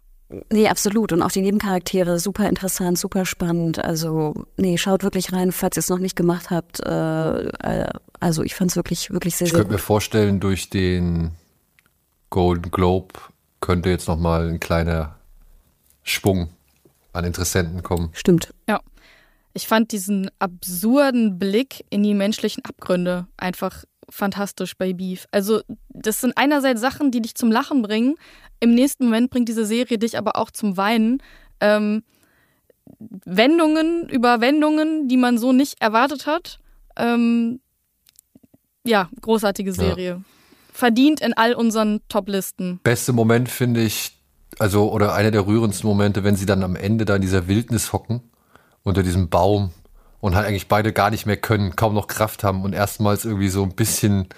Nee, 0.52 0.68
absolut. 0.68 1.12
Und 1.12 1.22
auch 1.22 1.32
die 1.32 1.40
Nebencharaktere, 1.40 2.20
super 2.20 2.48
interessant, 2.48 3.00
super 3.00 3.26
spannend. 3.26 3.84
Also, 3.84 4.46
nee, 4.56 4.78
schaut 4.78 5.02
wirklich 5.02 5.32
rein, 5.32 5.50
falls 5.50 5.76
ihr 5.76 5.80
es 5.80 5.88
noch 5.88 5.98
nicht 5.98 6.14
gemacht 6.14 6.50
habt. 6.50 6.78
Äh, 6.86 7.48
äh, 7.48 7.88
also, 8.20 8.44
ich 8.44 8.54
fand 8.54 8.70
es 8.70 8.76
wirklich, 8.76 9.10
wirklich 9.10 9.34
sehr, 9.34 9.46
Ich 9.46 9.52
sehr 9.52 9.58
könnte 9.62 9.72
mir 9.72 9.80
vorstellen, 9.80 10.38
durch 10.38 10.70
den 10.70 11.32
Golden 12.30 12.70
Globe 12.70 13.14
könnte 13.60 13.90
jetzt 13.90 14.06
nochmal 14.06 14.48
ein 14.48 14.60
kleiner 14.60 15.16
Schwung 16.04 16.50
an 17.12 17.24
Interessenten 17.24 17.82
kommen. 17.82 18.10
Stimmt. 18.12 18.54
Ja. 18.68 18.80
Ich 19.52 19.66
fand 19.66 19.90
diesen 19.90 20.30
absurden 20.38 21.38
Blick 21.38 21.84
in 21.90 22.02
die 22.02 22.14
menschlichen 22.14 22.64
Abgründe 22.64 23.26
einfach 23.36 23.84
fantastisch 24.08 24.76
bei 24.76 24.92
Beef. 24.92 25.26
Also, 25.32 25.62
das 25.88 26.20
sind 26.20 26.36
einerseits 26.36 26.80
Sachen, 26.80 27.10
die 27.10 27.20
dich 27.20 27.34
zum 27.34 27.50
Lachen 27.50 27.82
bringen. 27.82 28.14
Im 28.60 28.74
nächsten 28.74 29.04
Moment 29.04 29.30
bringt 29.30 29.48
diese 29.48 29.64
Serie 29.64 29.98
dich 29.98 30.18
aber 30.18 30.36
auch 30.36 30.50
zum 30.50 30.76
Weinen. 30.76 31.22
Ähm, 31.60 32.02
Wendungen 32.98 34.08
über 34.08 34.40
Wendungen, 34.40 35.08
die 35.08 35.16
man 35.16 35.38
so 35.38 35.52
nicht 35.52 35.80
erwartet 35.80 36.26
hat. 36.26 36.58
Ähm, 36.96 37.60
ja, 38.84 39.08
großartige 39.20 39.72
Serie. 39.72 40.22
Verdient 40.72 41.20
in 41.20 41.34
all 41.34 41.54
unseren 41.54 42.00
Top-Listen. 42.08 42.80
Beste 42.82 43.12
Moment 43.12 43.48
finde 43.48 43.82
ich, 43.82 44.16
also, 44.60 44.92
oder 44.92 45.14
einer 45.14 45.30
der 45.30 45.46
rührendsten 45.46 45.88
Momente, 45.88 46.22
wenn 46.22 46.36
sie 46.36 46.44
dann 46.44 46.62
am 46.62 46.76
Ende 46.76 47.06
da 47.06 47.16
in 47.16 47.22
dieser 47.22 47.48
Wildnis 47.48 47.94
hocken, 47.94 48.20
unter 48.82 49.02
diesem 49.02 49.30
Baum 49.30 49.70
und 50.20 50.34
halt 50.34 50.46
eigentlich 50.46 50.68
beide 50.68 50.92
gar 50.92 51.10
nicht 51.10 51.24
mehr 51.24 51.38
können, 51.38 51.76
kaum 51.76 51.94
noch 51.94 52.08
Kraft 52.08 52.44
haben 52.44 52.62
und 52.62 52.74
erstmals 52.74 53.24
irgendwie 53.24 53.48
so 53.48 53.62
ein 53.62 53.74
bisschen 53.74 54.28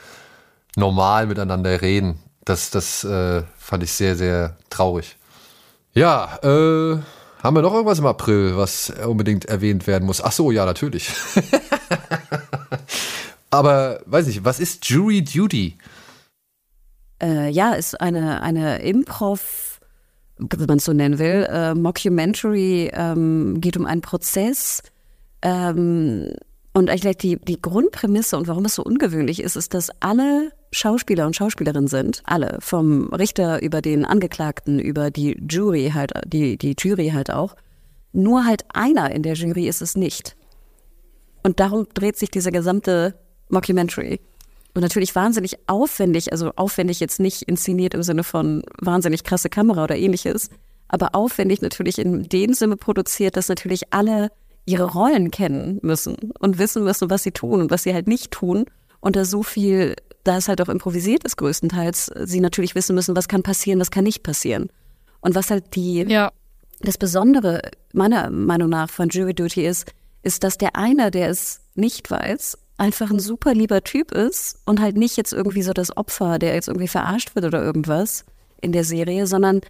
normal 0.77 1.27
miteinander 1.27 1.83
reden. 1.83 2.21
Das, 2.45 2.71
das 2.71 3.03
äh, 3.03 3.43
fand 3.59 3.83
ich 3.83 3.93
sehr, 3.93 4.15
sehr 4.15 4.57
traurig. 4.71 5.17
Ja, 5.93 6.39
äh, 6.45 6.99
haben 7.43 7.57
wir 7.57 7.63
noch 7.63 7.75
irgendwas 7.75 7.99
im 7.99 8.07
April, 8.07 8.57
was 8.57 8.93
unbedingt 9.05 9.47
erwähnt 9.47 9.89
werden 9.89 10.05
muss? 10.05 10.23
Ach 10.23 10.31
so, 10.31 10.53
ja, 10.53 10.65
natürlich. 10.65 11.11
Aber 13.51 14.01
weiß 14.07 14.29
ich, 14.29 14.45
was 14.45 14.61
ist 14.61 14.89
Jury 14.89 15.25
Duty? 15.25 15.77
Äh, 17.21 17.51
ja, 17.51 17.73
ist 17.73 18.01
eine, 18.01 18.41
eine 18.41 18.83
Improv, 18.83 19.72
wenn 20.51 20.67
man 20.67 20.79
es 20.79 20.85
so 20.85 20.93
nennen 20.93 21.19
will, 21.19 21.47
äh, 21.51 21.75
Mockumentary, 21.75 22.91
ähm, 22.93 23.61
geht 23.61 23.77
um 23.77 23.87
einen 23.87 24.01
Prozess. 24.01 24.83
Ähm, 25.43 26.33
und 26.75 26.89
eigentlich 26.89 27.19
die, 27.19 27.37
die 27.37 27.61
Grundprämisse 27.61 28.37
und 28.37 28.49
warum 28.49 28.65
es 28.65 28.77
so 28.77 28.83
ungewöhnlich 28.83 29.43
ist, 29.43 29.57
ist, 29.57 29.75
dass 29.75 29.91
alle 30.01 30.53
Schauspieler 30.73 31.27
und 31.27 31.37
Schauspielerinnen 31.37 31.89
sind, 31.89 32.23
alle, 32.25 32.57
vom 32.61 33.13
Richter 33.13 33.63
über 33.63 33.83
den 33.83 34.07
Angeklagten, 34.07 34.79
über 34.79 35.11
die 35.11 35.39
Jury 35.47 35.91
halt, 35.93 36.13
die, 36.27 36.57
die 36.57 36.75
Jury 36.79 37.11
halt 37.11 37.31
auch. 37.31 37.57
Nur 38.13 38.47
halt 38.47 38.65
einer 38.73 39.11
in 39.11 39.23
der 39.23 39.35
Jury 39.35 39.69
ist 39.69 39.83
es 39.83 39.97
nicht. 39.97 40.35
Und 41.43 41.61
darum 41.61 41.87
dreht 41.93 42.17
sich 42.17 42.31
diese 42.31 42.53
gesamte 42.53 43.15
Mockumentary. 43.51 44.21
Und 44.75 44.83
natürlich 44.83 45.15
wahnsinnig 45.15 45.69
aufwendig, 45.69 46.33
also 46.33 46.51
aufwendig 46.57 47.01
jetzt 47.01 47.21
nicht 47.21 47.43
inszeniert 47.43 47.95
im 47.95 48.03
Sinne 48.03 48.25
von 48.25 48.63
wahnsinnig 48.81 49.23
krasse 49.23 49.51
Kamera 49.51 49.85
oder 49.85 49.97
ähnliches, 49.97 50.49
aber 50.89 51.15
aufwendig 51.15 51.61
natürlich 51.61 51.99
in 51.99 52.23
dem 52.25 52.55
Sinne 52.55 52.77
produziert, 52.77 53.37
dass 53.37 53.49
natürlich 53.49 53.93
alle 53.93 54.31
ihre 54.65 54.85
Rollen 54.85 55.31
kennen 55.31 55.79
müssen 55.83 56.33
und 56.39 56.59
wissen 56.59 56.85
müssen, 56.85 57.11
was 57.11 57.23
sie 57.23 57.33
tun 57.33 57.61
und 57.61 57.71
was 57.71 57.83
sie 57.83 57.93
halt 57.93 58.07
nicht 58.07 58.31
tun. 58.31 58.65
Und 59.01 59.17
da 59.17 59.25
so 59.25 59.43
viel, 59.43 59.97
da 60.25 60.37
es 60.37 60.49
halt 60.49 60.61
auch 60.61 60.69
improvisiert 60.69 61.25
ist 61.25 61.37
größtenteils, 61.37 62.13
sie 62.25 62.41
natürlich 62.41 62.75
wissen 62.75 62.95
müssen, 62.95 63.17
was 63.17 63.29
kann 63.29 63.43
passieren, 63.43 63.81
was 63.81 63.91
kann 63.91 64.05
nicht 64.05 64.23
passieren. 64.23 64.69
Und 65.21 65.35
was 65.35 65.51
halt 65.51 65.75
die, 65.75 66.05
Ja, 66.09 66.31
das 66.83 66.99
Besondere 66.99 67.63
meiner 67.93 68.31
Meinung 68.31 68.69
nach 68.69 68.91
von 68.91 69.09
Jury 69.09 69.35
Duty 69.35 69.67
ist, 69.67 69.93
ist, 70.23 70.45
dass 70.45 70.59
der 70.59 70.77
eine, 70.77 71.11
der 71.11 71.31
es 71.31 71.61
nicht 71.75 72.11
weiß, 72.11 72.59
einfach 72.79 73.11
ein 73.11 73.21
super 73.21 73.55
lieber 73.55 73.85
Typ 73.85 74.13
ist 74.13 74.59
und 74.65 74.81
halt 74.81 74.97
nicht 74.97 75.17
jetzt 75.17 75.33
irgendwie 75.33 75.63
so 75.63 75.73
das 75.73 75.97
Opfer, 75.97 76.39
der 76.39 76.55
jetzt 76.55 76.69
irgendwie 76.69 76.89
verarscht 76.89 77.35
wird 77.35 77.45
oder 77.45 77.63
irgendwas 77.63 78.25
in 78.61 78.73
der 78.73 78.85
Serie, 78.85 79.27
sondern 79.27 79.61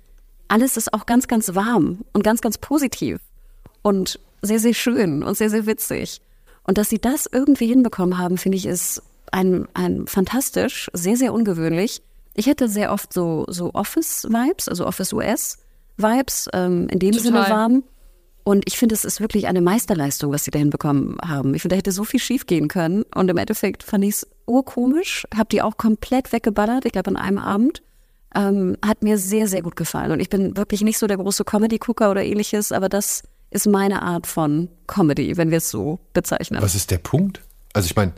alles 0.48 0.76
ist 0.76 0.92
auch 0.92 1.06
ganz, 1.06 1.28
ganz 1.28 1.54
warm 1.54 2.00
und 2.12 2.22
ganz, 2.22 2.40
ganz 2.40 2.58
positiv 2.58 3.20
und 3.82 4.20
sehr, 4.42 4.58
sehr 4.58 4.74
schön 4.74 5.22
und 5.22 5.36
sehr, 5.36 5.50
sehr 5.50 5.66
witzig. 5.66 6.20
Und 6.64 6.78
dass 6.78 6.88
sie 6.88 6.98
das 6.98 7.28
irgendwie 7.30 7.66
hinbekommen 7.66 8.18
haben, 8.18 8.38
finde 8.38 8.58
ich, 8.58 8.66
ist 8.66 9.02
ein, 9.32 9.66
ein 9.74 10.06
fantastisch, 10.06 10.90
sehr, 10.92 11.16
sehr 11.16 11.32
ungewöhnlich. 11.32 12.02
Ich 12.34 12.46
hätte 12.46 12.68
sehr 12.68 12.92
oft 12.92 13.12
so, 13.12 13.44
so 13.48 13.72
Office-Vibes, 13.72 14.68
also 14.68 14.86
Office 14.86 15.12
US-Vibes, 15.12 16.48
ähm, 16.52 16.88
in 16.88 16.98
dem 16.98 17.12
Total. 17.12 17.24
Sinne 17.24 17.38
warm. 17.48 17.82
Und 18.44 18.64
ich 18.66 18.76
finde, 18.76 18.94
es 18.94 19.04
ist 19.04 19.20
wirklich 19.20 19.46
eine 19.46 19.60
Meisterleistung, 19.60 20.32
was 20.32 20.44
sie 20.44 20.50
da 20.50 20.58
hinbekommen 20.58 21.16
haben. 21.22 21.54
Ich 21.54 21.62
finde, 21.62 21.74
da 21.74 21.78
hätte 21.78 21.92
so 21.92 22.04
viel 22.04 22.20
schief 22.20 22.46
gehen 22.46 22.68
können. 22.68 23.04
Und 23.14 23.30
im 23.30 23.36
Endeffekt 23.36 23.82
fand 23.82 24.04
ich 24.04 24.10
es 24.10 24.26
urkomisch, 24.46 25.26
habe 25.34 25.48
die 25.50 25.62
auch 25.62 25.76
komplett 25.76 26.32
weggeballert, 26.32 26.84
ich 26.84 26.92
glaube 26.92 27.10
an 27.10 27.16
einem 27.16 27.38
Abend. 27.38 27.82
Ähm, 28.34 28.76
hat 28.84 29.02
mir 29.02 29.18
sehr, 29.18 29.46
sehr 29.46 29.62
gut 29.62 29.76
gefallen. 29.76 30.10
Und 30.10 30.20
ich 30.20 30.30
bin 30.30 30.56
wirklich 30.56 30.80
nicht 30.80 30.98
so 30.98 31.06
der 31.06 31.18
große 31.18 31.44
Comedy-Gucker 31.44 32.10
oder 32.10 32.24
ähnliches, 32.24 32.72
aber 32.72 32.88
das 32.88 33.22
ist 33.50 33.66
meine 33.66 34.02
Art 34.02 34.26
von 34.26 34.68
Comedy, 34.86 35.36
wenn 35.36 35.50
wir 35.50 35.58
es 35.58 35.68
so 35.68 36.00
bezeichnen. 36.14 36.62
Was 36.62 36.74
ist 36.74 36.90
der 36.90 36.98
Punkt? 36.98 37.42
Also 37.74 37.86
ich 37.86 37.94
meine, 37.94 38.12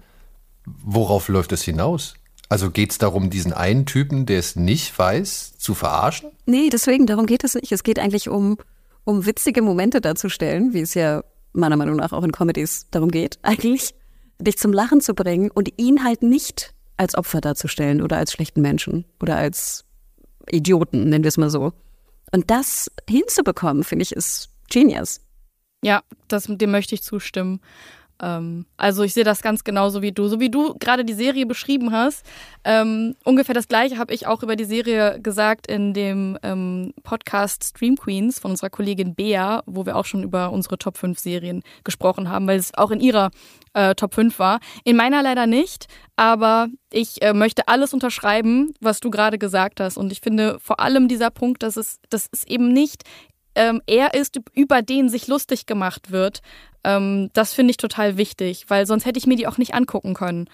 worauf 0.65 1.29
läuft 1.29 1.53
es 1.53 1.63
hinaus? 1.63 2.15
Also 2.49 2.71
geht 2.71 2.93
es 2.93 2.99
darum, 2.99 3.31
diesen 3.31 3.53
einen 3.53 3.87
Typen, 3.87 4.27
der 4.27 4.39
es 4.39 4.55
nicht 4.55 4.97
weiß, 4.97 5.59
zu 5.59 5.75
verarschen? 5.75 6.31
Nee, 6.47 6.69
deswegen, 6.71 7.07
darum 7.07 7.27
geht 7.27 7.43
es 7.43 7.55
nicht. 7.55 7.73
Es 7.73 7.83
geht 7.83 7.99
eigentlich 7.99 8.29
um, 8.29 8.59
um 9.05 9.27
witzige 9.27 9.63
Momente 9.63 10.01
darzustellen, 10.01 10.73
wie 10.73 10.81
es 10.81 10.95
ja 10.95 11.23
meiner 11.53 11.77
Meinung 11.77 11.97
nach 11.97 12.13
auch 12.13 12.25
in 12.25 12.33
Comedies 12.33 12.89
darum 12.91 13.11
geht, 13.11 13.39
eigentlich 13.43 13.95
dich 14.39 14.59
zum 14.59 14.73
Lachen 14.73 15.01
zu 15.01 15.15
bringen 15.15 15.51
und 15.51 15.73
ihn 15.79 16.05
halt 16.05 16.23
nicht 16.23 16.75
als 16.97 17.15
Opfer 17.15 17.41
darzustellen 17.41 18.03
oder 18.03 18.17
als 18.17 18.33
schlechten 18.33 18.61
Menschen 18.61 19.05
oder 19.21 19.37
als 19.37 19.85
Idioten, 20.51 21.09
nennen 21.09 21.25
wir 21.25 21.29
es 21.29 21.37
mal 21.37 21.51
so. 21.51 21.73
Und 22.33 22.51
das 22.51 22.91
hinzubekommen, 23.09 23.85
finde 23.85 24.03
ich, 24.03 24.13
ist 24.13 24.51
genius. 24.71 25.21
Ja, 25.83 26.03
das, 26.29 26.47
dem 26.49 26.71
möchte 26.71 26.95
ich 26.95 27.03
zustimmen. 27.03 27.61
Ähm, 28.25 28.65
also 28.79 29.03
ich 29.03 29.13
sehe 29.13 29.25
das 29.25 29.43
ganz 29.43 29.65
genauso 29.65 30.01
wie 30.01 30.13
du. 30.13 30.29
So 30.29 30.41
wie 30.41 30.51
du 30.51 30.75
gerade 30.79 31.05
die 31.05 31.13
Serie 31.13 31.45
beschrieben 31.45 31.93
hast, 31.93 32.25
ähm, 32.65 33.15
ungefähr 33.23 33.55
das 33.55 33.69
gleiche 33.69 33.99
habe 33.99 34.15
ich 34.15 34.27
auch 34.27 34.43
über 34.43 34.57
die 34.57 34.65
Serie 34.65 35.21
gesagt 35.21 35.67
in 35.67 35.93
dem 35.93 36.39
ähm, 36.43 36.95
Podcast 37.03 37.65
Stream 37.65 37.97
Queens 37.97 38.39
von 38.39 38.53
unserer 38.53 38.71
Kollegin 38.71 39.15
Bea, 39.15 39.63
wo 39.67 39.85
wir 39.85 39.97
auch 39.97 40.07
schon 40.07 40.23
über 40.23 40.51
unsere 40.51 40.79
Top 40.79 40.97
5 40.97 41.19
Serien 41.19 41.63
gesprochen 41.85 42.31
haben, 42.31 42.47
weil 42.47 42.59
es 42.59 42.73
auch 42.75 42.91
in 42.91 43.01
ihrer 43.01 43.31
äh, 43.75 43.95
Top 43.95 44.15
5 44.15 44.39
war. 44.39 44.61
In 44.85 44.97
meiner 44.97 45.23
leider 45.23 45.47
nicht, 45.47 45.87
aber 46.17 46.69
ich 46.91 47.21
äh, 47.23 47.35
möchte 47.35 47.69
alles 47.69 47.93
unterschreiben, 47.93 48.73
was 48.81 49.01
du 49.01 49.11
gerade 49.11 49.39
gesagt 49.39 49.81
hast. 49.81 49.99
Und 49.99 50.11
ich 50.13 50.21
finde 50.21 50.59
vor 50.61 50.81
allem 50.81 51.09
dieser 51.09 51.31
Punkt, 51.31 51.63
dass 51.63 51.77
es, 51.77 51.99
dass 52.09 52.29
es 52.33 52.45
eben 52.45 52.73
nicht 52.73 53.03
ähm, 53.57 53.83
er 53.87 54.15
ist, 54.15 54.41
über 54.55 54.83
den 54.83 55.09
sich 55.09 55.29
lustig 55.29 55.67
gemacht 55.67 56.11
wird, 56.11 56.41
ähm, 56.85 57.31
das 57.33 57.53
finde 57.53 57.73
ich 57.73 57.77
total 57.77 58.17
wichtig, 58.17 58.67
weil 58.69 58.87
sonst 58.87 59.07
hätte 59.07 59.19
ich 59.19 59.27
mir 59.27 59.37
die 59.37 59.47
auch 59.47 59.59
nicht 59.59 59.75
angucken 59.75 60.15
können. 60.15 60.49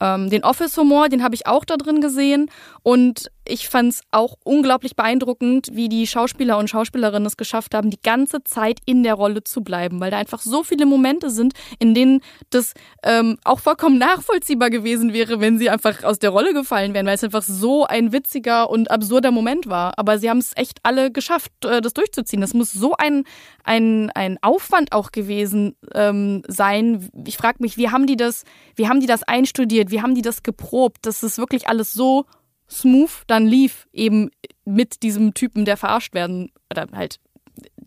Ähm, 0.00 0.28
den 0.28 0.44
Office-Humor, 0.44 1.08
den 1.08 1.22
habe 1.22 1.34
ich 1.34 1.46
auch 1.46 1.64
da 1.64 1.76
drin 1.76 2.00
gesehen 2.00 2.50
und 2.82 3.30
ich 3.48 3.68
fand 3.68 3.92
es 3.92 4.00
auch 4.10 4.36
unglaublich 4.44 4.96
beeindruckend, 4.96 5.70
wie 5.72 5.88
die 5.88 6.06
Schauspieler 6.06 6.58
und 6.58 6.68
Schauspielerinnen 6.68 7.26
es 7.26 7.36
geschafft 7.36 7.74
haben, 7.74 7.90
die 7.90 8.00
ganze 8.00 8.42
Zeit 8.44 8.80
in 8.84 9.02
der 9.02 9.14
Rolle 9.14 9.44
zu 9.44 9.62
bleiben, 9.62 10.00
weil 10.00 10.10
da 10.10 10.18
einfach 10.18 10.40
so 10.40 10.62
viele 10.62 10.86
Momente 10.86 11.30
sind, 11.30 11.54
in 11.78 11.94
denen 11.94 12.20
das 12.50 12.74
ähm, 13.02 13.38
auch 13.44 13.60
vollkommen 13.60 13.98
nachvollziehbar 13.98 14.70
gewesen 14.70 15.12
wäre, 15.12 15.40
wenn 15.40 15.58
sie 15.58 15.70
einfach 15.70 16.04
aus 16.04 16.18
der 16.18 16.30
Rolle 16.30 16.52
gefallen 16.52 16.94
wären, 16.94 17.06
weil 17.06 17.14
es 17.14 17.24
einfach 17.24 17.42
so 17.42 17.84
ein 17.86 18.12
witziger 18.12 18.70
und 18.70 18.90
absurder 18.90 19.30
Moment 19.30 19.66
war. 19.66 19.98
Aber 19.98 20.18
sie 20.18 20.30
haben 20.30 20.38
es 20.38 20.52
echt 20.56 20.78
alle 20.82 21.10
geschafft, 21.10 21.52
äh, 21.64 21.80
das 21.80 21.94
durchzuziehen. 21.94 22.40
Das 22.40 22.54
muss 22.54 22.72
so 22.72 22.94
ein, 22.96 23.24
ein, 23.64 24.10
ein 24.14 24.38
Aufwand 24.42 24.92
auch 24.92 25.12
gewesen 25.12 25.76
ähm, 25.94 26.42
sein. 26.48 27.08
Ich 27.26 27.36
frage 27.36 27.58
mich, 27.60 27.76
wie 27.76 27.90
haben 27.90 28.06
die 28.06 28.16
das, 28.16 28.44
wie 28.74 28.88
haben 28.88 29.00
die 29.00 29.06
das 29.06 29.22
einstudiert, 29.22 29.90
wie 29.90 30.02
haben 30.02 30.14
die 30.14 30.22
das 30.22 30.42
geprobt, 30.42 31.06
dass 31.06 31.22
es 31.22 31.38
wirklich 31.38 31.68
alles 31.68 31.92
so 31.92 32.24
smooth 32.70 33.10
dann 33.26 33.46
lief, 33.46 33.86
eben 33.92 34.30
mit 34.64 35.02
diesem 35.02 35.34
Typen, 35.34 35.64
der 35.64 35.76
verarscht 35.76 36.14
werden, 36.14 36.50
oder 36.70 36.86
halt, 36.92 37.20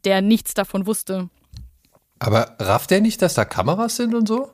der 0.06 0.22
nichts 0.22 0.54
davon 0.54 0.86
wusste. 0.86 1.30
Aber 2.20 2.56
rafft 2.60 2.92
der 2.92 3.02
nicht, 3.02 3.22
dass 3.22 3.34
da 3.34 3.46
Kameras 3.46 3.96
sind 3.96 4.14
und 4.14 4.28
so? 4.28 4.50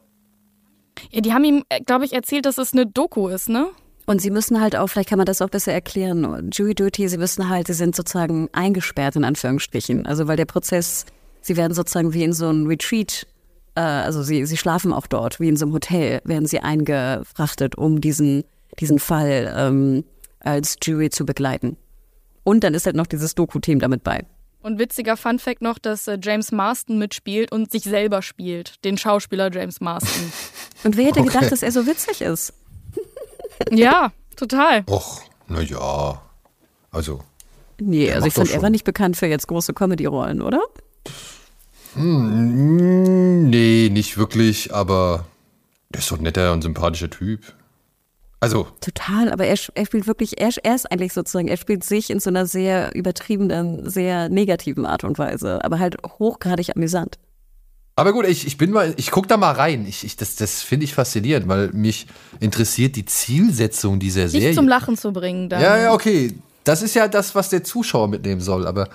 Ja, 1.11 1.21
die 1.21 1.33
haben 1.33 1.43
ihm, 1.43 1.63
glaube 1.85 2.05
ich, 2.05 2.13
erzählt, 2.13 2.45
dass 2.45 2.57
es 2.57 2.73
eine 2.73 2.85
Doku 2.85 3.27
ist, 3.27 3.49
ne? 3.49 3.67
Und 4.05 4.21
sie 4.21 4.29
müssen 4.29 4.61
halt 4.61 4.75
auch, 4.75 4.87
vielleicht 4.87 5.09
kann 5.09 5.17
man 5.17 5.25
das 5.25 5.41
auch 5.41 5.49
besser 5.49 5.73
erklären, 5.73 6.51
Jury 6.53 6.75
Duty, 6.75 7.09
sie 7.09 7.17
müssen 7.17 7.49
halt, 7.49 7.67
sie 7.67 7.73
sind 7.73 7.95
sozusagen 7.95 8.49
eingesperrt 8.51 9.15
in 9.15 9.23
Anführungsstrichen. 9.23 10.05
Also 10.05 10.27
weil 10.27 10.37
der 10.37 10.45
Prozess, 10.45 11.05
sie 11.41 11.57
werden 11.57 11.73
sozusagen 11.73 12.13
wie 12.13 12.23
in 12.23 12.33
so 12.33 12.49
ein 12.49 12.67
Retreat, 12.67 13.25
äh, 13.73 13.81
also 13.81 14.21
sie, 14.21 14.45
sie 14.45 14.57
schlafen 14.57 14.93
auch 14.93 15.07
dort, 15.07 15.39
wie 15.39 15.49
in 15.49 15.57
so 15.57 15.65
einem 15.65 15.73
Hotel, 15.73 16.21
werden 16.23 16.45
sie 16.45 16.59
eingefrachtet, 16.59 17.75
um 17.75 17.99
diesen, 17.99 18.43
diesen 18.79 18.99
Fall 18.99 19.51
ähm, 19.57 20.03
als 20.45 20.77
Jury 20.81 21.09
zu 21.09 21.25
begleiten. 21.25 21.77
Und 22.43 22.63
dann 22.63 22.73
ist 22.73 22.85
halt 22.85 22.95
noch 22.95 23.07
dieses 23.07 23.35
Doku-Team 23.35 23.79
damit 23.79 24.03
bei. 24.03 24.25
Und 24.61 24.79
witziger 24.79 25.15
Fun 25.17 25.37
Fact 25.39 25.61
noch, 25.61 25.77
dass 25.77 26.07
äh, 26.07 26.17
James 26.21 26.51
Marston 26.51 26.97
mitspielt 26.97 27.51
und 27.51 27.71
sich 27.71 27.83
selber 27.83 28.21
spielt. 28.21 28.83
Den 28.83 28.97
Schauspieler 28.97 29.51
James 29.53 29.79
Marston. 29.81 30.31
Und 30.83 30.97
wer 30.97 31.05
hätte 31.05 31.19
Okay. 31.19 31.29
gedacht, 31.29 31.51
dass 31.51 31.61
er 31.63 31.71
so 31.71 31.85
witzig 31.85 32.21
ist? 32.21 32.53
ja, 33.71 34.11
total. 34.35 34.83
Och, 34.89 35.21
naja. 35.47 36.21
Also, 36.91 37.19
Nee, 37.79 38.11
also 38.11 38.25
ich 38.27 38.33
fand, 38.33 38.49
er 38.51 38.61
war 38.61 38.69
nicht 38.69 38.85
bekannt 38.85 39.17
für 39.17 39.25
jetzt 39.27 39.47
große 39.47 39.73
Comedy-Rollen, 39.73 40.41
oder? 40.41 40.61
mm, 41.95 43.49
nee, 43.49 43.89
nicht 43.91 44.17
wirklich, 44.17 44.73
aber 44.73 45.25
der 45.89 45.99
ist 45.99 46.07
so 46.07 46.15
ein 46.15 46.21
netter 46.23 46.53
und 46.53 46.61
sympathischer 46.61 47.09
Typ. 47.09 47.41
Also, 48.45 48.67
Total, 48.81 49.31
aber 49.31 49.45
er, 49.45 49.57
er 49.73 49.85
spielt 49.85 50.07
wirklich, 50.07 50.39
er, 50.39 50.49
er 50.63 50.75
ist 50.75 50.91
eigentlich 50.91 51.13
sozusagen, 51.13 51.47
er 51.47 51.57
spielt 51.57 51.83
sich 51.83 52.09
in 52.09 52.19
so 52.19 52.29
einer 52.29 52.45
sehr 52.45 52.93
übertriebenen, 52.95 53.89
sehr 53.89 54.29
negativen 54.29 54.85
Art 54.85 55.03
und 55.03 55.17
Weise, 55.17 55.63
aber 55.63 55.79
halt 55.79 55.97
hochgradig 56.19 56.75
amüsant. 56.75 57.17
aber 57.95 58.13
gut, 58.13 58.25
ich, 58.27 58.45
ich 58.45 58.57
bin 58.57 58.71
mal, 58.71 58.93
ich 58.97 59.11
guck 59.11 59.27
da 59.27 59.37
mal 59.37 59.51
rein. 59.51 59.85
Ich, 59.87 60.03
ich, 60.03 60.15
das 60.15 60.35
das 60.35 60.61
finde 60.61 60.83
ich 60.83 60.93
faszinierend, 60.93 61.47
weil 61.47 61.69
mich 61.73 62.07
interessiert 62.39 62.95
die 62.95 63.05
Zielsetzung 63.05 63.99
dieser 63.99 64.27
Serie. 64.29 64.53
zum 64.53 64.67
Lachen 64.67 64.97
zu 64.97 65.11
bringen. 65.11 65.49
Dann. 65.49 65.61
Ja, 65.61 65.77
ja, 65.77 65.93
okay. 65.93 66.33
Das 66.63 66.81
ist 66.81 66.95
ja 66.95 67.07
das, 67.07 67.35
was 67.35 67.49
der 67.49 67.63
Zuschauer 67.63 68.07
mitnehmen 68.07 68.41
soll, 68.41 68.67
aber 68.67 68.89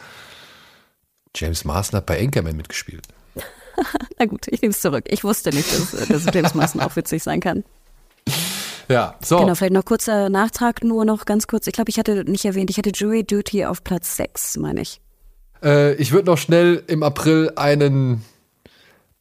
James 1.35 1.65
Marsden 1.65 1.97
hat 1.97 2.07
bei 2.07 2.21
Anchorman 2.21 2.57
mitgespielt. 2.57 3.07
Na 4.19 4.27
gut, 4.27 4.49
ich 4.49 4.61
nehme 4.61 4.73
es 4.73 4.81
zurück. 4.81 5.05
Ich 5.09 5.25
wusste 5.25 5.51
nicht, 5.51 5.73
dass, 5.73 6.09
dass 6.09 6.35
James 6.35 6.55
Marsden 6.55 6.81
auch 6.81 6.95
witzig 6.97 7.23
sein 7.23 7.41
kann. 7.41 7.65
Ja, 8.91 9.15
so. 9.25 9.39
Genau, 9.39 9.55
vielleicht 9.55 9.73
noch 9.73 9.85
kurzer 9.85 10.29
Nachtrag, 10.29 10.83
nur 10.85 11.05
noch 11.05 11.25
ganz 11.25 11.47
kurz. 11.47 11.67
Ich 11.69 11.73
glaube, 11.73 11.91
ich 11.91 11.99
hatte 11.99 12.25
nicht 12.25 12.45
erwähnt, 12.45 12.69
ich 12.71 12.77
hatte 12.77 12.91
Jury 12.91 13.25
Duty 13.25 13.65
auf 13.65 13.85
Platz 13.85 14.17
6, 14.17 14.57
meine 14.59 14.81
ich. 14.83 15.01
Äh, 15.63 15.95
ich 15.95 16.11
würde 16.13 16.27
noch 16.27 16.39
schnell 16.39 16.83
im 16.89 17.03
April 17.05 17.53
einen, 17.57 18.25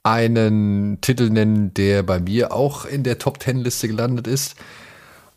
einen 0.03 0.99
Titel 1.01 1.29
nennen, 1.29 1.73
der 1.75 2.01
bei 2.03 2.19
mir 2.19 2.51
auch 2.51 2.85
in 2.85 3.03
der 3.03 3.19
Top 3.19 3.39
Ten 3.39 3.57
Liste 3.59 3.87
gelandet 3.87 4.25
ist. 4.27 4.55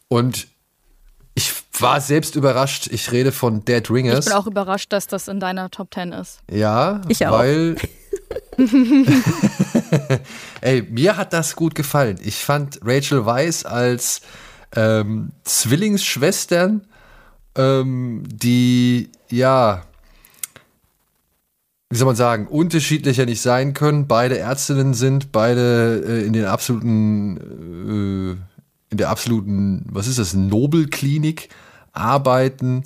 Und 0.08 0.48
ich 1.34 1.52
war 1.78 2.00
selbst 2.00 2.34
überrascht. 2.36 2.88
Ich 2.90 3.12
rede 3.12 3.32
von 3.32 3.64
Dead 3.64 3.82
Ich 3.84 3.90
Ringers. 3.90 4.24
bin 4.26 4.34
auch 4.34 4.46
überrascht, 4.46 4.92
dass 4.92 5.06
das 5.06 5.28
in 5.28 5.40
deiner 5.40 5.70
Top 5.70 5.92
10 5.92 6.12
ist. 6.12 6.40
Ja, 6.50 7.00
Ich 7.08 7.26
auch. 7.26 7.32
weil. 7.38 7.76
Ey, 10.60 10.82
mir 10.82 11.16
hat 11.16 11.32
das 11.32 11.56
gut 11.56 11.74
gefallen. 11.74 12.18
Ich 12.22 12.36
fand 12.36 12.80
Rachel 12.82 13.26
Weisz 13.26 13.64
als 13.64 14.22
ähm, 14.74 15.32
Zwillingsschwestern, 15.44 16.86
ähm, 17.56 18.22
die 18.26 19.10
ja, 19.30 19.82
wie 21.90 21.96
soll 21.96 22.06
man 22.06 22.16
sagen, 22.16 22.46
unterschiedlicher 22.46 23.26
nicht 23.26 23.42
sein 23.42 23.74
können. 23.74 24.06
Beide 24.06 24.38
Ärztinnen 24.38 24.94
sind, 24.94 25.32
beide 25.32 26.02
äh, 26.06 26.26
in 26.26 26.32
den 26.32 26.46
absoluten, 26.46 27.36
äh, 27.36 28.90
in 28.90 28.98
der 28.98 29.10
absoluten, 29.10 29.84
was 29.90 30.06
ist 30.06 30.18
das, 30.18 30.34
Nobelklinik 30.34 31.48
arbeiten 31.92 32.84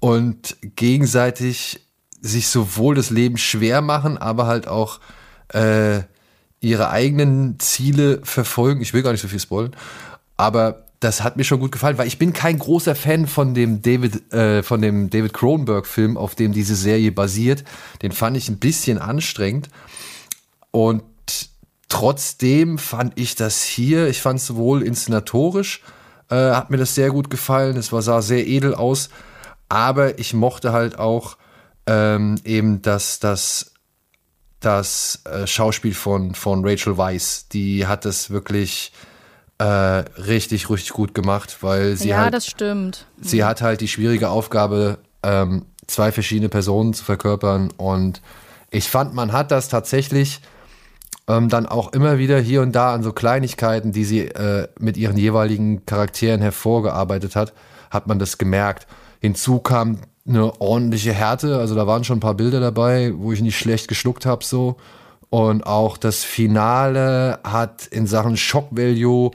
und 0.00 0.56
gegenseitig 0.62 1.80
sich 2.20 2.48
sowohl 2.48 2.94
das 2.94 3.10
Leben 3.10 3.36
schwer 3.36 3.80
machen, 3.80 4.18
aber 4.18 4.46
halt 4.46 4.66
auch 4.66 5.00
äh, 5.48 6.00
ihre 6.60 6.90
eigenen 6.90 7.58
Ziele 7.60 8.20
verfolgen. 8.24 8.80
Ich 8.80 8.92
will 8.94 9.02
gar 9.02 9.12
nicht 9.12 9.20
so 9.20 9.28
viel 9.28 9.40
spoilern, 9.40 9.76
aber 10.36 10.84
das 11.00 11.22
hat 11.22 11.36
mir 11.36 11.44
schon 11.44 11.60
gut 11.60 11.70
gefallen, 11.70 11.96
weil 11.96 12.08
ich 12.08 12.18
bin 12.18 12.32
kein 12.32 12.58
großer 12.58 12.94
Fan 12.94 13.26
von 13.28 13.54
dem 13.54 13.82
David, 13.82 14.32
äh, 14.32 14.62
von 14.62 14.82
dem 14.82 15.10
David 15.10 15.32
Cronenberg-Film, 15.32 16.16
auf 16.16 16.34
dem 16.34 16.52
diese 16.52 16.74
Serie 16.74 17.12
basiert. 17.12 17.62
Den 18.02 18.10
fand 18.10 18.36
ich 18.36 18.48
ein 18.48 18.58
bisschen 18.58 18.98
anstrengend. 18.98 19.68
Und 20.72 21.04
trotzdem 21.88 22.78
fand 22.78 23.18
ich 23.18 23.36
das 23.36 23.62
hier, 23.62 24.08
ich 24.08 24.20
fand 24.20 24.40
es 24.40 24.46
sowohl 24.46 24.82
inszenatorisch, 24.82 25.82
äh, 26.30 26.34
hat 26.34 26.70
mir 26.70 26.76
das 26.78 26.96
sehr 26.96 27.10
gut 27.10 27.30
gefallen. 27.30 27.76
Es 27.76 27.92
war, 27.92 28.02
sah 28.02 28.20
sehr 28.20 28.46
edel 28.46 28.74
aus, 28.74 29.08
aber 29.68 30.18
ich 30.18 30.34
mochte 30.34 30.72
halt 30.72 30.98
auch 30.98 31.36
ähm, 31.86 32.40
eben 32.44 32.82
das, 32.82 33.20
das, 33.20 33.72
das 34.60 35.22
äh, 35.24 35.46
Schauspiel 35.46 35.94
von, 35.94 36.34
von 36.34 36.64
Rachel 36.64 36.96
Weisz. 36.96 37.48
Die 37.48 37.86
hat 37.86 38.04
das 38.04 38.30
wirklich 38.30 38.92
äh, 39.58 39.64
richtig, 39.64 40.70
richtig 40.70 40.90
gut 40.90 41.14
gemacht, 41.14 41.58
weil 41.60 41.96
sie 41.96 42.10
ja, 42.10 42.18
halt 42.18 42.34
das 42.34 42.46
stimmt. 42.46 43.06
sie 43.20 43.44
hat 43.44 43.60
halt 43.62 43.80
die 43.80 43.88
schwierige 43.88 44.30
Aufgabe, 44.30 44.98
ähm, 45.22 45.66
zwei 45.86 46.12
verschiedene 46.12 46.48
Personen 46.48 46.94
zu 46.94 47.04
verkörpern. 47.04 47.72
Und 47.76 48.20
ich 48.70 48.88
fand, 48.88 49.14
man 49.14 49.32
hat 49.32 49.50
das 49.50 49.68
tatsächlich 49.68 50.40
ähm, 51.28 51.48
dann 51.48 51.66
auch 51.66 51.92
immer 51.92 52.18
wieder 52.18 52.38
hier 52.40 52.62
und 52.62 52.72
da 52.72 52.94
an 52.94 53.02
so 53.02 53.12
Kleinigkeiten, 53.12 53.92
die 53.92 54.04
sie 54.04 54.20
äh, 54.28 54.68
mit 54.78 54.96
ihren 54.96 55.16
jeweiligen 55.16 55.84
Charakteren 55.86 56.40
hervorgearbeitet 56.40 57.36
hat, 57.36 57.52
hat 57.90 58.06
man 58.06 58.18
das 58.18 58.38
gemerkt. 58.38 58.86
Hinzu 59.20 59.58
kam 59.60 59.98
eine 60.28 60.60
ordentliche 60.60 61.12
Härte, 61.12 61.58
also 61.58 61.74
da 61.74 61.86
waren 61.86 62.04
schon 62.04 62.18
ein 62.18 62.20
paar 62.20 62.34
Bilder 62.34 62.60
dabei, 62.60 63.12
wo 63.16 63.32
ich 63.32 63.40
nicht 63.40 63.58
schlecht 63.58 63.88
geschluckt 63.88 64.26
habe 64.26 64.44
so. 64.44 64.76
Und 65.30 65.66
auch 65.66 65.96
das 65.96 66.24
Finale 66.24 67.38
hat 67.44 67.86
in 67.86 68.06
Sachen 68.06 68.36
Shock 68.36 68.68
Value 68.70 69.30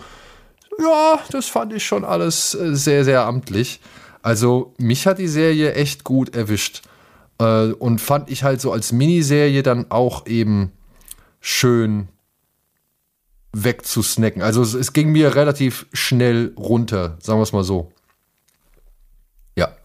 ja, 0.80 1.20
das 1.32 1.48
fand 1.48 1.74
ich 1.74 1.86
schon 1.86 2.06
alles 2.06 2.56
äh, 2.56 2.76
sehr, 2.76 3.04
sehr 3.04 3.26
amtlich. 3.26 3.80
Also 4.22 4.74
mich 4.78 5.06
hat 5.06 5.20
die 5.20 5.28
Serie 5.28 5.74
echt 5.74 6.04
gut 6.04 6.36
erwischt. 6.36 6.82
Äh, 7.40 7.68
und 7.74 8.00
fand 8.00 8.30
ich 8.30 8.44
halt 8.44 8.62
so 8.62 8.72
als 8.72 8.92
Miniserie 8.92 9.64
dann 9.64 9.92
auch 9.92 10.26
eben 10.28 10.72
schön 11.40 12.08
wegzusnacken. 13.52 14.42
Also 14.42 14.62
es, 14.62 14.74
es 14.74 14.94
ging 14.94 15.12
mir 15.12 15.36
relativ 15.36 15.86
schnell 15.94 16.54
runter, 16.58 17.18
sagen 17.22 17.40
wir 17.40 17.44
es 17.44 17.54
mal 17.54 17.64
so. 17.64 17.92
Ja. 19.56 19.76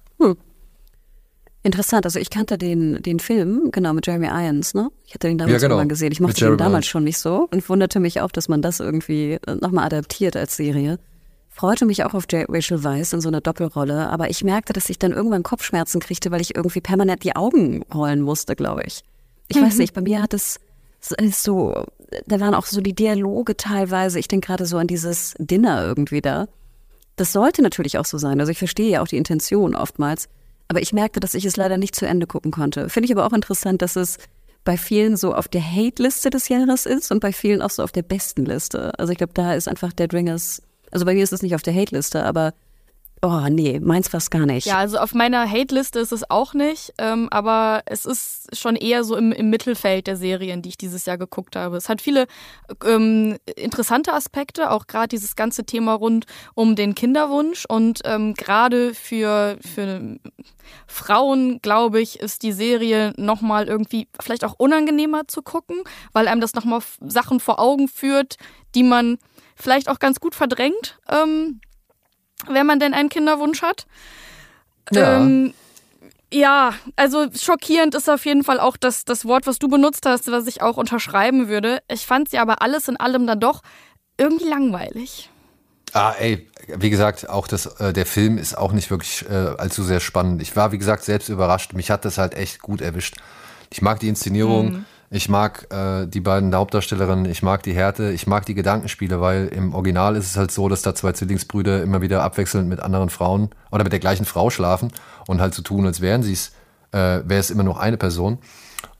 Interessant, 1.64 2.06
also 2.06 2.18
ich 2.18 2.30
kannte 2.30 2.56
den, 2.56 3.02
den 3.02 3.18
Film, 3.18 3.70
genau, 3.72 3.92
mit 3.92 4.06
Jeremy 4.06 4.28
Irons, 4.28 4.74
ne? 4.74 4.90
Ich 5.04 5.14
hatte 5.14 5.26
den 5.26 5.38
damals 5.38 5.60
Ja, 5.60 5.68
genau. 5.68 5.76
mal 5.78 5.88
gesehen. 5.88 6.12
Ich 6.12 6.20
mochte 6.20 6.44
den 6.44 6.56
damals 6.56 6.72
Irons. 6.72 6.86
schon 6.86 7.04
nicht 7.04 7.18
so 7.18 7.48
und 7.50 7.68
wunderte 7.68 7.98
mich 8.00 8.20
auch, 8.20 8.30
dass 8.30 8.48
man 8.48 8.62
das 8.62 8.80
irgendwie 8.80 9.38
nochmal 9.60 9.86
adaptiert 9.86 10.36
als 10.36 10.56
Serie. 10.56 10.98
Freute 11.48 11.84
mich 11.84 12.04
auch 12.04 12.14
auf 12.14 12.26
J 12.30 12.46
Rachel 12.48 12.84
Weisz 12.84 13.12
in 13.12 13.20
so 13.20 13.28
einer 13.28 13.40
Doppelrolle, 13.40 14.08
aber 14.08 14.30
ich 14.30 14.44
merkte, 14.44 14.72
dass 14.72 14.88
ich 14.88 14.98
dann 15.00 15.10
irgendwann 15.10 15.42
Kopfschmerzen 15.42 16.00
kriegte, 16.00 16.30
weil 16.30 16.40
ich 16.40 16.54
irgendwie 16.54 16.80
permanent 16.80 17.24
die 17.24 17.34
Augen 17.34 17.82
rollen 17.92 18.22
musste, 18.22 18.54
glaube 18.54 18.84
ich. 18.86 19.02
Ich 19.48 19.60
weiß 19.60 19.78
nicht, 19.78 19.94
bei 19.94 20.00
mir 20.00 20.22
hat 20.22 20.34
es 20.34 20.60
so, 21.32 21.86
da 22.26 22.38
waren 22.38 22.54
auch 22.54 22.66
so 22.66 22.80
die 22.80 22.94
Dialoge 22.94 23.56
teilweise, 23.56 24.20
ich 24.20 24.28
denke 24.28 24.46
gerade 24.46 24.66
so 24.66 24.78
an 24.78 24.86
dieses 24.86 25.34
Dinner 25.38 25.84
irgendwie 25.84 26.20
da. 26.20 26.46
Das 27.16 27.32
sollte 27.32 27.62
natürlich 27.62 27.98
auch 27.98 28.04
so 28.04 28.18
sein. 28.18 28.38
Also 28.38 28.52
ich 28.52 28.58
verstehe 28.58 28.90
ja 28.90 29.02
auch 29.02 29.08
die 29.08 29.16
Intention 29.16 29.74
oftmals. 29.74 30.28
Aber 30.68 30.80
ich 30.82 30.92
merkte, 30.92 31.20
dass 31.20 31.34
ich 31.34 31.44
es 31.44 31.56
leider 31.56 31.78
nicht 31.78 31.94
zu 31.94 32.06
Ende 32.06 32.26
gucken 32.26 32.50
konnte. 32.50 32.88
Finde 32.90 33.06
ich 33.06 33.12
aber 33.12 33.26
auch 33.26 33.32
interessant, 33.32 33.82
dass 33.82 33.96
es 33.96 34.18
bei 34.64 34.76
vielen 34.76 35.16
so 35.16 35.34
auf 35.34 35.48
der 35.48 35.62
Hate-Liste 35.62 36.28
des 36.28 36.48
Jahres 36.48 36.84
ist 36.84 37.10
und 37.10 37.20
bei 37.20 37.32
vielen 37.32 37.62
auch 37.62 37.70
so 37.70 37.82
auf 37.82 37.92
der 37.92 38.02
besten 38.02 38.44
Liste. 38.44 38.92
Also 38.98 39.12
ich 39.12 39.18
glaube, 39.18 39.32
da 39.32 39.54
ist 39.54 39.66
einfach 39.66 39.92
Dead 39.94 40.12
Ringers, 40.12 40.62
also 40.90 41.06
bei 41.06 41.14
mir 41.14 41.22
ist 41.22 41.32
es 41.32 41.42
nicht 41.42 41.54
auf 41.54 41.62
der 41.62 41.74
Hate-Liste, 41.74 42.22
aber 42.22 42.52
oh 43.22 43.46
nee, 43.48 43.80
meins 43.80 44.08
fast 44.08 44.30
gar 44.30 44.46
nicht. 44.46 44.66
Ja, 44.66 44.78
also 44.78 44.98
auf 44.98 45.14
meiner 45.14 45.48
Hate-Liste 45.48 45.98
ist 45.98 46.12
es 46.12 46.30
auch 46.30 46.54
nicht, 46.54 46.92
ähm, 46.98 47.28
aber 47.30 47.82
es 47.86 48.04
ist 48.04 48.56
schon 48.56 48.76
eher 48.76 49.04
so 49.04 49.16
im, 49.16 49.32
im 49.32 49.50
Mittelfeld 49.50 50.06
der 50.06 50.16
Serien, 50.16 50.62
die 50.62 50.70
ich 50.70 50.76
dieses 50.76 51.06
Jahr 51.06 51.18
geguckt 51.18 51.56
habe. 51.56 51.76
Es 51.76 51.88
hat 51.88 52.00
viele 52.00 52.26
ähm, 52.84 53.38
interessante 53.56 54.12
Aspekte, 54.12 54.70
auch 54.70 54.86
gerade 54.86 55.08
dieses 55.08 55.36
ganze 55.36 55.64
Thema 55.64 55.94
rund 55.94 56.26
um 56.54 56.76
den 56.76 56.94
Kinderwunsch 56.94 57.64
und 57.66 58.00
ähm, 58.04 58.34
gerade 58.34 58.94
für, 58.94 59.58
für 59.60 60.18
Frauen, 60.86 61.60
glaube 61.62 62.00
ich, 62.00 62.20
ist 62.20 62.42
die 62.42 62.52
Serie 62.52 63.12
nochmal 63.16 63.68
irgendwie 63.68 64.08
vielleicht 64.20 64.44
auch 64.44 64.54
unangenehmer 64.58 65.26
zu 65.28 65.42
gucken, 65.42 65.82
weil 66.12 66.28
einem 66.28 66.40
das 66.40 66.54
nochmal 66.54 66.80
Sachen 67.00 67.40
vor 67.40 67.58
Augen 67.58 67.88
führt, 67.88 68.36
die 68.74 68.82
man 68.82 69.18
vielleicht 69.56 69.88
auch 69.88 69.98
ganz 69.98 70.20
gut 70.20 70.34
verdrängt. 70.34 70.98
Ähm, 71.10 71.60
wenn 72.46 72.66
man 72.66 72.80
denn 72.80 72.94
einen 72.94 73.08
Kinderwunsch 73.08 73.62
hat. 73.62 73.86
Ja. 74.92 75.16
Ähm, 75.16 75.54
ja, 76.32 76.74
also 76.96 77.26
schockierend 77.34 77.94
ist 77.94 78.08
auf 78.10 78.26
jeden 78.26 78.44
Fall 78.44 78.60
auch 78.60 78.76
das, 78.76 79.04
das 79.04 79.24
Wort, 79.24 79.46
was 79.46 79.58
du 79.58 79.68
benutzt 79.68 80.04
hast, 80.04 80.30
was 80.30 80.46
ich 80.46 80.60
auch 80.60 80.76
unterschreiben 80.76 81.48
würde. 81.48 81.80
Ich 81.88 82.06
fand 82.06 82.28
sie 82.28 82.38
aber 82.38 82.60
alles 82.60 82.88
in 82.88 82.98
allem 82.98 83.26
dann 83.26 83.40
doch 83.40 83.62
irgendwie 84.18 84.48
langweilig. 84.48 85.30
Ah, 85.94 86.12
ey, 86.18 86.46
wie 86.66 86.90
gesagt, 86.90 87.30
auch 87.30 87.48
das, 87.48 87.66
äh, 87.80 87.94
der 87.94 88.04
Film 88.04 88.36
ist 88.36 88.58
auch 88.58 88.72
nicht 88.72 88.90
wirklich 88.90 89.24
äh, 89.28 89.32
allzu 89.32 89.82
sehr 89.82 90.00
spannend. 90.00 90.42
Ich 90.42 90.54
war, 90.54 90.70
wie 90.72 90.78
gesagt, 90.78 91.02
selbst 91.04 91.30
überrascht. 91.30 91.72
Mich 91.72 91.90
hat 91.90 92.04
das 92.04 92.18
halt 92.18 92.34
echt 92.34 92.60
gut 92.60 92.82
erwischt. 92.82 93.16
Ich 93.70 93.80
mag 93.80 93.98
die 94.00 94.08
Inszenierung, 94.08 94.72
mhm. 94.72 94.84
Ich 95.10 95.28
mag 95.28 95.66
äh, 95.72 96.06
die 96.06 96.20
beiden 96.20 96.54
Hauptdarstellerinnen, 96.54 97.24
ich 97.26 97.42
mag 97.42 97.62
die 97.62 97.72
Härte, 97.72 98.10
ich 98.10 98.26
mag 98.26 98.44
die 98.44 98.54
Gedankenspiele, 98.54 99.20
weil 99.20 99.48
im 99.48 99.74
Original 99.74 100.16
ist 100.16 100.26
es 100.26 100.36
halt 100.36 100.50
so, 100.50 100.68
dass 100.68 100.82
da 100.82 100.94
zwei 100.94 101.12
Zwillingsbrüder 101.12 101.82
immer 101.82 102.02
wieder 102.02 102.22
abwechselnd 102.22 102.68
mit 102.68 102.80
anderen 102.80 103.08
Frauen 103.08 103.48
oder 103.70 103.84
mit 103.84 103.92
der 103.92 104.00
gleichen 104.00 104.26
Frau 104.26 104.50
schlafen 104.50 104.92
und 105.26 105.40
halt 105.40 105.54
so 105.54 105.62
tun, 105.62 105.86
als 105.86 106.02
wären 106.02 106.22
sie 106.22 106.34
es, 106.34 106.52
äh, 106.92 107.22
wäre 107.24 107.40
es 107.40 107.50
immer 107.50 107.62
noch 107.62 107.78
eine 107.78 107.96
Person. 107.96 108.38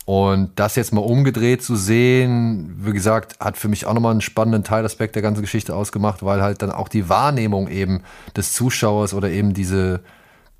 Und 0.06 0.52
das 0.58 0.76
jetzt 0.76 0.94
mal 0.94 1.02
umgedreht 1.02 1.62
zu 1.62 1.76
sehen, 1.76 2.74
wie 2.78 2.92
gesagt, 2.92 3.38
hat 3.40 3.58
für 3.58 3.68
mich 3.68 3.84
auch 3.84 3.92
nochmal 3.92 4.12
einen 4.12 4.22
spannenden 4.22 4.64
Teilaspekt 4.64 5.14
der 5.14 5.22
ganzen 5.22 5.42
Geschichte 5.42 5.76
ausgemacht, 5.76 6.22
weil 6.22 6.40
halt 6.40 6.62
dann 6.62 6.70
auch 6.70 6.88
die 6.88 7.10
Wahrnehmung 7.10 7.68
eben 7.68 8.00
des 8.34 8.54
Zuschauers 8.54 9.12
oder 9.12 9.28
eben 9.28 9.52
diese 9.52 10.00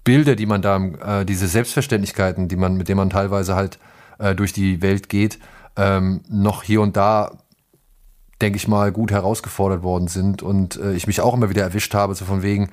Bilder, 0.05 0.37
die 0.37 0.45
man 0.45 0.61
da, 0.61 0.77
äh, 1.21 1.25
diese 1.25 1.49
Selbstverständlichkeiten, 1.49 2.49
die 2.49 2.57
man, 2.57 2.77
mit 2.77 2.89
denen 2.91 2.99
man 2.99 3.09
teilweise 3.09 3.55
halt 3.55 3.79
äh, 4.19 4.35
durch 4.35 4.53
die 4.53 4.83
Welt 4.83 5.09
geht, 5.09 5.39
ähm, 5.77 6.23
noch 6.29 6.63
hier 6.63 6.81
und 6.81 6.97
da, 6.97 7.39
denke 8.41 8.57
ich 8.57 8.69
mal, 8.69 8.93
gut 8.93 9.11
herausgefordert 9.11 9.83
worden 9.83 10.09
sind 10.09 10.43
und 10.43 10.77
äh, 10.77 10.93
ich 10.93 11.07
mich 11.07 11.21
auch 11.21 11.35
immer 11.35 11.51
wieder 11.51 11.63
erwischt 11.63 11.95
habe, 11.95 12.15
so 12.15 12.25
von 12.25 12.43
wegen, 12.43 12.71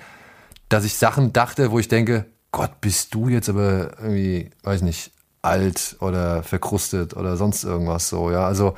dass 0.70 0.86
ich 0.86 0.96
Sachen 0.96 1.34
dachte, 1.34 1.72
wo 1.72 1.80
ich 1.80 1.88
denke, 1.88 2.26
Gott, 2.52 2.82
bist 2.82 3.14
du 3.14 3.30
jetzt 3.30 3.50
aber 3.50 4.00
irgendwie, 4.00 4.50
weiß 4.64 4.82
nicht, 4.82 5.12
alt 5.42 5.98
oder 6.00 6.42
verkrustet 6.44 7.16
oder 7.16 7.38
sonst 7.38 7.64
irgendwas 7.64 8.10
so, 8.10 8.32
ja. 8.32 8.46
Also 8.46 8.76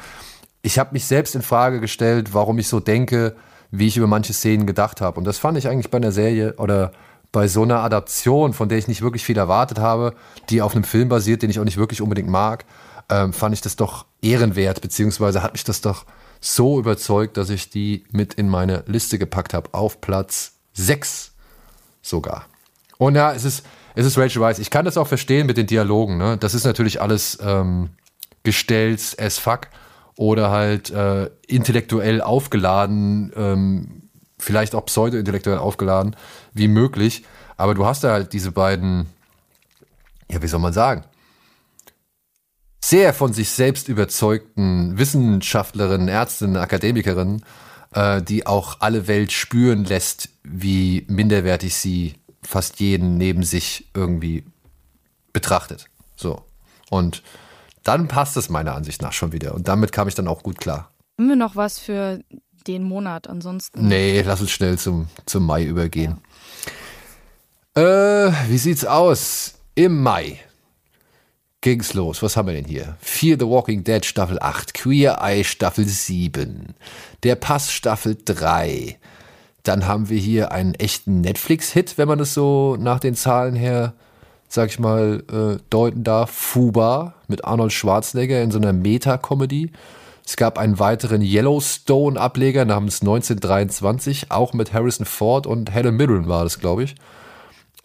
ich 0.61 0.79
habe 0.79 0.93
mich 0.93 1.05
selbst 1.05 1.35
in 1.35 1.41
Frage 1.41 1.79
gestellt, 1.79 2.33
warum 2.33 2.59
ich 2.59 2.67
so 2.67 2.79
denke, 2.79 3.35
wie 3.71 3.87
ich 3.87 3.97
über 3.97 4.07
manche 4.07 4.33
Szenen 4.33 4.65
gedacht 4.65 5.01
habe. 5.01 5.17
Und 5.17 5.25
das 5.25 5.37
fand 5.37 5.57
ich 5.57 5.67
eigentlich 5.67 5.91
bei 5.91 5.97
einer 5.97 6.11
Serie 6.11 6.55
oder 6.57 6.91
bei 7.31 7.47
so 7.47 7.63
einer 7.63 7.81
Adaption, 7.81 8.53
von 8.53 8.69
der 8.69 8.77
ich 8.77 8.87
nicht 8.87 9.01
wirklich 9.01 9.23
viel 9.23 9.37
erwartet 9.37 9.79
habe, 9.79 10.13
die 10.49 10.61
auf 10.61 10.73
einem 10.73 10.83
Film 10.83 11.09
basiert, 11.09 11.41
den 11.41 11.49
ich 11.49 11.59
auch 11.59 11.65
nicht 11.65 11.77
wirklich 11.77 12.01
unbedingt 12.01 12.29
mag, 12.29 12.65
ähm, 13.09 13.33
fand 13.33 13.53
ich 13.53 13.61
das 13.61 13.75
doch 13.75 14.05
ehrenwert, 14.21 14.81
beziehungsweise 14.81 15.43
hat 15.43 15.53
mich 15.53 15.63
das 15.63 15.81
doch 15.81 16.05
so 16.39 16.79
überzeugt, 16.79 17.37
dass 17.37 17.49
ich 17.49 17.69
die 17.69 18.05
mit 18.11 18.33
in 18.35 18.49
meine 18.49 18.83
Liste 18.87 19.17
gepackt 19.17 19.53
habe, 19.53 19.73
auf 19.73 20.01
Platz 20.01 20.53
6 20.73 21.33
sogar. 22.01 22.45
Und 22.97 23.15
ja, 23.15 23.33
es 23.33 23.43
ist, 23.43 23.65
es 23.95 24.05
ist 24.05 24.17
Rachel 24.17 24.41
Weisz. 24.41 24.59
Ich 24.59 24.69
kann 24.69 24.85
das 24.85 24.97
auch 24.97 25.07
verstehen 25.07 25.47
mit 25.47 25.57
den 25.57 25.67
Dialogen. 25.67 26.17
Ne? 26.17 26.37
Das 26.37 26.53
ist 26.53 26.65
natürlich 26.65 27.01
alles 27.01 27.37
ähm, 27.41 27.89
gestellt 28.43 29.15
as 29.19 29.37
fuck 29.37 29.67
oder 30.15 30.49
halt 30.49 30.89
äh, 30.89 31.29
intellektuell 31.47 32.21
aufgeladen, 32.21 33.31
ähm, 33.35 34.09
vielleicht 34.39 34.75
auch 34.75 34.85
pseudo-intellektuell 34.85 35.57
aufgeladen, 35.57 36.15
wie 36.57 36.67
möglich. 36.67 37.23
Aber 37.57 37.73
du 37.73 37.85
hast 37.85 38.03
da 38.03 38.11
halt 38.11 38.33
diese 38.33 38.51
beiden, 38.51 39.07
ja, 40.29 40.41
wie 40.41 40.47
soll 40.47 40.59
man 40.59 40.73
sagen, 40.73 41.03
sehr 42.83 43.13
von 43.13 43.33
sich 43.33 43.49
selbst 43.49 43.89
überzeugten 43.89 44.97
Wissenschaftlerinnen, 44.97 46.07
Ärztinnen, 46.07 46.57
Akademikerinnen, 46.57 47.43
äh, 47.93 48.21
die 48.21 48.45
auch 48.45 48.77
alle 48.79 49.07
Welt 49.07 49.31
spüren 49.31 49.83
lässt, 49.83 50.29
wie 50.43 51.05
minderwertig 51.09 51.75
sie 51.75 52.15
fast 52.41 52.79
jeden 52.79 53.17
neben 53.17 53.43
sich 53.43 53.89
irgendwie 53.93 54.45
betrachtet. 55.33 55.87
So. 56.15 56.43
Und 56.89 57.23
dann 57.83 58.07
passt 58.07 58.37
es 58.37 58.49
meiner 58.49 58.75
Ansicht 58.75 59.01
nach 59.01 59.13
schon 59.13 59.33
wieder. 59.33 59.53
Und 59.53 59.67
damit 59.67 59.91
kam 59.91 60.07
ich 60.07 60.15
dann 60.15 60.27
auch 60.27 60.43
gut 60.43 60.59
klar. 60.59 60.91
Haben 61.19 61.29
wir 61.29 61.35
noch 61.35 61.55
was 61.55 61.79
für 61.79 62.21
den 62.67 62.83
Monat 62.83 63.27
ansonsten? 63.27 63.87
Nee, 63.87 64.21
lass 64.21 64.41
uns 64.41 64.51
schnell 64.51 64.77
zum, 64.77 65.07
zum 65.25 65.45
Mai 65.45 65.63
übergehen. 65.63 66.19
Äh, 67.77 68.31
wie 68.47 68.57
sieht's 68.57 68.85
aus? 68.85 69.53
Im 69.75 70.01
Mai 70.01 70.39
ging's 71.61 71.93
los. 71.93 72.23
Was 72.23 72.35
haben 72.35 72.47
wir 72.47 72.55
denn 72.55 72.65
hier? 72.65 72.97
Fear 72.99 73.37
the 73.39 73.45
Walking 73.45 73.83
Dead 73.83 74.03
Staffel 74.03 74.39
8, 74.39 74.73
Queer 74.73 75.19
Eye 75.21 75.43
Staffel 75.43 75.85
7, 75.85 76.73
Der 77.21 77.35
Pass 77.35 77.71
Staffel 77.71 78.17
3, 78.25 78.97
dann 79.61 79.85
haben 79.85 80.09
wir 80.09 80.17
hier 80.17 80.51
einen 80.51 80.73
echten 80.73 81.21
Netflix-Hit, 81.21 81.99
wenn 81.99 82.07
man 82.07 82.19
es 82.19 82.33
so 82.33 82.77
nach 82.79 82.99
den 82.99 83.13
Zahlen 83.13 83.55
her, 83.55 83.93
sag 84.47 84.69
ich 84.69 84.79
mal, 84.79 85.23
äh, 85.31 85.61
deuten 85.69 86.03
darf. 86.03 86.31
Fuba 86.31 87.13
mit 87.27 87.45
Arnold 87.45 87.73
Schwarzenegger 87.73 88.41
in 88.41 88.49
so 88.49 88.57
einer 88.57 88.73
Meta-Comedy. 88.73 89.71
Es 90.25 90.35
gab 90.35 90.57
einen 90.57 90.79
weiteren 90.79 91.21
Yellowstone-Ableger 91.21 92.65
namens 92.65 93.01
1923, 93.01 94.31
auch 94.31 94.53
mit 94.53 94.73
Harrison 94.73 95.05
Ford 95.05 95.45
und 95.45 95.71
Helen 95.71 95.95
Mirren 95.95 96.27
war 96.27 96.43
das, 96.43 96.57
glaube 96.57 96.81
ich, 96.83 96.95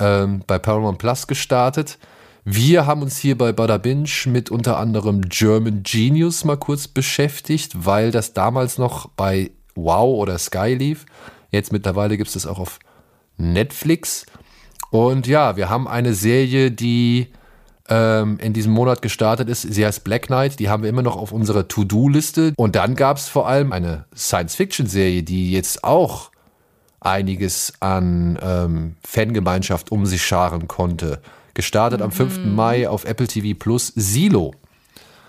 ähm, 0.03 0.43
bei 0.47 0.59
Paramount 0.59 0.99
Plus 0.99 1.27
gestartet. 1.27 1.99
Wir 2.45 2.87
haben 2.87 3.03
uns 3.03 3.19
hier 3.19 3.39
bei 3.39 3.53
Bada 3.53 3.79
Binge 3.79 4.11
mit 4.27 4.51
unter 4.51 4.77
anderem 4.77 5.23
German 5.29 5.85
Genius 5.85 6.45
mal 6.45 6.57
kurz 6.57 6.89
beschäftigt, 6.89 7.87
weil 7.87 8.11
das 8.11 8.33
damals 8.33 8.79
noch 8.79 9.09
bei 9.11 9.53
Wow 9.77 10.19
oder 10.19 10.37
Sky 10.39 10.75
lief. 10.75 11.07
Jetzt 11.53 11.71
mittlerweile 11.71 12.17
gibt 12.17 12.29
es 12.29 12.35
das 12.35 12.47
auch 12.47 12.59
auf 12.59 12.81
Netflix. 13.37 14.27
Und 14.91 15.29
ja, 15.29 15.57
wir 15.57 15.71
haben 15.71 15.87
eine 15.87 16.15
Serie, 16.15 16.73
die 16.73 17.29
ähm, 17.89 18.39
in 18.41 18.53
diesem 18.53 18.73
Monat 18.73 19.03
gestartet 19.03 19.49
ist. 19.49 19.63
Sie 19.63 19.87
heißt 19.87 20.03
Black 20.03 20.27
Knight. 20.27 20.59
Die 20.59 20.69
haben 20.69 20.83
wir 20.83 20.91
immer 20.91 21.03
noch 21.03 21.17
auf 21.17 21.31
unserer 21.31 21.69
To-Do-Liste. 21.69 22.55
Und 22.57 22.75
dann 22.75 22.97
gab 22.97 23.19
es 23.19 23.29
vor 23.29 23.47
allem 23.47 23.73
eine 23.73 24.07
Science-Fiction-Serie, 24.17 25.23
die 25.23 25.53
jetzt 25.53 25.85
auch 25.85 26.32
einiges 27.05 27.73
an 27.81 28.39
ähm, 28.43 28.97
Fangemeinschaft 29.05 29.93
um 29.93 30.07
sich 30.07 30.25
scharen 30.25 30.69
konnte. 30.69 31.21
Gestartet 31.55 32.01
mhm. 32.01 32.07
am 32.07 32.13
5. 32.13 32.45
Mai 32.47 32.89
auf 32.89 33.05
Apple 33.05 33.27
TV 33.27 33.59
Plus 33.59 33.93
Silo. 33.95 34.53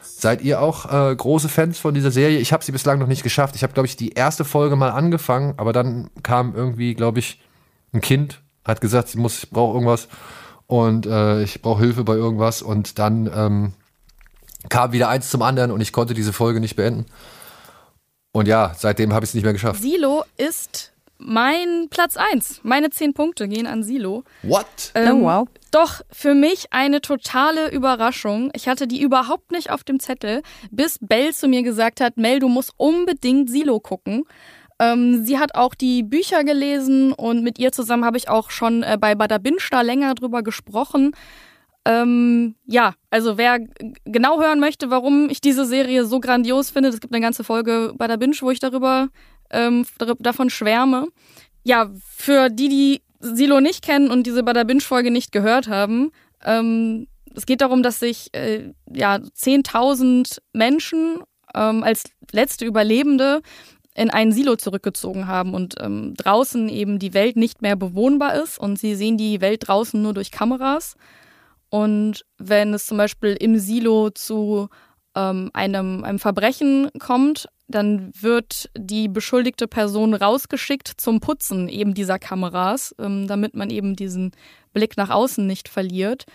Seid 0.02 0.42
ihr 0.42 0.62
auch 0.62 0.86
äh, 0.92 1.14
große 1.14 1.50
Fans 1.50 1.80
von 1.80 1.94
dieser 1.94 2.12
Serie? 2.12 2.40
Ich 2.40 2.54
habe 2.54 2.64
sie 2.64 2.72
bislang 2.72 2.98
noch 2.98 3.08
nicht 3.08 3.24
geschafft. 3.24 3.56
Ich 3.56 3.64
habe, 3.64 3.74
glaube 3.74 3.88
ich, 3.88 3.98
die 3.98 4.14
erste 4.14 4.46
Folge 4.46 4.78
mal 4.78 4.92
angefangen, 4.92 5.56
aber 5.58 5.74
dann 5.74 6.10
kam 6.24 6.56
irgendwie, 6.56 6.94
glaube 6.94 7.20
ich, 7.20 7.42
ein 7.92 8.00
Kind, 8.00 8.42
hat 8.64 8.80
gesagt, 8.80 9.10
sie 9.10 9.18
muss, 9.18 9.44
ich 9.44 9.50
brauche 9.50 9.74
irgendwas 9.74 10.08
und 10.68 11.06
äh, 11.06 11.44
ich 11.44 11.62
brauche 11.62 11.82
Hilfe 11.82 12.06
bei 12.06 12.14
irgendwas 12.14 12.62
und 12.62 13.00
dann 13.00 13.30
ähm, 13.36 13.74
kam 14.70 14.94
wieder 14.94 15.10
eins 15.10 15.30
zum 15.30 15.42
anderen 15.42 15.72
und 15.72 15.82
ich 15.82 15.92
konnte 15.92 16.14
diese 16.14 16.32
Folge 16.32 16.62
nicht 16.62 16.78
beenden. 16.78 17.06
Und 18.32 18.48
ja, 18.48 18.74
seitdem 18.78 19.14
habe 19.14 19.26
ich 19.26 19.32
es 19.32 19.34
nicht 19.34 19.44
mehr 19.44 19.52
geschafft. 19.52 19.82
Silo 19.82 20.24
ist 20.38 20.93
mein 21.26 21.88
Platz 21.90 22.18
1. 22.18 22.62
Meine 22.64 22.90
10 22.90 23.14
Punkte 23.14 23.48
gehen 23.48 23.68
an 23.68 23.84
Silo. 23.84 24.24
What? 24.44 24.66
Ähm, 24.96 25.22
oh, 25.22 25.26
wow. 25.26 25.48
Doch 25.72 26.02
für 26.12 26.36
mich 26.36 26.68
eine 26.72 27.02
totale 27.02 27.72
Überraschung. 27.72 28.52
Ich 28.56 28.68
hatte 28.68 28.88
die 28.88 29.02
überhaupt 29.02 29.52
nicht 29.52 29.72
auf 29.72 29.84
dem 29.84 30.00
Zettel, 30.00 30.42
bis 30.72 31.00
Bell 31.02 31.34
zu 31.34 31.48
mir 31.48 31.64
gesagt 31.64 32.02
hat, 32.02 32.18
Mel, 32.18 32.40
du 32.40 32.50
musst 32.50 32.74
unbedingt 32.78 33.50
Silo 33.50 33.80
gucken. 33.80 34.26
Ähm, 34.80 35.26
sie 35.26 35.40
hat 35.40 35.56
auch 35.56 35.76
die 35.76 36.04
Bücher 36.04 36.44
gelesen 36.44 37.14
und 37.14 37.44
mit 37.44 37.60
ihr 37.60 37.72
zusammen 37.72 38.06
habe 38.06 38.18
ich 38.18 38.30
auch 38.30 38.50
schon 38.50 38.84
äh, 38.84 38.98
bei 39.00 39.16
da 39.16 39.82
länger 39.82 40.14
drüber 40.16 40.44
gesprochen. 40.44 41.16
Ähm, 41.86 42.56
ja, 42.66 42.94
also 43.10 43.38
wer 43.38 43.60
genau 44.06 44.42
hören 44.42 44.60
möchte, 44.60 44.90
warum 44.90 45.30
ich 45.30 45.42
diese 45.42 45.66
Serie 45.66 46.06
so 46.06 46.20
grandios 46.22 46.70
finde, 46.70 46.90
es 46.90 47.02
gibt 47.02 47.14
eine 47.14 47.22
ganze 47.22 47.44
Folge 47.44 47.94
bei 47.98 48.08
der 48.08 48.18
Binge, 48.18 48.38
wo 48.40 48.52
ich 48.52 48.60
darüber 48.60 49.10
ähm, 49.54 49.86
davon 50.20 50.50
schwärme. 50.50 51.08
Ja, 51.64 51.90
für 52.06 52.50
die, 52.50 52.70
die 52.70 53.02
Silo 53.20 53.62
nicht 53.62 53.84
kennen 53.84 54.12
und 54.12 54.28
diese 54.28 54.44
Bada 54.44 54.64
Binge-Folge 54.64 55.12
nicht 55.12 55.32
gehört 55.32 55.68
haben, 55.68 56.12
ähm, 56.44 57.08
es 57.36 57.46
geht 57.46 57.62
darum, 57.62 57.84
dass 57.84 58.00
sich 58.00 58.34
äh, 58.34 58.74
ja 58.92 59.16
10.000 59.16 60.40
Menschen 60.54 61.24
ähm, 61.56 61.84
als 61.84 62.04
letzte 62.32 62.66
Überlebende 62.66 63.42
in 63.96 64.10
ein 64.10 64.32
Silo 64.32 64.56
zurückgezogen 64.56 65.28
haben 65.28 65.54
und 65.54 65.76
ähm, 65.80 66.16
draußen 66.16 66.68
eben 66.70 67.00
die 67.00 67.14
Welt 67.14 67.36
nicht 67.36 67.62
mehr 67.62 67.76
bewohnbar 67.76 68.36
ist 68.36 68.58
und 68.58 68.80
sie 68.80 68.96
sehen 68.96 69.18
die 69.18 69.40
Welt 69.42 69.68
draußen 69.68 70.02
nur 70.02 70.14
durch 70.14 70.32
Kameras. 70.32 70.96
Und 71.70 72.26
wenn 72.38 72.74
es 72.74 72.86
zum 72.86 72.98
Beispiel 72.98 73.36
im 73.40 73.58
Silo 73.58 74.10
zu 74.10 74.70
ähm, 75.16 75.52
einem, 75.54 76.04
einem 76.04 76.20
Verbrechen 76.20 76.90
kommt, 77.00 77.48
dann 77.68 78.12
wird 78.20 78.70
die 78.78 79.08
beschuldigte 79.08 79.68
Person 79.68 80.14
rausgeschickt 80.14 80.88
zum 80.98 81.20
Putzen 81.20 81.70
eben 81.70 81.94
dieser 81.94 82.20
Kameras, 82.20 82.94
ähm, 83.00 83.28
damit 83.28 83.56
man 83.56 83.70
eben 83.70 83.96
diesen 83.96 84.32
Blick 84.74 84.98
nach 84.98 85.10
außen 85.10 85.46
nicht 85.46 85.70
verliert. 85.70 86.26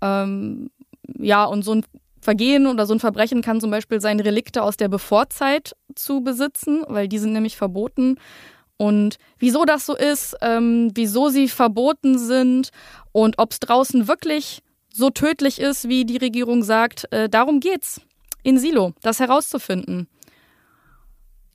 Ähm, 0.00 0.70
ja, 1.18 1.44
und 1.44 1.62
so 1.62 1.74
ein 1.74 1.84
Vergehen 2.20 2.66
oder 2.66 2.86
so 2.86 2.94
ein 2.94 3.00
Verbrechen 3.00 3.40
kann 3.40 3.60
zum 3.60 3.70
Beispiel 3.70 4.00
sein, 4.00 4.20
Relikte 4.20 4.62
aus 4.62 4.76
der 4.76 4.88
Bevorzeit 4.88 5.74
zu 5.94 6.20
besitzen, 6.20 6.84
weil 6.86 7.08
die 7.08 7.18
sind 7.18 7.32
nämlich 7.32 7.56
verboten. 7.56 8.16
Und 8.76 9.16
wieso 9.38 9.64
das 9.64 9.86
so 9.86 9.96
ist, 9.96 10.36
ähm, 10.42 10.90
wieso 10.94 11.28
sie 11.28 11.48
verboten 11.48 12.18
sind 12.18 12.70
und 13.12 13.38
ob 13.38 13.52
es 13.52 13.60
draußen 13.60 14.06
wirklich 14.06 14.62
so 14.92 15.10
tödlich 15.10 15.60
ist, 15.60 15.88
wie 15.88 16.04
die 16.04 16.16
Regierung 16.16 16.62
sagt, 16.62 17.10
äh, 17.12 17.28
darum 17.28 17.60
geht's 17.60 18.00
in 18.42 18.58
Silo, 18.58 18.92
das 19.02 19.20
herauszufinden. 19.20 20.08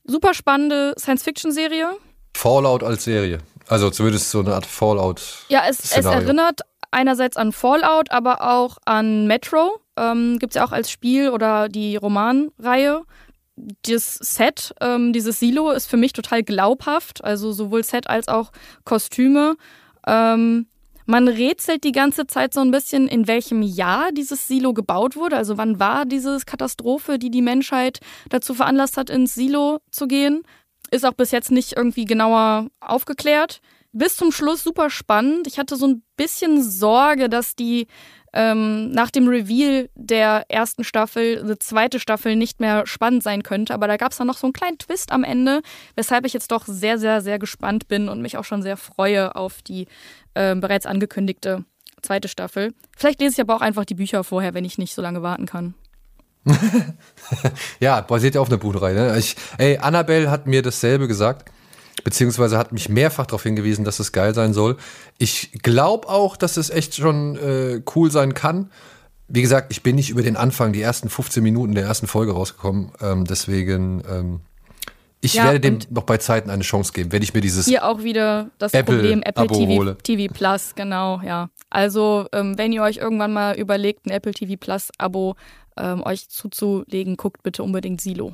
Super 0.06 0.34
spannende 0.34 0.94
Science-Fiction-Serie. 0.98 1.91
Fallout 2.36 2.84
als 2.84 3.03
Serie. 3.03 3.40
Also 3.68 3.90
zumindest 3.90 4.30
so 4.30 4.40
eine 4.40 4.53
Art 4.53 4.65
Fallout. 4.65 5.22
Ja, 5.49 5.64
es, 5.68 5.80
es 5.80 6.06
erinnert 6.06 6.61
einerseits 6.91 7.38
an 7.38 7.52
Fallout, 7.52 8.11
aber 8.11 8.41
auch 8.41 8.77
an 8.86 9.27
Metro. 9.27 9.80
Ähm, 9.98 10.38
Gibt 10.40 10.52
es 10.52 10.56
ja 10.56 10.65
auch 10.65 10.72
als 10.72 10.91
Spiel 10.91 11.30
oder 11.30 11.69
die 11.69 11.95
Romanreihe. 11.95 13.02
Das 13.84 14.15
Set, 14.15 14.76
ähm, 14.82 15.14
dieses 15.14 15.40
Silo 15.40 15.72
ist 15.72 15.88
für 15.88 15.98
mich 15.98 16.14
total 16.14 16.44
glaubhaft, 16.44 17.23
also 17.23 17.53
sowohl 17.53 17.84
Set 17.84 18.10
als 18.10 18.27
auch 18.27 18.52
Kostüme. 18.84 19.56
Ähm, 20.06 20.68
man 21.06 21.27
rätselt 21.27 21.84
die 21.84 21.91
ganze 21.91 22.27
Zeit 22.27 22.53
so 22.53 22.61
ein 22.61 22.72
bisschen, 22.72 23.07
in 23.07 23.27
welchem 23.27 23.61
Jahr 23.61 24.11
dieses 24.11 24.48
Silo 24.48 24.73
gebaut 24.73 25.15
wurde. 25.15 25.38
Also 25.38 25.57
wann 25.57 25.80
war 25.80 26.06
diese 26.06 26.40
Katastrophe, 26.45 27.19
die 27.19 27.32
die 27.32 27.41
Menschheit 27.41 27.99
dazu 28.30 28.53
veranlasst 28.53 28.98
hat, 28.98 29.10
ins 29.10 29.34
Silo 29.36 29.80
zu 29.91 30.07
gehen. 30.07 30.44
Ist 30.91 31.06
auch 31.06 31.14
bis 31.14 31.32
jetzt 31.32 31.52
nicht 31.52 31.73
irgendwie 31.73 32.06
genauer 32.06 32.69
aufgeklärt. 32.80 33.61
Bis 33.91 34.18
zum 34.18 34.32
Schluss 34.32 34.64
super 34.64 34.90
spannend. 34.90 35.48
Ich 35.48 35.57
hatte 35.57 35.77
so 35.77 35.88
ein 35.88 36.03
bisschen 36.18 36.61
Sorge, 36.61 37.30
dass 37.30 37.56
die 37.56 37.88
ähm, 38.36 38.91
nach 38.91 39.10
dem 39.10 39.28
Reveal 39.28 39.90
der 39.95 40.45
ersten 40.49 40.84
Staffel 40.84 41.40
eine 41.40 41.57
zweite 41.57 41.99
Staffel 41.99 42.36
nicht 42.36 42.60
mehr 42.60 42.86
spannend 42.86 43.24
sein 43.24 43.41
könnte. 43.44 43.74
Aber 43.74 43.88
da 43.88 43.95
gab 43.95 44.12
es 44.12 44.18
dann 44.18 44.28
noch 44.28 44.38
so 44.38 44.45
einen 44.45 44.53
kleinen 44.53 44.78
Twist 44.78 45.12
am 45.12 45.24
Ende, 45.24 45.62
weshalb 45.95 46.26
ich 46.26 46.34
jetzt 46.34 46.52
doch 46.52 46.66
sehr, 46.68 46.99
sehr, 46.99 47.22
sehr 47.22 47.40
gespannt 47.40 47.88
bin 47.88 48.10
und 48.10 48.22
mich 48.22 48.38
auch 48.38 48.44
schon 48.44 48.62
sehr 48.62 48.76
freue 48.76 49.36
auf 49.36 49.62
die 49.62 49.88
äh, 50.34 50.53
bereits 50.56 50.86
angekündigte 50.86 51.64
zweite 52.02 52.28
Staffel. 52.28 52.74
Vielleicht 52.95 53.22
lese 53.22 53.34
ich 53.34 53.41
aber 53.41 53.56
auch 53.56 53.62
einfach 53.62 53.86
die 53.86 53.95
Bücher 53.95 54.24
vorher, 54.24 54.53
wenn 54.53 54.66
ich 54.66 54.78
nicht 54.78 54.94
so 54.94 55.02
lange 55.02 55.24
warten 55.24 55.45
kann. 55.45 55.74
ja, 57.80 58.02
basiert 58.02 58.36
ja 58.36 58.41
auf 58.41 58.49
einer 58.49 58.57
Buchreihe. 58.57 58.94
Ne? 58.94 59.18
Ich, 59.18 59.36
ey, 59.57 59.78
Annabelle 59.78 60.30
hat 60.30 60.45
mir 60.45 60.62
dasselbe 60.62 61.07
gesagt 61.07 61.49
beziehungsweise 62.03 62.57
hat 62.57 62.72
mich 62.72 62.89
mehrfach 62.89 63.26
darauf 63.26 63.43
hingewiesen, 63.43 63.85
dass 63.85 63.99
es 63.99 64.11
geil 64.11 64.34
sein 64.34 64.53
soll. 64.53 64.77
Ich 65.17 65.51
glaube 65.63 66.09
auch, 66.09 66.38
dass 66.38 66.57
es 66.57 66.69
echt 66.69 66.95
schon 66.95 67.35
äh, 67.38 67.81
cool 67.95 68.11
sein 68.11 68.34
kann. 68.34 68.72
Wie 69.27 69.41
gesagt, 69.41 69.72
ich 69.72 69.81
bin 69.81 69.95
nicht 69.95 70.09
über 70.09 70.22
den 70.22 70.38
Anfang, 70.38 70.73
die 70.73 70.81
ersten 70.81 71.09
15 71.09 71.41
Minuten 71.41 71.73
der 71.73 71.85
ersten 71.85 72.07
Folge 72.07 72.34
rausgekommen. 72.34 72.91
Ähm, 73.01 73.26
deswegen, 73.26 74.03
ähm, 74.09 74.39
ich 75.22 75.34
ja, 75.34 75.45
werde 75.45 75.59
dem 75.59 75.80
noch 75.89 76.03
bei 76.03 76.17
Zeiten 76.17 76.51
eine 76.51 76.61
Chance 76.61 76.93
geben, 76.93 77.11
wenn 77.11 77.23
ich 77.23 77.34
mir 77.34 77.41
dieses. 77.41 77.65
Hier 77.65 77.85
auch 77.85 78.03
wieder 78.03 78.51
das 78.59 78.73
Apple 78.73 78.95
Problem 78.95 79.23
Apple 79.23 79.47
TV, 79.47 79.93
TV, 80.03 80.31
Plus, 80.31 80.76
genau, 80.76 81.22
ja. 81.26 81.49
Also, 81.72 82.27
ähm, 82.31 82.57
wenn 82.57 82.72
ihr 82.72 82.84
euch 82.84 82.97
irgendwann 82.97 83.34
mal 83.34 83.57
überlegt, 83.57 84.05
ein 84.05 84.11
Apple 84.11 84.34
TV 84.34 84.53
Plus 84.59 84.91
Abo 84.99 85.35
ähm, 85.77 86.03
euch 86.03 86.30
zuzulegen, 86.30 87.17
guckt 87.17 87.41
bitte 87.41 87.63
unbedingt 87.63 88.01
Silo. 88.01 88.34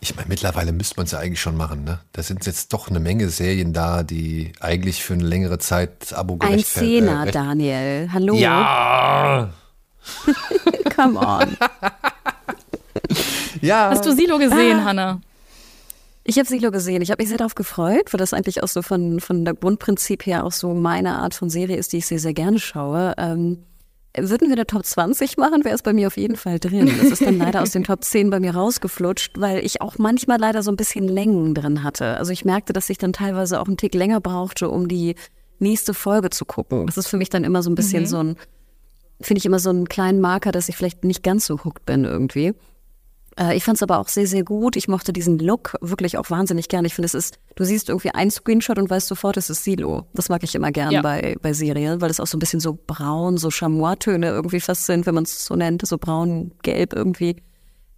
Ich 0.00 0.14
meine, 0.14 0.28
mittlerweile 0.28 0.72
müsste 0.72 0.96
man 0.96 1.06
es 1.06 1.12
ja 1.12 1.18
eigentlich 1.18 1.40
schon 1.40 1.56
machen. 1.56 1.84
Ne? 1.84 1.98
Da 2.12 2.22
sind 2.22 2.46
jetzt 2.46 2.72
doch 2.72 2.88
eine 2.88 3.00
Menge 3.00 3.28
Serien 3.30 3.72
da, 3.72 4.02
die 4.02 4.52
eigentlich 4.60 5.02
für 5.02 5.14
eine 5.14 5.24
längere 5.24 5.58
Zeit 5.58 6.12
Abo 6.12 6.38
Ein 6.40 6.62
Zehner, 6.62 7.26
äh, 7.26 7.30
Daniel. 7.30 8.08
Hallo. 8.12 8.34
Ja. 8.34 9.50
Come 10.94 11.18
on. 11.18 11.56
ja. 13.60 13.90
Hast 13.90 14.06
du 14.06 14.14
Silo 14.14 14.38
gesehen, 14.38 14.80
ah. 14.80 14.84
Hanna? 14.84 15.20
Ich 16.24 16.38
habe 16.38 16.46
Silo 16.46 16.70
gesehen. 16.70 17.00
Ich 17.00 17.10
habe 17.10 17.22
mich 17.22 17.28
sehr 17.30 17.38
darauf 17.38 17.54
gefreut, 17.54 18.12
weil 18.12 18.18
das 18.18 18.34
eigentlich 18.34 18.62
auch 18.62 18.68
so 18.68 18.82
von, 18.82 19.18
von 19.18 19.44
der 19.44 19.54
Grundprinzip 19.54 20.26
her 20.26 20.44
auch 20.44 20.52
so 20.52 20.74
meine 20.74 21.14
Art 21.16 21.34
von 21.34 21.48
Serie 21.48 21.76
ist, 21.76 21.92
die 21.92 21.98
ich 21.98 22.06
sehr, 22.06 22.18
sehr 22.18 22.34
gerne 22.34 22.58
schaue. 22.58 23.14
Ähm, 23.16 23.64
würden 24.16 24.48
wir 24.48 24.56
eine 24.56 24.66
Top 24.66 24.84
20 24.84 25.36
machen, 25.36 25.64
wäre 25.64 25.74
es 25.74 25.82
bei 25.82 25.92
mir 25.92 26.06
auf 26.06 26.16
jeden 26.16 26.36
Fall 26.36 26.58
drin. 26.58 26.86
Das 26.86 27.10
ist 27.10 27.22
dann 27.22 27.38
leider 27.38 27.62
aus 27.62 27.70
den 27.70 27.84
Top 27.84 28.04
10 28.04 28.30
bei 28.30 28.40
mir 28.40 28.54
rausgeflutscht, 28.54 29.38
weil 29.38 29.64
ich 29.64 29.80
auch 29.80 29.98
manchmal 29.98 30.38
leider 30.38 30.62
so 30.62 30.70
ein 30.70 30.76
bisschen 30.76 31.06
Längen 31.06 31.54
drin 31.54 31.82
hatte. 31.82 32.16
Also 32.16 32.32
ich 32.32 32.44
merkte, 32.44 32.72
dass 32.72 32.90
ich 32.90 32.98
dann 32.98 33.12
teilweise 33.12 33.60
auch 33.60 33.66
einen 33.66 33.76
Tick 33.76 33.94
länger 33.94 34.20
brauchte, 34.20 34.70
um 34.70 34.88
die 34.88 35.14
nächste 35.58 35.94
Folge 35.94 36.30
zu 36.30 36.44
gucken. 36.44 36.86
Das 36.86 36.96
ist 36.96 37.08
für 37.08 37.16
mich 37.16 37.30
dann 37.30 37.44
immer 37.44 37.62
so 37.62 37.70
ein 37.70 37.74
bisschen 37.74 38.02
mhm. 38.04 38.06
so 38.06 38.18
ein, 38.18 38.36
finde 39.20 39.38
ich 39.38 39.46
immer 39.46 39.58
so 39.58 39.70
einen 39.70 39.88
kleinen 39.88 40.20
Marker, 40.20 40.52
dass 40.52 40.68
ich 40.68 40.76
vielleicht 40.76 41.04
nicht 41.04 41.22
ganz 41.22 41.46
so 41.46 41.64
hooked 41.64 41.84
bin 41.84 42.04
irgendwie. 42.04 42.54
Äh, 43.38 43.56
ich 43.56 43.64
fand 43.64 43.76
es 43.76 43.82
aber 43.82 43.98
auch 43.98 44.08
sehr, 44.08 44.26
sehr 44.26 44.42
gut. 44.42 44.76
Ich 44.76 44.88
mochte 44.88 45.12
diesen 45.12 45.38
Look 45.38 45.74
wirklich 45.80 46.18
auch 46.18 46.30
wahnsinnig 46.30 46.68
gern. 46.68 46.84
Ich 46.84 46.94
finde, 46.94 47.06
es 47.06 47.14
ist, 47.14 47.38
du 47.54 47.64
siehst 47.64 47.88
irgendwie 47.88 48.10
einen 48.10 48.30
Screenshot 48.30 48.78
und 48.78 48.90
weißt 48.90 49.06
sofort, 49.06 49.36
es 49.36 49.48
ist 49.48 49.64
Silo. 49.64 50.06
Das 50.12 50.28
mag 50.28 50.42
ich 50.42 50.54
immer 50.54 50.72
gern 50.72 50.90
ja. 50.90 51.02
bei, 51.02 51.36
bei 51.40 51.52
Serien, 51.52 52.00
weil 52.00 52.10
es 52.10 52.20
auch 52.20 52.26
so 52.26 52.36
ein 52.36 52.40
bisschen 52.40 52.60
so 52.60 52.78
braun, 52.86 53.36
so 53.38 53.50
Chamois-Töne 53.50 54.28
irgendwie 54.28 54.60
fast 54.60 54.86
sind, 54.86 55.06
wenn 55.06 55.14
man 55.14 55.24
es 55.24 55.44
so 55.44 55.54
nennt, 55.54 55.86
so 55.86 55.98
braun-gelb 55.98 56.92
irgendwie. 56.92 57.36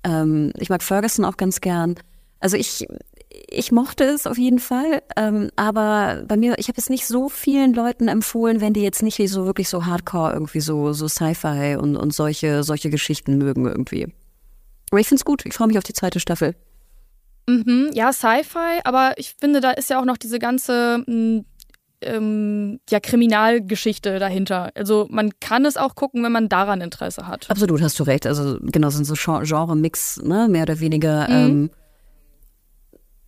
Ähm, 0.05 0.53
ich 0.59 0.69
mag 0.69 0.83
Ferguson 0.83 1.25
auch 1.25 1.37
ganz 1.37 1.61
gern. 1.61 1.95
Also 2.41 2.57
ich, 2.57 2.87
ich 3.29 3.71
mochte 3.71 4.05
es 4.05 4.27
auf 4.27 4.39
jeden 4.39 4.59
Fall, 4.59 5.03
ähm, 5.17 5.51
aber 5.57 6.25
bei 6.27 6.37
mir, 6.37 6.59
ich 6.59 6.69
habe 6.69 6.79
es 6.79 6.89
nicht 6.89 7.07
so 7.07 7.29
vielen 7.29 7.75
Leuten 7.75 8.09
empfohlen, 8.09 8.61
wenn 8.61 8.73
die 8.73 8.81
jetzt 8.81 9.03
nicht 9.03 9.21
so 9.29 9.45
wirklich 9.45 9.69
so 9.69 9.85
Hardcore 9.85 10.33
irgendwie 10.33 10.61
so 10.61 10.95
so 10.95 11.07
Sci-Fi 11.07 11.77
und 11.77 11.97
und 11.97 12.15
solche 12.15 12.63
solche 12.63 12.89
Geschichten 12.89 13.37
mögen 13.37 13.67
irgendwie. 13.67 14.09
Aber 14.91 15.01
ich 15.01 15.09
finde 15.09 15.21
es 15.21 15.25
gut. 15.25 15.45
Ich 15.47 15.55
freue 15.55 15.69
mich 15.69 15.79
auf 15.79 15.85
die 15.85 15.93
zweite 15.93 16.21
Staffel. 16.21 16.55
Mhm, 17.49 17.91
ja, 17.95 18.13
Sci-Fi, 18.13 18.81
aber 18.85 19.15
ich 19.17 19.35
finde, 19.39 19.61
da 19.61 19.73
ist 19.73 19.91
ja 19.91 20.01
auch 20.01 20.05
noch 20.05 20.17
diese 20.17 20.39
ganze 20.39 21.03
hm, 21.07 21.45
ähm, 22.03 22.81
ja, 22.89 23.01
Kriminalgeschichte 23.01 24.19
dahinter. 24.19 24.71
Also 24.75 25.07
man 25.11 25.31
kann 25.41 25.65
es 25.65 25.77
auch 25.77 25.95
gucken, 25.95 26.23
wenn 26.23 26.33
man 26.33 26.49
daran 26.49 26.81
Interesse 26.81 27.27
hat. 27.27 27.51
Absolut, 27.51 27.83
hast 27.83 27.99
du 27.99 28.05
recht. 28.05 28.27
Also 28.27 28.59
genau, 28.63 28.91
sind 28.91 29.05
so 29.05 29.15
Genre-Mix, 29.15 30.23
ne, 30.23 30.49
mehr 30.49 30.63
oder 30.63 30.81
weniger. 30.81 31.29
Mhm. 31.29 31.35
Ähm, 31.35 31.71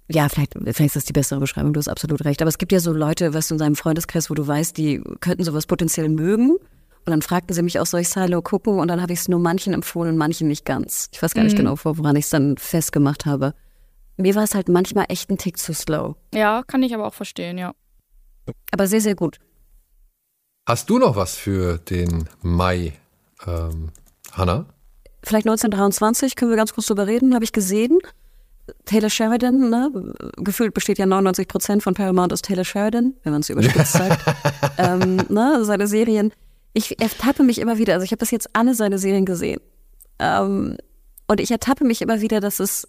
ja, 0.09 0.29
vielleicht, 0.29 0.55
vielleicht 0.55 0.81
ist 0.81 0.97
das 0.97 1.05
die 1.05 1.13
bessere 1.13 1.41
Beschreibung, 1.41 1.73
du 1.73 1.79
hast 1.79 1.89
absolut 1.89 2.25
recht. 2.25 2.43
Aber 2.43 2.49
es 2.49 2.59
gibt 2.59 2.73
ja 2.73 2.81
so 2.81 2.93
Leute, 2.93 3.35
was 3.35 3.49
du 3.49 3.55
in 3.55 3.59
seinem 3.59 3.77
Freundeskreis, 3.77 4.31
wo 4.31 4.35
du 4.35 4.47
weißt, 4.47 4.77
die 4.77 5.03
könnten 5.21 5.45
sowas 5.45 5.67
potenziell 5.67 6.09
mögen. 6.09 6.57
Und 7.05 7.11
dann 7.11 7.23
fragten 7.23 7.55
sie 7.55 7.63
mich 7.63 7.81
auch, 7.81 7.87
soll 7.87 8.01
ich 8.01 8.09
Silo 8.09 8.43
gucken? 8.43 8.79
Und 8.79 8.89
dann 8.89 9.03
habe 9.03 9.13
ich 9.13 9.21
es 9.21 9.29
nur 9.29 9.41
manchen 9.41 9.75
empfohlen 9.75 10.13
und 10.13 10.19
manchen 10.19 10.47
nicht 10.49 10.65
ganz. 10.65 11.09
Ich 11.13 11.23
weiß 11.23 11.35
gar 11.35 11.43
nicht 11.43 11.55
mhm. 11.55 11.65
genau, 11.65 11.77
woran 11.83 12.17
ich 12.17 12.27
es 12.27 12.31
dann 12.31 12.57
festgemacht 12.57 13.27
habe. 13.27 13.55
Mir 14.17 14.35
war 14.35 14.45
es 14.45 14.55
halt 14.55 14.69
manchmal 14.69 15.07
echt 15.09 15.31
ein 15.31 15.39
Tick 15.39 15.59
zu 15.59 15.75
slow. 15.75 16.15
Ja, 16.33 16.63
kann 16.67 16.83
ich 16.83 16.95
aber 16.95 17.07
auch 17.07 17.15
verstehen, 17.15 17.59
ja. 17.59 17.75
Aber 18.71 18.87
sehr, 18.87 19.01
sehr 19.01 19.17
gut. 19.17 19.39
Hast 20.67 20.89
du 20.91 20.99
noch 20.99 21.17
was 21.17 21.35
für 21.35 21.79
den 21.79 22.29
Mai, 22.41 22.93
ähm, 23.47 23.91
Hannah? 24.33 24.67
Vielleicht 25.25 25.47
1923, 25.47 26.37
können 26.37 26.51
wir 26.51 26.57
ganz 26.57 26.73
kurz 26.73 26.87
drüber 26.87 27.07
reden, 27.07 27.35
habe 27.35 27.45
ich 27.45 27.53
gesehen. 27.53 27.99
Taylor 28.85 29.11
Sheridan, 29.11 29.71
ne? 29.71 30.15
gefühlt 30.37 30.73
besteht 30.73 30.99
ja 30.99 31.07
99 31.07 31.49
Prozent 31.49 31.83
von 31.83 31.95
Paramount 31.95 32.33
aus 32.33 32.43
Taylor 32.43 32.65
Sheridan, 32.65 33.15
wenn 33.25 33.33
man 33.33 33.41
es 33.41 33.51
überspitzt 33.51 33.93
sagt. 33.93 34.23
ähm, 34.79 35.17
ne? 35.29 35.65
Seine 35.65 35.89
Serien 35.89 36.33
ich 36.73 37.01
ertappe 37.01 37.43
mich 37.43 37.59
immer 37.59 37.79
wieder, 37.79 37.95
also 37.95 38.05
ich 38.05 38.13
habe 38.13 38.21
bis 38.21 38.31
jetzt 38.31 38.51
alle 38.55 38.75
seine 38.75 38.99
Serien 38.99 39.27
gesehen. 39.27 39.61
Ähm, 40.19 40.77
und 41.27 41.41
ich 41.41 41.51
ertappe 41.51 41.85
mich 41.85 42.03
immer 42.03 42.21
wieder, 42.21 42.41
dass 42.41 42.61
es, 42.61 42.89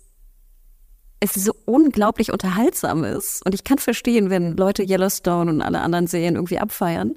es 1.20 1.34
so 1.34 1.54
unglaublich 1.66 2.32
unterhaltsam 2.32 3.04
ist. 3.04 3.46
Und 3.46 3.54
ich 3.54 3.64
kann 3.64 3.78
verstehen, 3.78 4.30
wenn 4.30 4.56
Leute 4.56 4.84
Yellowstone 4.84 5.52
und 5.52 5.62
alle 5.62 5.82
anderen 5.82 6.08
Serien 6.08 6.36
irgendwie 6.36 6.60
abfeiern. 6.60 7.16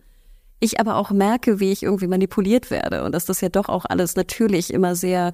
Ich 0.58 0.80
aber 0.80 0.96
auch 0.96 1.10
merke, 1.10 1.60
wie 1.60 1.70
ich 1.70 1.82
irgendwie 1.82 2.06
manipuliert 2.06 2.70
werde 2.70 3.04
und 3.04 3.12
dass 3.12 3.26
das 3.26 3.40
ja 3.40 3.48
doch 3.48 3.68
auch 3.68 3.84
alles 3.84 4.16
natürlich 4.16 4.72
immer 4.72 4.94
sehr 4.94 5.32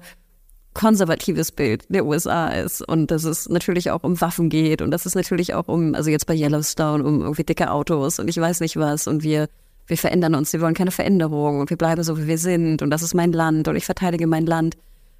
konservatives 0.73 1.51
Bild 1.51 1.85
der 1.89 2.05
USA 2.05 2.47
ist 2.49 2.81
und 2.81 3.11
dass 3.11 3.23
es 3.23 3.47
natürlich 3.47 3.91
auch 3.91 4.03
um 4.03 4.19
Waffen 4.19 4.49
geht 4.49 4.81
und 4.81 4.91
dass 4.91 5.05
es 5.05 5.15
natürlich 5.15 5.53
auch 5.53 5.67
um, 5.67 5.93
also 5.95 6.09
jetzt 6.09 6.25
bei 6.25 6.35
Yellowstone, 6.35 7.03
um 7.03 7.21
irgendwie 7.21 7.43
dicke 7.43 7.71
Autos 7.71 8.19
und 8.19 8.27
ich 8.27 8.37
weiß 8.37 8.59
nicht 8.59 8.75
was 8.75 9.07
und 9.07 9.23
wir 9.23 9.47
wir 9.87 9.97
verändern 9.97 10.35
uns, 10.35 10.53
wir 10.53 10.61
wollen 10.61 10.73
keine 10.73 10.91
Veränderung 10.91 11.59
und 11.59 11.69
wir 11.69 11.77
bleiben 11.77 12.03
so, 12.03 12.17
wie 12.17 12.27
wir 12.27 12.37
sind 12.37 12.81
und 12.81 12.89
das 12.89 13.01
ist 13.01 13.13
mein 13.13 13.31
Land 13.31 13.67
und 13.67 13.75
ich 13.75 13.85
verteidige 13.85 14.27
mein 14.27 14.45
Land. 14.45 14.75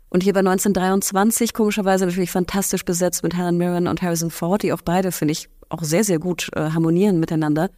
Und 0.09 0.21
hier 0.21 0.33
bei 0.33 0.41
1923, 0.41 1.53
komischerweise 1.53 2.05
natürlich 2.05 2.31
fantastisch 2.31 2.85
besetzt 2.85 3.23
mit 3.23 3.35
Helen 3.35 3.57
Mirren 3.57 3.87
und 3.87 4.01
Harrison 4.01 4.29
Ford, 4.29 4.61
die 4.61 4.71
auch 4.71 4.81
beide, 4.83 5.11
finde 5.11 5.31
ich, 5.31 5.49
auch 5.69 5.83
sehr, 5.83 6.03
sehr 6.03 6.19
gut 6.19 6.49
äh, 6.55 6.69
harmonieren 6.69 7.19
miteinander, 7.19 7.71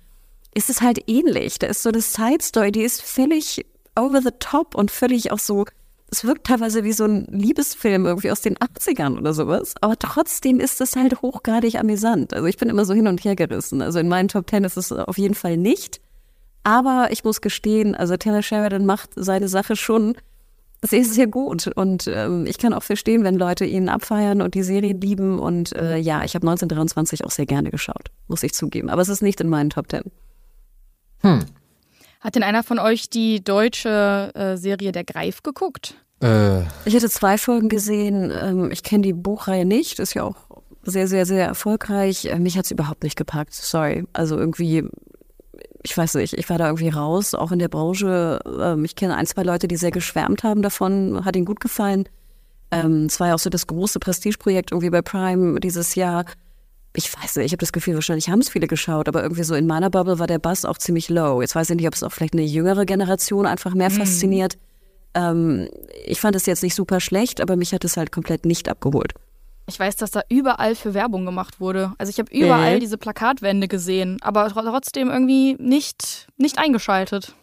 ist 0.53 0.69
es 0.69 0.81
halt 0.81 0.99
ähnlich. 1.07 1.59
Da 1.59 1.67
ist 1.67 1.81
so 1.81 1.89
eine 1.89 2.01
Side-Story, 2.01 2.71
die 2.73 2.81
ist 2.81 3.01
völlig 3.01 3.65
over 3.97 4.21
the 4.21 4.31
top 4.39 4.75
und 4.75 4.91
völlig 4.91 5.31
auch 5.31 5.39
so, 5.39 5.65
es 6.11 6.23
wirkt 6.23 6.47
teilweise 6.47 6.83
wie 6.83 6.93
so 6.93 7.05
ein 7.05 7.25
Liebesfilm 7.29 8.05
irgendwie 8.05 8.31
aus 8.31 8.41
den 8.41 8.57
80ern 8.57 9.17
oder 9.17 9.33
sowas. 9.33 9.73
Aber 9.81 9.97
trotzdem 9.97 10.59
ist 10.59 10.79
es 10.81 10.95
halt 10.95 11.21
hochgradig 11.21 11.75
amüsant. 11.79 12.33
Also 12.33 12.45
ich 12.47 12.57
bin 12.57 12.69
immer 12.69 12.85
so 12.85 12.93
hin 12.93 13.07
und 13.07 13.23
her 13.23 13.35
gerissen. 13.35 13.81
Also 13.81 13.99
in 13.99 14.07
meinen 14.07 14.27
Top 14.27 14.47
Ten 14.47 14.63
ist 14.63 14.77
es 14.77 14.91
auf 14.91 15.17
jeden 15.17 15.35
Fall 15.35 15.57
nicht. 15.57 15.99
Aber 16.65 17.09
ich 17.11 17.23
muss 17.23 17.41
gestehen, 17.41 17.93
also 17.93 18.17
Taylor 18.17 18.41
Sheridan 18.41 18.87
macht 18.87 19.11
seine 19.15 19.47
Sache 19.47 19.75
schon 19.75 20.17
sehr, 20.81 21.05
sehr 21.05 21.27
gut. 21.27 21.67
Und 21.67 22.07
ähm, 22.07 22.47
ich 22.47 22.57
kann 22.57 22.73
auch 22.73 22.81
verstehen, 22.81 23.23
wenn 23.23 23.35
Leute 23.35 23.65
ihn 23.65 23.87
abfeiern 23.87 24.41
und 24.41 24.55
die 24.55 24.63
Serie 24.63 24.93
lieben. 24.93 25.37
Und 25.37 25.75
äh, 25.75 25.97
ja, 25.97 26.23
ich 26.23 26.33
habe 26.33 26.47
1923 26.47 27.23
auch 27.23 27.29
sehr 27.29 27.45
gerne 27.45 27.69
geschaut, 27.69 28.09
muss 28.27 28.41
ich 28.41 28.55
zugeben. 28.55 28.89
Aber 28.89 29.03
es 29.03 29.09
ist 29.09 29.21
nicht 29.21 29.39
in 29.41 29.47
meinen 29.47 29.69
Top 29.69 29.87
Ten. 29.87 30.11
Hm. 31.19 31.45
Hat 32.19 32.33
denn 32.33 32.41
einer 32.41 32.63
von 32.63 32.79
euch 32.79 33.11
die 33.11 33.43
deutsche 33.43 34.31
äh, 34.33 34.57
Serie 34.57 34.91
Der 34.91 35.03
Greif 35.03 35.43
geguckt? 35.43 35.93
Äh. 36.19 36.61
Ich 36.85 36.95
hätte 36.95 37.11
zwei 37.11 37.37
Folgen 37.37 37.69
gesehen. 37.69 38.31
Ähm, 38.31 38.71
ich 38.71 38.81
kenne 38.81 39.03
die 39.03 39.13
Buchreihe 39.13 39.65
nicht. 39.65 39.99
Ist 39.99 40.15
ja 40.15 40.23
auch 40.23 40.35
sehr, 40.81 41.07
sehr, 41.07 41.27
sehr 41.27 41.45
erfolgreich. 41.45 42.25
Äh, 42.25 42.39
Mich 42.39 42.57
hat's 42.57 42.71
überhaupt 42.71 43.03
nicht 43.03 43.15
gepackt. 43.15 43.53
Sorry. 43.53 44.07
Also 44.13 44.35
irgendwie, 44.35 44.89
ich 45.85 45.95
weiß 45.95 46.15
nicht, 46.15 46.33
ich 46.33 46.49
war 46.49 46.57
da 46.57 46.65
irgendwie 46.65 46.89
raus, 46.89 47.33
auch 47.35 47.51
in 47.51 47.59
der 47.59 47.67
Branche. 47.69 48.39
Ähm, 48.59 48.83
Ich 48.85 48.95
kenne 48.95 49.15
ein, 49.15 49.27
zwei 49.27 49.43
Leute, 49.43 49.67
die 49.67 49.77
sehr 49.77 49.91
geschwärmt 49.91 50.43
haben 50.43 50.61
davon, 50.61 51.23
hat 51.23 51.35
ihnen 51.35 51.45
gut 51.45 51.59
gefallen. 51.59 52.09
Ähm, 52.71 53.05
Es 53.05 53.19
war 53.19 53.27
ja 53.29 53.35
auch 53.35 53.39
so 53.39 53.49
das 53.51 53.67
große 53.67 53.99
Prestigeprojekt 53.99 54.71
irgendwie 54.71 54.89
bei 54.89 55.01
Prime 55.01 55.59
dieses 55.59 55.95
Jahr. 55.95 56.25
Ich 56.95 57.13
weiß 57.15 57.35
nicht, 57.35 57.45
ich 57.47 57.51
habe 57.51 57.59
das 57.59 57.71
Gefühl, 57.73 57.93
wahrscheinlich 57.95 58.29
haben 58.29 58.39
es 58.39 58.49
viele 58.49 58.67
geschaut, 58.67 59.07
aber 59.07 59.21
irgendwie 59.21 59.43
so 59.43 59.53
in 59.53 59.67
meiner 59.67 59.89
Bubble 59.89 60.17
war 60.17 60.27
der 60.27 60.39
Bass 60.39 60.65
auch 60.65 60.77
ziemlich 60.77 61.09
low. 61.09 61.41
Jetzt 61.41 61.53
weiß 61.55 61.69
ich 61.69 61.75
nicht, 61.75 61.87
ob 61.87 61.93
es 61.93 62.03
auch 62.03 62.11
vielleicht 62.11 62.33
eine 62.33 62.43
jüngere 62.43 62.85
Generation 62.85 63.45
einfach 63.45 63.73
mehr 63.75 63.91
fasziniert. 63.91 64.57
Ähm, 65.13 65.67
ich 66.05 66.19
fand 66.19 66.35
es 66.35 66.45
jetzt 66.45 66.63
nicht 66.63 66.75
super 66.75 66.99
schlecht, 66.99 67.41
aber 67.41 67.55
mich 67.55 67.73
hat 67.73 67.85
es 67.85 67.95
halt 67.97 68.11
komplett 68.11 68.45
nicht 68.45 68.69
abgeholt. 68.69 69.13
Ich 69.67 69.79
weiß, 69.79 69.95
dass 69.95 70.11
da 70.11 70.21
überall 70.29 70.75
für 70.75 70.93
Werbung 70.93 71.25
gemacht 71.25 71.59
wurde. 71.59 71.93
Also 71.97 72.11
ich 72.11 72.19
habe 72.19 72.31
überall 72.31 72.75
Mhm. 72.75 72.79
diese 72.81 72.97
Plakatwände 72.99 73.67
gesehen, 73.67 74.17
aber 74.21 74.45
tr- 74.47 74.63
trotzdem 74.69 75.09
irgendwie 75.09 75.55
nicht, 75.59 76.27
nicht 76.37 76.59
eingeschaltet. 76.59 77.33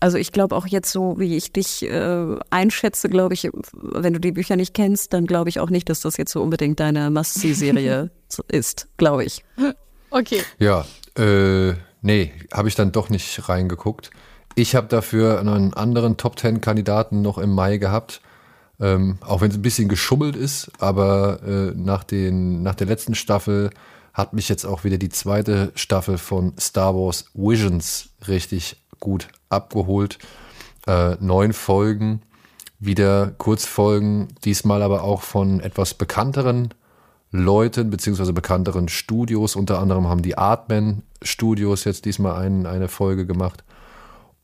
Also 0.00 0.18
ich 0.18 0.32
glaube 0.32 0.56
auch 0.56 0.66
jetzt 0.66 0.90
so, 0.90 1.18
wie 1.20 1.36
ich 1.36 1.52
dich 1.52 1.82
äh, 1.84 2.36
einschätze, 2.50 3.08
glaube 3.08 3.34
ich, 3.34 3.48
wenn 3.72 4.12
du 4.12 4.18
die 4.20 4.32
Bücher 4.32 4.56
nicht 4.56 4.74
kennst, 4.74 5.12
dann 5.12 5.24
glaube 5.26 5.48
ich 5.48 5.60
auch 5.60 5.70
nicht, 5.70 5.88
dass 5.88 6.00
das 6.00 6.16
jetzt 6.16 6.32
so 6.32 6.42
unbedingt 6.42 6.80
deine 6.80 7.10
Must-See-Serie 7.10 8.10
ist, 8.48 8.88
glaube 8.96 9.24
ich. 9.24 9.44
Okay. 10.10 10.42
Ja, 10.58 10.84
äh, 11.16 11.74
nee, 12.02 12.32
habe 12.52 12.68
ich 12.68 12.74
dann 12.74 12.90
doch 12.90 13.08
nicht 13.08 13.48
reingeguckt. 13.48 14.10
Ich 14.56 14.74
habe 14.74 14.88
dafür 14.88 15.38
einen 15.38 15.74
anderen 15.74 16.16
Top 16.16 16.34
Ten 16.36 16.60
Kandidaten 16.60 17.22
noch 17.22 17.38
im 17.38 17.52
Mai 17.52 17.76
gehabt. 17.78 18.20
Ähm, 18.78 19.18
auch 19.20 19.40
wenn 19.40 19.50
es 19.50 19.56
ein 19.56 19.62
bisschen 19.62 19.88
geschummelt 19.88 20.36
ist, 20.36 20.70
aber 20.78 21.42
äh, 21.42 21.72
nach, 21.74 22.04
den, 22.04 22.62
nach 22.62 22.74
der 22.74 22.86
letzten 22.86 23.14
Staffel 23.14 23.70
hat 24.12 24.32
mich 24.32 24.48
jetzt 24.48 24.64
auch 24.64 24.84
wieder 24.84 24.98
die 24.98 25.08
zweite 25.08 25.72
Staffel 25.74 26.18
von 26.18 26.52
Star 26.58 26.94
Wars 26.94 27.26
Visions 27.34 28.10
richtig 28.28 28.76
gut 29.00 29.28
abgeholt. 29.48 30.18
Äh, 30.86 31.16
neun 31.20 31.52
Folgen, 31.52 32.22
wieder 32.78 33.28
Kurzfolgen, 33.38 34.28
diesmal 34.44 34.82
aber 34.82 35.02
auch 35.02 35.22
von 35.22 35.60
etwas 35.60 35.94
bekannteren 35.94 36.74
Leuten 37.30 37.90
beziehungsweise 37.90 38.32
bekannteren 38.32 38.88
Studios. 38.88 39.56
Unter 39.56 39.78
anderem 39.78 40.08
haben 40.08 40.22
die 40.22 40.38
Artman 40.38 41.02
Studios 41.22 41.84
jetzt 41.84 42.04
diesmal 42.04 42.40
ein, 42.42 42.66
eine 42.66 42.88
Folge 42.88 43.26
gemacht. 43.26 43.64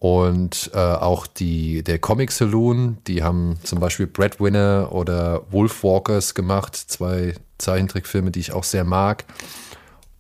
Und 0.03 0.73
äh, 0.75 0.79
auch 0.79 1.29
die, 1.29 1.85
der 1.85 2.01
Comic 2.01 2.33
Saloon, 2.33 2.99
die 3.07 3.23
haben 3.23 3.55
zum 3.63 3.79
Beispiel 3.79 4.09
Breadwinner 4.09 4.89
oder 4.91 5.43
Wolfwalkers 5.53 6.35
gemacht, 6.35 6.75
zwei 6.75 7.35
Zeichentrickfilme, 7.59 8.33
die 8.33 8.41
ich 8.41 8.53
auch 8.53 8.65
sehr 8.65 8.83
mag. 8.83 9.25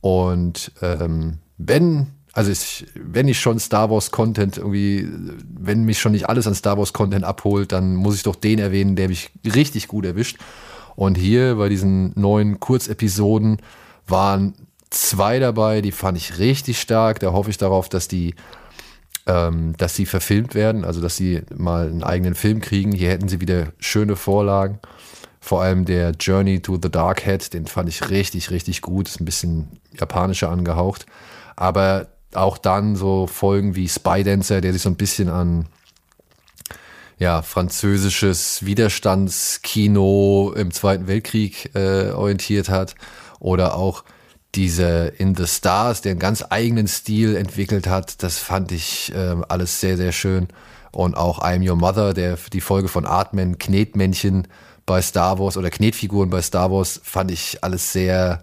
Und 0.00 0.70
ähm, 0.82 1.38
wenn, 1.58 2.06
also 2.32 2.52
ich, 2.52 2.86
wenn 2.94 3.26
ich 3.26 3.40
schon 3.40 3.58
Star 3.58 3.90
Wars 3.90 4.12
Content 4.12 4.56
irgendwie, 4.56 5.08
wenn 5.52 5.82
mich 5.82 5.98
schon 5.98 6.12
nicht 6.12 6.28
alles 6.28 6.46
an 6.46 6.54
Star 6.54 6.78
Wars 6.78 6.92
Content 6.92 7.24
abholt, 7.24 7.72
dann 7.72 7.96
muss 7.96 8.14
ich 8.14 8.22
doch 8.22 8.36
den 8.36 8.60
erwähnen, 8.60 8.94
der 8.94 9.08
mich 9.08 9.32
richtig 9.44 9.88
gut 9.88 10.04
erwischt. 10.06 10.38
Und 10.94 11.16
hier 11.16 11.56
bei 11.56 11.68
diesen 11.68 12.12
neuen 12.14 12.60
Kurzepisoden 12.60 13.60
waren 14.06 14.54
zwei 14.90 15.40
dabei, 15.40 15.80
die 15.80 15.90
fand 15.90 16.18
ich 16.18 16.38
richtig 16.38 16.80
stark. 16.80 17.18
Da 17.18 17.32
hoffe 17.32 17.50
ich 17.50 17.58
darauf, 17.58 17.88
dass 17.88 18.06
die 18.06 18.36
ähm, 19.26 19.74
dass 19.76 19.94
sie 19.94 20.06
verfilmt 20.06 20.54
werden, 20.54 20.84
also 20.84 21.00
dass 21.00 21.16
sie 21.16 21.42
mal 21.54 21.88
einen 21.88 22.02
eigenen 22.02 22.34
Film 22.34 22.60
kriegen. 22.60 22.92
Hier 22.92 23.10
hätten 23.10 23.28
sie 23.28 23.40
wieder 23.40 23.68
schöne 23.78 24.16
Vorlagen. 24.16 24.80
Vor 25.40 25.62
allem 25.62 25.84
der 25.84 26.12
Journey 26.12 26.60
to 26.60 26.78
the 26.80 26.90
Dark 26.90 27.24
Head, 27.24 27.52
den 27.52 27.66
fand 27.66 27.88
ich 27.88 28.10
richtig, 28.10 28.50
richtig 28.50 28.80
gut. 28.80 29.08
Ist 29.08 29.20
ein 29.20 29.24
bisschen 29.24 29.80
japanischer 29.98 30.50
angehaucht. 30.50 31.06
Aber 31.56 32.08
auch 32.34 32.58
dann 32.58 32.96
so 32.96 33.26
Folgen 33.26 33.74
wie 33.74 33.88
Spy 33.88 34.22
Dancer, 34.24 34.60
der 34.60 34.72
sich 34.72 34.82
so 34.82 34.88
ein 34.88 34.96
bisschen 34.96 35.28
an 35.28 35.66
ja, 37.18 37.42
französisches 37.42 38.64
Widerstandskino 38.64 40.52
im 40.56 40.70
Zweiten 40.72 41.06
Weltkrieg 41.06 41.70
äh, 41.74 42.10
orientiert 42.10 42.68
hat. 42.68 42.94
Oder 43.38 43.76
auch 43.76 44.04
diese 44.54 45.12
In 45.18 45.34
the 45.34 45.46
Stars, 45.46 46.02
der 46.02 46.10
einen 46.10 46.20
ganz 46.20 46.44
eigenen 46.48 46.86
Stil 46.86 47.36
entwickelt 47.36 47.86
hat, 47.86 48.22
das 48.22 48.38
fand 48.38 48.72
ich 48.72 49.12
ähm, 49.14 49.44
alles 49.48 49.80
sehr, 49.80 49.96
sehr 49.96 50.12
schön. 50.12 50.48
Und 50.90 51.16
auch 51.16 51.40
I'm 51.40 51.66
Your 51.66 51.76
Mother, 51.76 52.12
der 52.12 52.36
die 52.52 52.60
Folge 52.60 52.88
von 52.88 53.06
Artman, 53.06 53.58
Knetmännchen 53.58 54.46
bei 54.84 55.00
Star 55.00 55.38
Wars 55.38 55.56
oder 55.56 55.70
Knetfiguren 55.70 56.28
bei 56.28 56.42
Star 56.42 56.70
Wars, 56.70 57.00
fand 57.02 57.30
ich 57.30 57.64
alles 57.64 57.92
sehr 57.92 58.42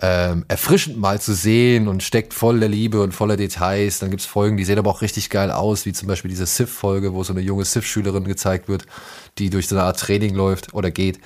ähm, 0.00 0.44
erfrischend 0.48 0.98
mal 0.98 1.20
zu 1.20 1.34
sehen 1.34 1.88
und 1.88 2.02
steckt 2.02 2.34
voller 2.34 2.68
Liebe 2.68 3.02
und 3.02 3.12
voller 3.12 3.36
Details. 3.36 3.98
Dann 3.98 4.10
gibt's 4.10 4.26
Folgen, 4.26 4.56
die 4.56 4.64
sehen 4.64 4.78
aber 4.78 4.90
auch 4.90 5.02
richtig 5.02 5.30
geil 5.30 5.50
aus, 5.50 5.86
wie 5.86 5.92
zum 5.92 6.06
Beispiel 6.06 6.28
diese 6.28 6.46
Sith-Folge, 6.46 7.14
wo 7.14 7.24
so 7.24 7.32
eine 7.32 7.42
junge 7.42 7.64
Sith-Schülerin 7.64 8.24
gezeigt 8.24 8.68
wird, 8.68 8.86
die 9.38 9.50
durch 9.50 9.68
so 9.68 9.74
eine 9.74 9.84
Art 9.84 9.98
Training 9.98 10.34
läuft 10.34 10.74
oder 10.74 10.90
geht. 10.90 11.18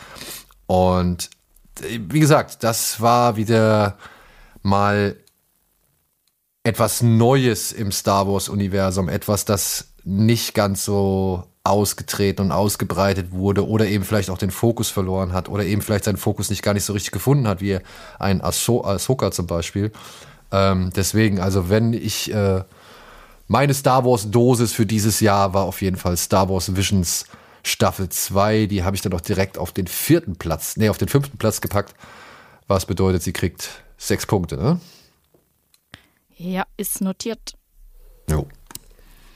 Und 0.66 1.24
äh, 1.24 1.39
wie 2.09 2.20
gesagt, 2.20 2.62
das 2.62 3.01
war 3.01 3.36
wieder 3.36 3.97
mal 4.62 5.16
etwas 6.62 7.02
Neues 7.02 7.73
im 7.73 7.90
Star 7.93 8.28
Wars-Universum, 8.28 9.09
etwas, 9.09 9.44
das 9.44 9.89
nicht 10.05 10.55
ganz 10.55 10.85
so 10.85 11.44
ausgetreten 11.62 12.43
und 12.43 12.52
ausgebreitet 12.52 13.32
wurde 13.32 13.66
oder 13.69 13.86
eben 13.86 14.05
vielleicht 14.05 14.31
auch 14.31 14.39
den 14.39 14.51
Fokus 14.51 14.89
verloren 14.89 15.32
hat 15.32 15.48
oder 15.48 15.65
eben 15.65 15.82
vielleicht 15.82 16.05
seinen 16.05 16.16
Fokus 16.16 16.48
nicht 16.51 16.62
gar 16.62 16.74
nicht 16.74 16.85
so 16.85 16.93
richtig 16.93 17.12
gefunden 17.12 17.47
hat, 17.47 17.61
wie 17.61 17.78
ein 18.19 18.40
Ahso- 18.40 18.85
Ahsoka 18.85 19.31
zum 19.31 19.47
Beispiel. 19.47 19.93
Ähm, 20.52 20.90
deswegen, 20.97 21.39
also 21.39 21.69
wenn 21.69 21.93
ich 21.93 22.32
äh, 22.32 22.65
meine 23.47 23.74
Star 23.74 24.05
Wars 24.05 24.31
Dosis 24.31 24.73
für 24.73 24.86
dieses 24.86 25.20
Jahr 25.20 25.52
war 25.55 25.65
auf 25.65 25.82
jeden 25.82 25.97
Fall 25.97 26.16
Star 26.16 26.48
Wars 26.48 26.74
Visions 26.74 27.27
Staffel 27.62 28.09
2. 28.09 28.66
Die 28.66 28.82
habe 28.85 28.97
ich 28.97 29.03
dann 29.03 29.12
auch 29.12 29.20
direkt 29.20 29.59
auf 29.59 29.73
den 29.73 29.87
vierten 29.87 30.37
Platz, 30.37 30.77
nee, 30.77 30.89
auf 30.89 30.99
den 30.99 31.09
fünften 31.09 31.39
Platz 31.39 31.61
gepackt. 31.61 31.95
Was 32.66 32.87
bedeutet, 32.87 33.23
sie 33.23 33.32
kriegt 33.32 33.82
sechs 33.99 34.27
Punkte, 34.27 34.57
ne? 34.57 34.81
Ja, 36.37 36.65
ist 36.77 37.01
notiert. 37.01 37.55
Jo. 38.31 38.47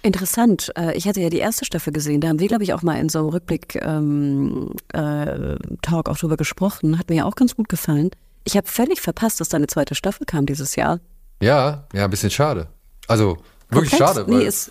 Interessant. 0.03 0.71
Äh, 0.77 0.97
Ich 0.97 1.07
hatte 1.09 1.21
ja 1.21 1.31
die 1.31 1.39
erste 1.39 1.65
Staffel 1.65 1.93
gesehen. 1.93 2.21
Da 2.21 2.29
haben 2.29 2.39
wir, 2.39 2.49
glaube 2.49 2.63
ich, 2.65 2.73
auch 2.75 2.83
mal 2.83 2.99
in 2.99 3.09
so 3.09 3.19
einem 3.21 3.29
Rückblick 3.29 3.77
ähm, 3.83 4.71
äh, 4.93 5.57
Talk 5.83 6.09
auch 6.09 6.17
drüber 6.19 6.37
gesprochen. 6.37 6.99
Hat 6.99 7.09
mir 7.09 7.17
ja 7.17 7.25
auch 7.25 7.35
ganz 7.37 7.57
gut 7.57 7.69
gefallen. 7.69 8.11
Ich 8.45 8.57
habe 8.57 8.67
völlig 8.69 9.01
verpasst, 9.01 9.41
dass 9.41 9.49
da 9.49 9.57
eine 9.57 9.67
zweite 9.67 9.95
Staffel 9.95 10.27
kam 10.27 10.45
dieses 10.47 10.77
Jahr. 10.77 11.01
Ja, 11.43 11.87
ja, 11.95 12.05
ein 12.05 12.11
bisschen 12.11 12.31
schade. 12.31 12.69
Also 13.09 13.39
wirklich 13.71 13.91
Komplett? 13.99 13.99
schade. 14.17 14.29
Weil, 14.29 14.39
Nee, 14.39 14.45
ist, 14.45 14.71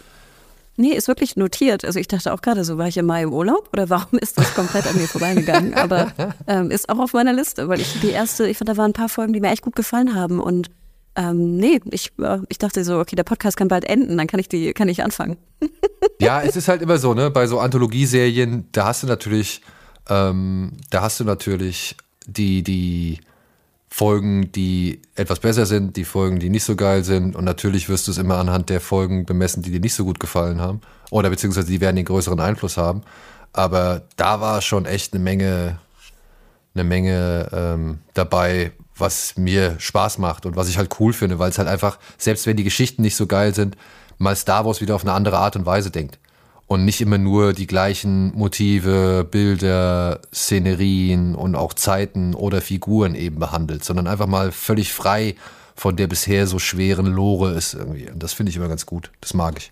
nee, 0.78 0.92
ist 0.94 1.08
wirklich 1.08 1.36
notiert. 1.36 1.86
Also 1.86 2.00
ich 2.00 2.08
dachte 2.08 2.34
auch 2.34 2.42
gerade 2.42 2.64
so, 2.64 2.78
war 2.78 2.88
ich 2.88 2.98
im 2.98 3.06
Mai 3.06 3.24
im 3.24 3.34
Urlaub 3.34 3.70
oder 3.74 3.90
warum 3.90 4.20
ist 4.20 4.38
das 4.38 4.54
komplett 4.56 4.88
an 4.88 4.98
mir 4.98 5.08
vorbeigegangen? 5.08 5.74
Aber 5.74 6.12
ähm, 6.48 6.72
ist 6.72 6.90
auch 6.90 7.00
auf 7.00 7.14
meiner 7.14 7.34
Liste, 7.34 7.68
weil 7.68 7.80
ich 7.80 8.00
die 8.02 8.10
erste, 8.10 8.48
ich 8.48 8.58
fand, 8.58 8.70
da 8.70 8.78
waren 8.78 8.92
ein 8.92 8.94
paar 8.94 9.10
Folgen, 9.10 9.34
die 9.34 9.40
mir 9.40 9.52
echt 9.52 9.62
gut 9.62 9.76
gefallen 9.76 10.16
haben. 10.16 10.40
Und 10.40 10.70
ähm, 11.16 11.58
nee, 11.58 11.80
ich, 11.92 12.12
äh, 12.20 12.40
ich 12.50 12.58
dachte 12.58 12.84
so, 12.84 13.00
okay, 13.00 13.16
der 13.16 13.24
Podcast 13.24 13.58
kann 13.58 13.68
bald 13.68 13.86
enden, 13.86 14.18
dann 14.18 14.28
kann 14.28 14.40
ich 14.40 14.50
die, 14.50 14.74
kann 14.74 14.90
ich 14.90 15.04
anfangen. 15.04 15.38
Ja, 16.20 16.42
es 16.42 16.56
ist 16.56 16.68
halt 16.68 16.82
immer 16.82 16.98
so, 16.98 17.14
ne? 17.14 17.30
Bei 17.32 17.48
so 17.48 17.60
Anthologieserien, 17.60 18.68
da 18.72 18.86
hast 18.86 19.04
du 19.04 19.08
natürlich, 19.08 19.62
ähm, 20.10 20.74
da 20.90 21.02
hast 21.02 21.20
du 21.20 21.24
natürlich 21.24 21.96
die, 22.26 22.64
die 22.64 23.20
Folgen, 23.96 24.52
die 24.52 25.04
etwas 25.14 25.40
besser 25.40 25.68
sind, 25.68 25.98
die 25.98 26.04
Folgen, 26.04 26.40
die 26.40 26.50
nicht 26.50 26.64
so 26.64 26.76
geil 26.76 27.04
sind. 27.04 27.36
Und 27.36 27.46
natürlich 27.46 27.90
wirst 27.90 28.08
du 28.08 28.12
es 28.12 28.18
immer 28.18 28.40
anhand 28.40 28.72
der 28.72 28.82
Folgen 28.82 29.28
bemessen, 29.28 29.62
die 29.62 29.70
dir 29.70 29.80
nicht 29.80 29.94
so 29.94 30.04
gut 30.04 30.20
gefallen 30.20 30.60
haben. 30.60 30.82
Oder 31.12 31.30
beziehungsweise 31.30 31.68
die 31.68 31.80
werden 31.80 31.98
den 31.98 32.06
größeren 32.06 32.40
Einfluss 32.40 32.76
haben. 32.76 33.04
Aber 33.52 34.02
da 34.16 34.42
war 34.42 34.64
schon 34.64 34.88
echt 34.88 35.14
eine 35.14 35.22
Menge, 35.22 35.78
eine 36.74 36.84
Menge 36.86 37.50
ähm, 37.54 38.00
dabei, 38.16 38.72
was 38.98 39.38
mir 39.38 39.76
Spaß 39.78 40.18
macht 40.18 40.48
und 40.48 40.56
was 40.56 40.70
ich 40.70 40.80
halt 40.80 41.00
cool 41.00 41.14
finde, 41.14 41.38
weil 41.38 41.52
es 41.52 41.60
halt 41.60 41.68
einfach, 41.68 42.00
selbst 42.18 42.48
wenn 42.48 42.58
die 42.58 42.64
Geschichten 42.64 43.04
nicht 43.04 43.16
so 43.16 43.28
geil 43.28 43.54
sind, 43.54 43.78
mal 44.18 44.36
Star 44.36 44.66
Wars 44.66 44.82
wieder 44.82 44.96
auf 44.96 45.04
eine 45.04 45.14
andere 45.14 45.38
Art 45.38 45.56
und 45.56 45.68
Weise 45.68 45.92
denkt. 45.92 46.18
Und 46.74 46.86
nicht 46.86 47.02
immer 47.02 47.20
nur 47.20 47.54
die 47.54 47.68
gleichen 47.68 48.36
Motive, 48.36 49.28
Bilder, 49.30 50.22
Szenerien 50.34 51.36
und 51.36 51.56
auch 51.56 51.74
Zeiten 51.74 52.34
oder 52.34 52.62
Figuren 52.62 53.14
eben 53.14 53.38
behandelt, 53.38 53.84
sondern 53.84 54.08
einfach 54.08 54.26
mal 54.26 54.52
völlig 54.52 54.92
frei 54.92 55.36
von 55.76 55.96
der 55.96 56.08
bisher 56.08 56.48
so 56.48 56.58
schweren 56.58 57.06
Lore 57.06 57.52
ist 57.52 57.76
irgendwie. 57.76 58.10
Und 58.10 58.24
das 58.24 58.34
finde 58.34 58.50
ich 58.50 58.56
immer 58.56 58.70
ganz 58.70 58.88
gut. 58.88 59.12
Das 59.22 59.36
mag 59.36 59.60
ich. 59.60 59.72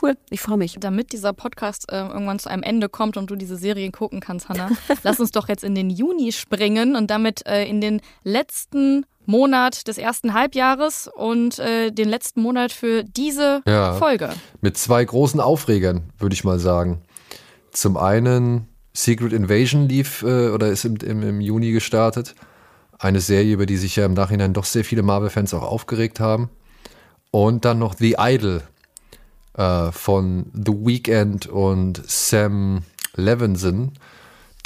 Cool, 0.00 0.16
ich 0.30 0.40
freue 0.40 0.56
mich. 0.56 0.78
Damit 0.80 1.12
dieser 1.12 1.34
Podcast 1.34 1.92
äh, 1.92 1.98
irgendwann 1.98 2.38
zu 2.38 2.48
einem 2.48 2.62
Ende 2.62 2.88
kommt 2.88 3.18
und 3.18 3.30
du 3.30 3.36
diese 3.36 3.58
Serie 3.58 3.90
gucken 3.90 4.20
kannst, 4.20 4.48
Hannah, 4.48 4.70
lass 5.02 5.20
uns 5.20 5.30
doch 5.30 5.48
jetzt 5.48 5.62
in 5.62 5.74
den 5.74 5.90
Juni 5.90 6.32
springen 6.32 6.96
und 6.96 7.10
damit 7.10 7.46
äh, 7.46 7.66
in 7.66 7.82
den 7.82 8.00
letzten 8.22 9.04
Monat 9.26 9.88
des 9.88 9.98
ersten 9.98 10.34
Halbjahres 10.34 11.08
und 11.14 11.58
äh, 11.58 11.90
den 11.90 12.08
letzten 12.08 12.42
Monat 12.42 12.72
für 12.72 13.04
diese 13.04 13.62
Ja. 13.66 13.94
Folge. 13.94 14.30
Mit 14.60 14.76
zwei 14.76 15.04
großen 15.04 15.40
Aufregern, 15.40 16.04
würde 16.18 16.34
ich 16.34 16.44
mal 16.44 16.58
sagen. 16.58 17.02
Zum 17.70 17.96
einen 17.96 18.68
Secret 18.92 19.32
Invasion 19.32 19.88
lief 19.88 20.22
äh, 20.22 20.48
oder 20.50 20.68
ist 20.68 20.84
im, 20.84 20.96
im, 20.96 21.22
im 21.22 21.40
Juni 21.40 21.72
gestartet. 21.72 22.34
Eine 22.98 23.20
Serie, 23.20 23.54
über 23.54 23.66
die 23.66 23.76
sich 23.76 23.96
ja 23.96 24.06
im 24.06 24.14
Nachhinein 24.14 24.52
doch 24.52 24.64
sehr 24.64 24.84
viele 24.84 25.02
Marvel-Fans 25.02 25.52
auch 25.54 25.62
aufgeregt 25.62 26.20
haben. 26.20 26.48
Und 27.30 27.64
dann 27.64 27.80
noch 27.80 27.94
The 27.98 28.16
Idol 28.18 28.62
äh, 29.54 29.90
von 29.90 30.46
The 30.54 30.72
Weeknd 30.72 31.46
und 31.48 32.00
Sam 32.08 32.82
Levinson, 33.16 33.92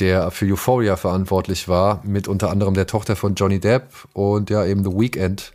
der 0.00 0.30
für 0.30 0.46
Euphoria 0.46 0.96
verantwortlich 0.96 1.68
war, 1.68 2.00
mit 2.04 2.28
unter 2.28 2.50
anderem 2.50 2.74
der 2.74 2.86
Tochter 2.86 3.16
von 3.16 3.34
Johnny 3.34 3.60
Depp 3.60 3.90
und 4.12 4.50
ja 4.50 4.64
eben 4.64 4.84
The 4.84 4.90
Weeknd 4.90 5.52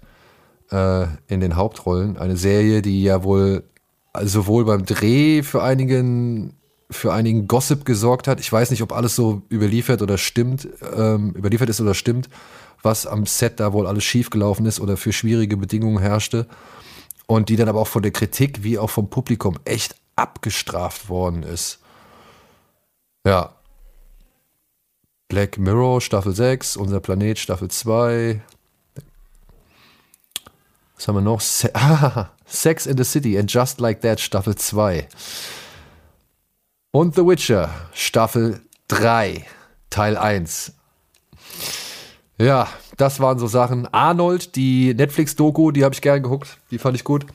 äh, 0.71 1.05
in 1.27 1.39
den 1.39 1.55
Hauptrollen. 1.55 2.17
Eine 2.17 2.37
Serie, 2.37 2.81
die 2.81 3.03
ja 3.03 3.23
wohl 3.23 3.63
sowohl 4.21 4.65
beim 4.65 4.85
Dreh 4.85 5.43
für 5.43 5.63
einigen 5.63 6.53
für 6.91 7.11
einigen 7.11 7.47
Gossip 7.47 7.85
gesorgt 7.85 8.27
hat. 8.27 8.39
Ich 8.39 8.51
weiß 8.51 8.69
nicht, 8.69 8.83
ob 8.83 8.91
alles 8.91 9.15
so 9.15 9.41
überliefert 9.49 10.01
oder 10.01 10.17
stimmt, 10.17 10.67
ähm, 10.95 11.33
überliefert 11.35 11.69
ist 11.69 11.81
oder 11.81 11.95
stimmt, 11.95 12.29
was 12.83 13.07
am 13.07 13.25
Set 13.25 13.59
da 13.59 13.73
wohl 13.73 13.87
alles 13.87 14.03
schiefgelaufen 14.03 14.65
ist 14.65 14.79
oder 14.79 14.95
für 14.95 15.11
schwierige 15.11 15.57
Bedingungen 15.57 15.99
herrschte. 15.99 16.45
Und 17.25 17.49
die 17.49 17.55
dann 17.55 17.69
aber 17.69 17.79
auch 17.79 17.87
von 17.87 18.03
der 18.03 18.11
Kritik 18.11 18.63
wie 18.63 18.77
auch 18.77 18.89
vom 18.89 19.09
Publikum 19.09 19.57
echt 19.65 19.95
abgestraft 20.15 21.09
worden 21.09 21.43
ist. 21.43 21.79
Ja. 23.25 23.55
Black 25.33 25.57
Mirror 25.57 25.99
Staffel 25.99 26.35
6, 26.35 26.77
Unser 26.77 26.99
Planet 26.99 27.39
Staffel 27.39 27.67
2. 27.67 28.39
Was 30.95 31.07
haben 31.07 31.15
wir 31.15 31.21
noch? 31.21 31.41
Se 31.41 31.73
ah, 31.73 32.29
Sex 32.45 32.85
in 32.85 32.97
the 32.97 33.03
City 33.03 33.39
and 33.39 33.51
Just 33.51 33.79
Like 33.79 34.01
That 34.01 34.19
Staffel 34.19 34.53
2. 34.53 35.07
Und 36.91 37.15
The 37.15 37.25
Witcher 37.25 37.71
Staffel 37.93 38.61
3 38.89 39.43
Teil 39.89 40.17
1. 40.17 40.73
Ja, 42.37 42.67
das 42.97 43.19
waren 43.19 43.39
so 43.39 43.47
Sachen. 43.47 43.87
Arnold, 43.87 44.55
die 44.55 44.93
Netflix-Doku, 44.93 45.71
die 45.71 45.83
habe 45.83 45.95
ich 45.95 46.01
gern 46.01 46.21
geguckt. 46.21 46.59
Die 46.69 46.77
fand 46.77 46.95
ich 46.95 47.03
gut. 47.03 47.25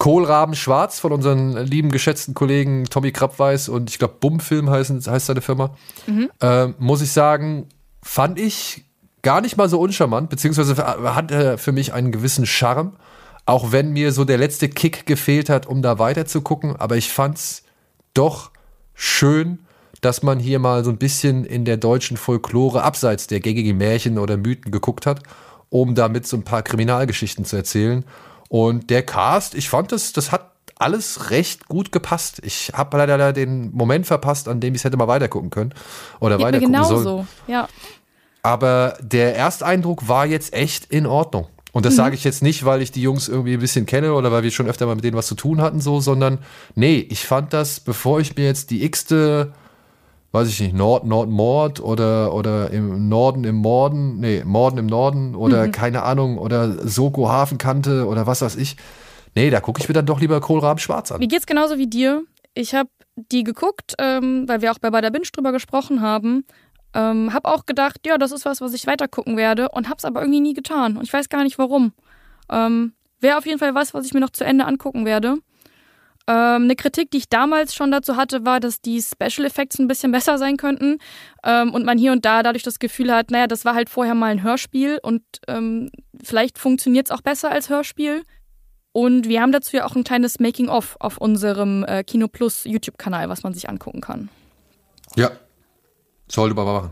Kohlraben 0.00 0.54
Schwarz 0.54 0.98
von 0.98 1.12
unseren 1.12 1.58
lieben, 1.58 1.90
geschätzten 1.90 2.32
Kollegen 2.32 2.86
Tommy 2.86 3.12
Krappweiß 3.12 3.68
und 3.68 3.90
ich 3.90 3.98
glaube 3.98 4.14
Bumfilm 4.18 4.70
heißt, 4.70 5.06
heißt 5.06 5.26
seine 5.26 5.42
Firma. 5.42 5.76
Mhm. 6.06 6.30
Äh, 6.40 6.68
muss 6.78 7.02
ich 7.02 7.12
sagen, 7.12 7.66
fand 8.02 8.38
ich 8.38 8.82
gar 9.20 9.42
nicht 9.42 9.58
mal 9.58 9.68
so 9.68 9.78
uncharmant, 9.78 10.30
beziehungsweise 10.30 10.74
hat 10.78 11.30
er 11.30 11.58
für 11.58 11.72
mich 11.72 11.92
einen 11.92 12.12
gewissen 12.12 12.46
Charme. 12.46 12.94
Auch 13.44 13.72
wenn 13.72 13.92
mir 13.92 14.12
so 14.12 14.24
der 14.24 14.38
letzte 14.38 14.70
Kick 14.70 15.04
gefehlt 15.04 15.50
hat, 15.50 15.66
um 15.66 15.82
da 15.82 15.98
weiter 15.98 16.24
zu 16.24 16.40
gucken. 16.40 16.76
Aber 16.76 16.96
ich 16.96 17.10
fand's 17.10 17.64
doch 18.14 18.52
schön, 18.94 19.58
dass 20.00 20.22
man 20.22 20.38
hier 20.38 20.60
mal 20.60 20.82
so 20.82 20.88
ein 20.88 20.96
bisschen 20.96 21.44
in 21.44 21.66
der 21.66 21.76
deutschen 21.76 22.16
Folklore 22.16 22.84
abseits 22.84 23.26
der 23.26 23.40
gängigen 23.40 23.76
Märchen 23.76 24.18
oder 24.18 24.38
Mythen 24.38 24.72
geguckt 24.72 25.04
hat, 25.04 25.22
um 25.68 25.94
damit 25.94 26.26
so 26.26 26.38
ein 26.38 26.42
paar 26.42 26.62
Kriminalgeschichten 26.62 27.44
zu 27.44 27.56
erzählen. 27.56 28.06
Und 28.50 28.90
der 28.90 29.04
Cast, 29.04 29.54
ich 29.54 29.68
fand 29.68 29.92
das, 29.92 30.12
das 30.12 30.32
hat 30.32 30.50
alles 30.74 31.30
recht 31.30 31.68
gut 31.68 31.92
gepasst. 31.92 32.40
Ich 32.44 32.72
habe 32.74 32.96
leider 32.96 33.32
den 33.32 33.70
Moment 33.72 34.08
verpasst, 34.08 34.48
an 34.48 34.58
dem 34.58 34.74
ich 34.74 34.80
es 34.80 34.84
hätte 34.84 34.96
mal 34.96 35.06
weitergucken 35.06 35.50
können 35.50 35.72
oder 36.18 36.36
Geht 36.36 36.46
weitergucken 36.46 36.72
mir 36.72 36.84
sollen. 36.84 37.04
genauso, 37.04 37.26
ja. 37.46 37.68
Aber 38.42 38.98
der 39.00 39.36
Ersteindruck 39.36 40.08
war 40.08 40.26
jetzt 40.26 40.52
echt 40.52 40.86
in 40.86 41.06
Ordnung. 41.06 41.46
Und 41.70 41.86
das 41.86 41.92
mhm. 41.92 41.98
sage 41.98 42.14
ich 42.16 42.24
jetzt 42.24 42.42
nicht, 42.42 42.64
weil 42.64 42.82
ich 42.82 42.90
die 42.90 43.02
Jungs 43.02 43.28
irgendwie 43.28 43.54
ein 43.54 43.60
bisschen 43.60 43.86
kenne 43.86 44.14
oder 44.14 44.32
weil 44.32 44.42
wir 44.42 44.50
schon 44.50 44.66
öfter 44.66 44.86
mal 44.86 44.96
mit 44.96 45.04
denen 45.04 45.16
was 45.16 45.28
zu 45.28 45.36
tun 45.36 45.60
hatten, 45.60 45.80
so, 45.80 46.00
sondern 46.00 46.38
nee, 46.74 47.06
ich 47.08 47.26
fand 47.26 47.52
das, 47.52 47.78
bevor 47.78 48.18
ich 48.18 48.34
mir 48.34 48.46
jetzt 48.46 48.70
die 48.70 48.82
x-te 48.82 49.52
weiß 50.32 50.48
ich 50.48 50.60
nicht, 50.60 50.74
Nord, 50.74 51.04
Nordmord 51.04 51.80
oder, 51.80 52.34
oder 52.34 52.70
im 52.70 53.08
Norden 53.08 53.44
im 53.44 53.56
Morden, 53.56 54.20
nee, 54.20 54.42
Morden 54.44 54.78
im 54.78 54.86
Norden 54.86 55.34
oder 55.34 55.66
mhm. 55.66 55.72
keine 55.72 56.02
Ahnung, 56.02 56.38
oder 56.38 56.86
Soko 56.88 57.28
Hafenkante 57.28 58.06
oder 58.06 58.26
was 58.26 58.42
weiß 58.42 58.56
ich. 58.56 58.76
Nee, 59.34 59.50
da 59.50 59.60
gucke 59.60 59.80
ich 59.80 59.88
mir 59.88 59.94
dann 59.94 60.06
doch 60.06 60.20
lieber 60.20 60.40
Kohlraben 60.40 60.78
schwarz 60.78 61.12
an. 61.12 61.18
Mir 61.18 61.28
geht's 61.28 61.46
genauso 61.46 61.78
wie 61.78 61.86
dir. 61.86 62.22
Ich 62.54 62.74
habe 62.74 62.90
die 63.14 63.44
geguckt, 63.44 63.94
ähm, 63.98 64.48
weil 64.48 64.62
wir 64.62 64.72
auch 64.72 64.78
bei 64.78 64.90
Bader 64.90 65.10
Binge 65.10 65.26
drüber 65.32 65.52
gesprochen 65.52 66.00
haben. 66.00 66.44
Ähm, 66.94 67.32
hab 67.32 67.44
auch 67.44 67.66
gedacht, 67.66 68.00
ja, 68.06 68.18
das 68.18 68.32
ist 68.32 68.44
was, 68.44 68.60
was 68.60 68.74
ich 68.74 68.86
weiter 68.86 69.06
gucken 69.06 69.36
werde 69.36 69.68
und 69.68 69.88
hab's 69.88 70.04
aber 70.04 70.20
irgendwie 70.20 70.40
nie 70.40 70.54
getan. 70.54 70.96
Und 70.96 71.04
ich 71.04 71.12
weiß 71.12 71.28
gar 71.28 71.44
nicht 71.44 71.58
warum. 71.58 71.92
Ähm, 72.50 72.92
Wäre 73.20 73.36
auf 73.36 73.46
jeden 73.46 73.58
Fall 73.58 73.74
was, 73.74 73.94
was 73.94 74.06
ich 74.06 74.14
mir 74.14 74.20
noch 74.20 74.30
zu 74.30 74.44
Ende 74.44 74.64
angucken 74.64 75.04
werde. 75.04 75.36
Ähm, 76.30 76.62
eine 76.62 76.76
Kritik, 76.76 77.10
die 77.10 77.18
ich 77.18 77.28
damals 77.28 77.74
schon 77.74 77.90
dazu 77.90 78.14
hatte, 78.16 78.44
war, 78.44 78.60
dass 78.60 78.80
die 78.80 79.02
Special 79.02 79.44
Effects 79.44 79.80
ein 79.80 79.88
bisschen 79.88 80.12
besser 80.12 80.38
sein 80.38 80.56
könnten 80.56 80.98
ähm, 81.42 81.74
und 81.74 81.84
man 81.84 81.98
hier 81.98 82.12
und 82.12 82.24
da 82.24 82.44
dadurch 82.44 82.62
das 82.62 82.78
Gefühl 82.78 83.12
hat, 83.12 83.32
naja, 83.32 83.48
das 83.48 83.64
war 83.64 83.74
halt 83.74 83.90
vorher 83.90 84.14
mal 84.14 84.30
ein 84.30 84.44
Hörspiel 84.44 85.00
und 85.02 85.22
ähm, 85.48 85.90
vielleicht 86.22 86.56
funktioniert 86.56 87.08
es 87.08 87.10
auch 87.10 87.22
besser 87.22 87.50
als 87.50 87.68
Hörspiel. 87.68 88.22
Und 88.92 89.28
wir 89.28 89.40
haben 89.40 89.50
dazu 89.50 89.76
ja 89.76 89.86
auch 89.86 89.96
ein 89.96 90.04
kleines 90.04 90.38
Making-of 90.38 90.96
auf 91.00 91.18
unserem 91.18 91.84
äh, 91.84 92.04
Kino 92.04 92.28
Plus 92.28 92.64
YouTube-Kanal, 92.64 93.28
was 93.28 93.42
man 93.42 93.52
sich 93.52 93.68
angucken 93.68 94.00
kann. 94.00 94.28
Ja, 95.16 95.32
sollte 96.28 96.54
man 96.54 96.64
machen. 96.64 96.90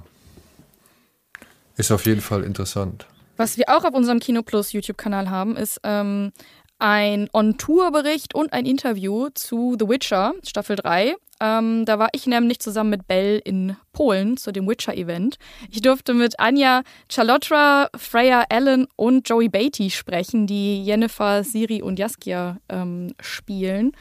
Ist 1.77 1.93
auf 1.93 2.07
jeden 2.07 2.21
Fall 2.23 2.43
interessant. 2.43 3.07
Was 3.37 3.57
wir 3.57 3.69
auch 3.69 3.85
auf 3.85 3.95
unserem 3.95 4.19
Kino 4.19 4.43
Plus 4.43 4.73
YouTube-Kanal 4.73 5.31
haben, 5.31 5.57
ist 5.57 5.81
ähm, 5.85 6.33
ein 6.79 7.29
On-Tour-Bericht 7.33 8.35
und 8.35 8.53
ein 8.53 8.67
Interview 8.67 9.29
zu 9.35 9.77
The 9.79 9.89
Witcher, 9.89 10.35
Staffel 10.45 10.77
3. 10.77 11.17
Ähm, 11.41 11.85
da 11.85 11.99
war 11.99 12.09
ich 12.13 12.27
nämlich 12.27 12.59
zusammen 12.59 12.91
mit 12.91 13.07
Bell 13.07 13.41
in 13.45 13.77
Polen 13.93 14.37
zu 14.37 14.51
dem 14.51 14.69
Witcher-Event. 14.69 15.39
Ich 15.71 15.83
durfte 15.83 16.15
mit 16.15 16.41
Anja 16.41 16.83
Chalotra, 17.09 17.91
Freya 17.97 18.45
Allen 18.49 18.89
und 18.97 19.29
Joey 19.29 19.49
Beatty 19.49 19.91
sprechen, 19.91 20.47
die 20.47 20.83
Jennifer, 20.83 21.45
Siri 21.45 21.83
und 21.83 21.99
Jaskia 21.99 22.59
ähm, 22.69 23.15
spielen. 23.21 23.93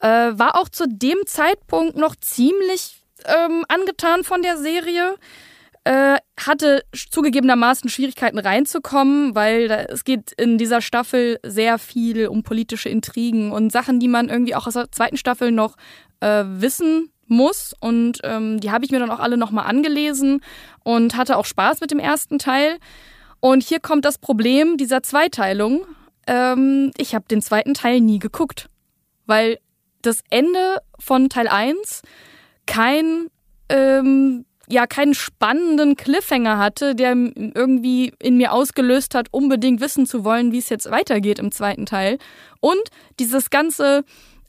Äh, 0.00 0.08
war 0.08 0.56
auch 0.56 0.68
zu 0.68 0.86
dem 0.86 1.18
Zeitpunkt 1.26 1.96
noch 1.96 2.14
ziemlich 2.16 3.00
ähm, 3.24 3.64
angetan 3.68 4.24
von 4.24 4.42
der 4.42 4.58
Serie. 4.58 5.16
Äh, 5.84 6.18
hatte 6.38 6.84
zugegebenermaßen 6.92 7.88
Schwierigkeiten 7.88 8.38
reinzukommen, 8.38 9.34
weil 9.34 9.68
da, 9.68 9.76
es 9.84 10.04
geht 10.04 10.32
in 10.32 10.58
dieser 10.58 10.82
Staffel 10.82 11.38
sehr 11.42 11.78
viel 11.78 12.28
um 12.28 12.42
politische 12.42 12.90
Intrigen 12.90 13.50
und 13.50 13.72
Sachen, 13.72 13.98
die 13.98 14.08
man 14.08 14.28
irgendwie 14.28 14.54
auch 14.54 14.66
aus 14.66 14.74
der 14.74 14.92
zweiten 14.92 15.16
Staffel 15.16 15.52
noch 15.52 15.76
äh, 16.20 16.44
wissen 16.44 17.10
muss. 17.26 17.74
Und 17.80 18.18
ähm, 18.24 18.60
die 18.60 18.70
habe 18.70 18.84
ich 18.84 18.90
mir 18.90 18.98
dann 18.98 19.10
auch 19.10 19.20
alle 19.20 19.38
nochmal 19.38 19.66
angelesen 19.66 20.42
und 20.82 21.16
hatte 21.16 21.38
auch 21.38 21.46
Spaß 21.46 21.80
mit 21.80 21.90
dem 21.90 21.98
ersten 21.98 22.38
Teil. 22.38 22.78
Und 23.40 23.62
hier 23.62 23.80
kommt 23.80 24.04
das 24.04 24.18
Problem 24.18 24.76
dieser 24.76 25.02
Zweiteilung. 25.02 25.86
Ähm, 26.26 26.90
ich 26.98 27.14
habe 27.14 27.24
den 27.30 27.40
zweiten 27.40 27.72
Teil 27.72 28.00
nie 28.00 28.18
geguckt, 28.18 28.68
weil 29.26 29.58
das 30.02 30.20
Ende 30.28 30.78
von 30.98 31.28
Teil 31.30 31.48
1 31.48 32.02
kein 32.66 33.28
ähm, 33.70 34.44
ja 34.70 34.86
keinen 34.86 35.14
spannenden 35.14 35.96
Cliffhanger 35.96 36.58
hatte, 36.58 36.94
der 36.94 37.12
irgendwie 37.12 38.12
in 38.20 38.36
mir 38.36 38.52
ausgelöst 38.52 39.14
hat, 39.14 39.28
unbedingt 39.30 39.80
wissen 39.80 40.06
zu 40.06 40.24
wollen, 40.24 40.52
wie 40.52 40.58
es 40.58 40.68
jetzt 40.68 40.90
weitergeht 40.90 41.38
im 41.38 41.52
zweiten 41.52 41.86
Teil. 41.86 42.18
Und 42.60 42.82
dieses 43.18 43.50
ganze 43.50 44.04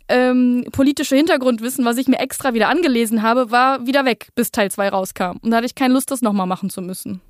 ähm, 0.08 0.66
politische 0.72 1.16
Hintergrundwissen, 1.16 1.86
was 1.86 1.98
ich 1.98 2.08
mir 2.08 2.20
extra 2.20 2.54
wieder 2.54 2.70
angelesen 2.70 3.22
habe, 3.22 3.50
war 3.50 3.86
wieder 3.88 4.06
weg, 4.06 4.30
bis 4.36 4.52
Teil 4.52 4.70
2 4.70 4.90
rauskam. 4.90 5.38
Und 5.42 5.52
da 5.52 5.58
hatte 5.58 5.66
ich 5.66 5.76
keine 5.76 5.94
Lust, 5.94 6.12
das 6.12 6.22
nochmal 6.22 6.48
machen 6.48 6.70
zu 6.70 6.82
müssen. 6.82 7.22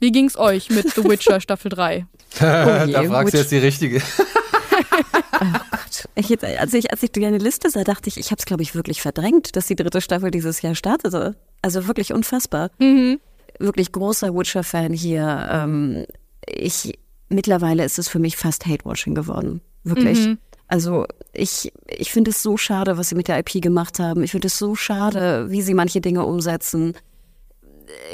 Wie 0.00 0.12
ging's 0.12 0.36
euch 0.36 0.70
mit 0.70 0.90
The 0.90 1.04
Witcher 1.04 1.40
Staffel 1.40 1.68
3? 1.70 2.06
Oh 2.40 2.86
je, 2.86 2.92
da 2.92 3.02
fragst 3.02 3.34
du 3.34 3.38
jetzt 3.38 3.52
die 3.52 3.58
richtige. 3.58 4.00
oh 6.00 6.12
Gott. 6.14 6.30
Ich, 6.30 6.58
als, 6.58 6.74
ich, 6.74 6.90
als 6.90 7.02
ich 7.02 7.12
deine 7.12 7.38
Liste 7.38 7.70
sah, 7.70 7.84
dachte 7.84 8.08
ich, 8.08 8.18
ich 8.18 8.30
habe 8.30 8.38
es, 8.38 8.46
glaube 8.46 8.62
ich, 8.62 8.74
wirklich 8.74 9.02
verdrängt, 9.02 9.56
dass 9.56 9.66
die 9.66 9.76
dritte 9.76 10.00
Staffel 10.00 10.30
dieses 10.30 10.62
Jahr 10.62 10.74
startete. 10.74 11.36
Also 11.62 11.86
wirklich 11.86 12.12
unfassbar. 12.12 12.70
Mhm. 12.78 13.20
Wirklich 13.58 13.92
großer 13.92 14.34
Witcher-Fan 14.34 14.92
hier. 14.92 15.48
Ähm, 15.50 16.06
ich, 16.46 16.98
mittlerweile 17.28 17.84
ist 17.84 17.98
es 17.98 18.08
für 18.08 18.18
mich 18.18 18.36
fast 18.36 18.66
Hate-Watching 18.66 19.14
geworden. 19.14 19.60
Wirklich. 19.84 20.26
Mhm. 20.26 20.38
Also 20.68 21.06
ich, 21.34 21.72
ich 21.86 22.12
finde 22.12 22.30
es 22.30 22.42
so 22.42 22.56
schade, 22.56 22.96
was 22.96 23.10
sie 23.10 23.14
mit 23.14 23.28
der 23.28 23.38
IP 23.38 23.60
gemacht 23.60 23.98
haben. 23.98 24.22
Ich 24.22 24.30
finde 24.30 24.46
es 24.46 24.58
so 24.58 24.74
schade, 24.74 25.50
wie 25.50 25.60
sie 25.62 25.74
manche 25.74 26.00
Dinge 26.00 26.24
umsetzen. 26.24 26.94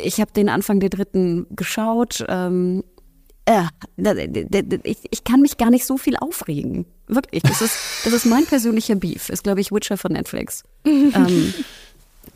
Ich 0.03 0.21
habe 0.21 0.33
den 0.33 0.49
Anfang 0.49 0.81
der 0.81 0.91
dritten 0.91 1.47
geschaut. 1.51 2.25
Ähm, 2.29 2.83
äh, 3.45 3.63
ich, 4.83 4.99
ich 5.11 5.25
kann 5.25 5.41
mich 5.41 5.57
gar 5.57 5.71
nicht 5.71 5.87
so 5.87 5.97
viel 5.97 6.17
aufregen. 6.17 6.87
Wirklich. 7.09 7.43
Das 7.43 7.63
ist, 7.63 7.77
das 8.05 8.13
ist 8.13 8.27
mein 8.27 8.47
persönlicher 8.47 8.95
Beef. 8.95 9.29
Ist, 9.31 9.45
glaube 9.45 9.61
ich, 9.61 9.73
Witcher 9.73 9.97
von 9.97 10.13
Netflix. 10.13 10.63
ähm, 10.85 11.55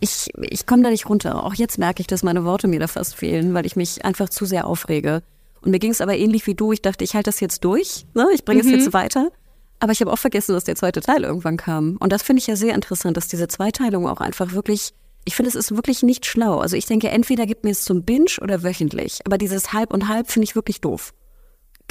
ich, 0.01 0.31
ich 0.40 0.66
komme 0.66 0.82
da 0.82 0.90
nicht 0.90 1.09
runter. 1.09 1.44
Auch 1.44 1.55
jetzt 1.55 1.78
merke 1.78 2.01
ich, 2.01 2.07
dass 2.07 2.23
meine 2.23 2.44
Worte 2.44 2.69
mir 2.69 2.81
da 2.81 2.89
fast 2.89 3.15
fehlen, 3.15 3.55
weil 3.55 3.66
ich 3.66 3.77
mich 3.77 4.05
einfach 4.05 4.28
zu 4.28 4.47
sehr 4.47 4.66
aufrege. 4.66 5.23
Und 5.61 5.70
mir 5.70 5.78
ging 5.78 5.93
es 5.93 6.01
aber 6.01 6.16
ähnlich 6.16 6.47
wie 6.47 6.55
du. 6.55 6.73
Ich 6.73 6.82
dachte, 6.82 7.05
ich 7.05 7.15
halte 7.15 7.28
das 7.28 7.40
jetzt 7.40 7.65
durch. 7.65 8.07
Ne? 8.15 8.27
Ich 8.35 8.44
bringe 8.44 8.61
es 8.61 8.66
mhm. 8.66 8.73
jetzt 8.73 8.93
weiter. 8.93 9.31
Aber 9.78 9.93
ich 9.93 10.01
habe 10.01 10.12
auch 10.12 10.19
vergessen, 10.19 10.55
dass 10.55 10.65
der 10.65 10.77
zweite 10.77 11.01
Teil 11.01 11.24
irgendwann 11.24 11.57
kam. 11.57 11.97
Und 11.99 12.12
das 12.12 12.23
finde 12.23 12.40
ich 12.40 12.47
ja 12.47 12.57
sehr 12.57 12.74
interessant, 12.74 13.16
dass 13.16 13.28
diese 13.28 13.49
Zweiteilung 13.49 14.09
auch 14.09 14.20
einfach 14.20 14.53
wirklich 14.53 14.93
Ich 15.24 15.36
finde, 15.36 15.49
es 15.49 15.55
ist 15.55 15.74
wirklich 15.74 16.03
nicht 16.03 16.27
schlau. 16.27 16.59
Also 16.59 16.77
ich 16.77 16.86
denke, 16.86 17.09
entweder 17.09 17.47
gibt 17.47 17.65
mir 17.65 17.70
es 17.70 17.82
zum 17.82 18.03
Binge 18.03 18.39
oder 18.40 18.62
wöchentlich. 18.62 19.20
Aber 19.24 19.39
dieses 19.39 19.73
halb 19.73 19.93
und 19.93 20.09
halb 20.09 20.31
finde 20.31 20.44
ich 20.44 20.57
wirklich 20.57 20.81
doof. 20.81 21.12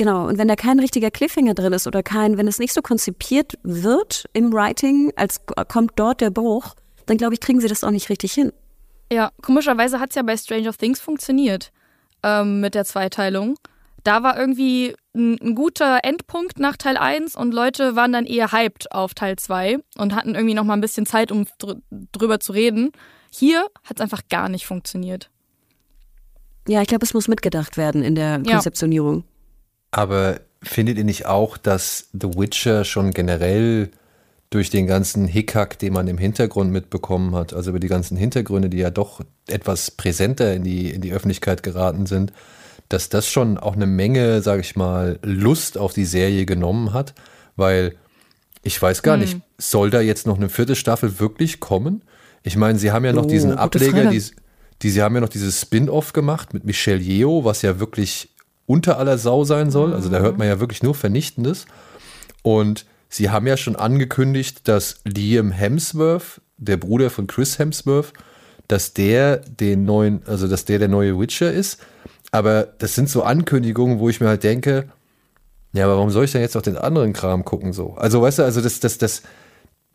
Genau, 0.01 0.25
und 0.25 0.39
wenn 0.39 0.47
da 0.47 0.55
kein 0.55 0.79
richtiger 0.79 1.11
Cliffhanger 1.11 1.53
drin 1.53 1.73
ist 1.73 1.85
oder 1.85 2.01
kein, 2.01 2.35
wenn 2.39 2.47
es 2.47 2.57
nicht 2.57 2.73
so 2.73 2.81
konzipiert 2.81 3.59
wird 3.61 4.25
im 4.33 4.51
Writing, 4.51 5.13
als 5.15 5.41
kommt 5.67 5.91
dort 5.95 6.21
der 6.21 6.31
Bruch, 6.31 6.73
dann 7.05 7.17
glaube 7.17 7.35
ich, 7.35 7.39
kriegen 7.39 7.61
sie 7.61 7.67
das 7.67 7.83
auch 7.83 7.91
nicht 7.91 8.09
richtig 8.09 8.33
hin. 8.33 8.51
Ja, 9.13 9.29
komischerweise 9.43 9.99
hat 9.99 10.09
es 10.09 10.15
ja 10.15 10.23
bei 10.23 10.35
Stranger 10.35 10.73
Things 10.73 10.99
funktioniert 10.99 11.71
ähm, 12.23 12.61
mit 12.61 12.73
der 12.73 12.83
Zweiteilung. 12.83 13.59
Da 14.03 14.23
war 14.23 14.39
irgendwie 14.39 14.95
ein, 15.13 15.37
ein, 15.39 15.53
guter 15.53 15.99
Endpunkt 16.01 16.57
nach 16.57 16.77
Teil 16.77 16.97
1 16.97 17.35
und 17.35 17.53
Leute 17.53 17.95
waren 17.95 18.11
dann 18.11 18.25
eher 18.25 18.51
hyped 18.51 18.91
auf 18.91 19.13
Teil 19.13 19.35
2 19.35 19.77
und 19.99 20.15
hatten 20.15 20.33
irgendwie 20.33 20.55
noch 20.55 20.63
mal 20.63 20.73
ein 20.73 20.81
bisschen 20.81 21.05
Zeit, 21.05 21.31
um 21.31 21.45
dr 21.59 21.75
drüber 22.11 22.39
zu 22.39 22.53
reden. 22.53 22.91
Hier 23.31 23.67
hat 23.83 23.97
es 23.97 24.01
einfach 24.01 24.23
gar 24.31 24.49
nicht 24.49 24.65
funktioniert. 24.65 25.29
Ja, 26.67 26.81
ich 26.81 26.87
glaube, 26.87 27.05
es 27.05 27.13
muss 27.13 27.27
mitgedacht 27.27 27.77
werden 27.77 28.01
in 28.01 28.15
der 28.15 28.41
Konzeptionierung. 28.41 29.17
Ja. 29.17 29.30
Aber 29.91 30.39
findet 30.63 30.97
ihr 30.97 31.03
nicht 31.03 31.25
auch, 31.25 31.57
dass 31.57 32.09
The 32.13 32.35
Witcher 32.35 32.85
schon 32.85 33.11
generell 33.11 33.91
durch 34.49 34.69
den 34.69 34.85
ganzen 34.85 35.27
Hickhack, 35.27 35.79
den 35.79 35.93
man 35.93 36.07
im 36.07 36.17
Hintergrund 36.17 36.71
mitbekommen 36.71 37.35
hat, 37.35 37.53
also 37.53 37.69
über 37.69 37.79
die 37.79 37.87
ganzen 37.87 38.17
Hintergründe, 38.17 38.69
die 38.69 38.77
ja 38.77 38.89
doch 38.89 39.21
etwas 39.47 39.91
präsenter 39.91 40.53
in 40.53 40.63
die, 40.63 40.91
in 40.91 41.01
die 41.01 41.13
Öffentlichkeit 41.13 41.63
geraten 41.63 42.05
sind, 42.05 42.33
dass 42.89 43.07
das 43.07 43.29
schon 43.29 43.57
auch 43.57 43.75
eine 43.75 43.85
Menge, 43.85 44.41
sage 44.41 44.61
ich 44.61 44.75
mal, 44.75 45.19
Lust 45.23 45.77
auf 45.77 45.93
die 45.93 46.05
Serie 46.05 46.45
genommen 46.45 46.91
hat, 46.91 47.13
weil 47.55 47.95
ich 48.61 48.79
weiß 48.79 49.03
gar 49.03 49.15
hm. 49.15 49.21
nicht, 49.21 49.39
soll 49.57 49.89
da 49.89 50.01
jetzt 50.01 50.27
noch 50.27 50.37
eine 50.37 50.49
vierte 50.49 50.75
Staffel 50.75 51.19
wirklich 51.19 51.61
kommen? 51.61 52.03
Ich 52.43 52.57
meine, 52.57 52.77
sie 52.77 52.91
haben 52.91 53.05
ja 53.05 53.13
noch 53.13 53.25
oh, 53.25 53.29
diesen 53.29 53.53
Ableger, 53.53 54.09
die, 54.09 54.21
die, 54.81 54.89
sie 54.89 55.01
haben 55.01 55.15
ja 55.15 55.21
noch 55.21 55.29
dieses 55.29 55.61
Spin-off 55.61 56.11
gemacht 56.11 56.53
mit 56.53 56.65
Michelle 56.65 56.99
Yeoh, 56.99 57.45
was 57.45 57.61
ja 57.61 57.79
wirklich 57.79 58.29
unter 58.65 58.97
aller 58.97 59.17
Sau 59.17 59.43
sein 59.43 59.71
soll. 59.71 59.93
Also 59.93 60.09
da 60.09 60.19
hört 60.19 60.37
man 60.37 60.47
ja 60.47 60.59
wirklich 60.59 60.83
nur 60.83 60.95
Vernichtendes. 60.95 61.65
Und 62.43 62.85
sie 63.09 63.29
haben 63.29 63.47
ja 63.47 63.57
schon 63.57 63.75
angekündigt, 63.75 64.67
dass 64.67 65.01
Liam 65.03 65.51
Hemsworth, 65.51 66.41
der 66.57 66.77
Bruder 66.77 67.09
von 67.09 67.27
Chris 67.27 67.59
Hemsworth, 67.59 68.13
dass 68.67 68.93
der 68.93 69.37
den 69.37 69.83
neuen, 69.85 70.21
also 70.25 70.47
dass 70.47 70.65
der 70.65 70.79
der 70.79 70.87
neue 70.87 71.19
Witcher 71.19 71.51
ist. 71.51 71.81
Aber 72.31 72.63
das 72.63 72.95
sind 72.95 73.09
so 73.09 73.23
Ankündigungen, 73.23 73.99
wo 73.99 74.09
ich 74.09 74.21
mir 74.21 74.27
halt 74.27 74.43
denke, 74.43 74.87
ja, 75.73 75.85
aber 75.85 75.95
warum 75.95 76.09
soll 76.09 76.25
ich 76.25 76.31
denn 76.31 76.41
jetzt 76.41 76.55
noch 76.55 76.61
den 76.61 76.77
anderen 76.77 77.13
Kram 77.13 77.45
gucken 77.45 77.73
so? 77.73 77.93
Also 77.95 78.21
weißt 78.21 78.39
du, 78.39 78.43
also 78.43 78.61
das, 78.61 78.79
das, 78.79 78.97
das, 78.97 79.23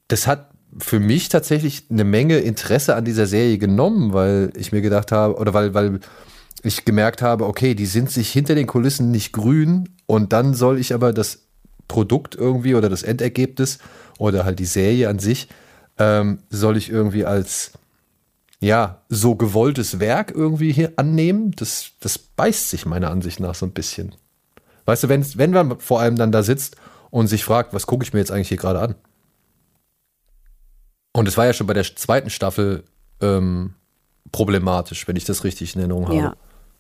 das 0.09 0.27
hat 0.27 0.51
für 0.79 1.01
mich 1.01 1.29
tatsächlich 1.29 1.85
eine 1.91 2.05
Menge 2.05 2.39
Interesse 2.39 2.97
an 2.97 3.05
dieser 3.05 3.27
Serie 3.27 3.59
genommen, 3.59 4.13
weil 4.13 4.53
ich 4.57 4.73
mir 4.73 4.83
gedacht 4.83 5.13
habe, 5.13 5.37
oder 5.37 5.55
weil, 5.55 5.75
weil 5.75 6.01
ich 6.67 6.85
gemerkt 6.85 7.23
habe, 7.23 7.47
okay, 7.47 7.75
die 7.75 7.87
sind 7.87 8.11
sich 8.11 8.31
hinter 8.31 8.55
den 8.55 8.67
Kulissen 8.67 9.11
nicht 9.11 9.33
grün 9.33 9.89
und 10.07 10.33
dann 10.33 10.55
soll 10.55 10.79
ich 10.79 10.95
aber 10.95 11.13
das 11.13 11.47
Produkt 11.89 12.35
irgendwie 12.35 12.75
oder 12.75 12.89
das 12.89 13.03
Endergebnis 13.03 13.79
oder 14.19 14.45
halt 14.45 14.59
die 14.59 14.67
Serie 14.67 15.09
an 15.09 15.19
sich, 15.19 15.49
ähm, 15.99 16.41
soll 16.51 16.77
ich 16.77 16.91
irgendwie 16.91 17.25
als 17.25 17.73
ja, 18.61 19.03
so 19.09 19.35
gewolltes 19.35 20.01
Werk 20.01 20.33
irgendwie 20.35 20.73
hier 20.73 20.95
annehmen. 20.97 21.53
Das, 21.57 21.93
das 22.01 22.19
beißt 22.19 22.71
sich 22.71 22.87
meiner 22.87 23.11
Ansicht 23.11 23.39
nach 23.41 23.55
so 23.55 23.67
ein 23.67 23.73
bisschen. 23.73 24.15
Weißt 24.87 25.05
du, 25.05 25.09
wenn, 25.09 25.25
wenn 25.37 25.51
man 25.51 25.79
vor 25.79 26.01
allem 26.01 26.17
dann 26.17 26.33
da 26.33 26.43
sitzt 26.43 26.77
und 27.11 27.27
sich 27.27 27.45
fragt, 27.45 27.75
was 27.75 27.87
gucke 27.87 28.05
ich 28.05 28.13
mir 28.13 28.21
jetzt 28.21 28.31
eigentlich 28.31 28.49
hier 28.49 28.57
gerade 28.57 28.81
an? 28.81 28.95
Und 31.13 31.29
es 31.29 31.37
war 31.37 31.47
ja 31.47 31.53
schon 31.53 31.67
bei 31.67 31.75
der 31.75 31.85
zweiten 31.85 32.31
Staffel 32.31 32.85
ähm, 33.21 33.75
problematisch, 34.33 35.07
wenn 35.09 35.17
ich 35.17 35.25
das 35.25 35.45
richtig 35.45 35.75
in 35.75 35.81
Erinnerung 35.81 36.07
habe. 36.07 36.17
Ja, 36.17 36.37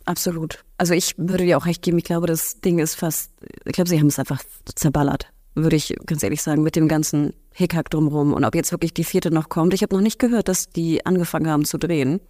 absolut. 0.06 0.64
Also 0.78 0.94
ich 0.94 1.14
würde 1.16 1.44
dir 1.44 1.58
auch 1.58 1.66
recht 1.66 1.82
geben, 1.82 1.98
ich 1.98 2.04
glaube, 2.04 2.26
das 2.26 2.60
Ding 2.60 2.78
ist 2.78 2.94
fast, 2.94 3.32
ich 3.64 3.72
glaube, 3.72 3.88
sie 3.88 3.98
haben 3.98 4.06
es 4.06 4.18
einfach 4.18 4.42
zerballert, 4.74 5.28
würde 5.54 5.76
ich 5.76 5.94
ganz 6.06 6.22
ehrlich 6.22 6.42
sagen, 6.42 6.62
mit 6.62 6.76
dem 6.76 6.88
ganzen 6.88 7.34
Hickhack 7.52 7.90
drumherum. 7.90 8.32
Und 8.32 8.44
ob 8.44 8.54
jetzt 8.54 8.72
wirklich 8.72 8.94
die 8.94 9.04
vierte 9.04 9.30
noch 9.30 9.48
kommt, 9.48 9.74
ich 9.74 9.82
habe 9.82 9.94
noch 9.94 10.02
nicht 10.02 10.18
gehört, 10.18 10.48
dass 10.48 10.68
die 10.68 11.04
angefangen 11.04 11.48
haben 11.48 11.64
zu 11.64 11.78
drehen. 11.78 12.20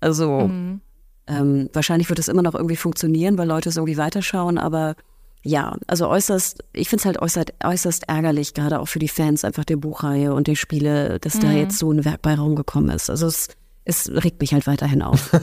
Also 0.00 0.48
mhm. 0.48 0.80
ähm, 1.26 1.68
wahrscheinlich 1.72 2.08
wird 2.08 2.18
es 2.18 2.28
immer 2.28 2.42
noch 2.42 2.54
irgendwie 2.54 2.76
funktionieren, 2.76 3.38
weil 3.38 3.48
Leute 3.48 3.68
es 3.68 3.76
irgendwie 3.76 3.98
weiterschauen, 3.98 4.58
aber 4.58 4.94
ja, 5.42 5.76
also 5.86 6.06
äußerst, 6.06 6.64
ich 6.74 6.90
finde 6.90 7.00
es 7.00 7.06
halt 7.06 7.22
äußerst, 7.22 7.54
äußerst 7.64 8.08
ärgerlich, 8.08 8.52
gerade 8.52 8.78
auch 8.78 8.88
für 8.88 8.98
die 8.98 9.08
Fans 9.08 9.42
einfach 9.42 9.64
der 9.64 9.76
Buchreihe 9.76 10.34
und 10.34 10.48
der 10.48 10.54
Spiele, 10.54 11.18
dass 11.18 11.36
mhm. 11.36 11.40
da 11.40 11.52
jetzt 11.52 11.78
so 11.78 11.90
ein 11.90 12.04
Werk 12.04 12.20
bei 12.20 12.34
Raum 12.34 12.56
gekommen 12.56 12.90
ist. 12.90 13.08
Also 13.08 13.26
es 13.26 13.48
es 13.84 14.10
regt 14.24 14.40
mich 14.40 14.52
halt 14.52 14.66
weiterhin 14.66 15.02
auf. 15.02 15.30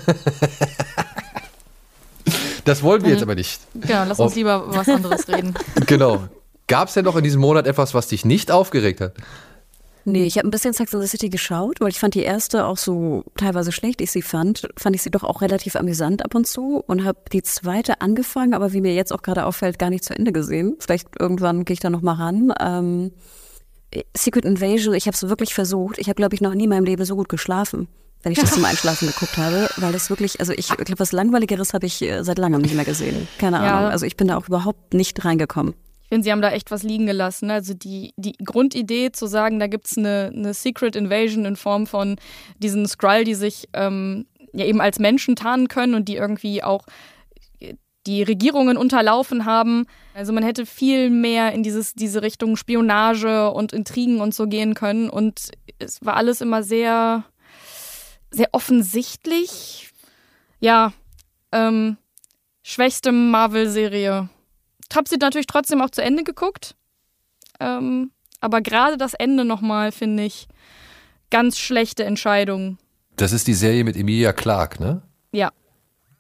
das 2.68 2.84
wollen 2.84 3.04
wir 3.04 3.12
jetzt 3.12 3.24
aber 3.24 3.36
nicht. 3.36 3.62
Genau, 3.74 4.04
lass 4.08 4.20
uns 4.20 4.36
lieber 4.36 4.66
was 4.68 4.88
anderes 4.90 5.28
reden. 5.28 5.54
Genau. 5.86 6.28
Gab 6.68 6.90
es 6.90 6.96
denn 6.96 7.06
noch 7.06 7.16
in 7.16 7.24
diesem 7.24 7.40
Monat 7.40 7.66
etwas, 7.66 7.94
was 7.94 8.10
dich 8.10 8.26
nicht 8.26 8.52
aufgeregt 8.52 9.00
hat? 9.00 9.14
Nee, 10.04 10.26
ich 10.26 10.38
habe 10.38 10.48
ein 10.48 10.52
bisschen 10.52 10.74
Sex 10.74 10.94
and 10.94 11.04
the 11.04 11.10
City 11.10 11.30
geschaut, 11.30 11.80
weil 11.80 11.90
ich 11.90 12.00
fand 12.00 12.14
die 12.14 12.24
erste 12.24 12.66
auch 12.66 12.78
so 12.78 13.24
teilweise 13.36 13.72
schlecht 13.72 14.02
ich 14.02 14.12
sie 14.12 14.22
fand, 14.22 14.68
fand 14.78 14.96
ich 14.96 15.02
sie 15.02 15.10
doch 15.10 15.24
auch 15.24 15.42
relativ 15.42 15.76
amüsant 15.76 16.24
ab 16.24 16.36
und 16.36 16.48
zu 16.48 16.84
und 16.88 17.04
habe 17.06 17.20
die 17.32 17.44
zweite 17.44 18.02
angefangen, 18.02 18.54
aber 18.54 18.74
wie 18.74 18.82
mir 18.82 18.94
jetzt 18.94 19.14
auch 19.14 19.22
gerade 19.22 19.46
auffällt, 19.46 19.80
gar 19.80 19.90
nicht 19.90 20.04
zu 20.04 20.14
Ende 20.14 20.32
gesehen. 20.32 20.76
Vielleicht 20.80 21.08
irgendwann 21.20 21.66
gehe 21.66 21.74
ich 21.74 21.80
da 21.80 21.90
noch 21.90 22.02
mal 22.02 22.14
ran. 22.14 22.54
Ähm, 22.60 23.12
Secret 24.16 24.46
Invasion, 24.46 24.94
ich 24.94 25.08
habe 25.08 25.16
es 25.16 25.28
wirklich 25.28 25.54
versucht. 25.54 25.98
Ich 25.98 26.08
habe, 26.08 26.16
glaube 26.16 26.36
ich, 26.36 26.42
noch 26.42 26.54
nie 26.54 26.66
in 26.66 26.70
meinem 26.70 26.86
Leben 26.86 27.04
so 27.06 27.16
gut 27.16 27.30
geschlafen 27.30 27.88
wenn 28.24 28.32
ich 28.32 28.40
das 28.40 28.52
zum 28.52 28.66
Einschlafen 28.66 29.08
geguckt 29.08 29.38
habe, 29.38 29.70
weil 29.78 29.94
das 29.94 30.10
wirklich, 30.10 30.40
also 30.40 30.54
ich 30.54 30.68
glaube, 30.68 31.00
was 31.00 31.12
Langweiligeres 31.12 31.74
habe 31.74 31.86
ich 31.86 32.02
äh, 32.02 32.24
seit 32.24 32.38
langem 32.38 32.62
nicht 32.62 32.76
mehr 32.76 32.86
gesehen. 32.86 33.28
Keine 33.38 33.58
ja. 33.58 33.78
Ahnung. 33.78 33.92
Also 33.92 34.06
ich 34.06 34.18
bin 34.18 34.28
da 34.28 34.38
auch 34.38 34.48
überhaupt 34.48 34.94
nicht 34.94 35.24
reingekommen. 35.24 35.76
Ich 36.04 36.10
finde, 36.10 36.24
sie 36.24 36.32
haben 36.32 36.42
da 36.42 36.52
echt 36.52 36.72
was 36.72 36.84
liegen 36.84 37.06
gelassen. 37.06 37.52
Also 37.52 37.74
die, 37.74 38.14
die 38.16 38.34
Grundidee 38.44 39.12
zu 39.12 39.28
sagen, 39.28 39.60
da 39.60 39.68
gibt 39.68 39.88
es 39.88 39.98
eine, 39.98 40.32
eine 40.34 40.54
Secret 40.54 40.96
Invasion 40.96 41.46
in 41.46 41.56
Form 41.56 41.86
von 41.86 42.16
diesen 42.60 42.88
Skrull, 42.88 43.24
die 43.24 43.36
sich 43.36 43.68
ähm, 43.74 44.26
ja 44.54 44.66
eben 44.66 44.82
als 44.82 45.00
Menschen 45.00 45.36
tarnen 45.36 45.68
können 45.68 45.96
und 45.96 46.08
die 46.08 46.16
irgendwie 46.16 46.64
auch 46.64 46.86
die 48.08 48.24
Regierungen 48.24 48.78
unterlaufen 48.78 49.46
haben. 49.46 49.86
Also 50.14 50.32
man 50.32 50.44
hätte 50.44 50.66
viel 50.66 51.10
mehr 51.10 51.52
in 51.52 51.62
dieses, 51.62 51.94
diese 51.94 52.22
Richtung 52.22 52.56
Spionage 52.56 53.52
und 53.52 53.74
Intrigen 53.74 54.22
und 54.22 54.34
so 54.34 54.48
gehen 54.48 54.74
können. 54.74 55.10
Und 55.10 55.52
es 55.78 56.00
war 56.04 56.16
alles 56.16 56.42
immer 56.42 56.64
sehr 56.64 57.26
sehr 58.32 58.50
offensichtlich. 58.52 59.92
Ja, 60.60 60.94
ähm, 61.52 61.98
schwächste 62.64 63.12
Marvel-Serie. 63.12 64.30
Hab 64.94 65.08
sie 65.08 65.18
natürlich 65.18 65.48
trotzdem 65.48 65.82
auch 65.82 65.90
zu 65.90 66.02
Ende 66.02 66.24
geguckt. 66.24 66.76
Ähm, 67.60 68.12
aber 68.40 68.62
gerade 68.62 68.98
das 68.98 69.14
Ende 69.14 69.46
nochmal, 69.46 69.92
finde 69.92 70.24
ich, 70.24 70.48
ganz 71.30 71.58
schlechte 71.58 72.04
Entscheidung. 72.04 72.78
Das 73.16 73.32
ist 73.32 73.48
die 73.48 73.54
Serie 73.54 73.84
mit 73.84 73.98
Emilia 73.98 74.32
Clark, 74.32 74.80
ne? 74.80 75.02
Ja. 75.32 75.52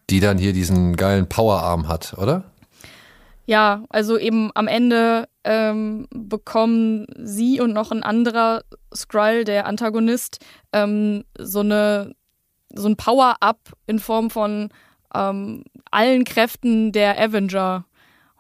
Die 0.10 0.20
dann 0.20 0.38
hier 0.38 0.54
diesen 0.54 0.96
geilen 0.96 1.30
Powerarm 1.30 1.88
hat, 1.88 2.16
oder? 2.18 2.52
Ja, 3.46 3.84
also 3.90 4.18
eben 4.18 4.52
am 4.56 4.68
Ende 4.68 5.30
ähm, 5.48 6.08
bekommen 6.14 7.08
sie 7.24 7.62
und 7.62 7.72
noch 7.72 7.92
ein 7.92 8.04
anderer 8.04 8.64
Skrull, 8.94 9.46
der 9.46 9.66
Antagonist, 9.66 10.46
ähm, 10.74 11.24
so 11.40 11.62
eine 11.62 12.14
so 12.74 12.88
ein 12.90 12.98
Power-Up 12.98 13.60
in 13.86 14.00
Form 14.00 14.30
von 14.30 14.70
ähm, 15.16 15.64
allen 15.90 16.26
Kräften 16.26 16.92
der 16.92 17.18
Avenger. 17.18 17.86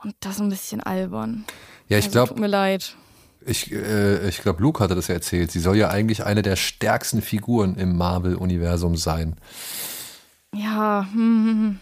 Und 0.03 0.15
das 0.19 0.35
ist 0.35 0.41
ein 0.41 0.49
bisschen 0.49 0.81
albern. 0.81 1.45
Ja, 1.87 1.97
ich 1.97 2.05
also, 2.05 2.13
glaube. 2.13 2.29
Tut 2.29 2.39
mir 2.39 2.47
leid. 2.47 2.95
Ich, 3.45 3.71
äh, 3.71 4.27
ich 4.27 4.41
glaube, 4.41 4.61
Luke 4.61 4.83
hatte 4.83 4.95
das 4.95 5.07
ja 5.07 5.15
erzählt. 5.15 5.49
Sie 5.49 5.61
soll 5.61 5.77
ja 5.77 5.89
eigentlich 5.89 6.25
eine 6.25 6.41
der 6.41 6.57
stärksten 6.57 7.21
Figuren 7.21 7.75
im 7.75 7.95
Marvel-Universum 7.95 8.97
sein. 8.97 9.37
Ja, 10.53 11.07
hm, 11.09 11.45
hm, 11.45 11.47
hm. 11.47 11.79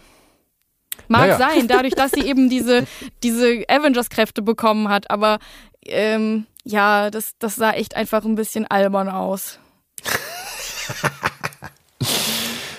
Mag 1.08 1.22
naja. 1.22 1.38
sein, 1.38 1.68
dadurch, 1.68 1.94
dass 1.94 2.12
sie 2.12 2.22
eben 2.22 2.48
diese, 2.48 2.86
diese 3.22 3.64
Avengers-Kräfte 3.68 4.42
bekommen 4.42 4.88
hat. 4.88 5.10
Aber 5.10 5.38
ähm, 5.84 6.46
ja, 6.64 7.10
das, 7.10 7.32
das 7.38 7.56
sah 7.56 7.72
echt 7.72 7.96
einfach 7.96 8.24
ein 8.24 8.34
bisschen 8.34 8.66
albern 8.66 9.08
aus. 9.08 9.58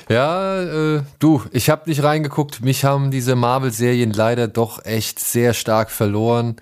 ja, 0.10 0.95
äh, 0.95 1.02
du, 1.20 1.44
ich 1.52 1.70
habe 1.70 1.90
nicht 1.90 2.04
reingeguckt. 2.04 2.62
Mich 2.62 2.84
haben 2.84 3.12
diese 3.12 3.36
Marvel-Serien 3.36 4.12
leider 4.12 4.48
doch 4.48 4.84
echt 4.86 5.20
sehr 5.20 5.54
stark 5.54 5.91
verloren. 5.91 6.58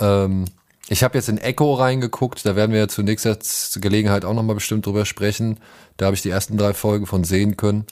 Ähm, 0.00 0.46
ich 0.88 1.02
habe 1.02 1.18
jetzt 1.18 1.28
in 1.28 1.38
Echo 1.38 1.74
reingeguckt, 1.74 2.46
da 2.46 2.56
werden 2.56 2.72
wir 2.72 2.80
ja 2.80 2.88
zunächst 2.88 3.26
nächster 3.26 3.80
Gelegenheit 3.80 4.24
auch 4.24 4.32
nochmal 4.32 4.54
bestimmt 4.54 4.86
drüber 4.86 5.04
sprechen. 5.04 5.58
Da 5.98 6.06
habe 6.06 6.16
ich 6.16 6.22
die 6.22 6.30
ersten 6.30 6.56
drei 6.56 6.72
Folgen 6.72 7.06
von 7.06 7.24
sehen 7.24 7.56
können. 7.56 7.84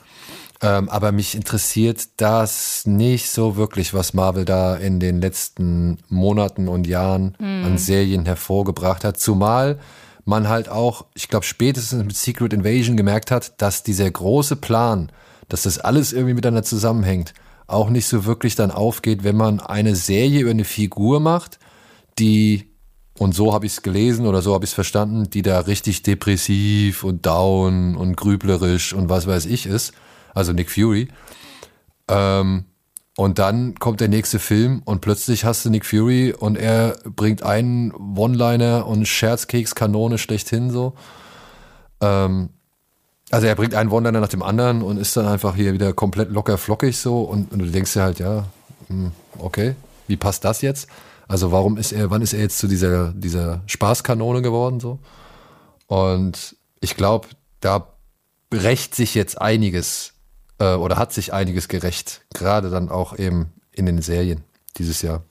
Ähm, 0.62 0.88
aber 0.88 1.12
mich 1.12 1.34
interessiert 1.34 2.08
das 2.16 2.86
nicht 2.86 3.30
so 3.30 3.56
wirklich, 3.56 3.92
was 3.92 4.14
Marvel 4.14 4.44
da 4.44 4.74
in 4.74 5.00
den 5.00 5.20
letzten 5.20 5.98
Monaten 6.08 6.68
und 6.68 6.86
Jahren 6.86 7.36
mhm. 7.38 7.64
an 7.64 7.78
Serien 7.78 8.24
hervorgebracht 8.24 9.04
hat. 9.04 9.18
Zumal 9.18 9.78
man 10.24 10.48
halt 10.48 10.68
auch, 10.68 11.06
ich 11.14 11.28
glaube, 11.28 11.44
spätestens 11.44 12.04
mit 12.04 12.16
Secret 12.16 12.52
Invasion 12.52 12.96
gemerkt 12.96 13.30
hat, 13.30 13.60
dass 13.60 13.82
dieser 13.82 14.10
große 14.10 14.56
Plan, 14.56 15.10
dass 15.48 15.62
das 15.62 15.78
alles 15.78 16.12
irgendwie 16.12 16.34
miteinander 16.34 16.64
zusammenhängt, 16.64 17.34
auch 17.66 17.90
nicht 17.90 18.06
so 18.06 18.24
wirklich 18.24 18.54
dann 18.54 18.70
aufgeht, 18.70 19.24
wenn 19.24 19.36
man 19.36 19.60
eine 19.60 19.94
Serie 19.94 20.40
über 20.40 20.50
eine 20.50 20.64
Figur 20.64 21.20
macht, 21.20 21.58
die, 22.18 22.72
und 23.18 23.34
so 23.34 23.52
habe 23.52 23.66
ich 23.66 23.72
es 23.72 23.82
gelesen 23.82 24.26
oder 24.26 24.42
so 24.42 24.54
habe 24.54 24.64
ich 24.64 24.70
es 24.70 24.74
verstanden, 24.74 25.30
die 25.30 25.42
da 25.42 25.60
richtig 25.60 26.02
depressiv 26.02 27.04
und 27.04 27.26
down 27.26 27.96
und 27.96 28.16
grüblerisch 28.16 28.92
und 28.92 29.08
was 29.08 29.26
weiß 29.26 29.46
ich 29.46 29.66
ist, 29.66 29.92
also 30.36 30.52
Nick 30.52 30.70
Fury. 30.70 31.08
Ähm, 32.08 32.66
und 33.16 33.38
dann 33.38 33.74
kommt 33.76 34.00
der 34.00 34.08
nächste 34.08 34.38
Film 34.38 34.82
und 34.84 35.00
plötzlich 35.00 35.44
hast 35.44 35.64
du 35.64 35.70
Nick 35.70 35.86
Fury 35.86 36.34
und 36.38 36.56
er 36.56 36.98
bringt 37.04 37.42
einen 37.42 37.92
One-Liner 37.92 38.86
und 38.86 39.08
Scherzkeks-Kanone 39.08 40.18
schlechthin 40.18 40.70
so. 40.70 40.92
Ähm, 42.02 42.50
also 43.30 43.46
er 43.46 43.54
bringt 43.54 43.74
einen 43.74 43.90
One-Liner 43.90 44.20
nach 44.20 44.28
dem 44.28 44.42
anderen 44.42 44.82
und 44.82 44.98
ist 44.98 45.16
dann 45.16 45.26
einfach 45.26 45.56
hier 45.56 45.72
wieder 45.72 45.94
komplett 45.94 46.30
locker 46.30 46.58
flockig 46.58 46.98
so 46.98 47.22
und, 47.22 47.50
und 47.50 47.58
du 47.58 47.66
denkst 47.66 47.94
dir 47.94 48.02
halt, 48.02 48.18
ja, 48.18 48.44
hm, 48.88 49.12
okay, 49.38 49.74
wie 50.06 50.16
passt 50.16 50.44
das 50.44 50.60
jetzt? 50.60 50.86
Also 51.26 51.50
warum 51.50 51.78
ist 51.78 51.92
er, 51.92 52.10
wann 52.10 52.20
ist 52.20 52.34
er 52.34 52.40
jetzt 52.40 52.58
zu 52.58 52.68
dieser, 52.68 53.12
dieser 53.14 53.62
Spaßkanone 53.66 54.42
geworden 54.42 54.78
so? 54.78 54.98
Und 55.86 56.54
ich 56.80 56.96
glaube, 56.96 57.28
da 57.60 57.88
rächt 58.52 58.94
sich 58.94 59.14
jetzt 59.14 59.40
einiges 59.40 60.12
äh, 60.58 60.74
oder 60.74 60.96
hat 60.96 61.12
sich 61.12 61.32
einiges 61.32 61.68
gerecht. 61.68 62.22
Gerade 62.34 62.70
dann 62.70 62.88
auch 62.88 63.18
eben 63.18 63.52
in 63.72 63.86
den 63.86 64.02
Serien 64.02 64.44
dieses 64.76 65.02
Jahr. 65.02 65.22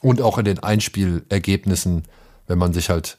Und 0.00 0.22
auch 0.22 0.38
in 0.38 0.44
den 0.44 0.58
Einspielergebnissen, 0.60 2.04
wenn 2.46 2.58
man 2.58 2.72
sich 2.72 2.90
halt 2.90 3.18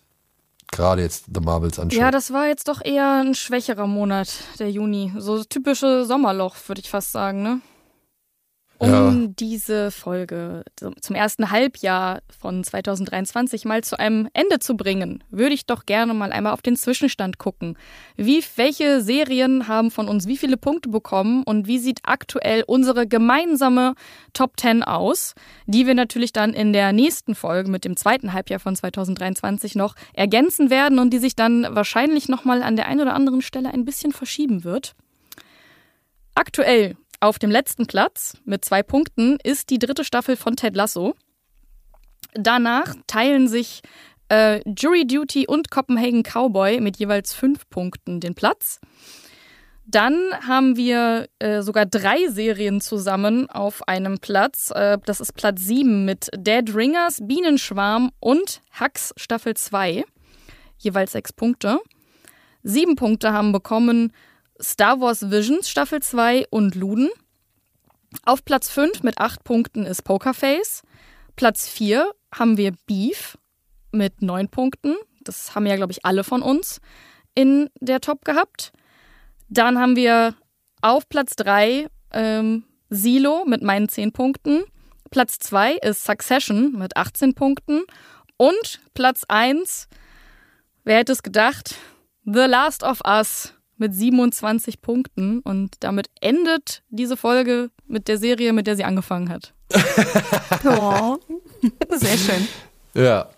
gerade 0.71 1.01
jetzt 1.01 1.25
The 1.33 1.41
Marvels 1.41 1.79
anschaut. 1.79 1.99
Ja, 1.99 2.11
das 2.11 2.31
war 2.31 2.47
jetzt 2.47 2.67
doch 2.67 2.83
eher 2.83 3.21
ein 3.21 3.35
schwächerer 3.35 3.87
Monat, 3.87 4.29
der 4.57 4.71
Juni. 4.71 5.13
So 5.17 5.43
typische 5.43 6.05
Sommerloch, 6.05 6.55
würde 6.67 6.81
ich 6.81 6.89
fast 6.89 7.11
sagen, 7.11 7.43
ne? 7.43 7.61
Um 8.81 8.89
ja. 8.89 9.27
diese 9.37 9.91
Folge 9.91 10.63
zum 11.01 11.15
ersten 11.15 11.51
Halbjahr 11.51 12.21
von 12.39 12.63
2023 12.63 13.63
mal 13.63 13.83
zu 13.83 13.99
einem 13.99 14.27
Ende 14.33 14.57
zu 14.57 14.75
bringen, 14.75 15.23
würde 15.29 15.53
ich 15.53 15.67
doch 15.67 15.85
gerne 15.85 16.15
mal 16.15 16.31
einmal 16.31 16.53
auf 16.53 16.63
den 16.63 16.75
Zwischenstand 16.75 17.37
gucken. 17.37 17.77
Wie, 18.17 18.43
welche 18.55 19.01
Serien 19.01 19.67
haben 19.67 19.91
von 19.91 20.07
uns 20.07 20.25
wie 20.25 20.35
viele 20.35 20.57
Punkte 20.57 20.89
bekommen 20.89 21.43
und 21.43 21.67
wie 21.67 21.77
sieht 21.77 21.99
aktuell 22.01 22.63
unsere 22.65 23.05
gemeinsame 23.05 23.93
Top 24.33 24.59
10 24.59 24.81
aus, 24.81 25.35
die 25.67 25.85
wir 25.85 25.93
natürlich 25.93 26.33
dann 26.33 26.55
in 26.55 26.73
der 26.73 26.91
nächsten 26.91 27.35
Folge 27.35 27.69
mit 27.69 27.85
dem 27.85 27.95
zweiten 27.95 28.33
Halbjahr 28.33 28.59
von 28.59 28.75
2023 28.75 29.75
noch 29.75 29.93
ergänzen 30.13 30.71
werden 30.71 30.97
und 30.97 31.11
die 31.11 31.19
sich 31.19 31.35
dann 31.35 31.67
wahrscheinlich 31.69 32.29
nochmal 32.29 32.63
an 32.63 32.77
der 32.77 32.87
einen 32.87 33.01
oder 33.01 33.13
anderen 33.13 33.43
Stelle 33.43 33.71
ein 33.71 33.85
bisschen 33.85 34.11
verschieben 34.11 34.63
wird. 34.63 34.95
Aktuell 36.33 36.95
auf 37.21 37.39
dem 37.39 37.51
letzten 37.51 37.85
Platz 37.85 38.37
mit 38.45 38.65
zwei 38.65 38.83
Punkten 38.83 39.37
ist 39.43 39.69
die 39.69 39.79
dritte 39.79 40.03
Staffel 40.03 40.35
von 40.35 40.55
Ted 40.55 40.75
Lasso. 40.75 41.15
Danach 42.33 42.95
teilen 43.07 43.47
sich 43.47 43.81
äh, 44.29 44.61
Jury 44.65 45.05
Duty 45.05 45.47
und 45.47 45.69
Copenhagen 45.71 46.23
Cowboy 46.23 46.81
mit 46.81 46.97
jeweils 46.97 47.33
fünf 47.33 47.69
Punkten 47.69 48.19
den 48.19 48.33
Platz. 48.33 48.79
Dann 49.85 50.15
haben 50.47 50.77
wir 50.77 51.27
äh, 51.39 51.61
sogar 51.61 51.85
drei 51.85 52.27
Serien 52.29 52.81
zusammen 52.81 53.49
auf 53.49 53.87
einem 53.87 54.19
Platz. 54.19 54.71
Äh, 54.73 54.97
das 55.05 55.19
ist 55.19 55.33
Platz 55.33 55.61
7 55.61 56.05
mit 56.05 56.29
Dead 56.35 56.73
Ringers, 56.73 57.19
Bienenschwarm 57.21 58.11
und 58.19 58.61
Hacks 58.71 59.13
Staffel 59.17 59.55
2. 59.55 60.05
Jeweils 60.77 61.11
sechs 61.11 61.33
Punkte. 61.33 61.79
Sieben 62.63 62.95
Punkte 62.95 63.33
haben 63.33 63.51
bekommen 63.51 64.13
Star 64.61 64.99
Wars 64.99 65.31
Visions 65.31 65.69
Staffel 65.69 66.01
2 66.01 66.45
und 66.49 66.75
Luden. 66.75 67.09
Auf 68.25 68.45
Platz 68.45 68.69
5 68.69 69.03
mit 69.03 69.17
8 69.17 69.43
Punkten 69.43 69.85
ist 69.85 70.03
Pokerface. 70.03 70.83
Platz 71.35 71.67
4 71.67 72.11
haben 72.33 72.57
wir 72.57 72.73
Beef 72.85 73.37
mit 73.91 74.21
9 74.21 74.49
Punkten. 74.49 74.95
Das 75.21 75.55
haben 75.55 75.65
ja, 75.65 75.75
glaube 75.75 75.91
ich, 75.91 76.05
alle 76.05 76.23
von 76.23 76.41
uns 76.41 76.81
in 77.35 77.69
der 77.79 78.01
Top 78.01 78.25
gehabt. 78.25 78.71
Dann 79.49 79.79
haben 79.79 79.95
wir 79.95 80.35
auf 80.81 81.07
Platz 81.09 81.35
3 81.35 81.87
ähm, 82.11 82.63
Silo 82.89 83.45
mit 83.45 83.61
meinen 83.61 83.89
10 83.89 84.11
Punkten. 84.11 84.63
Platz 85.09 85.39
2 85.39 85.75
ist 85.77 86.03
Succession 86.03 86.73
mit 86.73 86.97
18 86.97 87.33
Punkten. 87.33 87.83
Und 88.37 88.81
Platz 88.93 89.23
1, 89.27 89.87
wer 90.83 90.97
hätte 90.97 91.11
es 91.11 91.23
gedacht? 91.23 91.75
The 92.25 92.45
Last 92.47 92.83
of 92.83 93.01
Us 93.05 93.53
mit 93.81 93.93
27 93.95 94.81
Punkten 94.81 95.39
und 95.39 95.75
damit 95.79 96.07
endet 96.21 96.83
diese 96.89 97.17
Folge 97.17 97.71
mit 97.87 98.07
der 98.07 98.17
Serie, 98.17 98.53
mit 98.53 98.67
der 98.67 98.75
sie 98.75 98.83
angefangen 98.83 99.27
hat. 99.27 99.53
oh, 100.65 101.17
sehr 101.89 102.17
schön. 102.17 102.47
Ja, 102.93 103.29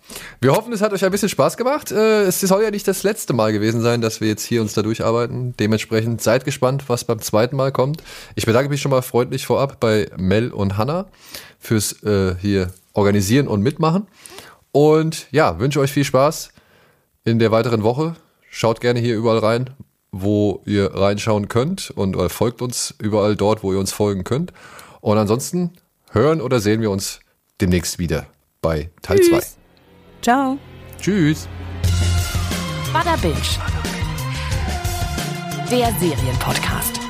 wir 0.42 0.52
hoffen, 0.52 0.74
es 0.74 0.82
hat 0.82 0.92
euch 0.94 1.06
ein 1.06 1.12
bisschen 1.12 1.30
Spaß 1.30 1.58
gemacht. 1.58 1.92
Äh, 1.92 2.24
es 2.24 2.42
soll 2.42 2.64
ja 2.64 2.72
nicht 2.72 2.88
das 2.88 3.04
letzte 3.04 3.34
Mal 3.34 3.54
gewesen 3.54 3.82
sein, 3.82 4.02
dass 4.02 4.20
wir 4.20 4.28
jetzt 4.28 4.44
hier 4.44 4.62
uns 4.62 4.74
da 4.74 4.82
durcharbeiten. 4.82 5.56
Dementsprechend 5.58 6.22
seid 6.22 6.44
gespannt, 6.44 6.90
was 6.90 7.06
beim 7.06 7.20
zweiten 7.20 7.56
Mal 7.56 7.72
kommt. 7.72 8.04
Ich 8.36 8.46
bedanke 8.46 8.70
mich 8.70 8.82
schon 8.82 8.92
mal 8.92 9.04
freundlich 9.04 9.46
vorab 9.46 9.80
bei 9.80 10.10
Mel 10.18 10.52
und 10.52 10.78
Hanna 10.78 11.06
fürs 11.60 12.04
äh, 12.04 12.36
hier 12.42 12.74
organisieren 12.94 13.48
und 13.48 13.62
mitmachen. 13.62 14.08
Und 14.72 15.28
ja, 15.32 15.60
wünsche 15.60 15.80
euch 15.80 15.92
viel 15.92 16.04
Spaß 16.04 16.50
in 17.24 17.40
der 17.40 17.52
weiteren 17.52 17.84
Woche. 17.84 18.16
Schaut 18.50 18.82
gerne 18.82 19.00
hier 19.00 19.16
überall 19.16 19.40
rein, 19.40 19.70
wo 20.14 20.62
ihr 20.66 20.94
reinschauen 20.94 21.50
könnt 21.50 21.92
und 21.92 22.16
folgt 22.32 22.62
uns 22.62 22.94
überall 23.00 23.36
dort, 23.36 23.64
wo 23.64 23.74
ihr 23.74 23.80
uns 23.80 23.92
folgen 23.92 24.24
könnt. 24.24 24.54
Und 25.02 25.18
ansonsten 25.18 25.72
hören 26.12 26.40
oder 26.40 26.62
sehen 26.62 26.82
wir 26.82 26.92
uns 26.92 27.20
demnächst 27.60 28.00
wieder 28.00 28.28
bei 28.62 28.92
Teil 29.02 29.20
2. 29.20 29.42
Ciao. 30.22 30.58
Tschüss. 31.02 31.50
Bada 32.94 33.16
Binge. 33.18 33.36
Der 35.70 35.92
Serienpodcast. 36.00 37.03